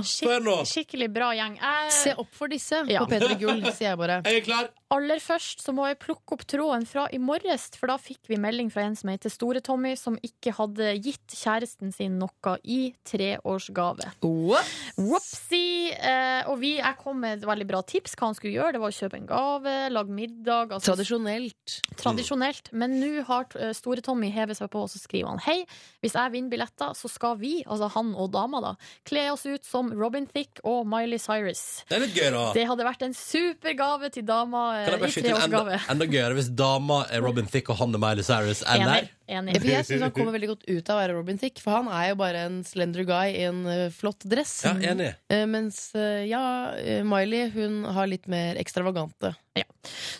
Skikkelig 0.66 1.08
bra 1.14 1.28
gjeng. 1.38 1.54
Jeg... 1.62 1.92
Se 1.94 2.14
opp 2.18 2.32
for 2.34 2.50
disse 2.50 2.82
Ja. 2.90 3.04
på 3.04 3.12
P3 3.14 3.38
Gull, 3.38 3.62
sier 3.78 3.92
jeg 3.92 4.00
bare. 4.02 4.18
Jeg 4.26 4.40
er 4.42 4.46
klar. 4.48 4.72
Aller 4.94 5.18
først 5.18 5.64
så 5.64 5.72
må 5.74 5.82
jeg 5.88 5.98
plukke 5.98 6.36
opp 6.36 6.44
tråden 6.46 6.84
fra 6.86 7.08
i 7.10 7.18
morges, 7.18 7.64
for 7.74 7.90
da 7.90 7.96
fikk 7.98 8.28
vi 8.30 8.36
melding 8.38 8.68
fra 8.70 8.84
en 8.86 8.94
som 8.94 9.10
heter 9.10 9.32
Store-Tommy, 9.34 9.96
som 9.98 10.14
ikke 10.22 10.52
hadde 10.54 10.92
gitt 11.02 11.34
kjæresten 11.34 11.90
sin 11.94 12.20
noe 12.20 12.52
i 12.62 12.92
treårsgave. 13.08 14.12
Whoopsie! 14.22 15.90
Eh, 15.96 16.46
og 16.46 16.60
vi, 16.60 16.76
jeg 16.78 16.98
kom 17.00 17.18
med 17.24 17.40
et 17.40 17.48
veldig 17.48 17.66
bra 17.66 17.80
tips 17.82 18.14
hva 18.14 18.28
han 18.30 18.38
skulle 18.38 18.54
gjøre. 18.54 18.76
Det 18.76 18.82
var 18.84 18.94
å 18.94 18.96
kjøpe 19.00 19.18
en 19.18 19.26
gave, 19.26 19.74
lage 19.90 20.14
middag. 20.20 20.70
altså- 20.76 20.92
Tradisjonelt. 20.94 21.80
Tradisjonelt. 21.98 22.70
Men 22.72 22.94
nå 23.00 23.24
har 23.26 23.50
eh, 23.58 23.74
Store-Tommy 23.74 24.30
hevet 24.30 24.60
seg 24.60 24.70
på, 24.70 24.84
og 24.86 24.92
så 24.94 25.02
skriver 25.02 25.34
han 25.34 25.42
Hei, 25.48 25.66
hvis 26.00 26.14
jeg 26.14 26.30
vinner 26.36 26.54
billetter, 26.54 26.94
så 26.94 27.10
skal 27.10 27.34
vi, 27.42 27.64
altså 27.66 27.90
han 27.96 28.14
og 28.14 28.30
dama, 28.38 28.62
da, 28.62 28.74
kle 29.04 29.26
oss 29.34 29.42
ut 29.50 29.66
som 29.66 29.90
Robin 29.98 30.30
Thicke 30.30 30.62
og 30.62 30.86
Miley 30.86 31.18
Cyrus. 31.18 31.82
Det 31.90 31.98
er 31.98 32.06
litt 32.06 32.14
gøy, 32.14 32.30
da. 32.30 32.46
Det 32.54 32.66
hadde 32.70 32.86
vært 32.86 33.02
en 33.02 33.18
super 33.18 33.74
gave 33.74 34.14
til 34.14 34.22
dama 34.30 34.75
Kan 34.84 34.94
jeg 34.94 35.00
bare 35.02 35.08
i 35.08 35.14
skyte 35.14 35.30
inn 35.30 35.36
enda, 35.36 35.46
treårsgave. 35.46 35.78
enda 35.94 36.08
gøyere 36.12 36.36
hvis 36.38 36.50
dama 36.58 36.98
er 37.10 37.24
Robin 37.24 37.48
Thicke 37.50 37.72
og 37.72 37.80
han 37.80 37.96
er 37.96 38.02
Miley 38.02 38.26
Cyrus? 38.26 38.60
Eller? 38.68 39.08
Ja, 39.26 39.40
for 39.42 39.66
jeg 39.66 39.86
syns 39.88 40.04
han 40.06 40.12
kommer 40.14 40.36
veldig 40.36 40.50
godt 40.52 40.66
ut 40.68 40.90
av 40.92 40.94
å 40.94 41.00
være 41.00 41.14
Robin 41.16 41.40
Thicke, 41.40 41.62
for 41.64 41.80
han 41.80 41.88
er 41.90 42.12
jo 42.12 42.18
bare 42.20 42.44
en 42.46 42.60
slender 42.66 43.06
guy 43.08 43.32
i 43.34 43.46
en 43.48 43.64
eh, 43.72 43.86
flott 43.94 44.22
dress. 44.30 44.52
Ja, 44.68 44.74
enig. 44.92 45.08
Eh, 45.32 45.42
mens 45.50 45.80
eh, 45.98 46.26
ja, 46.30 46.42
eh, 46.78 47.00
Miley 47.06 47.48
hun 47.56 47.80
har 47.96 48.06
litt 48.10 48.28
mer 48.30 48.60
ekstravagante. 48.60 49.32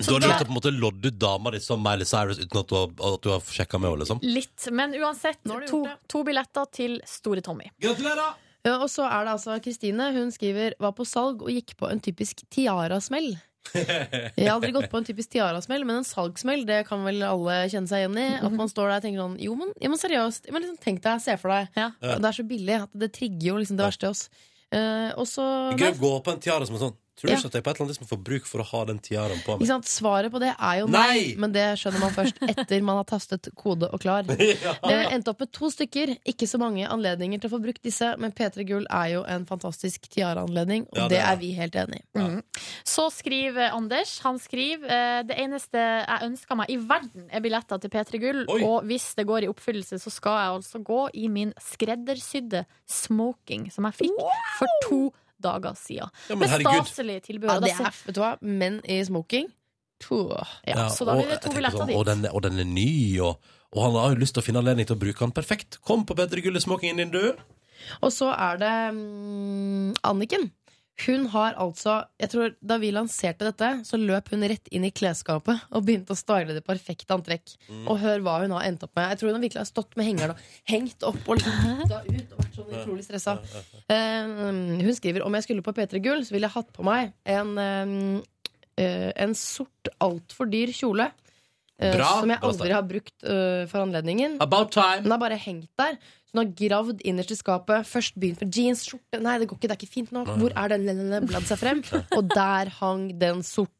Så 0.01 0.17
da 0.17 0.17
har 0.17 0.31
lyst 0.31 0.41
til 0.41 0.47
å 0.47 0.49
på 0.49 0.55
en 0.55 0.59
måte 0.59 0.73
lodde 0.75 1.13
ut 1.13 1.21
dama 1.21 1.53
di 1.55 1.61
som 1.63 1.83
Miley 1.83 2.09
Cyrus 2.09 2.41
uten 2.41 2.63
at 2.63 2.73
du 2.73 2.75
har, 2.79 2.91
at 3.13 3.23
du 3.23 3.31
har 3.35 3.45
sjekka 3.45 3.79
med 3.79 3.93
henne, 3.93 4.03
liksom? 4.03 4.25
Litt. 4.25 4.67
Men 4.73 4.97
uansett, 4.99 5.43
to, 5.69 5.85
to 6.11 6.25
billetter 6.27 6.67
til 6.75 6.99
Store-Tommy. 7.07 7.71
Gratulerer! 7.83 8.43
Ja, 8.67 8.81
og 8.83 8.89
så 8.91 9.05
er 9.07 9.27
det 9.27 9.37
altså 9.37 9.57
Kristine. 9.63 10.09
Hun 10.17 10.33
skriver 10.35 10.75
var 10.83 10.95
på 10.99 11.07
salg 11.07 11.45
og 11.45 11.53
gikk 11.55 11.77
på 11.79 11.87
en 11.87 12.01
typisk 12.03 12.43
tiarasmell. 12.51 13.37
Jeg 14.37 14.47
har 14.47 14.55
aldri 14.55 14.73
gått 14.77 14.91
på 14.93 15.01
en 15.01 15.07
typisk 15.07 15.33
tiarasmell, 15.35 15.87
men 15.89 16.01
en 16.01 16.09
salgssmell 16.09 16.67
det 16.69 16.83
kan 16.89 17.05
vel 17.07 17.23
alle 17.27 17.59
kjenne 17.73 17.91
seg 17.91 18.05
igjen 18.05 18.19
i. 18.21 18.27
At 18.41 18.57
man 18.57 18.71
står 18.73 18.91
der 18.91 19.01
og 19.01 19.07
tenker 19.07 19.25
sånn 19.25 19.39
Jo, 19.43 19.57
men, 19.59 19.73
ja, 19.83 19.93
men 19.93 20.01
seriøst. 20.01 20.51
Men 20.53 20.65
liksom, 20.65 20.81
tenk 20.83 21.03
deg, 21.07 21.23
se 21.25 21.39
for 21.41 21.55
deg. 21.55 21.73
Ja. 21.79 21.91
Det 22.03 22.31
er 22.31 22.39
så 22.39 22.47
billig 22.47 22.79
at 22.85 23.01
det 23.05 23.13
trigger 23.17 23.51
jo 23.53 23.57
liksom 23.63 23.81
det 23.81 23.89
verste 23.89 24.09
i 24.09 24.13
oss. 24.13 24.29
Uh, 24.75 25.13
og 25.15 25.27
så 25.31 25.45
Gøy 25.79 25.93
å 25.93 25.99
gå 26.01 26.15
på 26.27 26.33
en 26.35 26.41
tiara 26.43 26.67
som 26.67 26.79
er 26.79 26.89
sånn. 26.89 26.97
Tror 27.17 27.29
du 27.29 27.33
Ja. 27.33 27.39
ikke 27.39 27.49
at 27.49 27.55
jeg 27.57 27.65
på 27.65 27.71
et 27.71 27.77
eller 27.77 27.85
annet 27.87 27.97
tidspunkt 27.97 28.11
får 28.13 28.23
bruk 28.27 28.45
for 28.47 28.61
å 28.61 28.65
ha 28.71 28.81
den 28.85 28.99
tiaraen 29.01 29.39
på 29.41 29.55
Ikke 29.55 29.63
meg? 29.63 29.69
sant? 29.71 29.87
Svaret 29.89 30.31
på 30.35 30.41
det 30.43 30.51
er 30.53 30.81
jo 30.83 30.87
Nei! 30.93 31.01
nei, 31.09 31.35
men 31.41 31.53
det 31.55 31.63
skjønner 31.81 32.01
man 32.03 32.13
først 32.13 32.43
etter 32.45 32.83
man 32.85 32.99
har 33.01 33.07
tastet 33.09 33.49
kode 33.57 33.89
og 33.93 34.01
klar. 34.03 34.23
Ja. 34.67 34.75
Det 34.85 34.99
endte 35.15 35.31
opp 35.33 35.41
med 35.41 35.51
to 35.57 35.71
stykker. 35.73 36.13
Ikke 36.29 36.47
så 36.51 36.59
mange 36.61 36.85
anledninger 36.89 37.41
til 37.41 37.49
å 37.49 37.55
få 37.57 37.61
brukt 37.65 37.81
disse, 37.83 38.11
men 38.21 38.33
P3 38.37 38.67
Gull 38.69 38.85
er 38.93 39.09
jo 39.15 39.23
en 39.25 39.47
fantastisk 39.49 40.09
tiara-anledning, 40.13 40.85
og 40.93 40.97
Ja, 40.99 41.09
det, 41.09 41.17
det 41.17 41.23
er 41.25 41.37
vi 41.41 41.51
helt 41.57 41.75
enig 41.81 42.03
i. 42.03 42.07
Mm. 42.21 42.43
Så 42.85 43.07
skriver 43.13 43.73
Anders 43.73 44.19
Han 44.25 44.39
skriver 44.43 44.85
eh, 44.91 45.23
det 45.29 45.37
eneste 45.41 45.79
jeg 45.81 46.29
ønsker 46.29 46.57
meg 46.61 46.71
i 46.71 46.77
verden, 46.77 47.29
er 47.33 47.41
billetter 47.45 47.81
til 47.81 47.91
P3 47.97 48.21
Gull. 48.23 48.45
Oi. 48.53 48.61
Og 48.67 48.85
hvis 48.91 49.15
det 49.17 49.27
går 49.29 49.47
i 49.47 49.51
oppfyllelse, 49.53 49.99
så 50.03 50.13
skal 50.13 50.37
jeg 50.43 50.55
altså 50.61 50.83
gå 50.85 51.03
i 51.15 51.29
min 51.33 51.53
skreddersydde 51.65 52.65
smoking 52.87 53.71
som 53.73 53.89
jeg 53.89 54.03
fikk 54.05 54.21
for 54.59 54.77
to 54.89 55.01
dager 55.43 55.77
siden. 55.79 56.11
Ja, 56.29 56.35
men 56.35 56.45
Med 56.45 56.53
herregud. 56.55 56.87
staselig 56.87 57.21
tilbehør. 57.27 57.55
Ja, 57.55 57.61
det 57.61 57.75
er, 57.75 58.01
vet 58.07 58.17
du 58.17 58.23
hva, 58.23 58.33
menn 58.41 58.81
i 58.85 59.03
smoking 59.05 59.53
Ja, 60.67 60.89
så 60.93 61.07
da 61.09 61.15
blir 61.17 61.31
det 61.31 61.39
og 61.39 61.45
to 61.47 61.51
jeg 61.51 61.57
billetter 61.57 61.81
sånn, 61.81 61.89
dit. 61.89 61.97
Og 61.97 62.05
den, 62.09 62.27
og 62.29 62.43
den 62.45 62.61
er 62.61 62.69
ny, 62.69 62.91
og, 63.25 63.53
og 63.73 63.83
han 63.87 63.97
har 63.97 64.15
jo 64.15 64.21
lyst 64.21 64.37
til 64.37 64.43
å 64.43 64.47
finne 64.47 64.61
anledning 64.61 64.89
til 64.89 64.97
å 64.99 65.01
bruke 65.01 65.25
den 65.25 65.33
perfekt. 65.37 65.79
Kom 65.81 66.05
på 66.09 66.17
Bedre 66.19 66.45
Gull 66.45 66.59
i 66.59 66.63
smokingen 66.63 67.01
din, 67.01 67.15
du. 67.15 67.33
Og 68.05 68.13
så 68.13 68.29
er 68.35 68.61
det 68.61 68.75
um, 68.93 69.95
Anniken. 70.05 70.51
Hun 71.05 71.27
har 71.29 71.57
altså 71.61 71.99
jeg 72.17 72.31
tror 72.33 72.55
Da 72.65 72.79
vi 72.81 72.89
lanserte 72.95 73.45
dette, 73.45 73.69
så 73.85 73.99
løp 74.01 74.31
hun 74.33 74.47
rett 74.49 74.71
inn 74.73 74.87
i 74.89 74.93
klesskapet 74.95 75.67
og 75.69 75.85
begynte 75.85 76.15
å 76.15 76.19
style 76.19 76.57
det 76.57 76.63
perfekte 76.65 77.13
antrekk. 77.17 77.53
Mm. 77.69 77.83
Og 77.85 78.01
hør 78.01 78.25
hva 78.25 78.39
hun 78.45 78.55
har 78.57 78.65
endt 78.69 78.87
opp 78.87 78.95
med. 78.97 79.11
Jeg 79.13 79.21
tror 79.21 79.35
hun 79.35 79.45
virkelig 79.45 79.63
har 79.63 79.69
stått 79.69 79.93
med 79.99 80.09
hengeren 80.09 80.33
og 80.33 80.47
hengt 80.71 81.07
opp 81.07 81.21
og 81.27 81.41
liksom 81.41 81.83
kutta 81.83 82.01
ut 82.07 82.33
og 82.33 82.41
vært 82.41 82.57
sånn 82.61 82.73
utrolig 82.81 83.05
stressa. 83.07 83.37
Uh, 83.91 84.81
hun 84.81 84.97
skriver 84.97 85.27
om 85.27 85.37
jeg 85.37 85.49
skulle 85.49 85.67
på 85.67 85.77
P3 85.77 86.01
Gull, 86.05 86.25
så 86.25 86.37
ville 86.37 86.49
jeg 86.49 86.57
hatt 86.57 86.73
på 86.77 86.87
meg 86.87 87.13
en, 87.37 87.53
uh, 87.61 88.49
uh, 88.81 89.11
en 89.27 89.37
sort, 89.37 89.93
altfor 90.01 90.49
dyr 90.53 90.73
kjole. 90.77 91.11
Eh, 91.79 91.95
Bra. 91.97 92.11
som 92.21 92.33
jeg 92.33 92.43
aldri 92.49 92.75
har 92.75 92.87
brukt 92.87 93.17
uh, 93.27 93.65
for 93.71 93.85
anledningen. 93.85 94.39
About 94.45 94.73
time. 94.75 95.05
Den 95.05 95.15
har 95.15 95.23
bare 95.23 95.39
hengt 95.41 95.71
der. 95.79 95.99
Så 96.27 96.35
hun 96.35 96.43
har 96.43 96.53
gravd 96.59 97.05
innerst 97.07 97.33
i 97.33 97.39
skapet. 97.39 97.87
Først 97.87 98.19
begynt 98.19 98.43
med 98.43 98.57
jeans, 98.57 98.85
skjorte 98.89 99.23
Nei, 99.23 99.39
det 99.41 99.49
går 99.49 99.61
ikke, 99.61 99.69
det 99.71 99.77
er 99.77 99.81
ikke 99.81 99.95
fint 99.95 100.13
nok. 100.15 100.35
Hvor 100.41 100.53
er 100.57 100.75
den? 100.75 101.15
Bladd 101.29 101.49
seg 101.49 101.61
frem. 101.61 101.83
Og 102.19 102.29
der 102.33 102.73
hang 102.81 103.09
den 103.21 103.45
sorte 103.47 103.73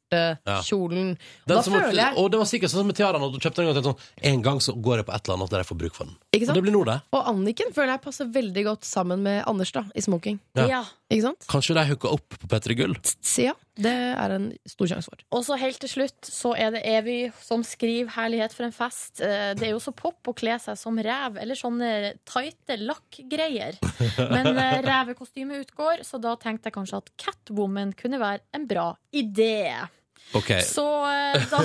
kjolen. 0.63 1.17
Og 1.17 1.51
Den 1.51 1.57
da 1.57 1.63
som, 1.67 1.75
føler 1.75 1.99
jeg 1.99 2.15
og 2.23 2.29
det 2.31 2.39
var 2.39 2.47
sikkert 2.47 2.71
sånn 2.71 2.85
som 2.85 2.91
med 2.93 2.99
tiaraen. 2.99 3.25
du 3.33 3.41
kjøpte 3.43 3.63
den 3.65 3.71
og 3.73 3.75
tenkte 3.75 3.91
sånn, 3.91 4.13
En 4.31 4.45
gang 4.45 4.61
så 4.63 4.77
går 4.79 5.03
jeg 5.03 5.09
på 5.09 5.15
et 5.17 5.27
eller 5.27 5.39
annet 5.41 5.51
der 5.51 5.65
jeg 5.65 5.69
får 5.73 5.81
bruk 5.81 5.97
for 5.97 6.07
den. 6.07 6.15
Ikke 6.31 6.47
sant? 6.47 6.55
Og 6.55 6.61
det 6.61 6.65
blir 6.69 6.77
nå 6.77 6.85
det. 6.87 6.97
Og 7.11 7.31
Anniken 7.33 7.75
føler 7.75 7.97
jeg 7.97 8.05
passer 8.05 8.31
veldig 8.37 8.65
godt 8.69 8.87
sammen 8.87 9.27
med 9.27 9.43
Anders 9.51 9.75
da, 9.75 9.83
i 9.99 10.05
smoking. 10.07 10.39
Ja. 10.55 10.85
Ikke 11.07 11.23
sant? 11.23 11.45
Kanskje 11.47 11.75
de 11.77 11.85
hooka 11.87 12.11
opp 12.17 12.35
på 12.35 12.49
Petter 12.51 12.75
Gull? 12.75 12.97
Ja, 13.39 13.53
det 13.79 13.93
er 13.95 14.33
en 14.35 14.49
stor 14.67 14.89
sjanse 14.91 15.13
for. 15.13 15.21
Og 15.39 15.45
så 15.47 15.59
helt 15.61 15.79
til 15.79 15.93
slutt 15.93 16.27
så 16.27 16.51
er 16.59 16.73
det 16.75 16.81
Evy 16.91 17.31
som 17.39 17.63
skriver 17.63 18.11
'Herlighet 18.11 18.53
for 18.57 18.67
en 18.67 18.75
fest'. 18.75 19.23
Eh, 19.23 19.55
Det 19.55 19.69
er 19.69 19.75
jo 19.77 19.79
så 19.79 19.95
pop 19.95 20.19
å 20.27 20.35
kle 20.35 20.59
seg 20.59 20.77
som 20.77 20.99
rev, 20.99 21.39
eller 21.39 21.55
sånne 21.55 22.15
tighte 22.27 22.79
lakkgreier. 22.83 23.79
Men 24.19 24.59
eh, 24.59 24.83
revekostymet 24.83 25.67
utgår, 25.69 26.03
så 26.03 26.19
da 26.21 26.35
tenkte 26.35 26.67
jeg 26.73 26.75
kanskje 26.75 26.97
at 26.99 27.11
Catwoman 27.17 27.95
kunne 27.95 28.19
være 28.19 28.41
en 28.53 28.67
bra 28.67 28.97
idé. 29.15 29.87
Okay. 30.35 30.61
Så 30.67 30.83
eh, 31.07 31.47
da 31.53 31.63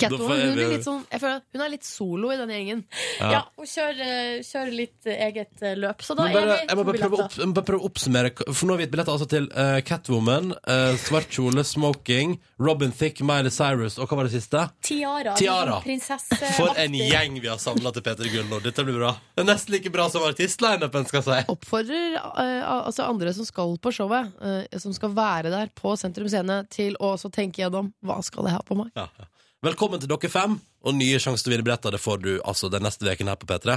Catwoman 0.00 0.40
hun, 0.40 0.54
blir 0.56 0.70
litt 0.72 0.86
sånn, 0.86 1.02
jeg 1.10 1.22
føler 1.22 1.40
at 1.40 1.56
hun 1.56 1.64
er 1.64 1.72
litt 1.72 1.86
solo 1.86 2.32
i 2.32 2.38
denne 2.40 2.56
gjengen. 2.58 2.84
Ja. 3.20 3.30
Ja, 3.32 3.40
hun 3.58 3.68
kjører, 3.68 4.42
kjører 4.46 4.72
litt 4.76 5.08
eh, 5.10 5.24
eget 5.28 5.64
eh, 5.64 5.76
løp. 5.78 6.04
Så 6.04 6.16
da 6.18 6.26
bare, 6.26 6.42
er 6.42 6.48
vi 6.48 6.70
jeg 6.72 6.78
må 6.78 6.84
to 6.84 6.88
bare 6.88 7.00
prøve, 7.02 7.16
billetter. 7.16 7.26
opp, 7.26 7.38
jeg 7.38 7.50
må 7.50 7.56
bare 7.58 7.68
prøve 7.70 7.82
å 7.82 7.90
oppsummere. 7.90 8.32
For 8.48 8.68
nå 8.68 8.76
har 8.76 8.82
vi 8.82 8.86
et 8.88 8.94
billett 8.94 9.12
altså 9.12 9.28
til 9.30 9.48
uh, 9.52 9.78
Catwoman, 9.86 10.54
uh, 10.64 10.94
svart 11.02 11.32
kjole, 11.32 11.64
smoking, 11.66 12.36
Robin 12.62 12.94
Thicke, 12.94 13.26
Miley 13.26 13.52
Cyrus 13.54 13.98
og 13.98 14.08
hva 14.10 14.20
var 14.20 14.30
det 14.30 14.36
siste? 14.36 14.64
Tiara. 14.86 15.36
Tiara. 15.38 15.78
Prinsesse. 15.84 16.38
For 16.56 16.78
en 16.80 16.96
gjeng 16.98 17.38
vi 17.42 17.50
har 17.50 17.60
samla 17.62 17.92
til 17.94 18.04
Peter 18.06 18.28
Gull 18.32 18.48
nå. 18.50 18.62
Dette 18.64 18.84
blir 18.86 18.98
bra. 19.00 19.14
Det 19.34 19.44
er 19.44 19.48
nesten 19.48 19.74
like 19.74 19.92
bra 19.94 20.08
som 20.12 20.24
artistlineupen, 20.26 21.08
skal 21.08 21.22
jeg 21.22 21.28
si. 21.28 21.52
Oppfordrer 21.52 22.18
uh, 22.20 22.82
altså 22.82 23.06
andre 23.08 23.34
som 23.36 23.48
skal 23.48 23.76
på 23.82 23.92
showet, 23.94 24.32
eh, 24.42 24.78
som 24.80 24.94
skal 24.94 25.12
være 25.16 25.52
der 25.52 25.70
på 25.74 25.94
Sentrum 26.00 26.30
Scene, 26.30 26.62
til 26.72 26.96
å 27.00 27.14
også 27.16 27.32
tenke 27.34 27.62
gjennom 27.62 27.92
hva 28.04 28.20
skal 28.24 28.48
jeg 28.48 28.56
ha 28.56 28.64
på 28.66 28.78
meg. 28.78 28.92
Ja, 28.98 29.08
ja. 29.18 29.28
Velkommen 29.62 30.00
til 30.02 30.10
dere 30.10 30.26
fem, 30.26 30.56
og 30.82 30.94
nye 30.98 31.18
sjanser 31.22 31.44
til 31.46 31.52
å 31.52 31.54
vinne 31.54 31.66
billetter. 31.68 31.94
Det 31.94 32.00
får 32.02 32.16
du 32.24 32.30
altså 32.42 32.66
den 32.72 32.82
neste 32.82 33.06
veken 33.06 33.28
her 33.30 33.36
på 33.38 33.46
P3. 33.46 33.76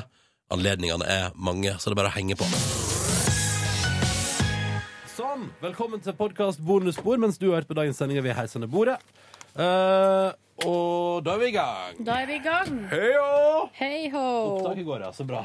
Anledningene 0.55 1.05
er 1.05 1.35
mange, 1.37 1.75
så 1.77 1.91
det 1.91 1.93
er 1.93 1.99
bare 1.99 2.09
å 2.09 2.15
henge 2.15 2.37
på. 2.39 2.47
Sånn. 5.13 5.43
Velkommen 5.61 6.01
til 6.01 6.15
podkast 6.17 6.63
bonusspor 6.65 7.21
mens 7.21 7.37
du 7.37 7.51
har 7.51 7.59
hørt 7.59 7.69
på 7.69 7.77
dagens 7.77 8.01
sending 8.01 8.17
ved 8.25 8.33
Heisende 8.37 8.65
bordet. 8.71 8.97
Eh, 9.53 10.31
og 10.65 11.21
da 11.27 11.35
er 11.35 11.43
vi 11.43 11.51
i 11.51 11.55
gang. 11.55 12.01
Da 12.09 12.17
er 12.23 12.31
vi 12.33 12.39
i 12.39 12.43
gang. 12.43 12.73
Heio! 12.89 13.29
Hei 13.77 14.09
ho. 14.09 14.25
Opptaket 14.55 14.89
går, 14.89 15.05
ja. 15.05 15.13
Så 15.15 15.27
bra. 15.29 15.43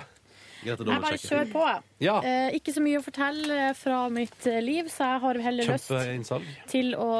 Greit 0.64 0.72
å 0.72 0.72
Jeg 0.72 0.88
bare 0.88 0.96
dobbeltsjekke. 0.96 1.34
kjører 1.34 1.52
på. 1.52 1.66
jeg. 1.68 1.84
Ja. 2.08 2.16
Eh, 2.24 2.56
ikke 2.56 2.72
så 2.78 2.86
mye 2.88 2.98
å 3.00 3.04
fortelle 3.04 3.68
fra 3.76 4.00
mitt 4.16 4.48
eh, 4.48 4.58
liv, 4.64 4.88
så 4.88 5.12
jeg 5.12 5.22
har 5.28 5.44
heller 5.50 5.70
lyst 5.74 5.92
Kjempeinnsalg. 5.92 6.48
til 6.72 6.96
å 6.96 7.10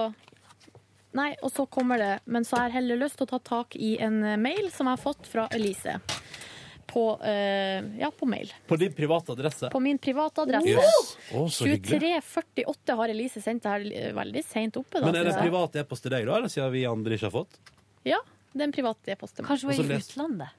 Nei, 1.16 1.32
og 1.42 1.50
så 1.50 1.64
kommer 1.66 1.98
det 1.98 2.10
Men 2.30 2.44
så 2.46 2.54
har 2.56 2.68
jeg 2.68 2.76
heller 2.78 3.00
lyst 3.00 3.16
til 3.18 3.26
å 3.26 3.30
ta 3.32 3.40
tak 3.42 3.74
i 3.74 3.96
en 4.02 4.20
eh, 4.22 4.36
mail 4.38 4.68
som 4.70 4.86
jeg 4.86 4.98
har 4.98 5.02
fått 5.02 5.26
fra 5.26 5.48
Elise. 5.56 5.96
På, 6.90 7.04
eh, 7.22 7.82
ja, 8.00 8.10
på 8.14 8.26
mail. 8.26 8.50
På 8.66 8.78
din 8.78 8.94
private 8.94 9.34
adresse. 9.34 9.70
På 9.70 9.80
min 9.82 9.98
private 10.02 10.42
adresse. 10.42 10.72
Yes. 10.74 11.10
Å, 11.34 11.44
så 11.50 11.68
hyggelig. 11.68 12.00
2348 12.02 12.96
har 12.98 13.12
Elise 13.14 13.42
sendt 13.42 13.66
det 13.66 13.74
her 13.74 14.16
veldig 14.16 14.42
seint 14.46 14.78
oppe. 14.80 14.98
Da, 14.98 15.06
Men 15.06 15.20
er 15.20 15.28
det 15.28 15.36
en 15.36 15.44
privat 15.44 15.78
e-post 15.82 16.06
til 16.06 16.14
deg, 16.14 16.26
da? 16.26 16.40
Eller 16.40 16.50
siden 16.50 16.72
vi 16.74 16.86
andre 16.90 17.18
ikke 17.18 17.28
har 17.28 17.36
fått? 17.36 17.60
Ja, 18.06 18.18
det 18.50 18.64
er 18.64 18.68
en 18.70 18.74
privat 18.74 19.14
e-post 19.14 19.38
til 19.38 19.46
meg. 19.46 19.52
Kanskje 19.52 19.70
hun 19.70 19.78
er 19.86 19.94
i 19.94 20.02
utlandet? 20.02 20.58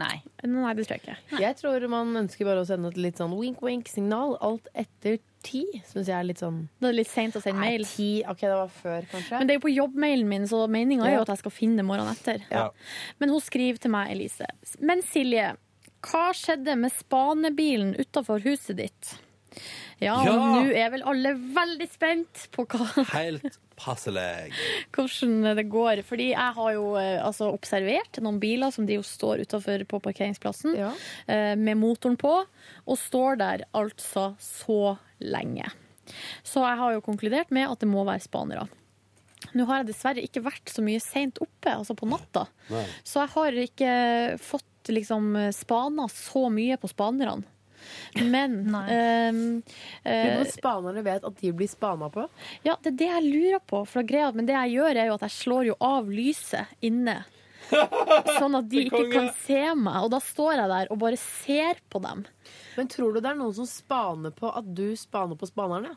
Nei. 0.00 0.14
Nei, 0.42 0.72
det 0.74 0.86
tror 0.88 0.96
jeg 0.96 1.04
ikke. 1.04 1.40
Jeg 1.44 1.56
tror 1.60 1.84
man 1.92 2.16
ønsker 2.24 2.48
bare 2.48 2.64
å 2.64 2.66
sende 2.68 2.90
et 2.90 2.98
litt 2.98 3.20
sånn 3.20 3.34
wink-wink-signal. 3.36 4.38
Alt 4.42 4.66
etter 4.74 5.20
ti 5.44 5.62
syns 5.88 6.08
jeg 6.08 6.16
er 6.16 6.26
litt 6.26 6.40
sånn 6.42 6.62
Det 6.80 6.88
er 6.90 6.96
litt 6.96 7.10
seint 7.10 7.36
å 7.36 7.42
sende 7.42 7.60
Nei, 7.60 7.74
mail. 7.74 7.86
Ti, 7.88 8.08
ok, 8.30 8.40
det 8.44 8.56
var 8.58 8.72
før, 8.72 9.08
kanskje. 9.12 9.38
Men 9.38 9.48
det 9.48 9.54
er 9.54 9.60
jo 9.60 9.64
på 9.66 9.74
jobbmailen 9.74 10.30
min, 10.30 10.48
så 10.50 10.64
meninga 10.70 11.06
er 11.08 11.18
jo 11.18 11.26
at 11.26 11.34
jeg 11.34 11.42
skal 11.44 11.54
finne 11.54 11.82
det 11.82 11.86
morgenen 11.88 12.16
etter. 12.16 12.44
Ja. 12.50 12.66
Men 13.22 13.34
hun 13.34 13.44
skriver 13.44 13.82
til 13.82 13.94
meg, 13.94 14.14
Elise. 14.14 14.48
Men 14.80 15.04
Silje, 15.06 15.52
hva 16.04 16.24
skjedde 16.36 16.76
med 16.80 16.92
spanebilen 16.96 17.94
utafor 18.00 18.42
huset 18.44 18.80
ditt? 18.82 19.14
Ja, 20.02 20.16
Ja. 20.24 20.32
nå 20.34 20.72
er 20.74 20.90
vel 20.90 21.04
alle 21.06 21.34
veldig 21.54 21.86
spent 21.92 22.48
på 22.54 22.64
hva, 22.66 22.86
Helt 23.12 23.58
passelig. 23.78 24.52
hvordan 24.94 25.56
det 25.58 25.66
går. 25.70 26.02
Fordi 26.06 26.30
jeg 26.32 26.54
har 26.58 26.72
jo 26.74 26.88
eh, 27.00 27.18
altså, 27.24 27.50
observert 27.54 28.18
noen 28.24 28.40
biler 28.42 28.74
som 28.74 28.86
de 28.86 28.98
jo 28.98 29.04
står 29.06 29.44
utafor 29.46 29.84
på 29.90 30.00
parkeringsplassen 30.02 30.74
eh, 30.76 31.54
med 31.56 31.78
motoren 31.78 32.18
på, 32.20 32.34
og 32.86 32.98
står 32.98 33.38
der 33.40 33.66
altså 33.72 34.32
så 34.42 34.96
lenge. 35.22 35.70
Så 36.44 36.60
jeg 36.66 36.80
har 36.82 36.92
jo 36.98 37.00
konkludert 37.04 37.50
med 37.54 37.70
at 37.70 37.80
det 37.80 37.88
må 37.88 38.02
være 38.04 38.20
spanere. 38.26 38.66
Nå 39.54 39.64
har 39.68 39.82
jeg 39.82 39.92
dessverre 39.92 40.22
ikke 40.24 40.42
vært 40.44 40.70
så 40.72 40.82
mye 40.84 41.00
seint 41.00 41.38
oppe, 41.44 41.70
altså 41.70 41.94
på 41.96 42.08
natta. 42.08 42.46
Nei. 42.72 42.84
Så 43.06 43.22
jeg 43.22 43.32
har 43.36 43.58
ikke 43.62 43.94
fått 44.42 44.90
liksom 44.92 45.32
spana 45.56 46.08
så 46.12 46.48
mye 46.52 46.76
på 46.80 46.90
spanerne. 46.90 47.44
Men 48.30 48.56
um, 48.74 49.40
uh, 49.60 50.02
på 50.04 50.10
eh, 50.10 50.50
spanerne 50.52 51.04
vet 51.06 51.24
at 51.26 51.40
de 51.40 51.52
blir 51.56 51.70
spana 51.70 52.10
på. 52.12 52.26
ja, 52.66 52.76
det 52.82 52.94
er 52.94 52.98
det 53.02 53.10
jeg 53.10 53.30
lurer 53.30 53.64
på. 53.66 53.84
For 53.90 54.06
greia, 54.06 54.30
men 54.34 54.48
det 54.48 54.56
jeg 54.56 54.76
gjør, 54.78 55.00
er 55.00 55.10
jo 55.10 55.16
at 55.18 55.26
jeg 55.28 55.36
slår 55.38 55.70
jo 55.72 55.78
av 55.84 56.10
lyset 56.12 56.84
inne. 56.84 57.22
Sånn 58.38 58.56
at 58.58 58.68
de 58.70 58.86
ikke 58.86 59.06
kan 59.12 59.30
se 59.44 59.60
meg. 59.78 60.00
Og 60.04 60.10
da 60.12 60.20
står 60.22 60.58
jeg 60.60 60.72
der 60.74 60.90
og 60.92 61.00
bare 61.02 61.20
ser 61.20 61.80
på 61.92 62.02
dem. 62.04 62.24
Men 62.78 62.90
tror 62.90 63.14
du 63.14 63.22
det 63.22 63.30
er 63.30 63.38
noen 63.38 63.54
som 63.56 63.68
spaner 63.68 64.34
på 64.36 64.50
at 64.52 64.66
du 64.76 64.90
spaner 64.98 65.38
på 65.38 65.48
spanerne? 65.48 65.94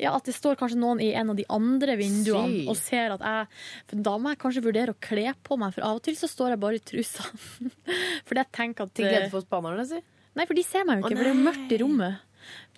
Ja, 0.00 0.16
At 0.16 0.26
det 0.26 0.34
står 0.34 0.56
kanskje 0.58 0.80
noen 0.80 0.98
i 0.98 1.12
en 1.14 1.30
av 1.30 1.36
de 1.38 1.44
andre 1.54 1.94
vinduene 2.00 2.64
Sy. 2.64 2.66
og 2.66 2.78
ser 2.80 3.12
at 3.14 3.22
jeg 3.22 3.60
For 3.90 4.00
da 4.08 4.16
må 4.18 4.32
jeg 4.32 4.40
kanskje 4.42 4.64
vurdere 4.64 4.94
å 4.94 4.98
kle 4.98 5.28
på 5.46 5.58
meg, 5.60 5.74
for 5.76 5.86
av 5.86 6.00
og 6.00 6.02
til 6.06 6.16
så 6.18 6.26
står 6.30 6.54
jeg 6.54 6.62
bare 6.64 6.80
i 6.80 6.82
trusa. 6.82 7.26
Fordi 8.26 8.40
jeg 8.42 8.50
tenker 8.58 8.88
at 8.88 8.96
Til 8.98 9.06
glede 9.06 9.30
for 9.30 9.46
spanerne, 9.46 9.86
si? 9.86 10.00
Nei, 10.34 10.46
for 10.46 10.54
de 10.58 10.62
ser 10.66 10.84
meg 10.88 11.00
jo 11.00 11.06
ikke, 11.08 11.16
for 11.16 11.24
det 11.24 11.32
er 11.32 11.36
jo 11.36 11.44
mørkt 11.48 11.72
i 11.76 11.80
rommet. 11.82 12.14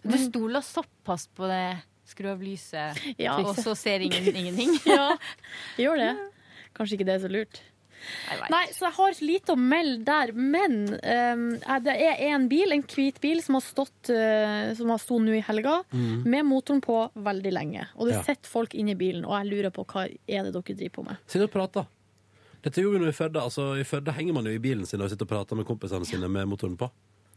Du 0.07 0.17
stoler 0.23 0.63
såpass 0.63 1.27
på 1.35 1.49
det 1.51 1.63
skru 2.07 2.29
av 2.31 2.43
lyset, 2.45 3.01
Ja. 3.19 3.37
og 3.43 3.57
så 3.59 3.75
ser 3.77 4.01
ingen 4.05 4.29
ingenting? 4.35 4.77
Ja, 4.87 5.17
gjør 5.81 5.97
det. 5.99 6.13
Kanskje 6.77 6.99
ikke 6.99 7.07
det 7.09 7.17
er 7.17 7.25
så 7.25 7.33
lurt. 7.33 7.63
Nei, 8.53 8.61
så 8.77 8.85
jeg 8.85 8.93
har 8.99 9.15
lite 9.25 9.55
å 9.55 9.59
melde 9.59 10.05
der, 10.05 10.31
men 10.37 10.75
ehm, 11.01 11.47
eh, 11.57 11.79
det 11.83 11.95
er 11.97 12.21
en 12.29 12.45
bil, 12.47 12.71
en 12.77 12.85
hvit 12.87 13.17
bil, 13.25 13.41
som 13.43 13.57
har 13.57 13.65
stått 13.65 14.11
uh, 14.13 14.69
Som 14.79 14.93
har 14.93 15.01
stått 15.03 15.25
nå 15.25 15.33
i 15.35 15.41
helga, 15.43 15.79
Mm. 15.91 16.23
med 16.29 16.45
motoren 16.47 16.83
på 16.85 16.99
veldig 17.17 17.53
lenge. 17.57 17.87
Og 17.97 18.07
det 18.07 18.19
Ja. 18.19 18.23
sitter 18.23 18.47
folk 18.53 18.75
inni 18.77 18.93
i 18.93 19.01
bilen, 19.01 19.25
og 19.25 19.33
jeg 19.41 19.51
lurer 19.51 19.73
på 19.75 19.85
hva 19.89 20.05
er 20.07 20.45
det 20.45 20.53
dere 20.53 20.77
driver 20.77 20.95
på 21.01 21.05
med. 21.09 21.17
Sitter 21.27 21.49
og 21.49 21.53
prater. 21.57 21.87
Dette 22.63 22.83
gjorde 22.85 22.99
vi 23.01 23.05
nå 23.07 23.09
i 23.09 23.17
Førde. 23.17 23.41
Altså, 23.43 23.81
I 23.81 23.83
Førde 23.89 24.13
henger 24.13 24.35
man 24.35 24.45
jo 24.45 24.51
i 24.53 24.59
bilen 24.63 24.87
sin 24.87 25.01
og 25.01 25.11
sitter 25.11 25.25
og 25.27 25.29
prater 25.33 25.57
med 25.57 25.67
kompisene 25.67 26.07
sine 26.07 26.29
med 26.29 26.47
motoren 26.47 26.77
på. 26.77 26.91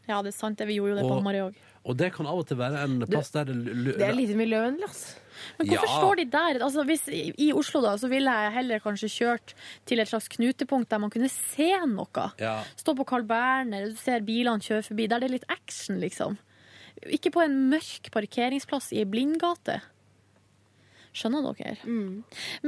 Ja, 0.09 0.21
det 0.25 0.33
er 0.33 0.37
sant. 0.39 0.57
Vi 0.65 0.75
gjorde 0.79 0.95
jo 0.95 0.99
det 0.99 1.05
på 1.05 1.15
Og- 1.15 1.21
Hamarøy 1.23 1.41
òg. 1.51 1.55
Og 1.89 1.95
det 1.97 2.09
kan 2.13 2.27
av 2.27 2.37
og 2.41 2.45
til 2.49 2.57
være 2.59 2.81
en 2.83 2.99
plass 3.07 3.29
der 3.31 3.45
det 3.45 3.55
lu- 3.55 3.93
Det 3.97 4.01
er 4.03 4.11
lite 4.13 4.35
miljøvennlig, 4.35 4.83
altså. 4.83 5.15
Men 5.57 5.67
hvorfor 5.69 5.87
Ja. 5.87 5.99
står 6.01 6.15
de 6.17 6.25
der? 6.25 6.59
Altså, 6.65 6.83
hvis, 6.85 7.07
I 7.39 7.53
Oslo 7.53 7.79
da, 7.81 7.93
så 7.95 8.09
ville 8.09 8.29
jeg 8.29 8.51
heller 8.53 8.79
kanskje 8.83 9.07
kjørt 9.07 9.53
til 9.85 9.99
et 9.99 10.07
slags 10.09 10.27
knutepunkt 10.27 10.89
der 10.89 10.97
man 10.99 11.09
kunne 11.09 11.29
se 11.29 11.69
noe. 11.87 12.31
Ja. 12.37 12.63
Stå 12.75 12.93
på 12.97 13.05
Carl 13.07 13.23
Berner, 13.23 13.87
du 13.89 13.95
ser 13.95 14.19
bilene 14.19 14.59
kjøre 14.59 14.83
forbi. 14.89 15.07
Der 15.07 15.19
det 15.19 15.29
er 15.29 15.33
litt 15.37 15.45
action, 15.49 15.99
liksom. 16.01 16.37
Ikke 17.07 17.31
på 17.31 17.41
en 17.45 17.69
mørk 17.69 18.11
parkeringsplass 18.11 18.91
i 18.91 18.97
ei 18.99 19.05
blindgate. 19.05 19.81
Skjønner 21.15 21.45
dere? 21.57 21.73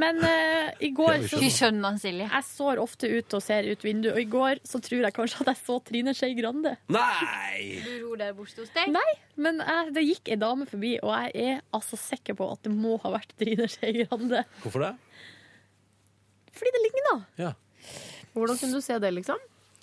Men 0.01 0.17
uh, 0.23 0.71
i 0.81 0.89
går 0.97 1.21
så 1.21 1.37
skjønner. 1.37 1.43
Vi 1.43 1.49
skjønner, 1.53 1.97
Silje. 2.01 2.27
Jeg 2.31 2.47
står 2.47 2.81
ofte 2.81 3.09
ut 3.11 3.35
og 3.37 3.43
ser 3.45 3.67
ut 3.69 3.85
vinduet, 3.85 4.15
og 4.15 4.21
i 4.23 4.29
går 4.31 4.61
så 4.67 4.81
tror 4.83 5.05
jeg 5.05 5.15
kanskje 5.15 5.43
at 5.43 5.51
jeg 5.53 5.59
så 5.61 5.77
Trine 5.87 6.15
Skei 6.17 6.33
Grande. 6.39 6.73
Nei! 6.91 7.61
Du 7.85 7.91
ror 8.07 8.21
der 8.23 8.33
borte 8.37 8.63
hos 8.63 8.73
deg? 8.73 8.89
Nei, 8.95 9.11
men 9.45 9.61
jeg, 9.61 9.93
det 9.97 10.05
gikk 10.07 10.33
ei 10.33 10.39
dame 10.41 10.67
forbi, 10.69 10.95
og 11.03 11.13
jeg 11.13 11.51
er 11.51 11.61
altså 11.77 11.99
sikker 12.01 12.37
på 12.39 12.49
at 12.55 12.65
det 12.65 12.73
må 12.73 12.97
ha 13.05 13.13
vært 13.13 13.37
Trine 13.39 13.69
Skei 13.71 13.93
Grande. 14.01 14.43
Hvorfor 14.65 14.87
det? 14.87 14.93
Fordi 16.57 16.73
det 16.75 16.83
ligner. 16.87 17.23
Ja. 17.39 17.53
Hvordan 18.33 18.57
kunne 18.57 18.79
du 18.79 18.83
se 18.83 18.97
det, 19.01 19.13
liksom? 19.21 19.39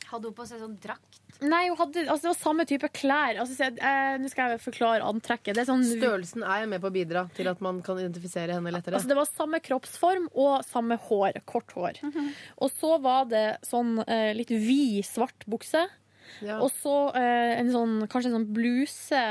Hadde 0.08 0.30
hun 0.30 0.36
på 0.36 0.46
seg 0.48 0.62
sånn 0.62 0.78
drakt? 0.80 1.18
Nei, 1.44 1.68
hun 1.68 1.76
hadde, 1.78 2.06
altså 2.08 2.24
det 2.24 2.30
var 2.32 2.38
samme 2.40 2.64
type 2.66 2.88
klær. 2.96 3.38
Altså, 3.42 3.54
så, 3.54 3.68
eh, 3.76 4.16
Nå 4.18 4.30
skal 4.32 4.54
jeg 4.54 4.62
forklare 4.64 5.06
antrekket. 5.06 5.52
Det 5.54 5.62
er 5.62 5.68
sånn, 5.68 5.84
Størrelsen 5.86 6.42
er 6.42 6.64
med 6.70 6.82
på 6.82 6.88
å 6.90 6.94
bidra 6.94 7.26
til 7.36 7.50
at 7.50 7.60
man 7.64 7.82
kan 7.84 8.00
identifisere 8.00 8.56
henne 8.56 8.72
lettere. 8.74 8.96
Altså, 8.98 9.10
det 9.12 9.18
var 9.18 9.28
samme 9.28 9.60
kroppsform 9.62 10.30
og 10.32 10.64
samme 10.66 10.98
hår. 11.08 11.38
Kort 11.48 11.76
hår. 11.76 12.00
Og 12.58 12.72
så 12.74 12.96
var 13.04 13.28
det 13.30 13.46
sånn 13.68 13.98
eh, 14.06 14.32
litt 14.38 14.50
vid, 14.50 15.04
svart 15.06 15.46
bukse. 15.46 15.84
Ja. 16.44 16.58
Og 16.62 16.70
så 16.74 16.94
eh, 17.16 17.54
en 17.58 17.70
sånn, 17.72 17.94
kanskje 18.10 18.32
en 18.32 18.38
sånn 18.38 18.50
bluse, 18.56 19.22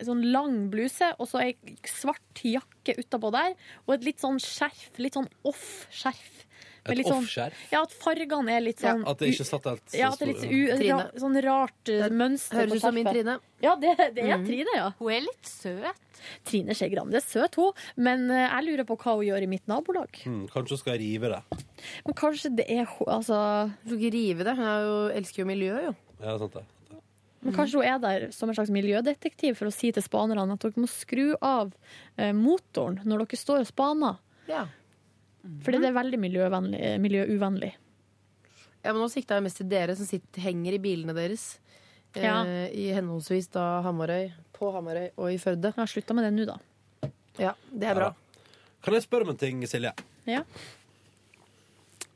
en 0.00 0.08
sånn 0.08 0.22
lang 0.32 0.56
bluse, 0.72 1.12
og 1.18 1.28
så 1.30 1.42
ei 1.44 1.54
svart 1.88 2.42
jakke 2.44 2.96
utapå 2.98 3.30
der, 3.34 3.54
og 3.86 3.96
et 3.96 4.06
litt 4.08 4.22
sånn 4.22 4.40
skjerf. 4.42 4.90
Litt 5.00 5.18
sånn 5.18 5.30
off-skjerf. 5.46 6.46
Et 6.86 6.96
litt 6.96 7.06
sånn- 7.06 7.24
off-skjerf? 7.24 7.64
Ja, 7.72 7.82
at 7.82 7.92
fargene 7.92 8.54
er 8.56 8.62
litt 8.64 8.80
sånn 8.80 9.02
At 9.08 9.20
det 9.20 9.32
ikke 9.34 9.46
satt 9.48 9.66
helt 9.68 9.96
Ja, 9.96 10.12
at 10.12 10.18
det 10.18 10.28
er 10.28 10.32
litt 10.32 10.44
u, 10.48 10.60
ra, 10.88 11.00
sånn 11.20 11.40
rart 11.44 11.82
Det 11.84 12.10
mønster 12.12 12.62
høres 12.62 12.78
ut 12.78 12.84
som 12.86 12.96
min. 12.96 13.10
Trine. 13.10 13.36
Ja, 13.60 13.74
det, 13.76 13.92
det 14.16 14.24
er 14.24 14.38
mm. 14.40 14.46
Trine, 14.48 14.76
ja. 14.78 14.88
Hun 14.98 15.12
er 15.12 15.26
litt 15.26 15.50
søt. 15.50 16.08
Trine 16.48 16.76
Skei 16.76 16.90
Grande 16.92 17.20
er 17.20 17.24
søt, 17.24 17.56
hun, 17.60 17.76
men 17.96 18.26
eh, 18.32 18.46
jeg 18.46 18.66
lurer 18.68 18.88
på 18.88 18.96
hva 19.00 19.16
hun 19.18 19.26
gjør 19.28 19.44
i 19.44 19.50
mitt 19.50 19.68
nabolag. 19.70 20.20
Mm, 20.24 20.42
kanskje 20.52 20.76
hun 20.76 20.82
skal 20.82 20.98
rive 21.00 21.32
det. 21.32 21.62
Men 22.06 22.16
kanskje 22.16 22.52
det 22.56 22.66
er 22.68 22.84
hun 22.84 23.08
Altså 23.10 23.36
Hun 23.70 23.86
skal 23.86 24.00
ikke 24.00 24.16
rive 24.16 24.44
det. 24.46 24.56
Hun 24.58 24.68
er 24.68 24.84
jo, 24.84 24.98
elsker 25.20 25.42
jo 25.42 25.48
miljøet, 25.48 25.88
jo. 25.90 25.94
Ja, 26.20 26.36
sant 26.40 26.58
det. 26.58 26.66
Men 27.40 27.56
kanskje 27.56 27.80
hun 27.80 27.88
er 27.88 28.00
der 28.02 28.26
som 28.36 28.50
en 28.50 28.56
slags 28.56 28.72
miljødetektiv 28.72 29.56
for 29.56 29.70
å 29.70 29.74
si 29.74 29.88
til 29.96 30.04
spanerne 30.04 30.44
at 30.56 30.64
dere 30.64 30.82
må 30.82 30.88
skru 30.92 31.32
av 31.40 31.72
eh, 32.20 32.34
motoren 32.36 33.00
når 33.08 33.24
dere 33.24 33.40
står 33.40 33.64
og 33.64 33.70
spaner. 33.70 34.20
Ja. 34.50 34.66
Fordi 35.64 35.80
det 35.80 35.88
er 35.88 35.96
veldig 35.96 36.18
eh, 36.76 36.98
miljøuvennlig. 37.00 37.72
Ja, 38.80 38.92
men 38.92 39.00
Nå 39.02 39.08
sikta 39.12 39.36
jeg 39.38 39.44
mest 39.44 39.60
til 39.60 39.68
dere 39.68 39.96
som 39.96 40.08
sitter, 40.08 40.40
henger 40.44 40.76
i 40.76 40.82
bilene 40.82 41.14
deres. 41.16 41.58
Eh, 42.14 42.22
Ja. 42.24 42.42
I 42.44 42.90
henholdsvis 42.96 43.50
da 43.52 43.80
Hamarøy, 43.84 44.32
på 44.56 44.72
Hamarøy 44.74 45.10
og 45.16 45.32
i 45.32 45.38
Førde. 45.38 45.70
Jeg 45.72 45.78
har 45.78 45.86
slutta 45.86 46.14
med 46.14 46.24
det 46.26 46.32
nå, 46.34 46.46
da. 46.50 46.58
Ja, 47.38 47.54
det 47.72 47.88
er 47.88 47.94
bra. 47.94 48.12
Kan 48.82 48.94
jeg 48.96 49.04
spørre 49.04 49.22
om 49.28 49.30
en 49.34 49.40
ting, 49.40 49.62
Silje? 49.68 49.92
Ja. 50.26 50.42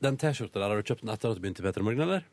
Den 0.05 0.17
T-skjorta 0.21 0.61
der, 0.61 0.69
har 0.69 0.77
du 0.81 0.83
kjøpt 0.85 1.05
den 1.05 1.13
etter 1.15 1.31
at 1.31 1.39
du 1.39 1.45
begynte 1.45 1.63
i 1.63 1.67
P3 1.67 1.85
Morgen, 1.85 2.01
eller? 2.05 2.25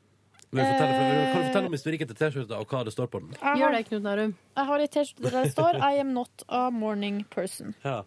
Men 0.52 0.66
du 0.66 0.72
fortelle, 0.74 0.96
kan 1.32 1.38
du 1.40 1.46
fortelle 1.48 1.70
om 1.70 1.76
historikken 1.78 2.10
til 2.10 2.18
T-skjorta 2.20 2.58
og 2.60 2.68
hva 2.74 2.82
det 2.84 2.92
står 2.96 3.08
på 3.12 3.22
den? 3.24 3.36
Jeg 3.38 3.62
Gjør 3.62 3.76
det, 3.78 3.86
Knut 3.88 4.04
Nærum. 4.04 4.34
jeg 4.58 4.68
har 4.72 4.84
ei 4.84 4.88
T-skjorte 4.92 5.32
der 5.32 5.44
det 5.46 5.52
står 5.54 5.80
'I 5.80 6.00
am 6.02 6.14
not 6.14 6.44
a 6.50 6.70
morning 6.70 7.22
person'. 7.32 7.74
Ja. 7.86 8.02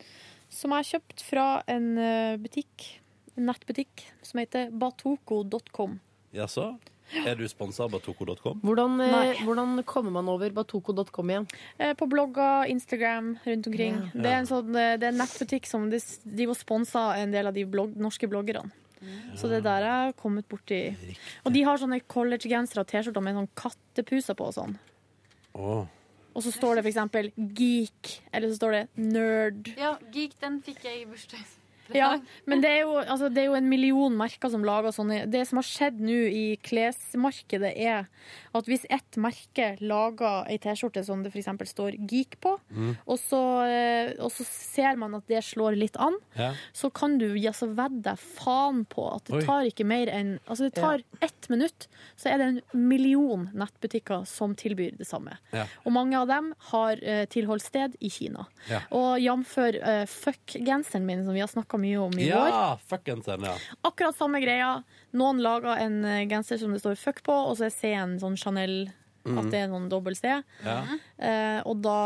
Som 0.54 0.74
jeg 0.74 0.84
har 0.84 0.90
kjøpt 0.92 1.22
fra 1.26 1.46
en 1.70 1.86
eh, 1.98 2.34
butikk, 2.40 2.88
en 3.34 3.48
nettbutikk 3.50 4.04
som 4.22 4.38
heter 4.42 4.70
batoko.com. 4.70 5.98
Jaså? 6.34 6.74
Er 7.26 7.36
du 7.36 7.44
sponsa 7.50 7.84
av 7.84 7.92
batoko.com? 7.92 8.62
Hvordan, 8.64 9.00
eh, 9.04 9.42
hvordan 9.44 9.82
kommer 9.86 10.14
man 10.14 10.30
over 10.30 10.54
batoko.com 10.54 11.32
igjen? 11.34 11.48
Eh, 11.78 11.92
På 11.98 12.06
blogger, 12.10 12.70
Instagram, 12.70 13.34
rundt 13.44 13.66
omkring. 13.66 13.98
Ja. 13.98 14.14
Det, 14.14 14.30
er 14.30 14.38
en 14.38 14.48
sånn, 14.48 14.70
det 14.72 15.02
er 15.02 15.10
en 15.10 15.20
nettbutikk 15.20 15.68
som 15.68 15.90
de 15.90 16.00
de 16.00 16.46
driver 16.46 16.56
og 16.78 17.18
en 17.18 17.34
del 17.34 17.50
av 17.50 17.54
de 17.54 17.66
blogg, 17.66 17.98
norske 18.00 18.30
bloggerne. 18.30 18.70
Så 19.36 19.50
det 19.50 19.58
er 19.58 19.66
der 19.66 19.84
jeg 19.84 20.04
har 20.06 20.12
kommet 20.16 20.46
borti 20.48 20.78
Og 21.44 21.52
de 21.52 21.60
har 21.66 21.76
sånne 21.76 21.98
collegegensere 22.08 22.80
og 22.80 22.88
T-skjorter 22.88 23.20
med 23.20 23.36
sånn 23.36 23.50
kattepuser 23.58 24.38
på 24.38 24.46
og 24.48 24.54
sånn. 24.56 24.78
Åh. 25.60 25.84
Og 26.34 26.42
så 26.42 26.50
står 26.50 26.80
det 26.80 26.86
eksempel 26.90 27.30
geek, 27.38 28.16
eller 28.34 28.50
så 28.50 28.58
står 28.58 28.72
det 28.74 28.86
nerd. 28.98 29.70
Ja, 29.78 29.94
geek, 30.14 30.34
den 30.42 30.58
fikk 30.66 30.82
jeg 30.86 31.04
i 31.04 31.06
bursdag. 31.06 31.44
Ja, 31.92 32.14
men 32.46 32.62
det 32.62 32.70
er, 32.70 32.80
jo, 32.86 32.94
altså, 33.02 33.28
det 33.28 33.42
er 33.42 33.46
jo 33.50 33.56
en 33.58 33.68
million 33.68 34.14
merker 34.16 34.48
som 34.48 34.62
lager 34.64 34.94
sånne. 34.94 35.26
Det 35.30 35.42
som 35.48 35.58
har 35.60 35.66
skjedd 35.68 35.98
nå 36.00 36.16
i 36.32 36.44
klesmarkedet, 36.64 37.72
er 37.76 38.06
at 38.54 38.68
hvis 38.70 38.86
ett 38.88 39.18
merke 39.20 39.72
lager 39.82 40.46
ei 40.48 40.56
T-skjorte 40.62 41.02
som 41.04 41.22
det 41.24 41.32
f.eks. 41.34 41.50
står 41.74 41.98
Geek 42.08 42.38
på, 42.40 42.54
Mm. 42.74 42.96
og, 43.06 43.18
så, 43.18 43.40
eh, 43.68 44.12
og 44.22 44.30
så 44.32 44.44
ser 44.46 44.96
man 44.96 45.14
at 45.14 45.26
det 45.28 45.42
slår 45.44 45.76
litt 45.76 45.96
an, 46.00 46.16
Ja. 46.38 46.52
så 46.72 46.90
kan 46.92 47.18
du 47.18 47.26
altså, 47.34 47.68
vedde 47.74 48.02
deg 48.02 48.18
faen 48.18 48.84
på 48.86 49.04
at 49.14 49.24
det 49.26 49.34
Oi. 49.34 49.44
tar 49.44 49.64
ikke 49.68 49.84
mer 49.86 50.06
enn 50.08 50.38
Altså, 50.48 50.70
det 50.70 50.74
tar 50.80 51.02
ett 51.22 51.48
minutt, 51.50 51.86
så 52.16 52.30
er 52.32 52.38
det 52.38 52.46
en 52.46 52.88
million 52.88 53.50
nettbutikker 53.54 54.26
som 54.26 54.54
tilbyr 54.54 54.96
det 54.98 55.06
samme. 55.06 55.36
Ja. 55.52 55.66
Og 55.84 55.92
mange 55.92 56.14
av 56.18 56.28
dem 56.28 56.54
har 56.70 56.96
uh, 57.02 57.24
tilholdssted 57.26 57.96
i 58.00 58.08
Kina. 58.10 58.46
Ja. 58.70 58.80
Og 58.90 59.18
jf. 59.20 59.56
Uh, 59.58 60.04
fuck-genseren 60.06 61.04
min, 61.06 61.24
som 61.24 61.34
vi 61.34 61.40
har 61.40 61.48
snakka 61.48 61.73
mye 61.80 61.98
om 62.02 62.12
i 62.18 62.32
år. 62.32 62.48
Ja, 62.50 62.78
fuckings 62.90 63.24
den, 63.28 63.42
ja. 63.48 63.54
Akkurat 63.86 64.16
samme 64.18 64.40
greia. 64.44 64.82
Noen 65.16 65.38
lager 65.44 65.76
en 65.78 66.04
eh, 66.04 66.26
genser 66.30 66.58
som 66.60 66.72
det 66.74 66.80
står 66.82 66.96
fuck 67.00 67.22
på, 67.26 67.32
og 67.32 67.56
så 67.58 67.64
er 67.68 67.72
C-en 67.74 68.18
sånn 68.22 68.36
Chanel. 68.40 68.76
Mm. 69.24 69.38
At 69.40 69.46
det 69.54 69.58
er 69.62 69.68
noen 69.72 69.88
dobbel 69.88 70.14
C. 70.18 70.24
Ja. 70.66 70.80
Eh, 71.16 71.60
og 71.64 71.76
da 71.84 71.98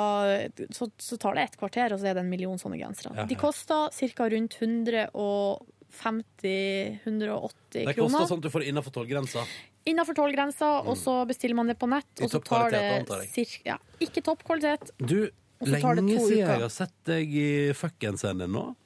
så, 0.70 0.86
så 1.02 1.16
tar 1.18 1.34
det 1.34 1.42
et 1.48 1.56
kvarter, 1.58 1.92
og 1.94 1.98
så 1.98 2.06
er 2.10 2.14
det 2.14 2.22
en 2.22 2.30
million 2.30 2.58
sånne 2.60 2.78
gensere. 2.78 3.10
Ja, 3.16 3.24
De 3.26 3.34
koster 3.38 3.88
ca. 3.90 4.24
rundt 4.30 4.54
150-180 4.60 7.02
kroner. 7.02 7.50
Det 7.74 7.96
koster 7.98 8.26
sånn 8.30 8.38
at 8.38 8.46
du 8.46 8.50
får 8.54 8.60
det 8.62 8.68
innenfor 8.70 8.92
tollgrensa. 8.94 9.42
Innenfor 9.88 10.14
tollgrensa, 10.14 10.68
og 10.84 10.94
så 11.00 11.24
bestiller 11.26 11.56
man 11.58 11.66
det 11.70 11.74
på 11.80 11.88
nett. 11.90 12.12
Og 12.22 12.30
så 12.30 12.38
tar 12.44 12.70
det 12.76 12.84
cirka, 13.32 13.74
ja, 13.74 13.78
Ikke 14.04 14.20
topp 14.22 14.44
kvalitet. 14.46 14.92
Du, 15.00 15.30
lenge 15.64 16.20
siden 16.20 16.44
jeg 16.44 16.60
har 16.62 16.68
sett 16.70 16.94
deg 17.08 17.32
i 17.34 17.72
fuckings-scenen 17.74 18.46
nå. 18.52 18.76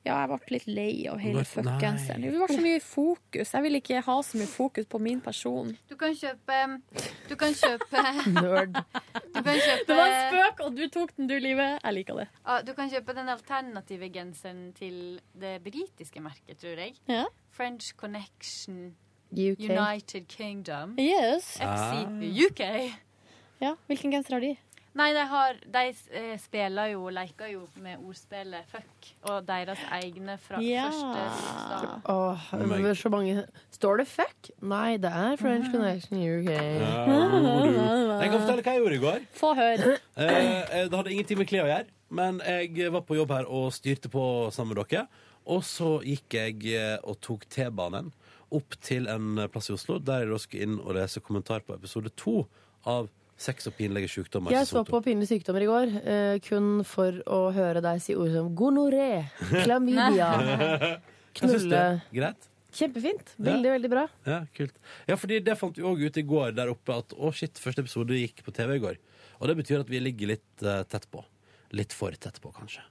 Ja, 0.00 0.14
jeg 0.22 0.28
ble 0.30 0.54
litt 0.54 0.66
lei 0.66 0.92
av 1.12 1.18
hele 1.20 1.42
fuckgenseren. 1.44 2.22
Det 2.24 2.38
var 2.40 2.48
så 2.48 2.60
mye 2.64 2.78
fokus. 2.80 3.50
Jeg 3.52 3.64
vil 3.66 3.76
ikke 3.76 3.98
ha 4.06 4.14
så 4.24 4.38
mye 4.40 4.48
fokus 4.48 4.86
på 4.88 5.00
min 5.02 5.18
person. 5.20 5.74
Du 5.90 5.96
kan 6.00 6.14
kjøpe 6.16 6.56
Du 7.28 7.34
kan 7.36 7.52
kjøpe 7.52 8.04
Nerd. 8.38 8.78
Du 9.34 9.42
kan 9.44 9.58
kjøpe 9.60 9.84
Det 9.90 9.98
var 9.98 10.08
en 10.08 10.22
spøk, 10.30 10.62
og 10.64 10.78
du 10.78 10.86
tok 10.88 11.12
den, 11.18 11.28
du, 11.28 11.36
Livet. 11.44 11.76
Jeg 11.84 11.96
liker 11.98 12.16
det. 12.22 12.26
Ja, 12.46 12.56
du 12.64 12.72
kan 12.78 12.88
kjøpe 12.94 13.16
den 13.20 13.28
alternative 13.28 14.08
genseren 14.14 14.64
til 14.78 15.20
det 15.36 15.58
britiske 15.68 16.24
merket, 16.24 16.56
tror 16.64 16.80
jeg. 16.80 16.96
Ja. 17.10 17.26
French 17.52 17.92
Connection 18.00 18.94
UK. 19.30 19.60
United 19.68 20.26
Kingdom. 20.32 20.96
Yes. 20.98 21.58
FC 21.60 22.08
Ah. 22.08 22.08
UK. 22.48 22.64
Ja, 23.60 23.74
Hvilken 23.86 24.10
genser 24.16 24.38
har 24.38 24.40
de? 24.40 24.54
Nei, 24.98 25.12
de, 25.14 25.22
har, 25.30 25.54
de 25.70 25.82
eh, 26.18 26.32
spiller 26.42 26.88
jo, 26.90 27.04
og 27.06 27.12
leker 27.14 27.52
jo 27.52 27.60
med 27.78 28.00
ordspillet 28.02 28.66
fuck, 28.72 29.10
og 29.30 29.44
deres 29.46 29.78
egne 30.00 30.34
fra 30.42 30.58
Ja. 30.64 30.88
første 30.90 31.26
stad. 31.36 32.08
Åh, 32.10 32.48
er 32.58 32.94
så 32.98 33.12
mange 33.12 33.44
Står 33.70 34.02
det 34.02 34.06
fuck? 34.10 34.50
Nei, 34.60 34.96
det 34.98 35.12
er 35.14 35.36
French 35.38 35.70
Connection 35.70 36.18
UK. 36.18 36.50
Ja. 36.50 37.04
Jeg 38.20 38.32
kan 38.32 38.40
fortelle 38.42 38.64
hva 38.66 38.74
jeg 38.74 38.82
gjorde 38.82 38.96
i 38.98 39.02
går. 39.04 39.22
Få 39.38 39.52
høre. 39.54 39.94
Eh, 40.18 40.88
det 40.90 40.96
hadde 40.98 41.12
ingenting 41.14 41.38
med 41.40 41.48
klær 41.48 41.68
å 41.68 41.70
gjøre, 41.70 41.86
men 42.10 42.40
jeg 42.44 42.90
var 42.92 43.04
på 43.06 43.16
jobb 43.16 43.30
her 43.36 43.46
og 43.48 43.70
styrte 43.72 44.10
på 44.12 44.24
sammen 44.52 44.74
med 44.74 44.82
dere. 44.90 45.06
Og 45.50 45.62
så 45.64 46.00
gikk 46.04 46.34
jeg 46.36 46.66
eh, 46.74 46.98
og 47.06 47.20
tok 47.24 47.46
T-banen 47.48 48.10
opp 48.50 48.74
til 48.82 49.06
en 49.08 49.38
plass 49.54 49.70
i 49.70 49.74
Oslo, 49.76 50.00
der 50.02 50.24
jeg 50.26 50.32
da 50.34 50.42
skulle 50.42 50.66
inn 50.66 50.76
og 50.82 50.96
lese 50.98 51.22
kommentar 51.22 51.62
på 51.64 51.78
episode 51.78 52.10
to 52.18 52.42
av 52.90 53.08
Sex 53.40 53.70
og 53.70 53.74
pinlige 53.78 54.10
sykdommer. 54.12 54.52
Jeg 54.52 54.68
så 54.68 54.82
på 54.84 55.00
Pinlige 55.04 55.30
sykdommer 55.30 55.64
i 55.64 55.68
går, 55.70 55.92
eh, 56.04 56.34
kun 56.44 56.82
for 56.84 57.22
å 57.24 57.38
høre 57.56 57.80
deg 57.84 58.02
si 58.04 58.12
ord 58.12 58.34
som 58.34 58.50
gonoré, 58.56 59.24
klamydia, 59.62 60.28
knulle. 61.40 61.84
Greit? 62.12 62.48
Kjempefint. 62.76 63.32
Veldig, 63.40 63.70
veldig 63.72 63.90
bra. 63.90 64.04
Ja, 64.28 64.42
kult. 64.54 64.76
Ja, 65.08 65.16
fordi 65.18 65.40
det 65.42 65.56
fant 65.58 65.78
vi 65.78 65.86
òg 65.88 66.02
ut 66.04 66.18
i 66.20 66.24
går 66.26 66.52
der 66.54 66.70
oppe 66.70 66.98
at 67.00 67.14
å 67.16 67.32
shit, 67.34 67.58
første 67.58 67.82
episode 67.82 68.18
gikk 68.18 68.44
på 68.46 68.54
TV 68.54 68.76
i 68.76 68.82
går. 68.82 69.00
Og 69.40 69.48
det 69.50 69.56
betyr 69.58 69.82
at 69.82 69.90
vi 69.90 70.02
ligger 70.04 70.34
litt 70.34 70.62
eh, 70.64 70.82
tett 70.92 71.08
på. 71.10 71.24
Litt 71.74 71.96
for 71.96 72.14
tett 72.20 72.38
på, 72.42 72.52
kanskje. 72.54 72.84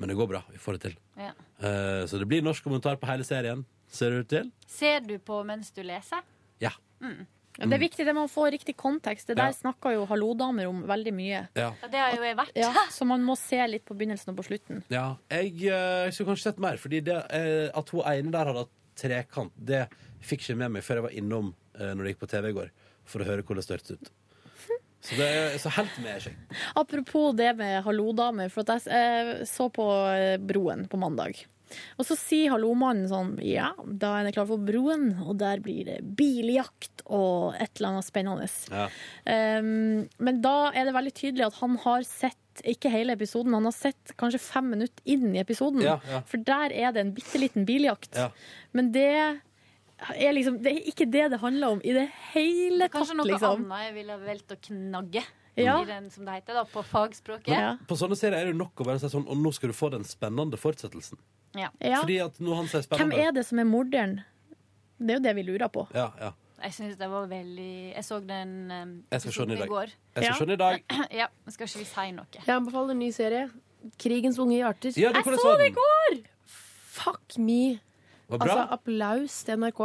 Men 0.00 0.10
det 0.10 0.16
går 0.18 0.30
bra. 0.32 0.40
Vi 0.50 0.58
får 0.62 0.78
det 0.78 0.82
til. 0.88 0.96
Ja. 1.20 1.34
Eh, 1.60 2.06
så 2.08 2.18
det 2.18 2.26
blir 2.30 2.42
norsk 2.42 2.64
kommentar 2.64 2.96
på 2.96 3.10
hele 3.10 3.26
serien, 3.28 3.66
ser 3.92 4.14
det 4.14 4.24
ut 4.24 4.32
til. 4.32 4.48
Ser 4.70 5.04
du 5.04 5.18
på 5.22 5.42
mens 5.46 5.70
du 5.76 5.84
leser? 5.84 6.24
Ja. 6.62 6.72
Mm. 7.04 7.28
Ja, 7.58 7.66
Det 7.66 7.74
er 7.76 7.82
viktig 7.82 8.04
det 8.06 8.14
man 8.14 8.28
får 8.30 8.50
riktig 8.54 8.76
kontekst. 8.76 9.26
Det 9.26 9.36
der 9.36 9.50
Ja. 9.50 9.52
snakker 9.52 9.92
jo 9.92 10.06
hallodamer 10.06 10.68
om 10.68 10.82
veldig 10.86 11.12
mye. 11.12 11.48
Ja. 11.56 11.72
Ja, 11.82 11.88
det 11.88 11.98
har 11.98 12.14
jo 12.16 12.22
jeg 12.22 12.36
vært. 12.36 12.52
Ja, 12.56 12.72
så 12.90 13.04
man 13.06 13.22
må 13.26 13.36
se 13.36 13.58
litt 13.66 13.84
på 13.84 13.96
begynnelsen 13.98 14.28
og 14.30 14.36
på 14.36 14.44
slutten. 14.46 14.82
Ja, 14.88 15.16
jeg, 15.30 15.56
eh, 15.64 16.04
jeg 16.06 16.12
skulle 16.14 16.30
kanskje 16.34 16.42
sett 16.52 16.58
mer, 16.58 16.76
fordi 16.76 17.02
det, 17.04 17.16
eh, 17.30 17.70
at 17.74 17.88
hun 17.90 18.00
ene 18.06 18.30
der 18.30 18.44
hadde 18.46 18.58
hatt 18.64 18.70
trekant, 18.96 19.52
det 19.56 19.88
fikk 20.22 20.40
ikke 20.46 20.56
med 20.56 20.70
meg 20.72 20.82
før 20.82 20.94
jeg 21.00 21.02
var 21.02 21.10
innom 21.18 21.54
eh, 21.78 21.92
når 21.94 22.04
det 22.04 22.14
gikk 22.14 22.20
på 22.20 22.28
TV 22.28 22.48
i 22.48 22.52
går, 22.52 22.70
for 23.04 23.20
å 23.20 23.24
høre 23.24 23.42
hvordan 23.42 23.66
det 23.66 23.76
hørtes 23.76 23.90
ut. 23.98 24.10
Så, 25.02 25.16
det, 25.16 25.60
så 25.60 25.70
helt 25.72 25.98
med 26.02 26.10
er 26.12 26.18
ikke. 26.30 26.56
Apropos 26.76 27.34
det 27.34 27.56
med 27.56 27.82
hallodamer, 27.84 28.50
for 28.52 28.60
at 28.68 28.84
jeg 28.84 29.46
så 29.48 29.70
på 29.72 29.86
Broen 30.44 30.86
på 30.88 30.98
mandag. 31.00 31.46
Og 31.98 32.06
så 32.08 32.16
sier 32.18 32.54
hallomannen 32.54 33.08
sånn 33.10 33.32
Ja, 33.44 33.70
da 33.86 34.16
er 34.18 34.26
det 34.26 34.34
klart 34.36 34.50
for 34.50 34.62
Broen, 34.62 35.12
og 35.24 35.38
der 35.42 35.62
blir 35.64 35.86
det 35.88 35.98
biljakt 36.18 37.04
og 37.06 37.56
et 37.60 37.78
eller 37.78 37.94
annet 37.94 38.08
spennende. 38.08 38.48
Ja. 38.70 38.86
Um, 39.60 40.06
men 40.22 40.40
da 40.44 40.70
er 40.70 40.88
det 40.88 40.96
veldig 40.96 41.14
tydelig 41.16 41.48
at 41.50 41.60
han 41.60 41.76
har 41.84 42.06
sett 42.08 42.36
ikke 42.66 42.90
hele 42.92 43.14
episoden, 43.16 43.54
han 43.56 43.68
har 43.68 43.74
sett 43.76 44.12
kanskje 44.20 44.42
fem 44.42 44.66
minutter 44.74 45.00
inn 45.08 45.30
i 45.32 45.40
episoden. 45.40 45.82
Ja, 45.86 45.98
ja. 46.10 46.24
For 46.28 46.42
der 46.44 46.74
er 46.74 46.92
det 46.94 47.04
en 47.04 47.14
bitte 47.16 47.40
liten 47.40 47.64
biljakt. 47.68 48.12
Ja. 48.18 48.28
Men 48.76 48.90
det 48.94 49.08
er 50.16 50.32
liksom 50.32 50.62
Det 50.64 50.72
er 50.72 50.86
ikke 50.88 51.04
det 51.12 51.26
det 51.34 51.40
handler 51.42 51.76
om 51.76 51.80
i 51.84 51.92
det 51.92 52.06
hele 52.32 52.86
tatt, 52.88 52.94
Kanskje 52.94 53.16
noe 53.18 53.28
liksom. 53.28 53.66
annet 53.66 53.84
jeg 53.84 53.96
ville 53.98 54.16
valgt 54.24 54.54
å 54.54 54.58
knagge 54.68 55.24
Ja. 55.58 55.80
i 55.82 55.88
den, 55.88 56.10
som 56.10 56.24
det 56.24 56.38
heter, 56.38 56.54
da, 56.60 56.64
på 56.64 56.82
fagspråket. 56.86 57.50
Ja. 57.52 57.72
På 57.88 57.96
sånne 57.98 58.16
serier 58.16 58.38
er 58.38 58.52
det 58.52 58.58
nok 58.58 58.80
å 58.80 58.86
bare 58.86 59.00
si 59.02 59.10
sånn 59.12 59.26
Og 59.28 59.36
nå 59.36 59.50
skal 59.52 59.72
du 59.72 59.76
få 59.76 59.90
den 59.92 60.06
spennende 60.08 60.56
fortsettelsen. 60.60 61.18
Ja. 61.58 61.72
Fordi 61.82 62.20
at 62.22 62.38
når 62.38 62.60
han 62.62 62.70
sier 62.70 62.86
Hvem 62.94 63.16
er 63.16 63.34
det 63.34 63.44
som 63.48 63.58
er 63.58 63.66
morderen? 63.68 64.20
Det 65.00 65.16
er 65.16 65.18
jo 65.18 65.24
det 65.24 65.34
vi 65.40 65.44
lurer 65.48 65.72
på. 65.72 65.86
Ja, 65.96 66.10
ja. 66.20 66.32
Jeg 66.60 66.74
synes 66.76 66.96
det 67.00 67.08
var 67.08 67.28
veldig 67.28 67.72
Jeg 67.94 68.04
så 68.04 68.18
den 68.20 68.50
um, 68.68 68.92
Jeg 69.10 69.20
skal 69.24 69.48
den 69.48 69.62
i 69.64 69.68
går. 69.70 69.94
Jeg 70.14 70.24
skal 70.24 70.34
ja. 70.34 70.44
den 70.44 70.54
i 70.54 70.60
dag. 70.60 70.82
ja, 71.22 71.28
skal 71.48 71.70
ikke 71.70 71.82
vi 71.82 71.88
si 71.88 72.10
noe? 72.16 72.28
Jeg 72.36 72.54
anbefaler 72.56 72.94
en 72.94 73.00
ny 73.00 73.10
serie. 73.16 73.46
Krigens 74.00 74.38
unge 74.42 74.58
hjerter. 74.58 74.92
Ja, 75.00 75.14
jeg 75.16 75.40
så 75.40 75.56
den? 75.56 75.70
i 75.70 75.74
går! 75.78 76.20
Fuck 77.00 77.38
me. 77.40 77.80
Altså, 78.30 78.60
applaus 78.76 79.40
til 79.46 79.58
NRK 79.58 79.80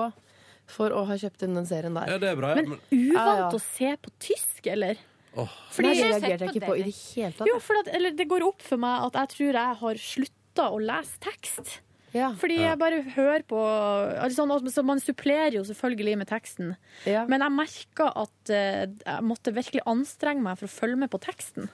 for 0.76 0.94
å 0.94 1.06
ha 1.08 1.18
kjøpt 1.22 1.46
inn 1.46 1.58
den 1.58 1.68
serien 1.70 1.96
der. 1.96 2.10
Ja, 2.12 2.20
det 2.22 2.32
er 2.34 2.40
bra. 2.40 2.52
Ja. 2.52 2.62
Men 2.62 2.76
Men, 2.76 2.82
uvant 2.92 3.16
Ja, 3.16 3.36
ja. 3.40 3.50
å 3.54 3.62
se 3.62 3.92
på 4.02 4.12
tysk, 4.20 4.68
eller? 4.68 5.00
Åh, 5.42 5.56
Fordi, 5.76 5.90
Nei, 5.90 5.96
det 6.00 6.10
reagerte 6.10 6.48
jeg 6.48 6.56
ikke 6.56 6.70
på 6.70 6.76
i 6.76 6.84
det. 6.84 6.92
det 6.92 7.00
hele 7.16 7.32
tatt. 7.38 7.50
jo, 7.50 7.58
for 7.64 7.82
at, 7.82 7.90
eller 7.98 8.16
det 8.16 8.28
går 8.32 8.46
opp 8.48 8.64
for 8.66 8.82
meg 8.82 9.08
at 9.10 9.20
jeg 9.22 9.34
tror 9.36 9.60
jeg 9.62 9.80
har 9.82 10.06
slutta 10.06 10.70
å 10.72 10.80
lese 10.82 11.20
tekst. 11.24 11.80
Ja. 12.16 12.30
Fordi 12.40 12.62
jeg 12.62 12.80
bare 12.80 13.02
hører 13.12 13.44
på 13.44 13.60
altså, 13.60 14.46
sånn, 14.46 14.70
så 14.72 14.84
Man 14.88 15.02
supplerer 15.04 15.58
jo 15.58 15.66
selvfølgelig 15.68 16.14
med 16.22 16.30
teksten. 16.30 16.76
Ja. 17.04 17.26
Men 17.28 17.44
jeg 17.44 17.56
merka 17.58 18.08
at 18.24 18.54
eh, 18.56 18.86
jeg 18.88 19.26
måtte 19.28 19.52
virkelig 19.56 19.84
anstrenge 19.90 20.46
meg 20.46 20.62
for 20.62 20.70
å 20.70 20.76
følge 20.78 21.02
med 21.04 21.12
på 21.12 21.20
teksten. 21.26 21.68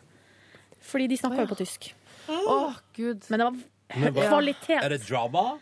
Fordi 0.81 1.11
de 1.11 1.19
snakka 1.21 1.37
oh, 1.37 1.43
ja. 1.43 1.45
jo 1.45 1.53
på 1.53 1.59
tysk. 1.61 1.91
Oh, 2.31 2.79
gud. 2.97 3.27
Men 3.29 3.43
det 3.43 3.49
var 3.51 3.59
Men 4.01 4.17
kvalitet. 4.17 4.79
er 4.81 4.95
det 4.95 5.03
drama? 5.05 5.59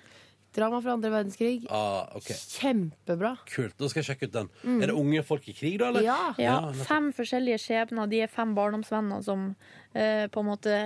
Drama 0.56 0.80
fra 0.82 0.95
andre 0.97 1.12
verdenskrig. 1.14 1.68
Ah, 1.70 2.08
ok, 2.18 2.30
Kjempebra. 2.58 3.36
Kult. 3.52 3.76
Da 3.78 3.89
skal 3.91 4.02
jeg 4.02 4.08
sjekke 4.10 4.30
ut 4.30 4.34
den. 4.34 4.50
Er 4.82 4.88
det 4.89 4.95
unge 4.97 5.22
folk 5.28 5.45
i 5.52 5.54
krig, 5.54 5.76
da? 5.82 5.91
eller? 5.91 6.06
Ja. 6.08 6.18
Ja, 6.41 6.56
fem 6.88 7.12
forskjellige 7.14 7.60
skjebner. 7.62 8.10
De 8.10 8.24
er 8.26 8.32
fem 8.34 8.56
barndomsvenner 8.58 9.22
som 9.26 9.52
eh, 9.93 10.26
på 10.34 10.41
en 10.41 10.50
måte 10.50 10.80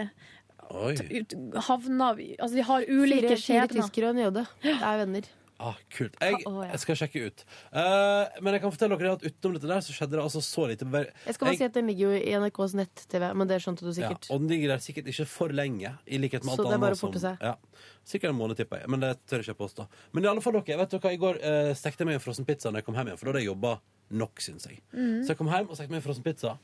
Oi. 0.73 0.95
ut, 1.19 1.35
havner 1.69 2.19
Altså, 2.39 2.55
de 2.57 2.65
har 2.67 2.85
ulike 2.89 3.37
skjebner. 3.37 3.69
fire 3.69 3.79
tyskere 3.79 4.11
og 4.11 4.17
en 4.17 4.23
jøde. 4.25 4.45
Det 4.63 4.75
er 4.79 4.99
venner. 5.05 5.31
Ah, 5.59 5.75
kult. 5.95 6.15
Jeg, 6.19 6.41
Å, 6.49 6.51
ja. 6.65 6.71
jeg 6.73 6.79
skal 6.81 6.95
sjekke 6.97 7.21
ut. 7.29 7.43
Eh, 7.71 8.39
men 8.41 8.53
jeg 8.57 8.61
kan 8.63 8.71
fortelle 8.73 8.97
dere 8.99 9.13
at 9.15 9.21
utenom 9.23 9.53
dette 9.55 9.69
der 9.69 9.83
så 9.85 9.93
skjedde 9.95 10.17
det 10.17 10.23
altså 10.23 10.41
så 10.43 10.65
lite. 10.67 10.83
Bare- 10.89 11.11
Jeg 11.25 11.35
skal 11.37 11.47
bare 11.47 11.57
si 11.57 11.63
at 11.63 11.73
den 11.77 11.87
ligger 11.87 12.09
jo 12.11 12.17
i 12.19 12.33
NRKs 12.41 12.73
nett-TV, 12.75 13.27
men 13.37 13.47
det 13.47 13.61
skjønte 13.63 13.85
du 13.85 13.91
Ja, 13.93 14.09
sikkert. 14.09 14.27
og 14.33 14.39
den 14.41 14.49
ligger 14.49 14.67
der 14.73 14.77
sikkert 14.83 15.07
ikke 15.07 15.25
for 15.29 15.49
lenge. 15.49 15.93
I 16.07 16.17
likhet 16.17 16.43
med 16.43 16.51
alt 16.51 16.59
Så 16.59 16.63
det 16.67 16.73
er 16.73 16.83
bare 16.83 16.97
å 16.97 16.99
forte 16.99 17.19
som- 17.21 17.37
seg. 17.37 17.41
Ja, 17.41 17.55
sikkert 18.03 18.29
en 18.33 18.35
måned, 18.41 18.57
tipper 18.57 18.79
jeg. 18.81 18.89
Men 18.89 18.99
det 18.99 19.13
tør 19.27 19.39
jeg 19.43 19.47
ikke 19.55 19.61
påstå. 19.63 19.87
Men 20.11 20.23
i 20.25 20.27
alle 20.27 20.41
fall 20.41 20.53
dere, 20.53 20.77
vet 20.77 20.89
dere, 20.89 20.99
hva, 20.99 21.13
i 21.13 21.17
går 21.17 21.35
uh, 21.43 21.73
stekte 21.73 21.99
jeg 21.99 22.07
meg 22.07 22.15
en 22.15 22.19
frossen 22.25 22.45
pizza 22.45 22.69
når 22.69 22.81
jeg 22.81 22.85
kom 22.85 22.95
hjem 22.95 23.07
igjen. 23.07 23.19
For 23.19 23.25
da 23.25 23.31
hadde 23.31 23.43
jeg 23.45 23.53
jobba 23.53 23.79
nok, 24.11 24.35
syns 24.41 24.67
jeg. 24.67 24.81
Mm. 24.93 25.21
Så 25.23 25.27
jeg 25.27 25.37
kom 25.37 25.47
hjem 25.47 25.69
og 25.69 25.75
stekte 25.77 25.89
meg 25.91 26.03
en 26.03 26.07
frossen 26.09 26.23
pizza, 26.23 26.57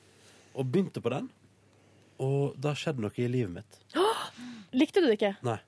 og 0.56 0.66
begynte 0.72 1.00
på 1.02 1.10
den. 1.10 1.30
Og 2.20 2.60
da 2.60 2.74
skjedde 2.74 3.00
noe 3.00 3.12
i 3.16 3.28
livet 3.32 3.52
mitt. 3.54 3.80
Likte 4.74 5.00
du 5.00 5.08
det 5.08 5.20
ikke? 5.22 5.38
Nei. 5.42 5.60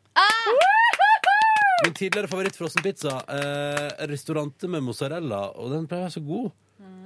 Min 1.82 1.95
tidligere 1.98 2.30
favoritt 2.30 2.58
frossenpizza, 2.58 3.16
eh, 3.34 4.08
restauranter 4.12 4.70
med 4.70 4.84
mozzarella, 4.86 5.48
og 5.58 5.72
den 5.74 5.88
være 5.90 6.12
så 6.14 6.22
god. 6.26 6.52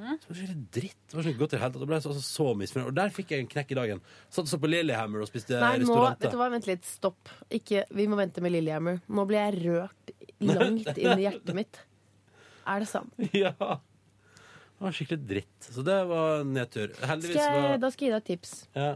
Så 0.05 0.27
var 0.29 0.35
det 0.35 0.41
skikkelig 0.41 0.67
dritt. 0.75 0.99
Det 1.09 1.17
var 1.17 1.23
så 1.25 1.33
godt 1.33 1.53
i 1.53 1.55
det 1.55 1.61
hele 1.63 1.73
tatt. 1.75 1.87
Ble 1.89 1.99
så, 2.03 2.13
så, 2.21 2.45
misfornøyd. 2.59 2.89
Og 2.91 2.97
der 2.97 3.13
fikk 3.15 3.33
jeg 3.33 3.43
en 3.43 3.49
knekk 3.49 3.73
i 3.73 3.77
dagen. 3.79 4.03
Satt 4.29 4.45
og 4.45 4.51
så 4.51 4.59
på 4.61 4.69
Lillehammer 4.69 5.23
og 5.23 5.29
spiste 5.29 5.57
Nei, 5.61 5.79
nå, 5.81 5.97
vet 6.03 6.27
du 6.29 6.37
hva, 6.39 6.49
vent 6.53 6.69
litt, 6.69 6.85
stopp. 6.87 7.31
Ikke, 7.53 7.85
vi 7.95 8.05
må 8.11 8.19
vente 8.19 8.43
med 8.45 8.53
Lillehammer. 8.53 9.01
Nå 9.07 9.25
blir 9.29 9.41
jeg 9.41 9.63
rørt 9.65 10.13
langt 10.45 10.91
inn 10.93 11.17
i 11.17 11.23
hjertet 11.25 11.57
mitt. 11.57 11.81
Er 12.69 12.85
det 12.85 12.91
sant? 12.91 13.25
Ja. 13.33 13.53
Det 13.55 14.83
var 14.83 14.95
skikkelig 14.95 15.27
dritt. 15.31 15.67
Så 15.71 15.85
det 15.87 15.97
var 16.09 16.45
nedtur. 16.45 16.93
Heldigvis 17.09 17.39
Skal 17.39 17.59
jeg, 17.63 17.81
da 17.81 17.91
skal 17.93 18.05
jeg 18.05 18.11
gi 18.11 18.15
deg 18.15 18.23
et 18.23 18.31
tips. 18.33 18.55
ja. 18.77 18.93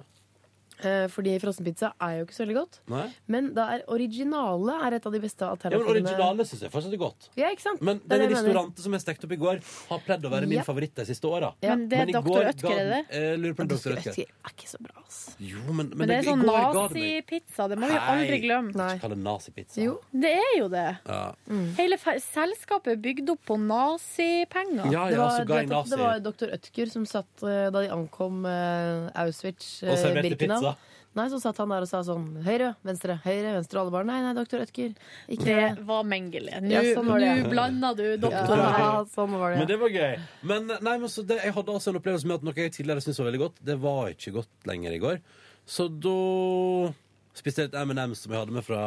Eh, 0.80 1.08
fordi 1.12 1.34
frossenpizza 1.44 1.92
er 2.00 2.20
jo 2.20 2.26
ikke 2.26 2.36
så 2.38 2.44
veldig 2.46 2.56
godt. 2.56 2.80
Nei? 2.88 3.06
Men 3.28 3.54
da 3.54 3.66
er 3.76 3.82
originale 3.92 4.78
er 4.88 4.94
et 5.00 5.06
av 5.06 5.12
de 5.12 5.20
beste 5.20 5.44
Ja, 5.44 5.56
men 5.74 5.82
originale 5.92 6.46
syns 6.48 6.62
jeg 6.64 6.72
fortsatt 6.72 6.94
er 6.96 7.02
godt. 7.02 7.30
Ja, 7.36 7.50
ikke 7.52 7.66
sant? 7.66 7.82
Men 7.82 8.00
Det 8.00 8.10
den 8.10 8.30
det 8.30 8.38
restauranten 8.38 8.80
som 8.86 8.94
jeg 8.96 9.02
stekte 9.02 9.28
opp 9.28 9.34
i 9.36 9.40
går, 9.42 9.60
har 9.90 10.00
pledd 10.06 10.24
å 10.24 10.32
være 10.32 10.48
min 10.48 10.60
Ja. 10.60 10.64
favoritt 10.64 10.96
de 10.96 11.06
siste 11.06 11.28
åra. 11.28 11.54
Ja. 11.62 11.76
Men 11.76 11.90
det 11.90 12.00
er 12.00 12.06
Dr. 12.06 12.44
Ødker, 12.50 12.72
er 12.72 12.90
det? 12.94 13.02
Jeg 13.12 13.40
lurer 13.40 13.54
på 13.56 13.62
om 13.62 13.68
Dr. 13.68 13.92
Ødker. 13.92 14.12
Ødker 14.14 14.28
er 14.46 14.54
ikke 14.56 14.70
så 14.70 14.80
bra, 14.82 14.96
ass. 15.06 15.36
Jo, 15.40 15.60
men, 15.74 15.92
Men 15.96 16.08
det 16.08 16.18
er 16.18 16.24
sånn 16.30 16.42
det 16.42 16.48
nazipizza. 16.48 17.68
Det 17.70 17.78
må 17.78 17.88
vi 17.88 18.00
aldri 18.00 18.40
glemme. 18.44 18.72
Ikke 18.72 19.02
kall 19.02 19.10
det 19.16 19.20
nazipizza. 19.24 19.82
Jo. 19.84 20.00
Det 20.14 20.32
er 20.40 20.58
jo 20.60 20.68
det. 20.70 20.88
Ja. 21.06 21.34
Hele 21.78 21.98
fe- 21.98 22.20
selskapet 22.24 22.94
er 22.94 22.96
bygd 23.04 23.30
opp 23.36 23.44
på 23.46 23.58
nazipenger. 23.60 24.92
Ja, 24.92 25.06
Det 25.10 25.16
ja, 25.18 25.22
var, 25.26 25.40
så 25.40 25.46
ga 25.48 25.56
jeg 25.62 25.70
det, 25.70 25.84
det 25.90 26.00
var 26.00 26.20
dr. 26.20 26.54
Ødker 26.56 26.92
som 26.92 27.06
satt 27.06 27.44
eh, 27.44 27.70
da 27.70 27.82
de 27.84 27.90
ankom 27.94 28.46
uh, 28.46 29.10
Auschwitz, 29.16 29.84
Og 29.84 29.98
serverte 29.98 30.32
uh, 30.34 30.36
Birkenau. 30.36 30.69
Pizza. 30.74 30.96
Nei, 31.18 31.24
så 31.32 31.40
satt 31.42 31.58
han 31.58 31.72
der 31.74 31.82
og 31.82 31.90
sa 31.90 32.04
sånn 32.06 32.26
høyre, 32.46 32.76
venstre, 32.86 33.16
høyre, 33.24 33.56
venstre. 33.56 33.80
Og 33.80 33.88
alle 33.88 33.94
bare 33.96 34.06
nei, 34.06 34.20
nei, 34.22 34.34
doktor 34.38 34.62
Ødker. 34.62 34.92
Ikke 35.34 35.56
Det 35.76 35.86
var 35.88 36.04
Mengele. 36.06 36.60
Nå 36.62 36.70
Ja, 36.70 36.84
sånn 36.94 37.10
det. 37.20 37.32
nå 37.44 37.50
blanda 37.50 37.90
du 37.98 38.04
doktor 38.22 38.56
Ja, 38.62 38.70
her. 38.78 39.06
sånn 39.16 39.34
var 39.40 39.52
det. 39.56 39.58
Men 39.58 39.68
det 39.68 39.80
var 39.82 39.90
gøy. 39.90 40.20
Men, 40.44 40.68
nei, 40.68 40.98
men 41.02 41.10
så 41.10 41.26
det, 41.26 41.40
jeg 41.44 41.52
hadde 41.58 41.74
altså 41.74 41.90
en 41.90 41.98
opplevelse 42.00 42.30
med 42.30 42.36
at 42.38 42.44
noe 42.44 42.54
jeg 42.54 42.72
tidligere 42.78 43.02
syntes 43.02 43.20
var 43.20 43.32
veldig 43.32 43.42
godt, 43.42 43.56
det 43.66 43.80
var 43.82 44.10
ikke 44.14 44.36
godt 44.38 44.70
lenger 44.70 44.92
i 44.92 45.00
går. 45.00 45.20
Så 45.66 45.90
da 45.90 46.94
spiste 47.34 47.62
jeg 47.66 47.72
litt 47.72 47.82
M&M 47.82 48.14
som 48.16 48.32
jeg 48.32 48.40
hadde 48.46 48.54
med 48.54 48.64
fra, 48.70 48.84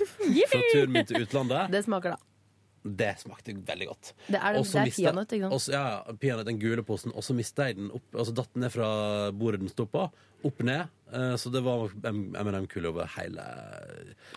fra 0.50 0.62
turen 0.72 0.92
min 0.96 1.04
til 1.08 1.22
utlandet. 1.26 1.70
Det 1.76 1.84
smaker 1.84 2.16
da. 2.16 2.18
Det 2.86 3.08
smakte 3.18 3.54
veldig 3.66 3.86
godt. 3.90 4.12
Det 4.30 4.38
er, 4.38 4.56
det 4.60 4.62
er 4.62 4.92
peanøtt, 4.94 5.32
ikke 5.34 5.48
sant? 5.48 5.56
Også, 5.56 5.72
Ja, 5.74 6.14
peanøtt, 6.22 6.46
den 6.46 6.60
gule 6.62 6.84
posen. 6.86 7.10
Og 7.16 7.24
så 7.26 7.34
mista 7.34 7.66
jeg 7.66 7.80
den 7.80 7.90
opp, 7.90 8.06
altså 8.14 8.34
datt 8.36 8.52
den 8.54 8.62
ned 8.66 8.72
fra 8.74 8.88
bordet 9.34 9.60
den 9.64 9.72
sto 9.72 9.86
på, 9.90 10.04
opp 10.46 10.62
ned. 10.62 10.86
Eh, 11.12 11.34
Så 11.40 11.50
det 11.54 11.62
var 11.66 11.88
M&M-kule 12.10 12.88
over 12.90 13.06
hele 13.16 13.42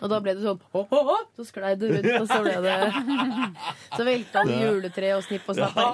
Og 0.00 0.10
da 0.10 0.20
ble 0.22 0.34
det 0.38 0.44
sånn 0.44 0.60
ho, 0.72 0.82
ho, 0.90 1.00
ho! 1.08 1.16
Så 1.38 1.46
sklei 1.48 1.72
det 1.78 1.88
rundt, 1.90 2.10
og 2.20 2.28
så 2.30 2.38
ble 2.44 2.56
det 2.62 2.76
Så 3.96 4.06
velta 4.06 4.44
det 4.46 4.58
juletre 4.62 5.14
og 5.16 5.24
snipp 5.26 5.48
og 5.50 5.58
snapp. 5.58 5.78
Ja, 5.78 5.88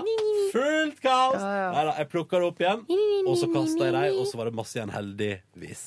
fullt 0.52 1.00
kaos! 1.04 1.38
Ja, 1.40 1.52
ja. 1.62 1.70
Neida, 1.76 1.94
jeg 2.00 2.10
plukka 2.12 2.40
det 2.42 2.50
opp 2.50 2.60
igjen, 2.64 2.84
og 3.26 3.38
så 3.40 3.48
kasta 3.54 3.88
jeg 3.88 3.96
dem, 3.96 4.20
og 4.20 4.28
så 4.28 4.40
var 4.40 4.50
det 4.50 4.56
masse 4.60 4.76
igjen, 4.78 4.92
heldigvis. 4.94 5.84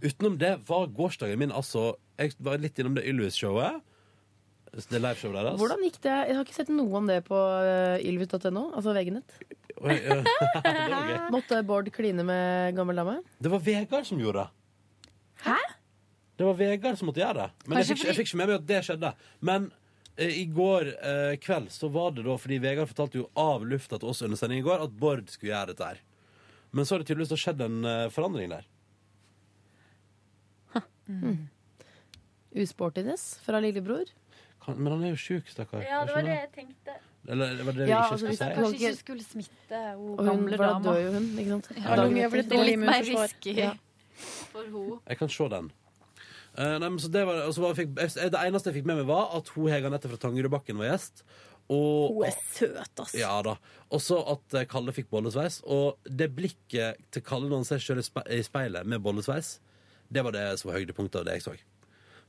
Utenom 0.00 0.38
det 0.40 0.54
var 0.68 0.86
gårsdagen 0.96 1.36
min 1.42 1.52
altså 1.52 1.90
Jeg 2.16 2.32
var 2.40 2.56
litt 2.60 2.78
innom 2.80 2.94
det 2.96 3.04
Ylvis-showet. 3.08 3.80
Det 4.70 5.00
liveshowet 5.02 5.34
deres. 5.34 5.56
Hvordan 5.58 5.80
gikk 5.82 5.96
det? 6.04 6.16
Jeg 6.28 6.36
har 6.38 6.44
ikke 6.46 6.54
sett 6.54 6.70
noe 6.70 7.00
om 7.00 7.08
det 7.10 7.18
på 7.26 7.34
uh, 7.34 7.96
ylvis.no, 8.06 8.68
altså 8.70 8.94
VG-nett. 8.96 9.40
Eh. 9.80 10.26
Måtte 11.32 11.62
Bård 11.64 11.86
kline 11.94 12.20
med 12.28 12.74
gammel 12.76 12.98
dame? 13.00 13.14
Det 13.40 13.48
var 13.48 13.62
Vegard 13.64 14.04
som 14.04 14.18
gjorde 14.20 14.42
det. 14.42 15.12
Hæ? 15.46 15.54
Det 16.36 16.44
var 16.44 16.58
Vegard 16.58 16.98
som 16.98 17.08
måtte 17.08 17.22
gjøre 17.22 17.46
det. 17.46 17.66
Men 17.68 17.80
jeg 17.80 17.88
fikk, 17.90 18.02
jeg 18.10 18.16
fikk 18.18 18.28
ikke 18.28 18.40
med 18.42 18.50
meg 18.50 18.58
at 18.58 18.66
det 18.68 18.80
skjedde. 18.84 19.12
Men 19.48 19.70
eh, 20.16 20.34
i 20.42 20.44
går 20.52 20.90
eh, 20.92 21.32
kveld 21.40 21.72
så 21.72 21.88
var 21.92 22.12
det 22.16 22.26
da 22.28 22.36
fordi 22.40 22.60
Vegard 22.60 22.88
fortalte 22.92 23.22
jo 23.22 23.26
av 23.40 23.64
lufta 23.68 23.96
til 24.00 24.12
oss 24.12 24.20
under 24.26 24.40
sending 24.40 24.60
i 24.60 24.66
går 24.68 24.84
at 24.84 25.00
Bård 25.00 25.32
skulle 25.32 25.54
gjøre 25.54 25.72
dette 25.72 25.90
her. 25.94 26.04
Men 26.76 26.84
så 26.84 26.94
har 26.94 27.02
det 27.02 27.08
tydeligvis 27.10 27.44
skjedd 27.44 27.64
en 27.64 27.80
eh, 27.88 28.06
forandring 28.12 28.52
der. 28.52 28.68
Usportiness 32.60 33.38
fra 33.44 33.60
lillebror. 33.64 34.08
Kan, 34.64 34.76
men 34.78 34.92
han 34.92 35.04
er 35.04 35.14
jo 35.14 35.20
sjuk, 35.20 35.48
stakkar. 35.48 35.82
Ja, 35.86 36.02
det 36.04 36.14
var 36.16 36.26
det 36.26 36.36
jeg 36.36 36.50
tenkte. 36.54 36.96
Eller 37.28 37.62
var 37.64 37.72
det 37.72 37.80
det 37.80 37.86
vi 37.86 37.90
Ja, 37.90 38.00
ikke 38.04 38.12
altså, 38.12 38.18
skulle 38.18 38.36
si? 38.36 38.54
Kanskje 38.56 38.78
ikke 38.80 38.96
skulle 38.96 39.24
smitte 39.24 39.82
hun 39.96 40.14
hun, 40.18 40.26
gamle 40.26 40.56
dama. 40.56 40.78
da 40.78 40.94
dør 40.94 41.00
jo 41.04 41.12
hun, 41.16 41.28
ikke 41.38 41.50
sant? 41.50 41.70
Ja, 41.76 41.96
Dagen 42.00 42.16
det 42.16 42.24
er 42.24 42.64
Litt 42.64 42.78
mer 42.80 43.04
risky 43.04 43.54
Ja. 43.56 43.72
for 44.52 44.64
henne. 44.64 44.98
Jeg 45.08 45.18
kan 45.20 45.28
se 45.28 45.48
den. 45.56 45.70
Uh, 46.58 46.78
nei, 46.82 46.88
men 46.88 46.98
så 46.98 47.08
det, 47.08 47.22
var, 47.28 47.44
var, 47.62 47.74
fikk, 47.78 47.92
det 47.94 48.40
eneste 48.40 48.72
jeg 48.72 48.80
fikk 48.80 48.88
med 48.90 48.96
meg, 48.98 49.06
var 49.06 49.36
at 49.38 49.48
hun 49.54 49.68
Hege 49.70 49.86
Anette 49.86 50.10
fra 50.10 50.18
Tangerudbakken 50.18 50.80
var 50.80 50.90
gjest. 50.90 51.22
Og, 51.70 52.16
Hun 52.16 52.24
er 52.26 52.34
søt, 52.50 52.98
altså. 52.98 53.18
Ja 53.18 53.36
da. 53.46 53.54
Og 53.94 54.00
så 54.02 54.18
at 54.32 54.56
eh, 54.58 54.66
Kalle 54.66 54.92
fikk 54.92 55.06
bollesveis. 55.12 55.60
Og 55.70 56.00
det 56.18 56.32
blikket 56.34 56.98
til 57.14 57.22
Kalle 57.22 57.46
når 57.46 57.62
han 57.62 57.68
ser 57.68 57.78
seg 57.78 58.02
selv 58.02 58.26
i 58.34 58.40
i 58.40 58.42
speilet 58.42 58.88
med 58.90 58.98
bollesveis, 59.04 59.60
det 60.10 60.24
var 60.26 60.34
det 60.34 60.42
som 60.58 60.72
var 60.72 60.80
høydepunktet 60.80 61.20
av 61.20 61.28
det 61.28 61.38
jeg 61.38 61.44
så. 61.46 61.54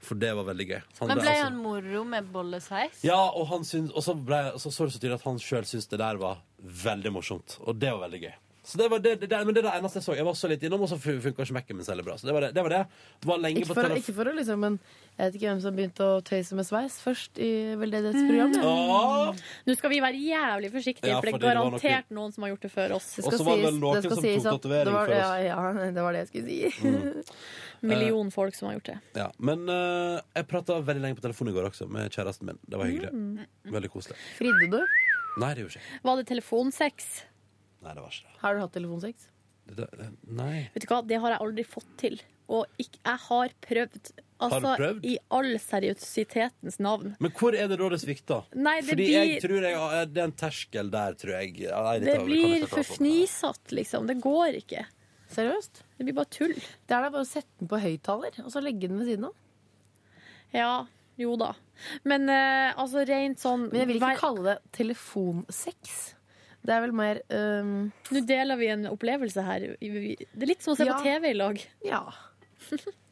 For 0.01 0.15
det 0.17 0.31
var 0.35 0.43
veldig 0.47 0.65
gøy. 0.67 0.81
Han 0.99 1.07
Men 1.11 1.17
ble 1.17 1.23
ble 1.23 1.31
altså- 1.31 1.43
han 1.43 1.57
moro 1.61 2.03
med 2.09 2.31
bollesveis? 2.33 3.03
Ja, 3.05 3.19
og, 3.29 3.47
han 3.51 3.61
syns, 3.63 3.91
og 3.93 4.01
så, 4.01 4.15
ble, 4.17 4.39
så 4.57 4.71
så 4.73 4.85
det 4.87 4.93
så 4.95 4.99
tydelig 4.99 5.19
at 5.19 5.27
han 5.29 5.37
sjøl 5.37 5.63
syntes 5.69 5.87
det 5.91 5.99
der 6.01 6.17
var 6.17 6.39
veldig 6.61 7.11
morsomt. 7.13 7.59
Og 7.67 7.77
det 7.77 7.91
var 7.93 8.07
veldig 8.09 8.21
gøy. 8.23 8.33
Så 8.63 8.77
det 8.77 8.91
var 8.91 8.99
det, 9.01 9.15
det, 9.19 9.27
det, 9.29 9.37
men 9.45 9.55
det 9.55 9.63
er 9.65 9.71
det 9.71 9.77
eneste 9.81 9.97
jeg 9.97 10.03
så. 10.05 10.13
Jeg 10.15 10.23
var 10.25 10.33
så 10.37 10.47
litt 10.47 10.61
innom, 10.63 10.81
og 10.85 10.89
så 10.89 10.97
funka 11.01 11.41
ikke 11.41 11.53
Mac-en 11.53 11.75
min 11.79 11.85
særlig 11.85 12.03
bra. 12.05 12.13
Så 12.17 12.27
det 12.29 12.33
var 12.33 12.41
det. 12.45 12.51
Det 12.53 12.61
var 12.61 12.69
det. 12.69 12.81
Det 13.19 13.27
var 13.29 13.37
lenge 13.41 13.57
Ikke 13.63 13.67
på 13.71 13.73
for, 13.73 13.81
telefon. 13.87 13.97
ikke 14.03 14.13
for 14.19 14.29
å 14.29 14.33
liksom, 14.37 14.59
men 14.61 14.75
jeg 15.17 15.25
vet 15.25 15.35
ikke 15.39 15.47
hvem 15.49 15.61
som 15.63 15.75
begynte 15.75 16.05
å 16.05 16.21
tøyse 16.21 16.53
med 16.59 16.65
sveis 16.69 16.99
først 17.01 17.41
i 17.41 17.49
veldedighetsprogrammet. 17.81 18.61
Mm. 18.61 19.41
Nå 19.65 19.75
skal 19.77 19.89
vi 19.89 19.99
være 20.05 20.21
jævlig 20.21 20.71
forsiktige, 20.77 21.09
Ja, 21.09 21.17
for 21.21 21.25
det 21.25 21.41
er 21.41 21.57
garantert 21.57 22.13
noen 22.13 22.33
som 22.37 22.43
har 22.45 22.53
gjort 22.53 22.61
det 22.61 22.71
før 22.71 22.95
oss. 22.99 23.09
Det 23.15 23.25
Og 23.25 23.31
skal 23.33 23.39
så 23.41 23.45
var 23.49 23.55
det 23.57 23.65
vel 23.65 23.73
sies- 23.73 23.81
noen 23.81 23.93
det 23.97 24.03
skal 24.05 24.15
som 24.15 24.23
sies 24.29 24.43
tok 24.43 24.53
at 24.53 24.61
tatovering 24.61 24.85
det 24.85 24.93
var-. 24.93 25.09
Ja, 25.09 25.35
ja, 25.41 25.91
det 25.97 26.01
var 26.05 26.11
det 26.13 26.19
jeg 26.21 26.29
skulle 26.29 26.45
si. 26.45 26.87
Mm. 26.87 27.23
Million 27.81 28.29
folk 28.31 28.55
som 28.55 28.67
har 28.69 28.75
gjort 28.77 28.89
det. 28.91 28.97
Ja, 29.17 29.31
men 29.39 29.63
eh, 29.69 30.19
jeg 30.37 30.47
prata 30.51 30.77
veldig 30.85 31.01
lenge 31.01 31.17
på 31.17 31.25
telefonen 31.25 31.53
i 31.53 31.57
går 31.57 31.69
også 31.71 31.87
med 31.89 32.11
kjæresten 32.13 32.45
min. 32.51 32.59
Det 32.67 32.77
var 32.77 32.85
hyggelig. 32.91 33.11
Mm. 33.11 33.73
Veldig 33.73 33.89
koselig. 33.93 34.17
Fridde 34.37 34.69
du? 34.75 34.79
Nei, 35.41 35.53
det 35.55 35.63
gjorde 35.65 35.79
ikke. 35.79 35.99
Var 36.03 36.19
det 36.21 36.27
telefonsex? 36.29 37.11
Nei, 37.81 37.93
det 37.97 38.01
var 38.03 38.11
ikke 38.13 38.27
det. 38.27 38.37
Har 38.43 38.53
du 38.57 38.61
hatt 38.65 38.73
telefonsex? 38.77 39.27
det. 39.71 39.87
det 39.97 40.09
nei. 40.27 40.67
Vet 40.73 40.83
du 40.83 40.89
hva, 40.91 41.01
det 41.07 41.17
har 41.23 41.33
jeg 41.35 41.41
aldri 41.45 41.63
fått 41.65 41.89
til. 42.01 42.19
Og 42.51 42.67
ikke, 42.81 42.99
jeg 43.07 43.19
har 43.29 43.53
prøvd. 43.63 44.11
Altså, 44.41 44.57
Har 44.57 44.61
du 44.61 44.81
prøvd? 44.81 45.05
I 45.07 45.17
all 45.37 45.51
seriøsitetens 45.61 46.79
navn. 46.83 47.13
Men 47.21 47.31
hvor 47.37 47.55
er 47.55 47.69
det 47.71 47.77
da 47.79 47.89
det 47.93 47.99
svikter? 48.01 48.47
Nei, 48.57 48.79
det 48.81 48.89
Fordi 48.89 49.05
blir- 49.05 49.27
jeg 49.29 49.41
tror 49.43 49.67
jeg, 49.67 50.09
det 50.13 50.21
er 50.21 50.27
en 50.27 50.33
terskel 50.41 50.89
der, 50.91 51.13
tror 51.21 51.33
jeg. 51.37 51.53
Ja, 51.61 51.81
nei, 51.85 51.99
dette 51.99 52.05
Det 52.09 52.17
kan 52.17 52.27
jeg 52.27 52.31
blir 52.31 52.55
ikke 52.57 52.71
for 52.73 52.83
på. 52.83 52.97
fnisete, 52.99 53.71
liksom. 53.77 54.07
Det 54.07 54.17
går 54.21 54.57
ikke. 54.61 54.85
Seriøst? 55.31 55.83
Det 55.97 56.05
blir 56.07 56.15
bare 56.17 56.31
tull. 56.33 56.53
Det 56.55 56.95
er 56.95 57.05
da 57.05 57.09
bare 57.13 57.23
å 57.23 57.27
sette 57.29 57.51
den 57.61 57.69
på 57.71 57.79
høyttaler, 57.79 58.39
og 58.43 58.49
så 58.53 58.61
legge 58.63 58.89
den 58.91 58.99
ved 58.99 59.07
siden 59.11 59.29
av. 59.29 59.35
Ja, 60.51 60.71
jo 61.21 61.35
da. 61.39 61.53
Men 62.07 62.27
eh, 62.31 62.71
altså 62.75 63.05
rent 63.07 63.39
sånn 63.39 63.69
Men 63.71 63.83
jeg 63.85 63.89
vil 63.93 64.01
ikke 64.01 64.19
kalle 64.19 64.43
det 64.49 64.57
telefonsex. 64.75 65.93
Det 66.61 66.73
er 66.75 66.81
vel 66.83 66.91
mer 66.93 67.21
um... 67.33 67.71
Nå 68.13 68.21
deler 68.29 68.59
vi 68.59 68.67
en 68.69 68.83
opplevelse 68.91 69.41
her. 69.47 69.63
Det 69.81 70.27
er 70.37 70.49
litt 70.51 70.61
som 70.61 70.75
å 70.75 70.77
se 70.77 70.85
Ja. 70.85 70.97
på 70.99 71.07
TV 71.07 71.31
i 71.31 71.37
lag. 71.39 71.61
Ja. 71.93 72.03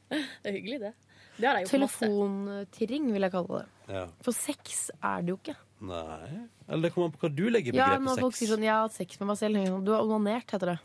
Det 0.09 0.19
er 0.49 0.53
hyggelig, 0.53 0.79
det. 0.83 0.91
Det 1.39 1.47
har 1.47 1.57
jeg 1.57 1.65
gjort 1.69 1.81
masse. 1.85 1.99
telefontirring, 2.05 3.09
vil 3.15 3.25
jeg 3.25 3.33
kalle 3.33 3.59
det. 3.63 3.95
Ja. 3.95 4.03
For 4.25 4.35
sex 4.35 4.89
er 4.99 5.23
det 5.25 5.33
jo 5.33 5.39
ikke. 5.39 5.55
Nei. 5.81 6.47
Eller 6.68 6.81
det 6.84 6.91
kommer 6.93 7.07
an 7.07 7.14
på 7.15 7.22
hva 7.23 7.30
du 7.35 7.45
legger 7.49 7.73
i 7.73 7.77
Ja, 7.77 7.85
begrepet 7.95 8.03
når 8.10 8.19
folk 8.19 8.34
sex. 8.35 8.39
sier 8.41 8.49
sånn 8.56 8.64
'jeg 8.65 8.73
har 8.73 8.81
hatt 8.84 8.93
sex 8.97 9.19
med 9.19 9.27
meg 9.30 9.38
selv', 9.39 9.53
tenker 9.56 9.68
jeg 9.69 9.73
sånn, 9.73 9.85
du 9.85 9.91
har 9.93 10.01
onanert, 10.03 10.51
heter 10.51 10.68
det. 10.73 10.80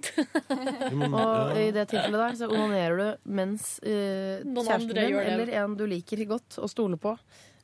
Og 1.15 1.57
i 1.59 1.71
det 1.75 1.89
tilfellet 1.91 2.21
der 2.23 2.37
så 2.39 2.49
onanerer 2.51 2.97
du 3.03 3.09
mens 3.27 3.79
eh, 3.83 4.45
Noen 4.47 4.65
kjæresten 4.67 4.91
andre 4.91 5.01
din 5.01 5.11
gjør 5.11 5.25
det. 5.25 5.33
eller 5.35 5.65
en 5.65 5.75
du 5.77 5.85
liker 5.91 6.25
godt 6.31 6.59
og 6.63 6.71
stoler 6.71 6.97
på, 6.97 7.19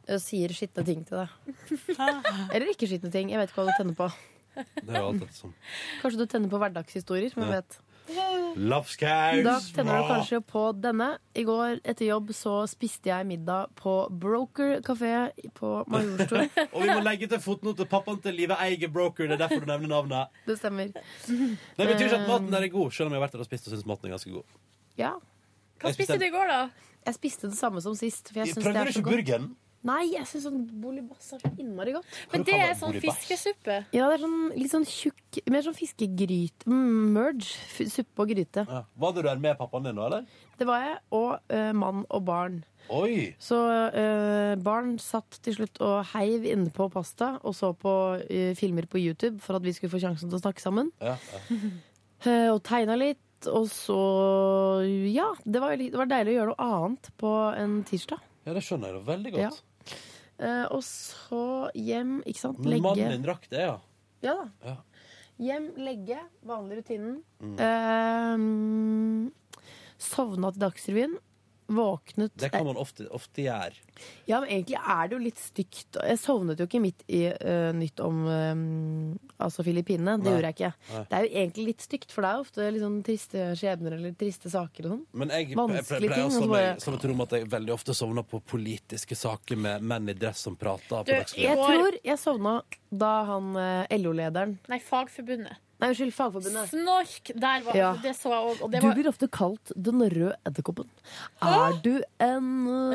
eh, 0.09 0.19
sier 0.19 0.48
skitne 0.51 0.85
ting 0.85 1.05
til 1.07 1.23
deg. 1.23 1.55
Eller 2.55 2.66
ikke 2.74 2.89
skitne 2.90 3.12
ting. 3.15 3.31
Jeg 3.31 3.39
vet 3.39 3.51
ikke 3.52 3.62
hva 3.62 3.70
du 3.70 3.77
tenner 3.78 3.94
på. 3.94 4.11
Det 4.82 4.90
er 4.90 4.98
jo 5.01 5.09
alt 5.12 5.20
dette 5.23 5.35
som 5.39 5.55
Kanskje 6.02 6.19
du 6.19 6.27
tenner 6.27 6.51
på 6.51 6.59
hverdagshistorier. 6.59 7.32
men 7.36 7.47
Ja. 7.48 7.61
vet. 7.61 7.78
Lapskaus! 8.57 9.45
Da 9.45 9.55
tenner 9.74 10.01
du 10.01 10.09
kanskje 10.09 10.41
på 10.45 10.62
denne. 10.77 11.09
I 11.39 11.45
går 11.47 11.81
etter 11.85 12.09
jobb 12.09 12.32
så 12.37 12.55
spiste 12.70 13.11
jeg 13.12 13.28
middag 13.28 13.70
på 13.78 13.95
Broker 14.11 14.81
kafé 14.87 15.31
på 15.57 15.73
Majorstua. 15.91 16.49
Og 16.74 16.82
vi 16.82 16.89
må 16.91 16.99
legge 17.07 17.31
til 17.31 17.43
fotnote. 17.43 17.87
Pappaen 17.91 18.20
til 18.24 18.37
Live 18.39 18.59
eier 18.61 18.91
broker. 18.93 19.31
Det 19.31 19.39
er 19.39 19.45
derfor 19.45 19.65
du 19.65 19.70
nevner 19.70 19.95
navnet. 19.95 20.37
Det 20.49 20.59
stemmer. 20.59 20.91
Det 20.91 21.87
betyr 21.87 22.07
ikke 22.09 22.20
at 22.23 22.28
maten 22.28 22.51
der 22.53 22.66
er 22.66 22.73
god, 22.74 22.91
selv 22.95 23.11
om 23.11 23.15
jeg 23.15 23.20
har 23.20 23.27
vært 23.28 23.39
der 23.39 23.45
og 23.47 23.51
spist 23.51 23.69
og 23.70 23.77
syns 23.77 23.89
maten 23.89 24.11
er 24.11 24.16
ganske 24.19 24.35
god. 24.35 24.61
Ja. 24.99 25.15
Hva 25.81 25.95
spiste 25.97 26.19
du 26.20 26.27
i 26.27 26.32
går, 26.35 26.51
da? 26.51 26.61
Jeg 27.07 27.16
spiste 27.16 27.49
det 27.49 27.57
samme 27.57 27.81
som 27.85 27.95
sist. 27.97 28.28
For 28.28 28.43
jeg 28.43 28.53
synes 28.53 28.65
Prøvde 28.65 28.78
det 28.78 28.87
du 28.87 28.93
er 28.93 28.99
ikke 28.99 29.11
burgeren? 29.15 29.51
Nei, 29.89 30.11
jeg 30.12 30.27
syns 30.28 30.44
sånn 30.44 30.65
bolibass 30.82 31.31
er 31.32 31.40
så 31.40 31.51
innmari 31.57 31.94
godt. 31.94 32.09
Men 32.35 32.43
det 32.44 32.57
er 32.61 32.74
sånn 32.77 32.98
fiskesuppe. 33.01 33.78
Ja, 33.97 34.11
det 34.11 34.19
er 34.19 34.24
sånn 34.27 34.40
litt 34.52 34.73
sånn 34.74 34.85
tjukk 34.85 35.39
Mer 35.48 35.62
sånn 35.65 35.77
fiskegryte. 35.78 36.66
Mm, 36.69 37.12
merge. 37.15 37.55
F 37.70 37.78
suppe 37.89 38.24
og 38.24 38.32
gryte. 38.32 38.65
Ja. 38.66 38.82
Var 39.05 39.15
du 39.15 39.20
der 39.24 39.40
med 39.40 39.57
pappaen 39.61 39.86
din 39.86 39.97
nå, 39.97 40.09
eller? 40.11 40.27
Det 40.59 40.66
var 40.69 40.82
jeg. 40.85 40.98
Og 41.16 41.31
uh, 41.55 41.70
mann 41.78 42.02
og 42.11 42.24
barn. 42.27 42.59
Oi! 42.90 43.31
Så 43.40 43.57
uh, 43.94 44.57
barn 44.61 44.97
satt 45.01 45.39
til 45.47 45.55
slutt 45.61 45.78
og 45.86 46.01
heiv 46.12 46.44
inne 46.51 46.73
på 46.74 46.89
pasta 46.90 47.36
og 47.47 47.55
så 47.55 47.70
på 47.78 47.94
uh, 48.19 48.51
filmer 48.59 48.89
på 48.90 48.98
YouTube 48.98 49.39
for 49.44 49.57
at 49.61 49.65
vi 49.65 49.73
skulle 49.77 49.94
få 49.94 50.02
sjansen 50.02 50.28
til 50.28 50.40
å 50.40 50.43
snakke 50.43 50.65
sammen. 50.65 50.90
Ja, 51.01 51.15
ja. 51.48 51.70
Eh, 52.27 52.48
og 52.52 52.61
tegna 52.66 52.98
litt. 53.01 53.23
Og 53.48 53.70
så 53.73 53.97
Ja, 55.09 55.31
det 55.48 55.62
var, 55.62 55.73
det 55.81 55.97
var 55.97 56.09
deilig 56.11 56.35
å 56.35 56.39
gjøre 56.40 56.52
noe 56.52 56.66
annet 56.66 57.09
på 57.16 57.31
en 57.57 57.78
tirsdag. 57.89 58.20
ja, 58.44 58.52
det 58.52 58.61
skjønner 58.66 58.90
jeg 58.90 58.98
da 58.98 59.07
veldig 59.07 59.32
godt. 59.36 59.61
Eh, 59.62 59.69
og 60.72 60.80
så 60.86 61.70
hjem, 61.76 62.20
ikke 62.24 62.40
sant. 62.40 62.60
Men 62.64 62.80
mannen 62.84 63.12
din 63.18 63.26
rakk 63.28 63.44
det, 63.52 63.66
ja. 63.66 63.76
Ja 64.24 64.36
da. 64.38 64.46
Ja. 64.64 64.76
Hjem, 65.40 65.70
legge. 65.80 66.18
Vanlig 66.44 66.82
rutinen. 66.82 67.22
Mm. 67.40 67.56
Eh, 67.64 69.62
sovna 70.00 70.50
til 70.52 70.60
Dagsrevyen. 70.66 71.14
Våknet 71.70 72.32
Det 72.34 72.48
kan 72.51 72.64
man 72.66 72.76
ofte, 72.80 73.06
ofte 73.14 73.44
gjøre. 73.44 73.76
Ja, 74.26 74.40
men 74.40 74.48
egentlig 74.51 74.78
er 74.80 75.09
det 75.09 75.14
jo 75.16 75.20
litt 75.22 75.38
stygt. 75.38 75.98
Jeg 76.02 76.18
sovnet 76.18 76.59
jo 76.59 76.66
ikke 76.66 76.80
midt 76.82 77.05
i 77.12 77.20
eh, 77.30 77.70
nytt 77.76 78.01
om 78.02 78.24
eh, 78.26 78.62
altså 79.44 79.64
Filippinene. 79.66 80.16
Det 80.18 80.26
Nei. 80.26 80.32
gjorde 80.34 80.51
jeg 80.51 80.56
ikke. 80.59 80.72
Nei. 80.94 81.02
Det 81.10 81.18
er 81.20 81.26
jo 81.26 81.30
egentlig 81.44 81.66
litt 81.70 81.86
stygt, 81.86 82.14
for 82.14 82.26
det 82.26 82.32
er 82.32 82.44
ofte 82.44 82.68
sånn 82.80 82.98
triste 83.06 83.47
skjebner 83.60 83.97
eller 83.98 84.16
triste 84.18 84.51
saker 84.52 84.88
og 84.88 84.94
sånn. 84.97 85.05
Men 85.22 85.34
jeg, 85.36 85.48
jeg, 85.52 85.60
Vanskelige 85.60 86.18
ting, 86.18 86.34
slå 86.34 86.51
bare- 86.51 86.74
meg 86.74 86.84
som 86.84 86.98
et 86.98 87.09
rom 87.12 87.24
at 87.26 87.36
jeg 87.38 87.48
veldig 87.55 87.74
ofte 87.76 87.97
sovner 87.97 88.26
på 88.34 88.42
politiske 88.56 89.18
saker 89.18 89.62
med 89.68 89.82
menn 89.94 90.09
i 90.10 90.16
dress 90.18 90.42
som 90.48 90.56
prater 90.59 91.05
Du, 91.06 91.12
Jeg 91.14 91.56
tror 91.56 91.98
jeg 92.02 92.18
sovna 92.18 92.60
da 92.90 93.14
han 93.30 93.55
eh, 93.56 93.98
LO-lederen 94.01 94.59
Nei, 94.68 94.80
Fagforbundet. 94.82 95.60
Nei, 95.81 95.89
unnskyld, 95.89 96.12
Fagforbundet. 96.15 96.69
Snork! 96.70 97.31
Der 97.40 97.62
var 97.65 97.77
Ja. 97.77 97.93
Det 98.02 98.12
så 98.16 98.28
jeg 98.35 98.43
òg. 98.51 98.62
Og 98.62 98.70
det 98.73 98.81
Du 98.82 98.89
blir 98.93 99.09
ofte 99.09 99.28
kalt 99.32 99.73
den 99.77 100.01
røde 100.02 100.35
edderkoppen. 100.47 100.89
Er 101.43 101.73
du 101.82 101.94
en 102.20 102.48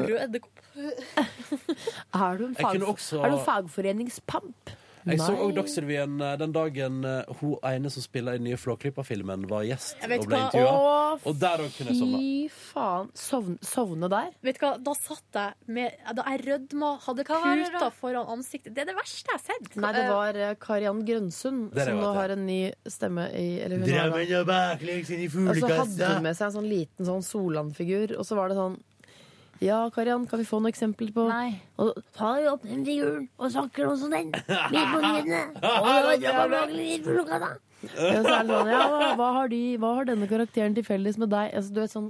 rød 0.06 0.20
edderkopp. 0.28 0.52
Er 2.14 2.38
du 2.38 2.46
en, 2.48 2.56
fag, 2.56 2.82
også- 2.84 3.22
er 3.24 3.30
du 3.32 3.38
en 3.38 3.46
fagforeningspamp? 3.46 4.70
Jeg 5.06 5.20
så 5.22 5.34
òg 5.38 5.54
Dagsrevyen 5.56 6.16
eh, 6.22 6.36
den 6.42 6.52
dagen 6.56 7.04
eh, 7.06 7.34
hun 7.40 7.56
ene 7.64 7.92
som 7.94 8.02
spiller 8.02 8.36
i 8.36 8.40
den 8.42 8.48
nye 8.50 8.58
Flåklypa-filmen, 8.58 9.46
var 9.50 9.64
gjest 9.68 9.96
og 10.02 10.10
ble 10.10 10.40
intervjua. 10.40 11.20
Og 11.30 11.38
der 11.40 11.64
òg 11.66 11.76
kunne 11.78 11.94
jeg 11.94 12.00
sovne. 12.02 12.20
Fy 12.20 12.50
faen. 12.74 13.12
Sovne, 13.16 13.58
sovne 13.62 14.10
der? 14.12 14.32
Vet 14.46 14.60
du 14.60 14.66
hva, 14.66 14.72
Da 14.86 14.94
satt 14.98 15.40
jeg 15.40 15.54
med 15.78 15.92
Da 16.18 16.26
jeg 16.34 16.42
rødma, 16.48 16.90
hadde 17.06 17.26
puta 17.30 17.92
foran 18.00 18.32
ansiktet. 18.36 18.74
Det 18.76 18.84
er 18.86 18.90
det 18.92 18.98
verste 18.98 19.30
jeg 19.32 19.38
har 19.40 19.46
sett. 19.46 19.76
Nei, 19.78 19.92
det 19.96 20.08
var 20.10 20.42
eh, 20.42 20.56
Kariann 20.60 21.04
Grønsund 21.08 21.70
Det 21.72 21.86
er 21.86 21.92
det, 21.92 21.94
som 21.94 22.02
nå 22.02 22.02
vet 22.02 22.10
jeg. 22.10 22.22
har 22.22 22.36
en 22.36 22.46
ny 22.50 22.60
stemme 22.98 23.30
i 23.36 23.46
eller 23.62 23.78
hun 23.78 23.90
har 23.90 24.10
da- 24.10 24.42
og 24.42 24.48
baklengs 24.50 25.10
inn 25.14 25.24
i 25.24 25.30
Og 25.30 25.56
så 25.62 25.70
hadde 25.70 26.12
hun 26.16 26.24
med 26.26 26.36
seg 26.38 26.48
en 26.50 26.58
sånn 26.60 26.70
liten 26.70 27.06
sånn 27.08 27.24
Solan-figur, 27.26 28.18
og 28.18 28.26
så 28.26 28.36
var 28.38 28.50
det 28.52 28.58
sånn 28.58 28.78
Ja, 29.64 29.78
Karian, 29.96 30.26
kan 30.28 30.40
vi 30.42 30.46
få 30.48 30.60
noen 30.60 30.74
eksempler 30.74 31.14
på 31.16 31.28
Nei. 31.30 31.62
Og 31.80 31.96
Ta 32.18 32.34
jo 32.44 32.52
opp 32.58 32.66
den 32.68 32.84
figuren 32.88 33.30
og 33.40 33.54
snakker 33.54 33.88
noe 33.88 33.98
som 34.02 34.12
den. 34.12 34.34
Midt 34.36 34.92
på 34.92 35.00
nyhetene. 35.00 35.44
Ja, 37.86 38.12
er 38.16 38.24
sånn, 38.26 38.70
ja, 38.72 38.84
hva, 38.90 39.10
hva, 39.20 39.32
har 39.40 39.50
de, 39.52 39.60
hva 39.82 39.92
har 40.00 40.08
denne 40.10 40.28
karakteren 40.30 40.76
til 40.76 40.86
felles 40.88 41.20
med 41.22 41.30
deg? 41.30 41.52
Altså, 41.54 41.74
du 41.76 41.82
vet 41.84 41.94
sånn 41.94 42.08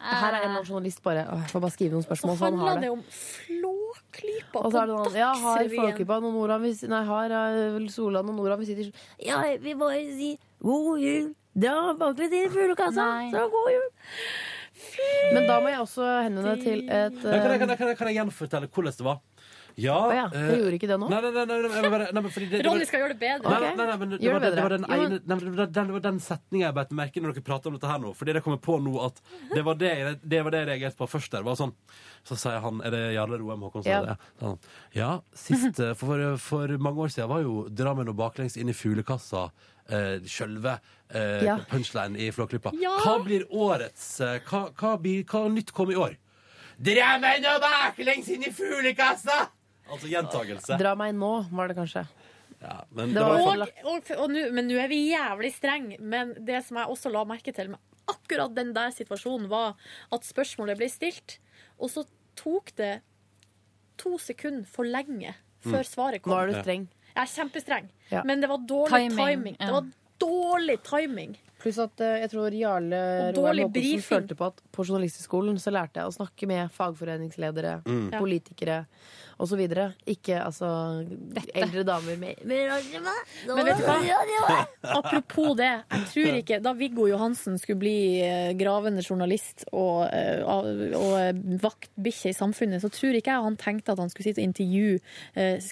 Her 0.00 0.32
er 0.32 0.46
en 0.46 0.54
eller 0.54 0.64
journalist 0.68 1.02
bare 1.04 1.26
Åh, 1.28 1.42
Jeg 1.44 1.52
får 1.52 1.62
bare 1.64 1.74
skrive 1.74 1.96
noen 1.96 2.06
spørsmål, 2.06 2.38
så 2.38 2.48
handler 2.48 2.80
det 2.80 2.86
det. 2.86 2.92
om 2.94 3.02
Flåklypa 3.18 4.62
på 4.64 4.70
så 4.70 4.84
det 4.88 4.96
sånn 4.96 5.18
Ja, 5.18 5.30
har 5.34 5.60
Dagsrevyen. 5.60 5.74
Flåklypa 5.76 6.18
og 6.22 6.34
Nora 6.38 6.58
vi, 6.62 6.72
Nei, 6.90 7.02
har 7.10 7.36
eh, 7.38 7.78
Solan 7.92 8.32
og 8.32 8.38
Nora 8.38 8.58
vi 8.60 8.70
sitter 8.70 8.90
Ja, 9.22 9.42
vi 9.60 9.76
må 9.78 9.90
sier 9.92 10.10
si 10.16 10.32
god 10.64 11.04
jul. 11.04 11.30
Dra 11.54 11.92
baklengs 12.00 12.32
inn 12.34 12.48
i 12.48 12.52
fuglekassa. 12.54 13.04
Så 13.30 13.44
god 13.52 13.68
jul. 13.74 13.88
Men 15.34 15.46
da 15.48 15.60
må 15.62 15.70
jeg 15.72 15.80
også 15.84 16.06
henvende 16.26 16.56
til 16.62 16.84
et 16.90 17.20
Kan 17.20 17.30
jeg, 17.30 17.40
eh, 17.40 17.58
kan, 17.58 17.68
jeg, 17.70 17.78
kan, 17.78 17.88
jeg, 17.92 17.98
kan 18.00 18.08
jeg 18.10 18.16
gjenfortelle 18.22 18.68
hvordan 18.72 18.98
det 18.98 19.06
var? 19.06 19.20
Ja, 19.74 19.94
Å 20.06 20.10
ja, 20.14 20.24
eh, 20.30 20.42
jeg 20.52 20.58
gjorde 20.62 20.76
ikke 20.78 20.86
det 20.86 20.96
nå. 21.02 21.06
Nei, 21.10 21.16
nei, 21.24 21.30
nei, 21.34 21.44
nei, 21.50 21.56
nei, 21.66 21.70
nei, 21.82 21.88
nei, 21.90 22.06
nei, 22.14 22.20
men 22.22 22.30
fordi 22.30 22.46
det, 22.46 22.58
det 22.60 22.66
var- 22.68 22.76
Ronny 22.76 22.84
skal 22.86 23.00
gjøre 23.02 23.14
det 23.16 23.18
bedre. 23.24 23.50
Nei, 23.50 23.72
nei, 23.74 23.86
nei, 23.88 23.96
men 23.98 24.12
det, 24.12 24.18
Gjør 24.22 24.36
var, 24.36 24.44
det 24.44 24.50
det, 24.50 24.54
det 24.54 24.62
var 24.66 24.74
den 24.74 24.84
bedre. 24.84 24.94
Jo, 24.94 25.02
men- 25.02 25.16
ene 25.16 25.18
nei, 25.26 25.34
men 25.34 25.40
det 25.44 25.58
var 25.58 25.72
den, 25.78 25.88
det 25.88 25.94
var 25.96 26.04
den 26.04 26.20
setninga 26.22 26.64
jeg 26.68 26.76
beit 26.78 26.92
merke 27.00 27.18
i 27.18 27.24
når 27.24 27.34
dere 27.34 27.46
prater 27.48 27.72
om 27.72 27.74
dette 27.74 27.90
her 27.90 27.98
nå. 28.04 28.12
Fordi 28.20 28.36
det 28.38 28.42
kommer 28.46 28.60
på 28.62 28.76
nå 28.84 28.94
at 29.08 29.18
det 29.50 29.64
var 29.66 29.74
det, 29.82 29.90
jeg- 29.98 30.20
det, 30.22 30.44
var 30.46 30.50
det 30.54 30.60
jeg 30.62 30.68
reagerte 30.70 31.00
på 31.02 31.08
først 31.10 31.34
der. 31.34 31.42
Var 31.42 31.58
sånn, 31.58 31.74
så 32.22 32.38
sier 32.38 32.60
han 32.62 32.80
Er 32.86 32.90
det 32.94 33.02
Jarle 33.16 33.40
Roem 33.42 33.66
Håkon 33.66 33.82
som 33.82 33.90
Ja. 33.90 33.98
er 33.98 34.06
det? 34.06 34.16
Han, 34.46 34.58
ja, 34.94 35.10
sist 35.34 35.80
eh, 35.82 35.94
for, 35.98 36.22
for 36.38 36.68
mange 36.78 37.02
år 37.08 37.10
siden 37.10 37.28
var 37.34 37.42
jo 37.42 37.66
Drammen 37.68 38.08
og 38.08 38.14
baklengs 38.22 38.54
inn 38.56 38.68
i 38.70 38.72
fuglekassa 38.78 39.48
eh, 39.90 40.20
sjølve 40.22 40.78
eh, 41.14 41.44
Ja. 41.46 41.58
punchline 41.70 42.16
i 42.18 42.30
Flåklypa. 42.32 42.72
Ja. 42.80 42.96
Hva 43.04 43.16
blir 43.24 43.46
årets 43.50 44.20
eh, 44.20 44.40
hva, 44.50 44.66
hva, 44.74 44.96
blir, 45.00 45.24
hva 45.24 45.46
nytt 45.52 45.72
kom 45.72 45.90
i 45.90 45.96
år? 45.96 46.16
Dra 46.78 47.18
meg 47.22 47.40
nå 47.44 47.54
baklengs 47.62 48.28
inn 48.34 48.42
i 48.48 48.50
fuglekassa! 48.52 49.48
Altså 49.90 50.08
gjentagelse. 50.08 50.78
Dra 50.80 50.94
meg 50.98 51.14
nå, 51.14 51.32
var 51.52 51.68
det 51.68 51.76
kanskje. 51.76 52.06
Ja, 52.64 52.78
men 52.96 53.12
Det 53.12 53.20
var 53.20 53.42
var, 53.44 53.68
Og, 53.84 53.90
og, 53.92 54.10
og 54.24 54.30
nu, 54.32 54.40
men 54.56 54.66
nå 54.70 54.78
er 54.80 54.88
vi 54.88 55.10
jævlig 55.10 55.50
streng 55.52 55.90
Men 56.00 56.30
det 56.46 56.62
som 56.64 56.78
jeg 56.78 56.88
også 56.88 57.10
la 57.12 57.24
merke 57.28 57.52
til 57.52 57.68
med 57.74 57.80
akkurat 58.08 58.54
den 58.56 58.72
der 58.76 58.90
situasjonen, 58.92 59.48
var 59.48 59.74
at 60.12 60.24
spørsmålet 60.24 60.76
ble 60.76 60.88
stilt, 60.92 61.38
og 61.80 61.88
så 61.92 62.02
tok 62.36 62.72
det 62.76 62.98
to 64.00 64.18
sekunder 64.20 64.66
for 64.68 64.84
lenge 64.84 65.32
før 65.64 65.86
svaret 65.88 66.20
kom. 66.24 66.34
Nå 66.34 66.40
er 66.42 66.50
du 66.52 66.58
streng. 66.58 66.84
Jeg 67.14 67.22
er 67.22 67.30
kjempestreng, 67.32 67.86
Ja. 68.10 68.22
men 68.28 68.42
det 68.42 68.50
var 68.50 68.58
dårlig 68.68 68.90
Timing, 69.08 69.16
timing. 69.16 69.56
Det 69.60 69.72
var 69.72 69.86
dårlig 70.20 70.78
timing. 70.86 71.34
Pluss 71.64 71.78
at 71.80 72.00
eh, 72.04 72.18
jeg 72.24 72.32
tror 72.34 72.54
Jarle 72.56 73.00
Roar 73.36 73.56
Håkonsen 73.56 74.02
følte 74.04 74.36
på 74.36 74.50
at 74.50 74.58
på 74.74 74.84
journalisthøgskolen 74.84 75.56
så 75.62 75.72
lærte 75.72 76.02
jeg 76.02 76.10
å 76.10 76.16
snakke 76.18 76.48
med 76.50 76.72
fagforeningsledere, 76.74 77.78
Mm. 77.84 78.10
Politikere 78.18 78.84
osv. 79.38 79.62
Ikke 80.10 80.38
altså 80.42 80.68
eldre 81.54 81.84
damer 81.86 82.18
med 82.20 82.42
Men 82.44 83.66
vet 83.66 83.80
du 83.80 83.86
hva? 83.86 84.58
Apropos 84.98 85.54
det. 85.58 85.70
Jeg 85.90 86.06
tror 86.12 86.38
ikke 86.40 86.60
Da 86.64 86.74
Viggo 86.78 87.08
Johansen 87.10 87.58
skulle 87.60 87.80
bli 87.82 87.96
eh, 88.24 88.52
gravende 88.58 89.02
journalist 89.04 89.66
og, 89.72 90.06
eh, 90.12 90.44
og 90.44 91.16
eh, 91.18 91.32
vaktbikkje 91.64 92.32
i 92.32 92.36
samfunnet, 92.36 92.84
så 92.84 92.92
tror 92.92 93.18
ikke 93.18 93.32
jeg 93.34 93.48
han 93.48 93.58
tenkte 93.60 93.94
at 93.94 94.02
han 94.02 94.12
skulle 94.12 94.30
sitte 94.30 94.42
og 94.44 94.50
intervjue 94.50 95.00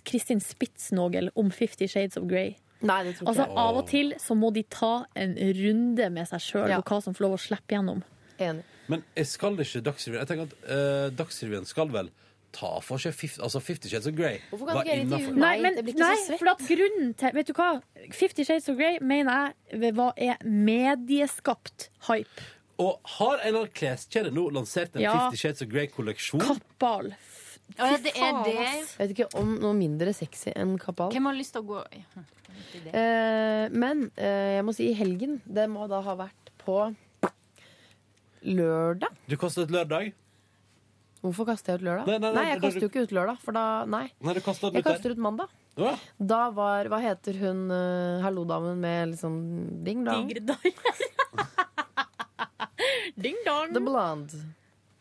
Kristin 0.09 0.40
Spitsnogel 0.43 1.31
om 1.39 1.51
Fifty 1.55 1.86
Shades 1.90 2.19
of 2.19 2.27
Grey. 2.31 2.56
Nei, 2.83 3.03
det 3.05 3.17
tror 3.19 3.29
Altså, 3.29 3.47
ikke 3.47 3.59
Av 3.59 3.77
og 3.77 3.87
til 3.89 4.15
så 4.19 4.35
må 4.37 4.53
de 4.53 4.63
ta 4.69 5.05
en 5.17 5.35
runde 5.37 6.11
med 6.13 6.29
seg 6.29 6.41
sjøl 6.41 6.69
Ja. 6.69 6.79
og 6.79 6.85
hva 6.85 7.03
som 7.03 7.15
får 7.15 7.21
lov 7.29 7.37
å 7.39 7.41
slippe 7.41 7.77
gjennom. 7.77 8.03
Enig. 8.39 8.65
Men 8.89 9.05
jeg 9.17 9.27
skal 9.31 9.55
ikke 9.57 9.81
Dagsrevyen 9.87 10.19
Jeg 10.19 10.27
tenker 10.27 10.43
at 10.43 10.71
eh, 10.71 11.11
Dagsrevyen 11.17 11.67
skal 11.67 11.89
vel 11.89 12.11
ta 12.53 12.81
for 12.85 12.99
seg 13.01 13.15
fif, 13.17 13.39
altså 13.41 13.63
Fifty 13.63 13.89
Shades 13.89 14.07
of 14.07 14.13
Grey. 14.15 14.41
Hvorfor 14.51 14.67
kan 14.67 14.77
du 14.77 14.81
ikke 14.83 14.97
jeg 14.97 15.07
innenfor- 15.07 15.37
Nei, 15.39 15.57
Nei, 15.57 15.63
men, 15.63 15.75
det 15.79 15.85
blir 15.87 15.95
ikke 15.95 16.05
nei 16.05 16.17
så 16.17 16.27
svett. 16.27 16.39
for 16.43 16.49
at 16.51 16.59
grunnen 16.69 17.15
til 17.17 17.31
Vet 17.33 17.47
du 17.47 17.53
hva? 17.55 17.69
Fifty 18.13 18.45
Shades 18.45 18.69
of 18.69 18.77
Grey 18.77 18.99
mener 19.01 19.55
jeg 19.73 19.95
hva 19.95 20.13
er 20.19 20.37
medieskapt 20.45 21.89
hype. 22.09 22.43
Og 22.83 22.99
har 23.19 23.39
en 23.39 23.47
eller 23.47 23.61
annen 23.67 23.73
kleskjede 23.77 24.33
nå 24.35 24.49
lansert 24.53 24.97
en 24.97 25.03
Ja. 25.03 25.31
Fifty 25.31 25.37
Shades 25.47 25.63
of 25.63 25.69
Grey-kolleksjon? 25.69 26.41
Kappal. 26.41 27.15
Å, 27.78 27.89
ja, 27.89 27.99
det 28.03 28.12
er 28.16 28.39
det. 28.44 28.57
ass. 28.66 28.94
Jeg 28.99 29.03
vet 29.03 29.15
ikke 29.16 29.28
om 29.40 29.55
noe 29.62 29.73
mindre 29.77 30.12
sexy 30.16 30.53
enn 30.57 30.77
Kapal. 30.81 31.12
Hvem 31.15 31.28
har 31.31 31.39
lyst 31.39 31.55
til 31.57 31.65
å 31.65 31.69
gå 31.73 31.82
ja. 31.97 32.24
Eh, 32.93 33.66
men 33.73 34.07
eh, 34.16 34.59
jeg 34.59 34.65
må 34.66 34.74
si 34.77 34.90
helgen. 34.97 35.40
Det 35.44 35.65
må 35.70 35.86
da 35.90 36.03
ha 36.05 36.15
vært 36.19 36.53
på 36.62 36.77
lørdag. 38.43 39.16
Du 39.31 39.36
kastet 39.40 39.69
ut 39.69 39.74
lørdag? 39.74 40.12
Hvorfor 41.23 41.47
kaster 41.53 41.77
jeg 41.77 41.82
ut 41.82 41.85
lørdag? 41.86 42.09
Nei, 42.11 42.19
nei, 42.19 42.31
nei, 42.35 42.47
jeg 42.51 42.61
kaster 42.65 42.82
jo 42.82 42.89
ikke 42.90 43.05
ut 43.07 43.12
lørdag. 43.15 43.36
For 43.44 43.55
da, 43.55 43.65
nei. 43.86 44.07
Nei, 44.27 44.32
du 44.35 44.40
kastet 44.43 44.73
ut 44.73 44.78
Jeg 44.78 44.86
kaster 44.86 45.15
ut 45.15 45.20
mandag. 45.23 45.53
Ja. 45.78 45.93
Da 46.19 46.40
var 46.53 46.90
Hva 46.93 46.99
heter 47.01 47.39
hun 47.40 47.61
uh, 47.73 48.19
hallo-damen 48.24 48.81
med 48.82 49.15
liksom 49.15 49.36
ding 49.86 50.03
dong? 50.05 50.27
Ding 53.23 53.39
dong. 53.47 53.70
The 53.73 53.81
Blonde. 53.81 54.43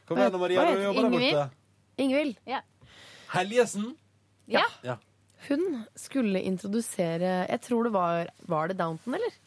Kom 0.05 0.19
igjen, 0.21 0.37
Maria. 0.37 0.61
Hva 0.61 0.65
Du 0.67 0.69
heter 0.69 0.85
jobber 0.85 1.01
der 1.01 1.11
borte. 1.17 1.60
Ingvild. 2.01 2.37
Helgesen. 3.31 3.91
Ja. 4.51 4.63
Ja. 4.83 4.97
Hun 5.47 5.85
skulle 5.97 6.41
introdusere 6.45 7.47
Jeg 7.49 7.61
tror 7.65 7.87
det 7.87 7.91
var 7.95 8.27
Var 8.51 8.67
det 8.69 8.75
Downton, 8.77 9.15
eller? 9.17 9.37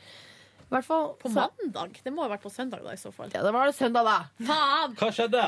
I 0.64 0.70
hvert 0.72 0.86
fall 0.88 1.04
På 1.20 1.28
så- 1.30 1.44
mandag? 1.60 2.00
Det 2.02 2.12
må 2.12 2.24
ha 2.24 2.30
vært 2.32 2.42
på 2.42 2.50
søndag, 2.50 2.82
da, 2.82 2.94
i 2.96 2.98
så 2.98 3.12
fall. 3.14 3.28
Ja, 3.34 3.42
det 3.44 3.52
var 3.54 3.68
det 3.68 3.76
søndag, 3.76 4.08
da. 4.08 4.16
Faen! 4.48 4.96
Hva 4.98 5.10
skjedde? 5.14 5.44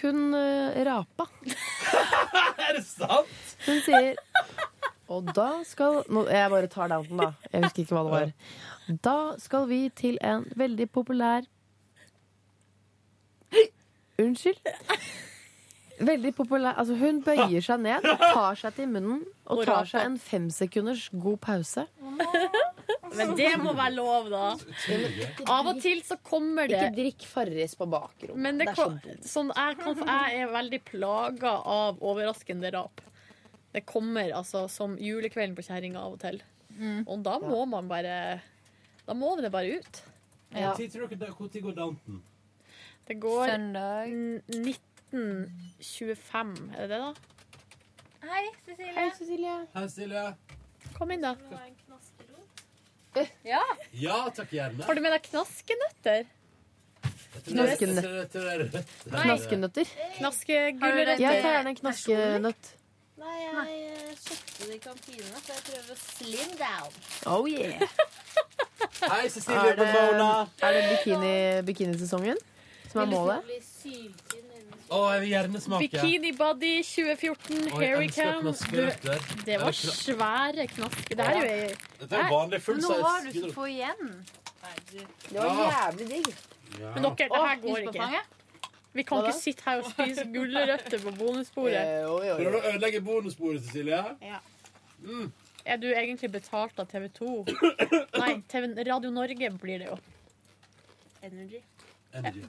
Hun 0.00 0.34
uh, 0.34 0.74
rapa. 0.84 1.28
Er 2.66 2.74
det 2.76 2.82
sant? 2.84 3.30
Hun 3.68 3.80
sier 3.86 4.16
Og 5.08 5.28
da 5.36 5.62
skal 5.64 6.00
nå, 6.10 6.24
Jeg 6.28 6.50
bare 6.50 6.66
tar 6.72 6.90
Downton, 6.90 7.22
da. 7.22 7.30
Jeg 7.52 7.62
husker 7.64 7.84
ikke 7.86 7.94
hva 7.96 8.04
det 8.08 8.16
var. 8.16 8.32
Da 9.06 9.16
skal 9.42 9.68
vi 9.70 9.84
til 9.94 10.18
en 10.22 10.44
veldig 10.58 10.90
populær 10.90 11.46
Unnskyld? 14.18 14.58
Veldig 15.98 16.32
populær 16.36 16.76
Altså, 16.76 16.96
hun 17.00 17.22
bøyer 17.24 17.62
seg 17.64 17.80
ned, 17.80 18.04
tar 18.36 18.58
seg 18.60 18.74
til 18.76 18.88
munnen 18.92 19.22
og 19.46 19.62
tar 19.64 19.86
seg 19.88 20.04
en 20.10 20.18
femsekunders 20.20 21.06
god 21.12 21.38
pause. 21.40 21.86
Men 23.16 23.32
det 23.38 23.52
må 23.62 23.72
være 23.76 23.94
lov, 23.96 24.26
da. 24.28 24.48
Av 25.52 25.68
og 25.70 25.78
til 25.80 26.02
så 26.04 26.18
kommer 26.26 26.68
det 26.68 26.80
Ikke 26.82 26.96
drikk 26.98 27.24
Farris 27.30 27.74
på 27.78 27.86
bakrommet. 27.88 28.36
Men 28.44 28.58
det, 28.60 28.66
det 28.68 28.74
er 28.74 29.20
så 29.22 29.30
sånn, 29.38 29.52
jeg, 29.56 29.78
kan, 29.80 30.02
jeg 30.10 30.42
er 30.42 30.52
veldig 30.52 30.80
plaga 30.90 31.52
av 31.76 32.02
overraskende 32.04 32.72
rap. 32.74 33.00
Det 33.76 33.84
kommer 33.88 34.34
altså 34.36 34.66
som 34.72 34.98
julekvelden 35.00 35.56
på 35.56 35.64
kjerringa 35.66 36.02
av 36.02 36.16
og 36.16 36.20
til. 36.22 36.42
Og 37.06 37.22
da 37.24 37.38
må 37.40 37.62
man 37.70 37.86
bare 37.88 38.16
Da 39.06 39.14
må 39.16 39.32
det 39.40 39.48
bare 39.54 39.78
ut. 39.80 40.02
Hvor 40.52 40.76
tid 41.48 41.62
går 41.64 41.76
Downton? 41.78 42.20
Det 43.06 43.16
går 43.22 43.46
Søndag. 43.48 44.10
n- 44.10 44.74
1925, 45.16 46.54
er 46.76 46.80
det 46.80 46.88
det, 46.90 47.00
da? 47.00 47.14
Hei, 48.26 48.44
Cecilie. 48.66 48.92
Hei, 48.96 49.10
Cecilie. 49.18 49.56
Hei, 49.74 49.88
Cecilie. 49.88 50.24
Kom 50.96 51.10
inn, 51.14 51.22
da. 51.22 51.34
Ja. 53.46 53.62
Ja, 53.96 54.16
takk 54.36 54.50
gjerne. 54.52 54.84
Har 54.84 54.96
du 54.96 55.00
med 55.00 55.14
deg 55.14 55.28
knaskenøtter? 55.30 56.26
Knaskenøtter. 57.46 58.74
Knaskenøtter. 59.06 59.92
Knaskegulrøtter. 60.18 61.22
Jeg 61.22 61.44
tar 61.44 61.54
gjerne 61.54 61.72
en 61.72 61.78
knaskenøtt. 61.80 62.72
Nei, 63.16 63.36
jeg 63.40 63.78
eh, 63.86 64.10
kjøpte 64.20 64.66
det 64.66 64.74
i 64.74 64.82
kantina, 64.82 65.38
så 65.40 65.54
jeg 65.54 65.62
prøver 65.70 65.94
å 65.94 65.96
slim 66.02 66.50
down. 66.60 66.98
Oh 67.32 67.48
yeah. 67.48 67.80
Hei, 69.06 69.22
Cecilie 69.32 69.72
Er 69.72 69.80
det, 69.80 69.88
er 70.66 70.76
det 70.76 70.84
bikini, 70.90 71.32
bikinisesongen 71.70 72.42
som 72.96 73.04
er 73.04 73.12
målet? 73.12 73.56
Å, 74.86 74.98
jeg 75.10 75.22
vil 75.24 75.30
gjerne 75.32 75.60
smake. 75.60 75.86
Bikini 75.90 76.30
Body 76.38 76.72
2014, 76.86 77.56
Å, 77.58 77.80
jeg 77.82 77.88
here 77.88 77.98
we 77.98 78.08
come. 78.14 78.52
Du, 78.70 79.08
det 79.48 79.56
var 79.58 79.74
svære 79.74 80.66
knasker. 80.70 81.16
Det 81.18 81.24
er 81.26 81.38
jo 81.40 81.46
ei 81.50 81.70
Dette 82.02 82.20
er 82.20 82.28
vanlig 82.30 82.60
full 82.62 82.78
Nå 82.84 82.98
har 83.02 83.24
du 83.26 83.32
ikke 83.32 83.54
få 83.56 83.66
igjen. 83.72 84.12
Det 85.26 85.40
var 85.40 85.62
jævlig 85.72 86.06
digg. 86.12 86.28
Ja. 86.76 86.92
Men 86.94 87.08
dere, 87.08 87.28
det 87.32 87.40
her 87.46 87.62
går 87.64 87.88
ikke. 87.90 88.20
Vi 88.96 89.04
kan 89.04 89.24
ikke 89.24 89.38
sitte 89.38 89.66
her 89.66 89.82
og 89.82 89.90
spise 89.90 90.24
gulrøtter 90.34 91.02
på 91.02 91.12
bonusbordet. 91.18 91.82
Prøver 92.06 92.54
du 92.54 92.58
å 92.60 92.62
ødelegge 92.70 93.02
bonusbordet, 93.04 93.64
Cecilie? 93.66 94.04
Ja. 94.24 94.38
Er 95.66 95.80
du 95.82 95.88
egentlig 95.90 96.30
betalt 96.32 96.78
av 96.78 96.86
TV 96.90 97.08
2? 97.18 97.32
Nei, 98.22 98.30
TV, 98.48 98.70
Radio 98.86 99.10
Norge 99.10 99.50
blir 99.58 99.82
det 99.82 99.90
jo. 99.90 99.98
Energy. 101.26 101.60
Energy. 102.14 102.46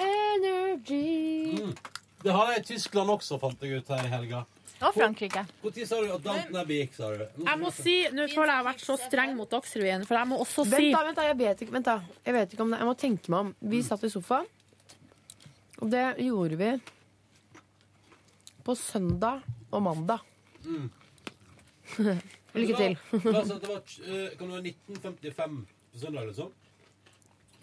Energy. 0.00 1.60
Mm. 1.60 1.74
Det 2.22 2.32
har 2.36 2.50
jeg 2.52 2.60
i 2.62 2.64
Tyskland 2.74 3.10
også, 3.14 3.38
fant 3.40 3.62
jeg 3.64 3.80
ut 3.80 3.88
her 3.94 4.04
i 4.06 4.10
helga. 4.12 4.42
Og 4.80 4.94
Frankrike. 4.96 5.42
Når 5.60 5.86
sa 5.88 5.96
du 6.00 6.06
at 6.14 6.22
Downton 6.24 6.56
Abbey 6.56 6.78
gikk, 6.80 6.94
sa 6.96 7.10
du? 7.12 7.24
Nå- 7.36 7.46
Jeg 7.50 7.58
må 7.60 7.70
si, 7.76 7.96
Nå 8.16 8.24
føler 8.32 8.48
jeg 8.48 8.54
jeg 8.54 8.56
har 8.56 8.64
vært 8.64 8.84
så 8.86 8.96
streng 8.96 9.34
mot 9.36 9.50
Dagsrevyen, 9.52 10.06
for 10.08 10.16
jeg 10.16 10.28
må 10.30 10.38
også 10.40 10.64
si 10.64 10.70
Vent 10.72 10.94
da, 10.96 11.02
vent 11.04 11.16
da, 11.20 11.26
jeg 11.28 11.36
vet 11.40 11.60
ikke, 11.66 11.72
vent 11.76 11.84
da. 11.90 11.96
Jeg 12.24 12.34
vet 12.34 12.54
ikke 12.54 12.64
om 12.64 12.70
det, 12.72 12.78
jeg 12.80 12.88
må 12.88 12.94
tenke 12.96 13.28
meg 13.34 13.40
om. 13.44 13.50
Vi 13.74 13.82
satt 13.84 14.04
i 14.04 14.08
sofa, 14.12 14.38
og 15.80 15.90
det 15.92 16.06
gjorde 16.24 16.56
vi 16.60 16.70
på 18.64 18.74
søndag 18.76 19.42
og 19.70 19.82
mandag. 19.84 20.24
Mm. 20.64 20.88
Lykke 22.56 22.76
til. 22.80 22.96
Det 23.12 23.24
var, 23.24 23.44
det 23.44 23.68
var, 23.68 23.82
eh, 24.04 24.30
kan 24.38 24.48
det 24.48 24.54
være 24.56 24.72
1955 24.72 25.66
på 25.92 25.98
søndag, 26.06 26.26
liksom? 26.32 26.50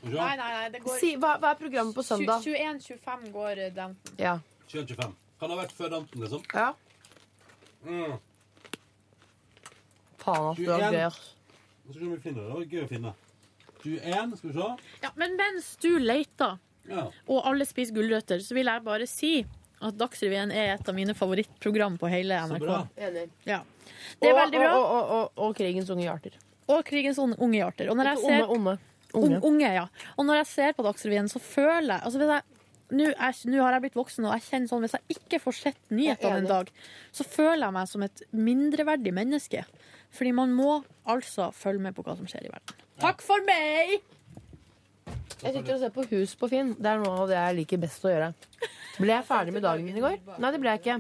Nei, 0.03 0.36
nei, 0.38 0.49
nei, 0.53 0.69
det 0.72 0.82
går 0.84 0.99
Si, 1.02 1.15
hva, 1.19 1.34
hva 1.41 1.52
er 1.56 1.60
programmet 1.60 1.95
på 1.98 2.03
søndag? 2.06 2.44
21-25 2.45 3.32
går 3.34 3.57
eh, 3.65 3.72
Downton. 3.76 4.14
Ja. 4.22 4.36
21-25. 4.69 5.15
Kan 5.40 5.49
det 5.49 5.56
ha 5.57 5.61
vært 5.64 5.74
før 5.78 5.90
Downton, 5.95 6.22
liksom? 6.26 6.44
ja. 6.53 6.74
Mm. 7.88 8.18
Faen, 10.18 10.48
at 10.52 10.57
det 10.60 10.68
var 10.68 10.80
21. 10.82 10.94
gøy, 10.94 11.03
ass. 11.07 11.19
Nå 11.88 11.94
skal 11.94 12.02
vi 12.02 12.06
se 12.06 12.07
om 12.07 12.15
vi 12.15 12.22
finner 12.24 12.41
det. 12.41 12.48
Det 12.48 12.56
var 12.57 12.65
gøy 12.74 12.82
å 12.84 12.90
finne. 12.91 13.14
21, 13.84 14.34
skal 14.40 14.49
vi 14.49 14.56
se. 14.57 14.69
Ja, 15.06 15.11
men 15.15 15.38
mens 15.40 15.69
du 15.84 15.90
leter, 16.02 16.57
Ja. 16.88 17.06
og 17.28 17.45
alle 17.48 17.65
spiser 17.68 17.95
gulrøtter, 17.95 18.40
så 18.44 18.56
vil 18.57 18.65
jeg 18.72 18.84
bare 18.84 19.07
si 19.07 19.45
at 19.82 19.94
Dagsrevyen 19.99 20.52
er 20.52 20.74
et 20.74 20.90
av 20.90 20.95
mine 20.98 21.14
favorittprogram 21.14 21.98
på 22.02 22.10
hele 22.10 22.34
Så 22.41 22.48
NRK. 22.57 22.60
bra. 22.65 22.80
Enig. 22.98 23.30
Ja. 23.45 23.61
Det 24.19 24.30
er 24.30 24.34
og, 24.34 24.40
veldig 24.41 24.60
bra. 24.64 24.72
Og, 24.74 24.86
og, 24.86 25.10
og, 25.18 25.32
og 25.48 25.56
krigens 25.56 25.90
unge 25.94 26.03
hjerter. 26.07 26.38
Og 26.68 26.84
Krigens 26.84 27.18
unge 27.24 27.38
unge 27.40 27.61
hjerter. 27.61 27.90
Og 27.90 27.95
når 27.95 28.10
jeg 28.10 28.18
Ikke 28.18 28.28
ser 28.28 28.49
onde, 28.49 28.72
onde. 28.76 28.80
Unge. 29.14 29.40
Unge. 29.44 29.74
ja. 29.74 29.88
Og 30.18 30.26
når 30.26 30.36
jeg 30.42 30.48
ser 30.48 30.74
på 30.74 30.84
Dagsrevyen, 30.84 31.30
så 31.32 31.40
føler 31.40 31.94
jeg 31.96 32.02
altså 32.04 32.20
hvis 32.20 32.34
jeg 32.36 32.44
nå 32.90 33.04
er- 33.12 33.52
nå 33.52 33.62
har 33.64 33.72
jeg 33.74 33.82
blitt 33.82 33.96
voksen, 34.00 34.26
og 34.26 34.34
jeg 34.34 34.44
kjenner 34.48 34.68
sånn 34.72 34.82
hvis 34.86 34.94
jeg 34.96 35.18
ikke 35.18 35.40
får 35.44 35.54
sett 35.58 35.78
nyhetene 35.92 36.38
en 36.38 36.46
dag, 36.48 36.70
så 37.12 37.24
føler 37.28 37.66
jeg 37.68 37.74
meg 37.74 37.88
som 37.88 38.04
et 38.04 38.22
mindreverdig 38.34 39.14
menneske. 39.14 39.66
Fordi 40.12 40.32
man 40.34 40.54
må 40.56 40.84
altså 41.06 41.50
følge 41.54 41.82
med 41.82 41.96
på 41.96 42.04
hva 42.04 42.16
som 42.16 42.26
skjer 42.26 42.46
i 42.48 42.52
verden. 42.54 42.76
Takk 43.00 43.22
for 43.22 43.44
meg! 43.46 44.00
Jeg 45.44 45.54
sitter 45.54 45.74
og 45.76 45.80
ser 45.82 45.90
på 45.94 46.06
Hus 46.10 46.36
på 46.36 46.48
Finn. 46.50 46.74
Det 46.80 46.86
er 46.90 46.98
noe 47.04 47.20
av 47.24 47.28
det 47.30 47.36
jeg 47.38 47.56
liker 47.60 47.78
best 47.84 48.04
å 48.08 48.10
gjøre. 48.10 48.30
Ble 48.98 49.12
jeg 49.14 49.26
ferdig 49.28 49.54
med 49.54 49.62
dagen 49.68 49.86
min 49.86 49.98
i 50.00 50.02
går? 50.02 50.16
Nei, 50.40 50.52
det 50.52 50.60
ble 50.64 50.72
jeg 50.74 50.82
ikke. 50.82 50.98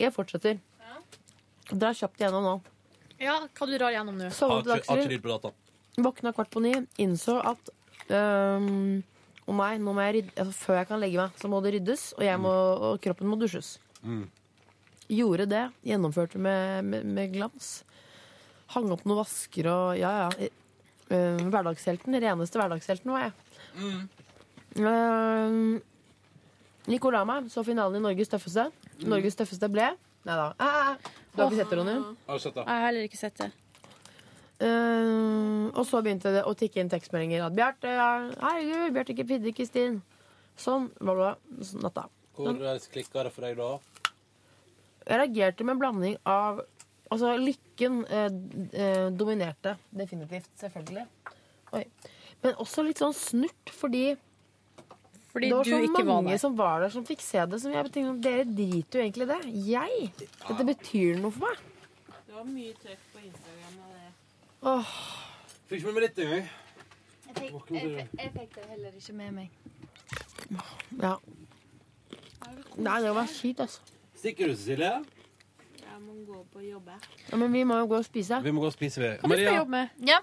Jeg 0.00 0.12
fortsetter. 0.14 0.58
Dra 1.74 1.90
kjapt 1.96 2.18
igjennom 2.22 2.42
nå. 2.46 2.54
Ja, 3.20 3.40
hva 3.46 3.66
du 3.68 3.76
drar 3.78 3.92
gjennom 3.94 4.16
nå? 4.18 4.30
Sovnet 4.34 4.64
til 4.64 4.82
Har 4.88 5.02
Våkna 5.96 6.32
kvart 6.34 6.50
på 6.50 6.62
ni. 6.64 6.74
Innså 7.02 7.38
at 7.46 7.70
øhm, 8.10 9.02
Å 9.44 9.56
nei, 9.58 9.74
nå 9.78 9.92
må 9.94 10.02
jeg 10.06 10.16
rydde 10.16 10.34
altså, 10.42 10.54
Før 10.56 10.80
jeg 10.80 10.88
kan 10.88 11.02
legge 11.02 11.20
meg, 11.20 11.38
så 11.40 11.50
må 11.52 11.60
det 11.64 11.74
ryddes, 11.76 12.06
og, 12.16 12.24
jeg 12.26 12.40
må, 12.40 12.52
og 12.88 12.98
kroppen 13.04 13.30
må 13.30 13.38
dusjes. 13.40 13.76
Mm. 14.02 14.24
Gjorde 15.12 15.46
det. 15.50 15.64
Gjennomførte 15.84 16.40
med, 16.40 16.84
med, 16.88 17.08
med 17.16 17.34
glans. 17.36 17.72
Hang 18.74 18.90
opp 18.94 19.04
noen 19.04 19.20
vasker 19.20 19.68
og 19.70 19.98
Ja, 20.00 20.12
ja. 20.24 20.50
Eh, 21.12 21.42
hverdagshelten. 21.52 22.16
Reneste 22.16 22.58
hverdagshelten 22.58 23.12
var 23.12 23.26
jeg. 23.26 23.34
Mm. 23.76 24.06
Uh, 24.80 25.76
gikk 26.88 27.04
og 27.10 27.14
la 27.14 27.20
meg. 27.28 27.50
Så 27.52 27.62
finalen 27.66 28.00
i 28.00 28.06
Norges 28.06 28.32
tøffeste. 28.32 28.70
Mm. 28.96 29.10
Norges 29.12 29.36
tøffeste 29.38 29.68
ble 29.70 29.92
Nei 30.24 30.36
da. 30.38 30.46
Ah, 30.56 30.94
du 31.34 31.42
har 31.42 31.50
ikke 31.50 31.58
sett 31.58 31.72
det, 31.74 31.76
Ronny? 31.76 31.94
Har 32.24 32.38
du 32.38 32.40
sett 32.40 32.54
det? 32.56 32.62
Jeg 32.64 32.80
har 32.80 32.86
heller 32.86 33.08
ikke 33.10 33.18
sett 33.20 33.40
det. 33.42 33.50
Eh, 34.62 35.70
og 35.74 35.82
så 35.88 36.02
begynte 36.04 36.32
det 36.34 36.44
å 36.46 36.54
tikke 36.58 36.82
inn 36.82 36.92
tekstmeldinger. 36.92 37.46
At 37.46 37.56
Bjarte, 37.56 37.90
herregud, 37.90 38.92
Bjarte 38.94 39.16
ikke 39.16 39.28
pidde 39.32 39.54
Kristin. 39.56 40.02
Sånn, 40.60 40.90
bla, 41.00 41.16
bla. 41.18 41.32
Sånn, 41.62 41.82
natta. 41.84 42.06
Hvor 42.34 42.54
klikka 42.92 43.26
det 43.26 43.34
for 43.34 43.46
deg 43.46 43.58
da? 43.58 43.72
Jeg 45.04 45.20
reagerte 45.20 45.66
med 45.66 45.76
en 45.76 45.82
blanding 45.82 46.16
av 46.28 46.64
Altså, 47.12 47.34
lykken 47.38 47.98
eh, 48.08 48.30
eh, 48.80 49.08
dominerte 49.14 49.76
definitivt, 49.94 50.48
selvfølgelig. 50.58 51.04
Oi. 51.76 51.82
Men 52.42 52.56
også 52.64 52.82
litt 52.82 53.02
sånn 53.02 53.14
snurt, 53.14 53.70
fordi 53.76 54.16
Fordi 55.30 55.50
det 55.50 55.58
var 55.58 55.68
du 55.68 55.70
så 55.70 56.06
mange 56.08 56.32
var 56.32 56.40
som 56.40 56.56
var 56.58 56.82
der, 56.82 56.94
som 56.94 57.04
fikk 57.06 57.22
se 57.22 57.44
det. 57.50 57.60
Som 57.62 57.76
jeg 57.76 57.92
tenkte, 57.94 58.16
Dere 58.24 58.48
driter 58.48 58.98
jo 58.98 59.04
egentlig 59.04 59.28
i 59.28 59.30
det. 59.30 59.38
Jeg! 59.68 60.10
Dette 60.48 60.66
betyr 60.72 61.20
noe 61.22 61.34
for 61.36 61.46
meg. 61.46 61.62
Det 62.24 62.34
var 62.34 62.48
mye 62.50 62.74
trøkk 62.82 63.06
på 63.12 63.22
Instagram. 63.28 63.78
Og 63.84 63.94
det. 63.94 64.03
Åh. 64.64 64.92
Fikk 65.68 65.80
ikke 65.80 65.90
med 65.90 65.96
meg 65.98 66.04
litt 66.06 66.20
engang. 66.24 66.46
Jeg 67.24 67.34
fikk, 67.36 67.70
jeg, 67.74 68.06
jeg 68.16 68.30
fikk 68.32 68.54
det 68.54 68.64
heller 68.70 68.94
ikke 68.96 69.16
med 69.18 69.34
meg. 69.36 69.48
Ja. 71.02 71.14
Nei, 72.76 72.96
det 73.04 73.12
var 73.16 73.28
kjipt, 73.28 73.60
altså. 73.64 73.94
Stikker 74.18 74.48
du, 74.48 74.54
Cecilie? 74.56 74.92
Jeg 75.82 76.00
må 76.00 76.16
gå 76.28 76.40
på 76.52 76.62
å 76.62 76.64
jobbe. 76.64 76.96
Ja, 77.28 77.38
men 77.40 77.52
vi 77.52 77.64
må 77.68 77.76
jo 77.82 77.90
gå 77.92 78.00
og 78.00 78.06
spise. 78.06 78.40
Vi 78.44 78.54
må 78.56 78.64
gå 78.64 78.70
og 78.70 78.76
spise, 78.76 79.02
vi. 79.02 79.10
Hva 79.20 79.30
Maria, 79.34 79.50
skal 79.50 79.60
jobbe 79.60 79.74
med? 79.76 80.04
Ja. 80.08 80.20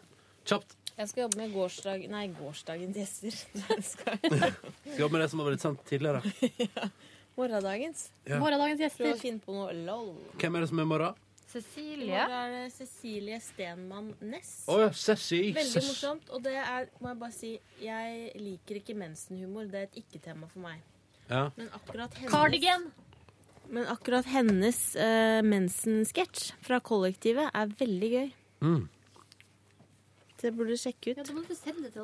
Kjapt. 0.50 0.78
Jeg 0.98 1.10
skal 1.12 1.24
jobbe 1.28 1.40
med 1.40 1.54
gårsdag... 1.56 2.06
Nei, 2.12 2.26
gårsdagens 2.38 2.98
gjester. 2.98 3.38
Skal 3.92 4.98
jobbe 5.00 5.14
med 5.16 5.24
det 5.24 5.30
som 5.32 5.42
har 5.42 5.50
blitt 5.50 5.64
sendt 5.64 5.86
tidligere. 5.90 6.22
Morgendagens. 7.40 8.08
Ja. 8.28 8.42
Morgendagens 8.42 8.82
gjester. 8.84 9.06
Prøv 9.06 9.16
å 9.16 9.22
finne 9.22 9.42
på 9.46 9.56
noe 9.56 9.72
lol. 9.86 10.12
Hvem 10.42 10.58
er 10.58 10.66
det 10.66 10.70
som 10.74 10.82
er 10.84 10.90
morgen? 10.92 11.28
Cecilie. 11.52 12.08
I 12.08 12.16
morgen 12.16 12.38
er 12.38 12.54
det 12.56 12.74
Cecilie 12.74 13.40
Stenmann 13.44 14.14
Næss. 14.24 14.54
Oh, 14.72 14.80
ja, 14.80 14.92
Ceci. 14.96 15.42
Veldig 15.56 15.84
morsomt. 15.90 16.32
Og 16.32 16.44
det 16.46 16.56
er, 16.62 16.88
må 17.02 17.12
jeg 17.12 17.20
bare 17.26 17.36
si, 17.36 17.52
jeg 17.84 18.32
liker 18.40 18.80
ikke 18.80 18.96
mensenhumor. 18.98 19.68
Det 19.72 19.82
er 19.82 19.90
et 19.90 20.00
ikke-tema 20.04 20.48
for 20.52 20.64
meg. 20.64 20.80
Ja. 21.28 21.50
Men 21.58 21.70
akkurat 21.76 22.16
hennes, 22.20 22.32
Cardigan. 22.32 22.88
Men 23.72 23.92
akkurat 23.92 24.28
hennes 24.32 24.80
uh, 25.00 25.42
mensensketsj 25.48 26.52
fra 26.64 26.82
Kollektivet 26.84 27.52
er 27.56 27.76
veldig 27.80 28.10
gøy. 28.16 28.34
Mm. 28.68 28.82
Det 30.42 30.50
burde 30.58 30.74
du 30.74 30.82
sjekke 30.82 31.14
ut. 31.14 31.22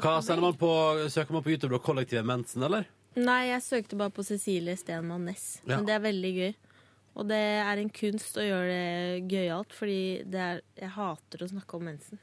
Hva 0.04 0.20
sender 0.22 0.44
man 0.44 0.56
på, 0.60 0.70
Søker 1.10 1.34
man 1.34 1.44
på 1.44 1.56
YouTube 1.56 1.74
da? 1.74 1.82
Kollektivet 1.84 2.28
mensen, 2.28 2.64
eller? 2.68 2.88
Nei, 3.18 3.48
jeg 3.50 3.64
søkte 3.66 3.98
bare 3.98 4.14
på 4.14 4.24
Cecilie 4.28 4.78
Stenmann 4.78 5.26
Næss. 5.26 5.58
Ja. 5.64 5.78
Men 5.80 5.88
det 5.90 5.96
er 5.96 6.04
veldig 6.04 6.34
gøy. 6.36 6.52
Og 7.18 7.26
det 7.26 7.42
er 7.64 7.82
en 7.82 7.90
kunst 7.90 8.38
å 8.38 8.46
gjøre 8.46 8.68
det 8.70 9.30
gøyalt, 9.32 9.74
fordi 9.74 10.02
det 10.30 10.42
er, 10.44 10.60
jeg 10.78 10.94
hater 10.94 11.44
å 11.44 11.50
snakke 11.50 11.78
om 11.80 11.88
mensen. 11.90 12.20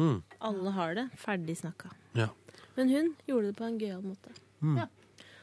Mm. 0.00 0.20
Alle 0.48 0.70
har 0.76 0.94
det. 0.96 1.06
Ferdig 1.20 1.58
snakka. 1.60 1.90
Ja. 2.16 2.30
Men 2.78 2.88
hun 2.88 3.10
gjorde 3.28 3.50
det 3.50 3.58
på 3.58 3.66
en 3.66 3.80
gøyal 3.80 4.00
måte. 4.04 4.32
Mm. 4.64 4.78
Ja. 4.80 4.86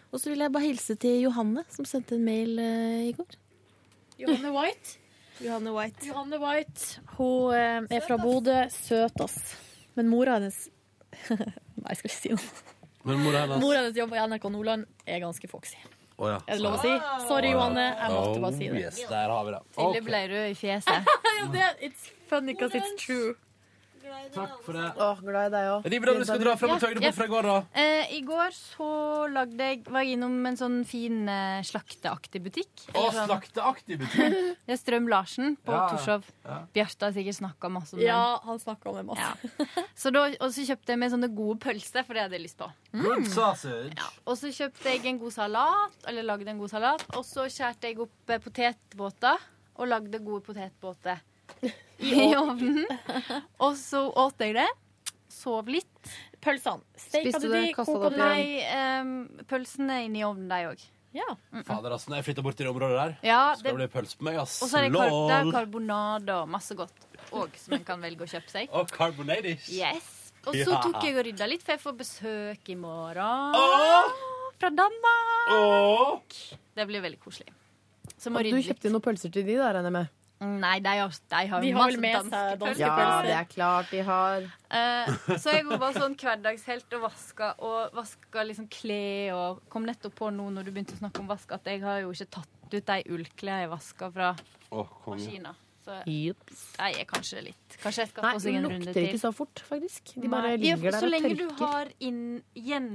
Og 0.10 0.22
så 0.22 0.32
vil 0.32 0.42
jeg 0.42 0.54
bare 0.56 0.66
hilse 0.66 0.96
til 0.98 1.20
Johanne, 1.28 1.62
som 1.70 1.86
sendte 1.86 2.16
en 2.18 2.26
mail 2.26 2.58
uh, 2.58 3.04
i 3.06 3.14
går. 3.18 3.38
Johanne 4.24 4.54
White. 4.56 4.96
Johanne 5.46 5.74
White. 5.76 6.08
Johanne 6.08 6.40
White. 6.42 7.04
Hun 7.20 7.54
eh, 7.54 7.84
er 8.00 8.02
fra 8.02 8.18
Bodø. 8.18 8.56
Søt, 8.74 9.22
ass. 9.22 9.38
Men 10.00 10.10
mora 10.10 10.40
hennes 10.40 10.64
Nei, 11.30 11.92
jeg 11.92 12.00
skal 12.00 12.10
ikke 12.10 12.18
si 12.18 12.34
noe. 12.34 12.66
Men 13.06 13.22
mora 13.22 13.44
hennes 13.44 13.62
Mora 13.62 13.84
hennes 13.84 13.98
jobber 13.98 14.18
i 14.18 14.26
NRK 14.26 14.50
Nordland, 14.54 14.90
er 15.06 15.22
ganske 15.22 15.50
foxy. 15.52 15.78
Å, 16.18 16.30
ja. 16.32 16.38
Er 16.50 16.58
det 16.58 16.64
lov 16.66 16.80
å 16.80 16.82
si? 16.82 16.92
Sorry, 17.28 17.52
Johanne. 17.54 17.84
Jeg 17.94 18.14
måtte 18.16 18.40
bare 18.42 18.56
si 18.58 18.66
det. 18.66 18.72
Oh, 18.74 18.80
yes, 18.82 19.02
der 19.06 19.34
har 19.36 19.44
vi 19.46 19.52
det. 19.54 19.60
Ok. 19.86 19.98
ble 20.08 20.22
rød 20.32 20.46
i 20.50 20.56
fjeset. 20.58 21.12
ja, 21.38 21.50
det, 21.54 21.68
it's 21.90 22.08
funny 22.32 22.56
because 22.58 22.74
it's 22.74 22.96
true. 22.98 23.36
Takk 24.34 24.58
for 24.66 24.76
det. 24.78 24.88
Åh, 25.02 25.20
glad 25.24 25.48
i 25.48 25.52
deg 25.54 25.68
òg. 25.72 25.86
Riv 25.92 26.06
du 26.08 26.24
skal 26.28 26.42
dra 26.42 26.54
frem 26.60 26.72
et 26.76 26.84
høydepunkt 26.86 27.16
fra 27.18 27.26
i 27.28 27.32
går, 27.32 27.48
da. 27.48 27.56
Eh, 27.84 28.12
I 28.18 28.22
går 28.28 28.52
så 28.58 28.88
lagde 29.32 29.68
jeg, 29.70 29.82
var 29.88 30.04
jeg 30.06 30.18
innom 30.18 30.36
en 30.50 30.58
sånn 30.60 30.78
fin 30.88 31.22
eh, 31.32 31.62
slakteaktig 31.68 32.42
butikk. 32.46 32.84
Å, 32.92 32.96
Eller 32.96 33.16
sånn- 33.18 33.30
slakteaktig 33.32 34.00
butikk. 34.04 34.38
Det 34.68 34.76
er 34.76 34.80
Strøm 34.82 35.08
Larsen 35.12 35.56
på 35.64 35.72
Ja, 35.74 35.80
ja. 35.80 35.88
Torshov. 35.96 36.28
Ja. 36.46 36.58
Bjarte 36.76 37.08
har 37.10 37.16
sikkert 37.18 37.40
snakka 37.40 37.72
masse 37.72 37.96
om 37.98 38.04
Ja, 38.04 38.22
han 38.44 38.60
snakka 38.64 38.92
om 38.92 39.00
det 39.00 39.06
masse. 39.08 39.70
Så 39.98 40.12
da, 40.16 40.26
og 40.40 40.52
så 40.56 40.66
kjøpte 40.68 40.94
jeg 40.96 41.02
meg 41.04 41.14
sånne 41.16 41.32
gode 41.38 41.60
pølser, 41.64 42.04
for 42.08 42.14
det 42.18 42.26
hadde 42.28 42.38
jeg 42.40 42.46
lyst 42.48 42.60
på. 42.60 42.70
Good 42.98 43.28
sausage. 43.32 44.10
Og 44.28 44.36
så 44.40 44.52
kjøpte 44.54 44.92
jeg 44.94 45.06
en 45.14 45.22
god 45.24 45.34
salat, 45.38 45.98
eller 46.08 46.28
lagde 46.28 46.52
en 46.52 46.60
god 46.62 46.74
salat. 46.76 47.08
Og 47.18 47.24
så 47.28 47.48
skjærte 47.52 47.90
jeg 47.92 48.00
opp 48.06 48.34
eh, 48.36 48.44
potetbåter 48.44 49.48
og 49.78 49.88
lagde 49.92 50.20
gode 50.26 50.42
potetbåter 50.48 51.20
i 52.00 52.28
ovnen. 52.38 52.86
Og 53.66 53.76
så 53.80 54.04
åt 54.12 54.44
jeg 54.44 54.56
det. 54.60 54.68
Sov 55.38 55.68
litt. 55.72 56.12
Pølsene. 56.42 56.82
Steika 56.98 57.40
du 57.42 57.48
de? 57.52 57.64
Koka 57.76 58.10
du? 58.14 58.18
Nei, 58.20 58.62
em, 58.74 59.12
pølsene 59.50 60.02
er 60.02 60.06
inni 60.08 60.24
ovnen, 60.26 60.48
de 60.52 60.62
òg. 60.72 60.86
Ja. 61.18 61.26
Fader, 61.66 61.94
altså, 61.96 62.12
når 62.12 62.20
jeg 62.20 62.26
flytter 62.28 62.46
bort 62.46 62.58
til 62.60 62.68
det 62.68 62.72
området 62.76 62.98
der, 63.00 63.14
Ja, 63.26 63.56
skal 63.56 63.64
det 63.64 63.72
det- 63.72 63.78
bli 63.80 63.88
pølse 64.02 64.18
på 64.20 64.24
meg, 64.28 64.36
ass. 64.38 64.60
Og 64.62 64.70
så 64.70 64.78
er 64.78 64.86
det 64.90 64.94
kar 64.94 65.10
det 65.10 65.38
er 65.38 65.52
karbonade 65.56 66.30
og 66.44 66.50
masse 66.50 66.76
godt 66.78 66.94
òg, 67.32 67.56
som 67.58 67.74
en 67.74 67.84
kan 67.88 68.02
velge 68.02 68.22
å 68.22 68.30
kjøpe 68.30 68.50
seg. 68.54 68.70
Og 68.72 68.92
carbonadish. 68.94 69.70
Yes. 69.74 70.32
Og 70.46 70.54
så 70.54 70.70
Ja. 70.70 70.82
tok 70.84 71.02
jeg 71.04 71.18
og 71.18 71.26
rydda 71.26 71.48
litt, 71.50 71.64
for 71.64 71.72
jeg 71.74 71.82
får 71.82 71.98
besøk 71.98 72.70
i 72.70 72.76
morgen. 72.76 73.56
Åh! 73.58 74.12
Fra 74.60 74.70
Danmark. 74.70 75.50
Åh! 75.50 76.22
Det 76.76 76.88
blir 76.88 77.02
veldig 77.02 77.20
koselig. 77.20 77.50
Så 78.18 78.30
må 78.30 78.40
du 78.44 78.50
rydde 78.52 78.56
litt. 78.62 78.70
kjøpte 78.80 78.92
noen 78.92 79.02
pølser 79.02 79.32
til 79.34 79.44
de, 79.44 79.56
da, 79.58 79.72
regner 79.74 79.90
jeg 79.90 79.92
med? 79.98 80.10
Nei, 80.38 80.76
de 80.86 80.92
har, 81.00 81.14
de 81.30 81.48
har 81.50 81.62
De 81.64 81.72
har 81.74 81.88
masse 81.88 82.02
med 82.02 82.14
danske 82.14 82.30
seg 82.38 82.60
danske 82.62 82.90
pølser. 82.94 83.06
Ja, 83.10 83.22
det 83.26 83.36
er 83.38 83.48
klart 83.50 83.94
de 83.94 84.02
har. 84.06 84.50
Uh, 84.70 85.38
så 85.42 85.56
jeg 85.56 85.66
var 85.72 85.96
sånn 85.98 86.18
hverdagshelt 86.22 86.98
og 86.98 87.06
vaska 87.08 87.54
og 87.66 87.96
vaska 87.98 88.44
liksom 88.46 88.68
klær 88.70 89.34
og 89.34 89.64
kom 89.74 89.88
nettopp 89.90 90.14
på 90.20 90.30
nå 90.36 90.50
når 90.54 90.68
du 90.68 90.74
begynte 90.76 90.94
å 90.94 91.02
snakke 91.02 91.24
om 91.24 91.32
vask, 91.32 91.56
at 91.58 91.70
jeg 91.72 91.82
har 91.82 92.04
jo 92.04 92.14
ikke 92.14 92.30
tatt 92.38 92.76
ut 92.76 92.92
de 92.92 93.16
ullklærne 93.16 93.64
jeg 93.64 93.72
vaska 93.72 94.12
fra 94.14 94.36
oh, 94.70 94.94
maskina. 95.10 95.56
Så 95.88 95.96
Jeps. 96.12 96.64
jeg 96.76 96.98
er 97.00 97.06
kanskje 97.08 97.42
litt 97.46 97.76
Kanskje 97.80 98.02
jeg 98.04 98.10
skal 98.10 98.26
Nei, 98.26 98.32
få 98.36 98.42
seg 98.44 98.58
en 98.60 98.66
runde 98.66 98.90
lukter 98.90 99.06
ikke 99.08 99.22
så 99.22 99.30
fort, 99.32 99.62
faktisk. 99.70 100.12
De 100.20 100.28
bare 100.28 100.50
Nei. 100.58 100.68
Ja, 100.68 100.76
ligger 100.76 100.92
der 100.92 101.00
så 101.00 101.10
lenge 101.10 101.32
du 101.40 101.46
har 101.62 101.92
inn, 102.04 102.24
igjen 102.60 102.90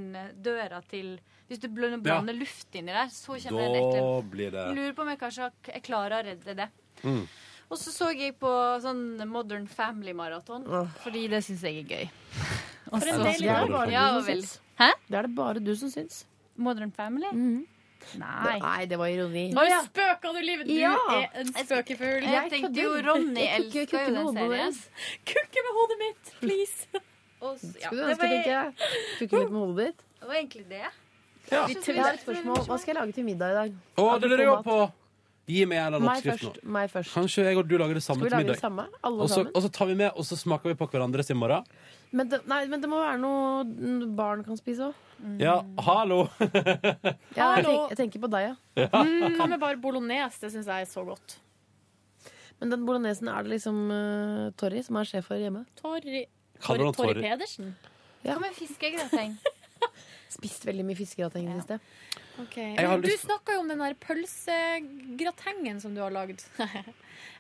døra 0.45 0.83
til 0.91 1.15
Hvis 1.49 1.63
du 1.63 1.71
blander 1.73 2.13
ja. 2.13 2.37
luft 2.37 2.77
inni 2.77 2.93
der, 2.93 3.09
så 3.09 3.39
kommer 3.41 3.65
Da 3.65 3.73
det 3.73 3.81
en 3.81 4.37
ekkel 4.37 4.77
lurer 4.77 4.95
på 4.99 5.07
om 5.07 5.13
jeg 5.15 5.21
kanskje 5.25 5.51
jeg 5.73 5.85
klarer 5.89 6.19
å 6.19 6.27
redde 6.29 6.57
det. 6.61 6.69
Mm. 7.05 7.23
Og 7.73 7.79
så 7.81 7.91
så 7.95 8.11
jeg 8.13 8.35
på 8.39 8.51
sånn 8.85 9.17
Modern 9.29 9.67
Family-maraton, 9.67 10.67
fordi 11.03 11.29
det 11.33 11.41
syns 11.47 11.63
jeg 11.65 11.79
er 11.83 11.89
gøy. 11.89 12.09
For 12.93 13.09
en 13.09 13.23
del 13.25 13.47
er 13.49 13.67
det 13.67 13.73
bare 13.73 13.91
Ja, 13.95 14.07
du 14.13 14.21
som 14.21 14.27
syns. 14.29 14.59
Hæ? 14.79 14.91
Det 15.09 15.19
er 15.19 15.23
det 15.29 15.35
bare 15.35 15.63
du 15.65 15.75
som 15.77 15.89
syns. 15.91 16.25
Modern 16.57 16.93
Family? 16.93 17.31
Mhm. 17.33 17.67
Nei. 18.19 18.59
Nei, 18.59 18.85
det 18.91 18.99
var 18.99 19.07
ironi. 19.07 19.45
Nå 19.55 19.63
spøker 19.87 20.33
du 20.35 20.41
livet! 20.43 20.67
Du 20.67 20.73
Ja. 20.75 20.97
er 21.15 21.29
en 21.39 21.53
spøkefugl. 21.55 22.25
Jeg 22.27 22.51
tenkte 22.51 22.83
jo 22.83 22.97
Ronny 23.07 23.45
elsker 23.47 23.87
jo 23.87 24.15
den 24.17 24.35
serien. 24.35 24.75
Kukke 25.25 25.63
med 25.67 25.73
hodet 25.79 25.99
mitt, 26.01 26.33
please! 26.41 26.87
Og 27.41 27.57
ja, 27.63 27.87
Skulle 27.87 28.03
du 28.03 28.11
ønske, 28.11 28.19
var, 28.19 28.27
tenker 28.27 28.51
jeg. 28.51 28.75
Kukke 29.21 29.39
litt 29.39 29.51
med 29.55 29.61
hodet 29.61 29.87
ditt. 29.87 30.03
det 30.21 30.29
var 30.29 30.35
egentlig 30.35 30.69
det. 30.69 30.83
Ja. 31.51 31.67
Jeg 31.67 32.03
har 32.03 32.13
et 32.13 32.21
spørsmål. 32.27 32.67
Hva 32.67 32.79
skal 32.79 32.95
jeg 32.95 33.01
lage 33.01 33.13
til 33.15 33.25
middag 33.25 33.51
i 33.51 33.55
dag? 33.55 33.73
Å, 33.99 34.21
det 34.21 34.29
lurer 34.31 34.45
jeg 34.47 34.65
på. 34.67 34.93
Gi 35.51 35.65
meg 35.67 35.79
en 35.81 35.87
eller 35.89 35.99
annen 35.99 36.07
Meg 36.07 36.21
oppskrift 36.23 36.45
nå. 36.63 36.71
Meg 36.77 36.91
først. 36.93 37.13
Kanskje 37.17 37.45
jeg 37.49 37.57
og 37.59 37.67
du 37.67 37.75
lager 37.81 37.99
det 37.99 38.03
samme 38.05 38.23
Skal 38.23 38.29
vi 38.29 38.31
til 38.31 38.37
lage 38.39 38.47
det 38.47 38.53
middag. 38.55 38.61
samme? 38.63 38.85
Alle 39.03 39.23
Og 39.25 39.29
så, 39.29 39.35
sammen? 39.41 39.53
og 39.59 39.63
så 39.65 39.71
tar 39.75 39.87
vi 39.91 39.95
med, 39.99 40.11
og 40.15 40.25
så 40.29 40.37
smaker 40.39 40.71
vi 40.71 40.77
på 40.79 40.87
hverandres 40.93 41.31
i 41.35 41.35
morgen. 41.35 41.65
Men 42.13 42.29
det, 42.31 42.39
nei, 42.47 42.61
men 42.71 42.81
det 42.85 42.91
må 42.93 43.01
være 43.01 43.19
noe 43.19 44.07
barn 44.15 44.45
kan 44.47 44.57
spise 44.61 44.91
òg. 44.91 44.95
Ja, 45.43 45.57
hallo! 45.87 46.21
Ja, 46.39 46.53
jeg, 47.35 47.43
Hallo. 47.43 47.63
tenker, 47.65 47.89
jeg 47.95 47.99
tenker 48.03 48.23
på 48.23 48.31
deg, 48.31 48.51
ja. 48.53 48.87
Mm, 48.93 49.37
Hva 49.39 49.47
med 49.49 49.61
bare 49.63 49.79
bolognese? 49.83 50.39
Det 50.43 50.51
syns 50.53 50.67
jeg 50.69 50.85
er 50.87 50.91
så 50.91 51.03
godt. 51.07 51.39
Men 52.61 52.71
den 52.77 52.85
bolognesen 52.87 53.31
er 53.33 53.43
det 53.43 53.55
liksom 53.57 53.79
uh, 53.91 54.51
Torry 54.61 54.83
som 54.87 54.99
er 55.01 55.09
sjef 55.09 55.27
for 55.31 55.41
hjemme. 55.41 55.65
Torry 55.81 56.27
Kaller 56.63 56.87
han 56.91 56.95
Torry 56.95 57.17
Torry? 57.17 57.25
Pedersen? 57.27 57.73
Ja. 58.23 58.37
Hva 58.37 58.45
med 58.45 58.55
fiskegrateng? 58.55 59.35
Spist 60.37 60.63
veldig 60.69 60.85
mye 60.87 60.99
fiskegrateng 61.01 61.49
i 61.49 61.55
det 61.57 61.63
siste. 61.65 61.81
Ok, 62.41 62.57
har 62.57 62.89
Men 62.89 63.01
du 63.03 63.09
lyst- 63.09 63.27
snakka 63.27 63.53
jo 63.53 63.61
om 63.61 63.69
den 63.69 63.79
der 63.79 63.95
pølsegratengen 63.95 65.81
som 65.81 65.95
du 65.95 66.01
har 66.01 66.11
lagd. 66.11 66.43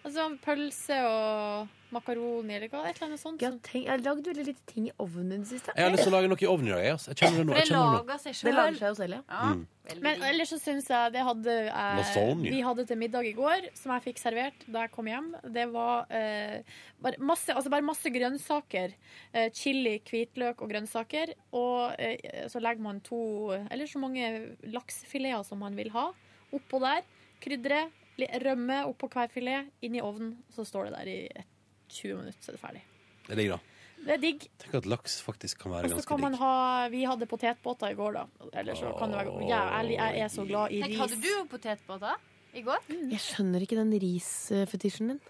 altså 0.04 0.28
pølse 0.42 0.98
og 1.06 1.68
makaroni 1.92 2.56
eller 2.56 2.70
hva? 2.72 2.82
Et 2.88 2.96
eller 2.96 3.10
annet 3.10 3.20
sånt. 3.20 3.42
Jeg, 3.42 3.52
Grateng, 3.52 3.84
jeg 3.84 4.00
lagde 4.00 4.08
lagd 4.08 4.30
veldig 4.30 4.46
lite 4.48 4.64
ting 4.70 4.88
i 4.88 4.94
ovnen 5.02 5.44
sist. 5.48 5.68
Jeg 5.68 5.84
har 5.84 5.92
lyst 5.92 6.06
til 6.06 6.12
å 6.12 6.16
lage 6.16 6.30
noe 6.32 6.40
i 6.40 6.48
ovnen 6.48 6.70
i 6.70 6.74
dag. 6.74 6.84
jeg. 6.86 6.98
Jeg 7.10 7.18
kjenner 7.20 7.42
det 7.42 7.46
nå. 7.48 7.56
Jeg 7.58 7.68
kjenner 7.68 7.98
det 7.98 8.12
nå. 8.12 8.18
seg 8.22 8.40
Det 8.48 8.54
lager 8.56 8.78
seg 8.80 8.88
jo 8.88 8.98
selv, 9.02 9.18
ja. 9.18 9.22
Ja, 9.28 9.52
Mm. 9.52 9.66
Men 9.98 10.20
ellers 10.22 10.52
så 10.52 10.60
syns 10.62 10.86
jeg 10.86 11.10
det 11.12 11.24
hadde 11.26 11.54
eh, 11.66 12.36
Vi 12.38 12.60
hadde 12.62 12.84
til 12.86 12.98
middag 13.00 13.26
i 13.26 13.32
går, 13.34 13.64
som 13.74 13.90
jeg 13.96 14.04
fikk 14.04 14.20
servert 14.22 14.62
da 14.70 14.84
jeg 14.84 14.92
kom 14.94 15.08
hjem. 15.10 15.32
Det 15.52 15.64
var 15.74 16.06
eh, 16.14 16.62
bare, 17.02 17.18
masse, 17.18 17.50
altså 17.50 17.72
bare 17.72 17.84
masse 17.84 18.12
grønnsaker. 18.14 18.94
Eh, 19.34 19.48
chili, 19.50 19.96
hvitløk 20.06 20.62
og 20.62 20.70
grønnsaker. 20.70 21.34
Og 21.58 21.98
eh, 21.98 22.46
så 22.48 22.62
legger 22.62 22.86
man 22.86 23.02
to 23.04 23.50
eller 23.58 23.90
så 23.90 24.00
mange 24.02 24.54
laksefileter 24.70 25.42
som 25.50 25.60
man 25.66 25.74
vil 25.76 25.90
ha, 25.96 26.12
oppå 26.54 26.80
der. 26.86 27.02
Krydre. 27.42 27.88
Rømme 28.44 28.80
oppå 28.88 29.08
hver 29.12 29.28
filet, 29.32 29.68
inn 29.82 29.94
i 29.98 30.00
ovnen. 30.04 30.36
Så 30.54 30.64
står 30.68 30.90
det 30.90 30.94
der 30.98 31.10
i 31.12 31.18
et 31.28 31.46
20 31.88 32.16
minutter, 32.22 32.40
så 32.42 32.50
er 32.52 32.56
det 32.56 32.62
ferdig. 32.62 32.82
Det 33.28 33.36
ligger 33.38 33.56
da. 33.56 33.60
Det 34.02 34.14
er 34.16 34.18
digg. 34.18 34.46
Tenk 34.58 34.72
at 34.80 34.86
laks 34.90 35.20
faktisk 35.22 35.60
kan 35.62 35.70
være 35.76 35.84
Og 35.86 35.90
så 35.92 35.94
ganske 36.00 36.08
kan 36.10 36.20
man 36.24 36.32
digg. 36.34 36.40
ha 36.42 36.88
Vi 36.90 37.02
hadde 37.06 37.26
potetbåter 37.30 37.92
i 37.92 37.94
går, 37.94 38.12
da. 38.16 38.24
Eller 38.58 38.74
så 38.74 38.90
kan 38.98 39.12
det 39.14 39.20
være 39.20 39.46
ja, 39.46 39.60
jeg, 39.82 39.92
jeg 39.98 40.24
er 40.24 40.32
så 40.32 40.46
glad 40.48 40.72
i 40.74 40.80
Tenk, 40.82 40.90
ris. 40.90 40.98
hadde 40.98 41.20
du 41.22 41.44
potetbåter 41.52 42.16
i 42.58 42.62
går? 42.66 42.80
Jeg 43.12 43.20
skjønner 43.22 43.62
ikke 43.62 43.78
den 43.78 43.92
risfetisjen 44.02 45.12
din. 45.14 45.20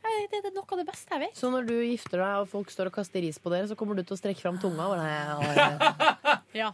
Nei, 0.00 0.12
Det 0.30 0.38
er 0.46 0.54
noe 0.54 0.64
av 0.64 0.78
det 0.80 0.86
beste 0.88 1.12
jeg 1.12 1.20
vet. 1.26 1.34
Så 1.36 1.50
når 1.52 1.66
du 1.66 1.74
gifter 1.82 2.22
deg 2.22 2.44
og 2.44 2.46
folk 2.48 2.70
står 2.72 2.88
og 2.88 2.94
kaster 2.94 3.20
ris 3.26 3.36
på 3.42 3.50
dere, 3.52 3.66
så 3.68 3.74
kommer 3.76 3.98
du 3.98 4.04
til 4.06 4.14
å 4.14 4.20
strekke 4.22 4.40
fram 4.40 4.56
tunga? 4.62 4.86
og 4.86 4.96
bare- 5.42 6.38
Ja, 6.54 6.70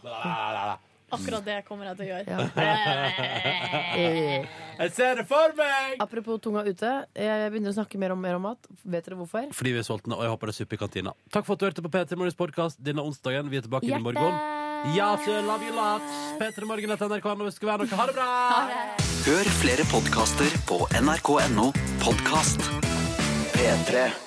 akkurat 1.15 1.45
det 1.45 1.57
kommer 1.67 1.89
jeg 1.91 1.99
til 1.99 2.05
å 2.05 2.09
gjøre. 2.11 2.47
Eh, 3.97 4.47
Jeg 4.77 4.93
ser 4.93 5.17
det 5.17 5.25
for 5.25 5.53
meg! 5.57 5.95
Apropos 6.03 6.37
tunga 6.43 6.61
ute. 6.67 6.91
Jeg 7.17 7.49
begynner 7.53 7.73
å 7.73 7.77
snakke 7.79 7.97
mer 8.01 8.13
om 8.13 8.21
mer 8.21 8.37
om 8.37 8.43
mat. 8.45 8.69
Vet 8.83 9.07
dere 9.07 9.17
hvorfor? 9.17 9.49
Fordi 9.57 9.73
vi 9.73 9.81
er 9.81 9.87
sultne, 9.87 10.13
og 10.17 10.21
jeg 10.25 10.33
håper 10.35 10.51
det 10.51 10.53
er 10.53 10.59
suppe 10.59 10.77
i 10.77 10.81
kantina. 10.83 11.15
Takk 11.33 11.47
for 11.47 11.57
at 11.57 11.63
du 11.63 11.67
hørte 11.69 11.85
på 11.85 11.91
P3 11.95 12.19
Morgens 12.19 12.37
podkast 12.37 12.83
denne 12.85 13.05
onsdagen. 13.05 13.49
Vi 13.49 13.57
er 13.57 13.65
tilbake 13.65 13.89
i 13.89 14.01
morgen. 14.03 14.37
Ja, 14.93 15.15
så 15.23 15.39
love 15.41 15.65
you 15.65 15.73
lots. 15.73 16.21
P3 16.37 16.69
Morgen 16.69 16.93
etter 16.93 17.09
NRK 17.09 17.25
hvis 17.33 17.49
det 17.49 17.55
skulle 17.57 17.73
være 17.73 17.87
noe. 17.87 17.97
Ha 17.97 18.07
det 18.11 18.17
bra! 18.19 18.29
Hør 19.27 19.51
flere 19.63 19.89
podkaster 19.89 20.61
på 20.69 20.83
nrk.no 21.01 21.71
podkast. 22.05 22.69
P3. 23.57 24.26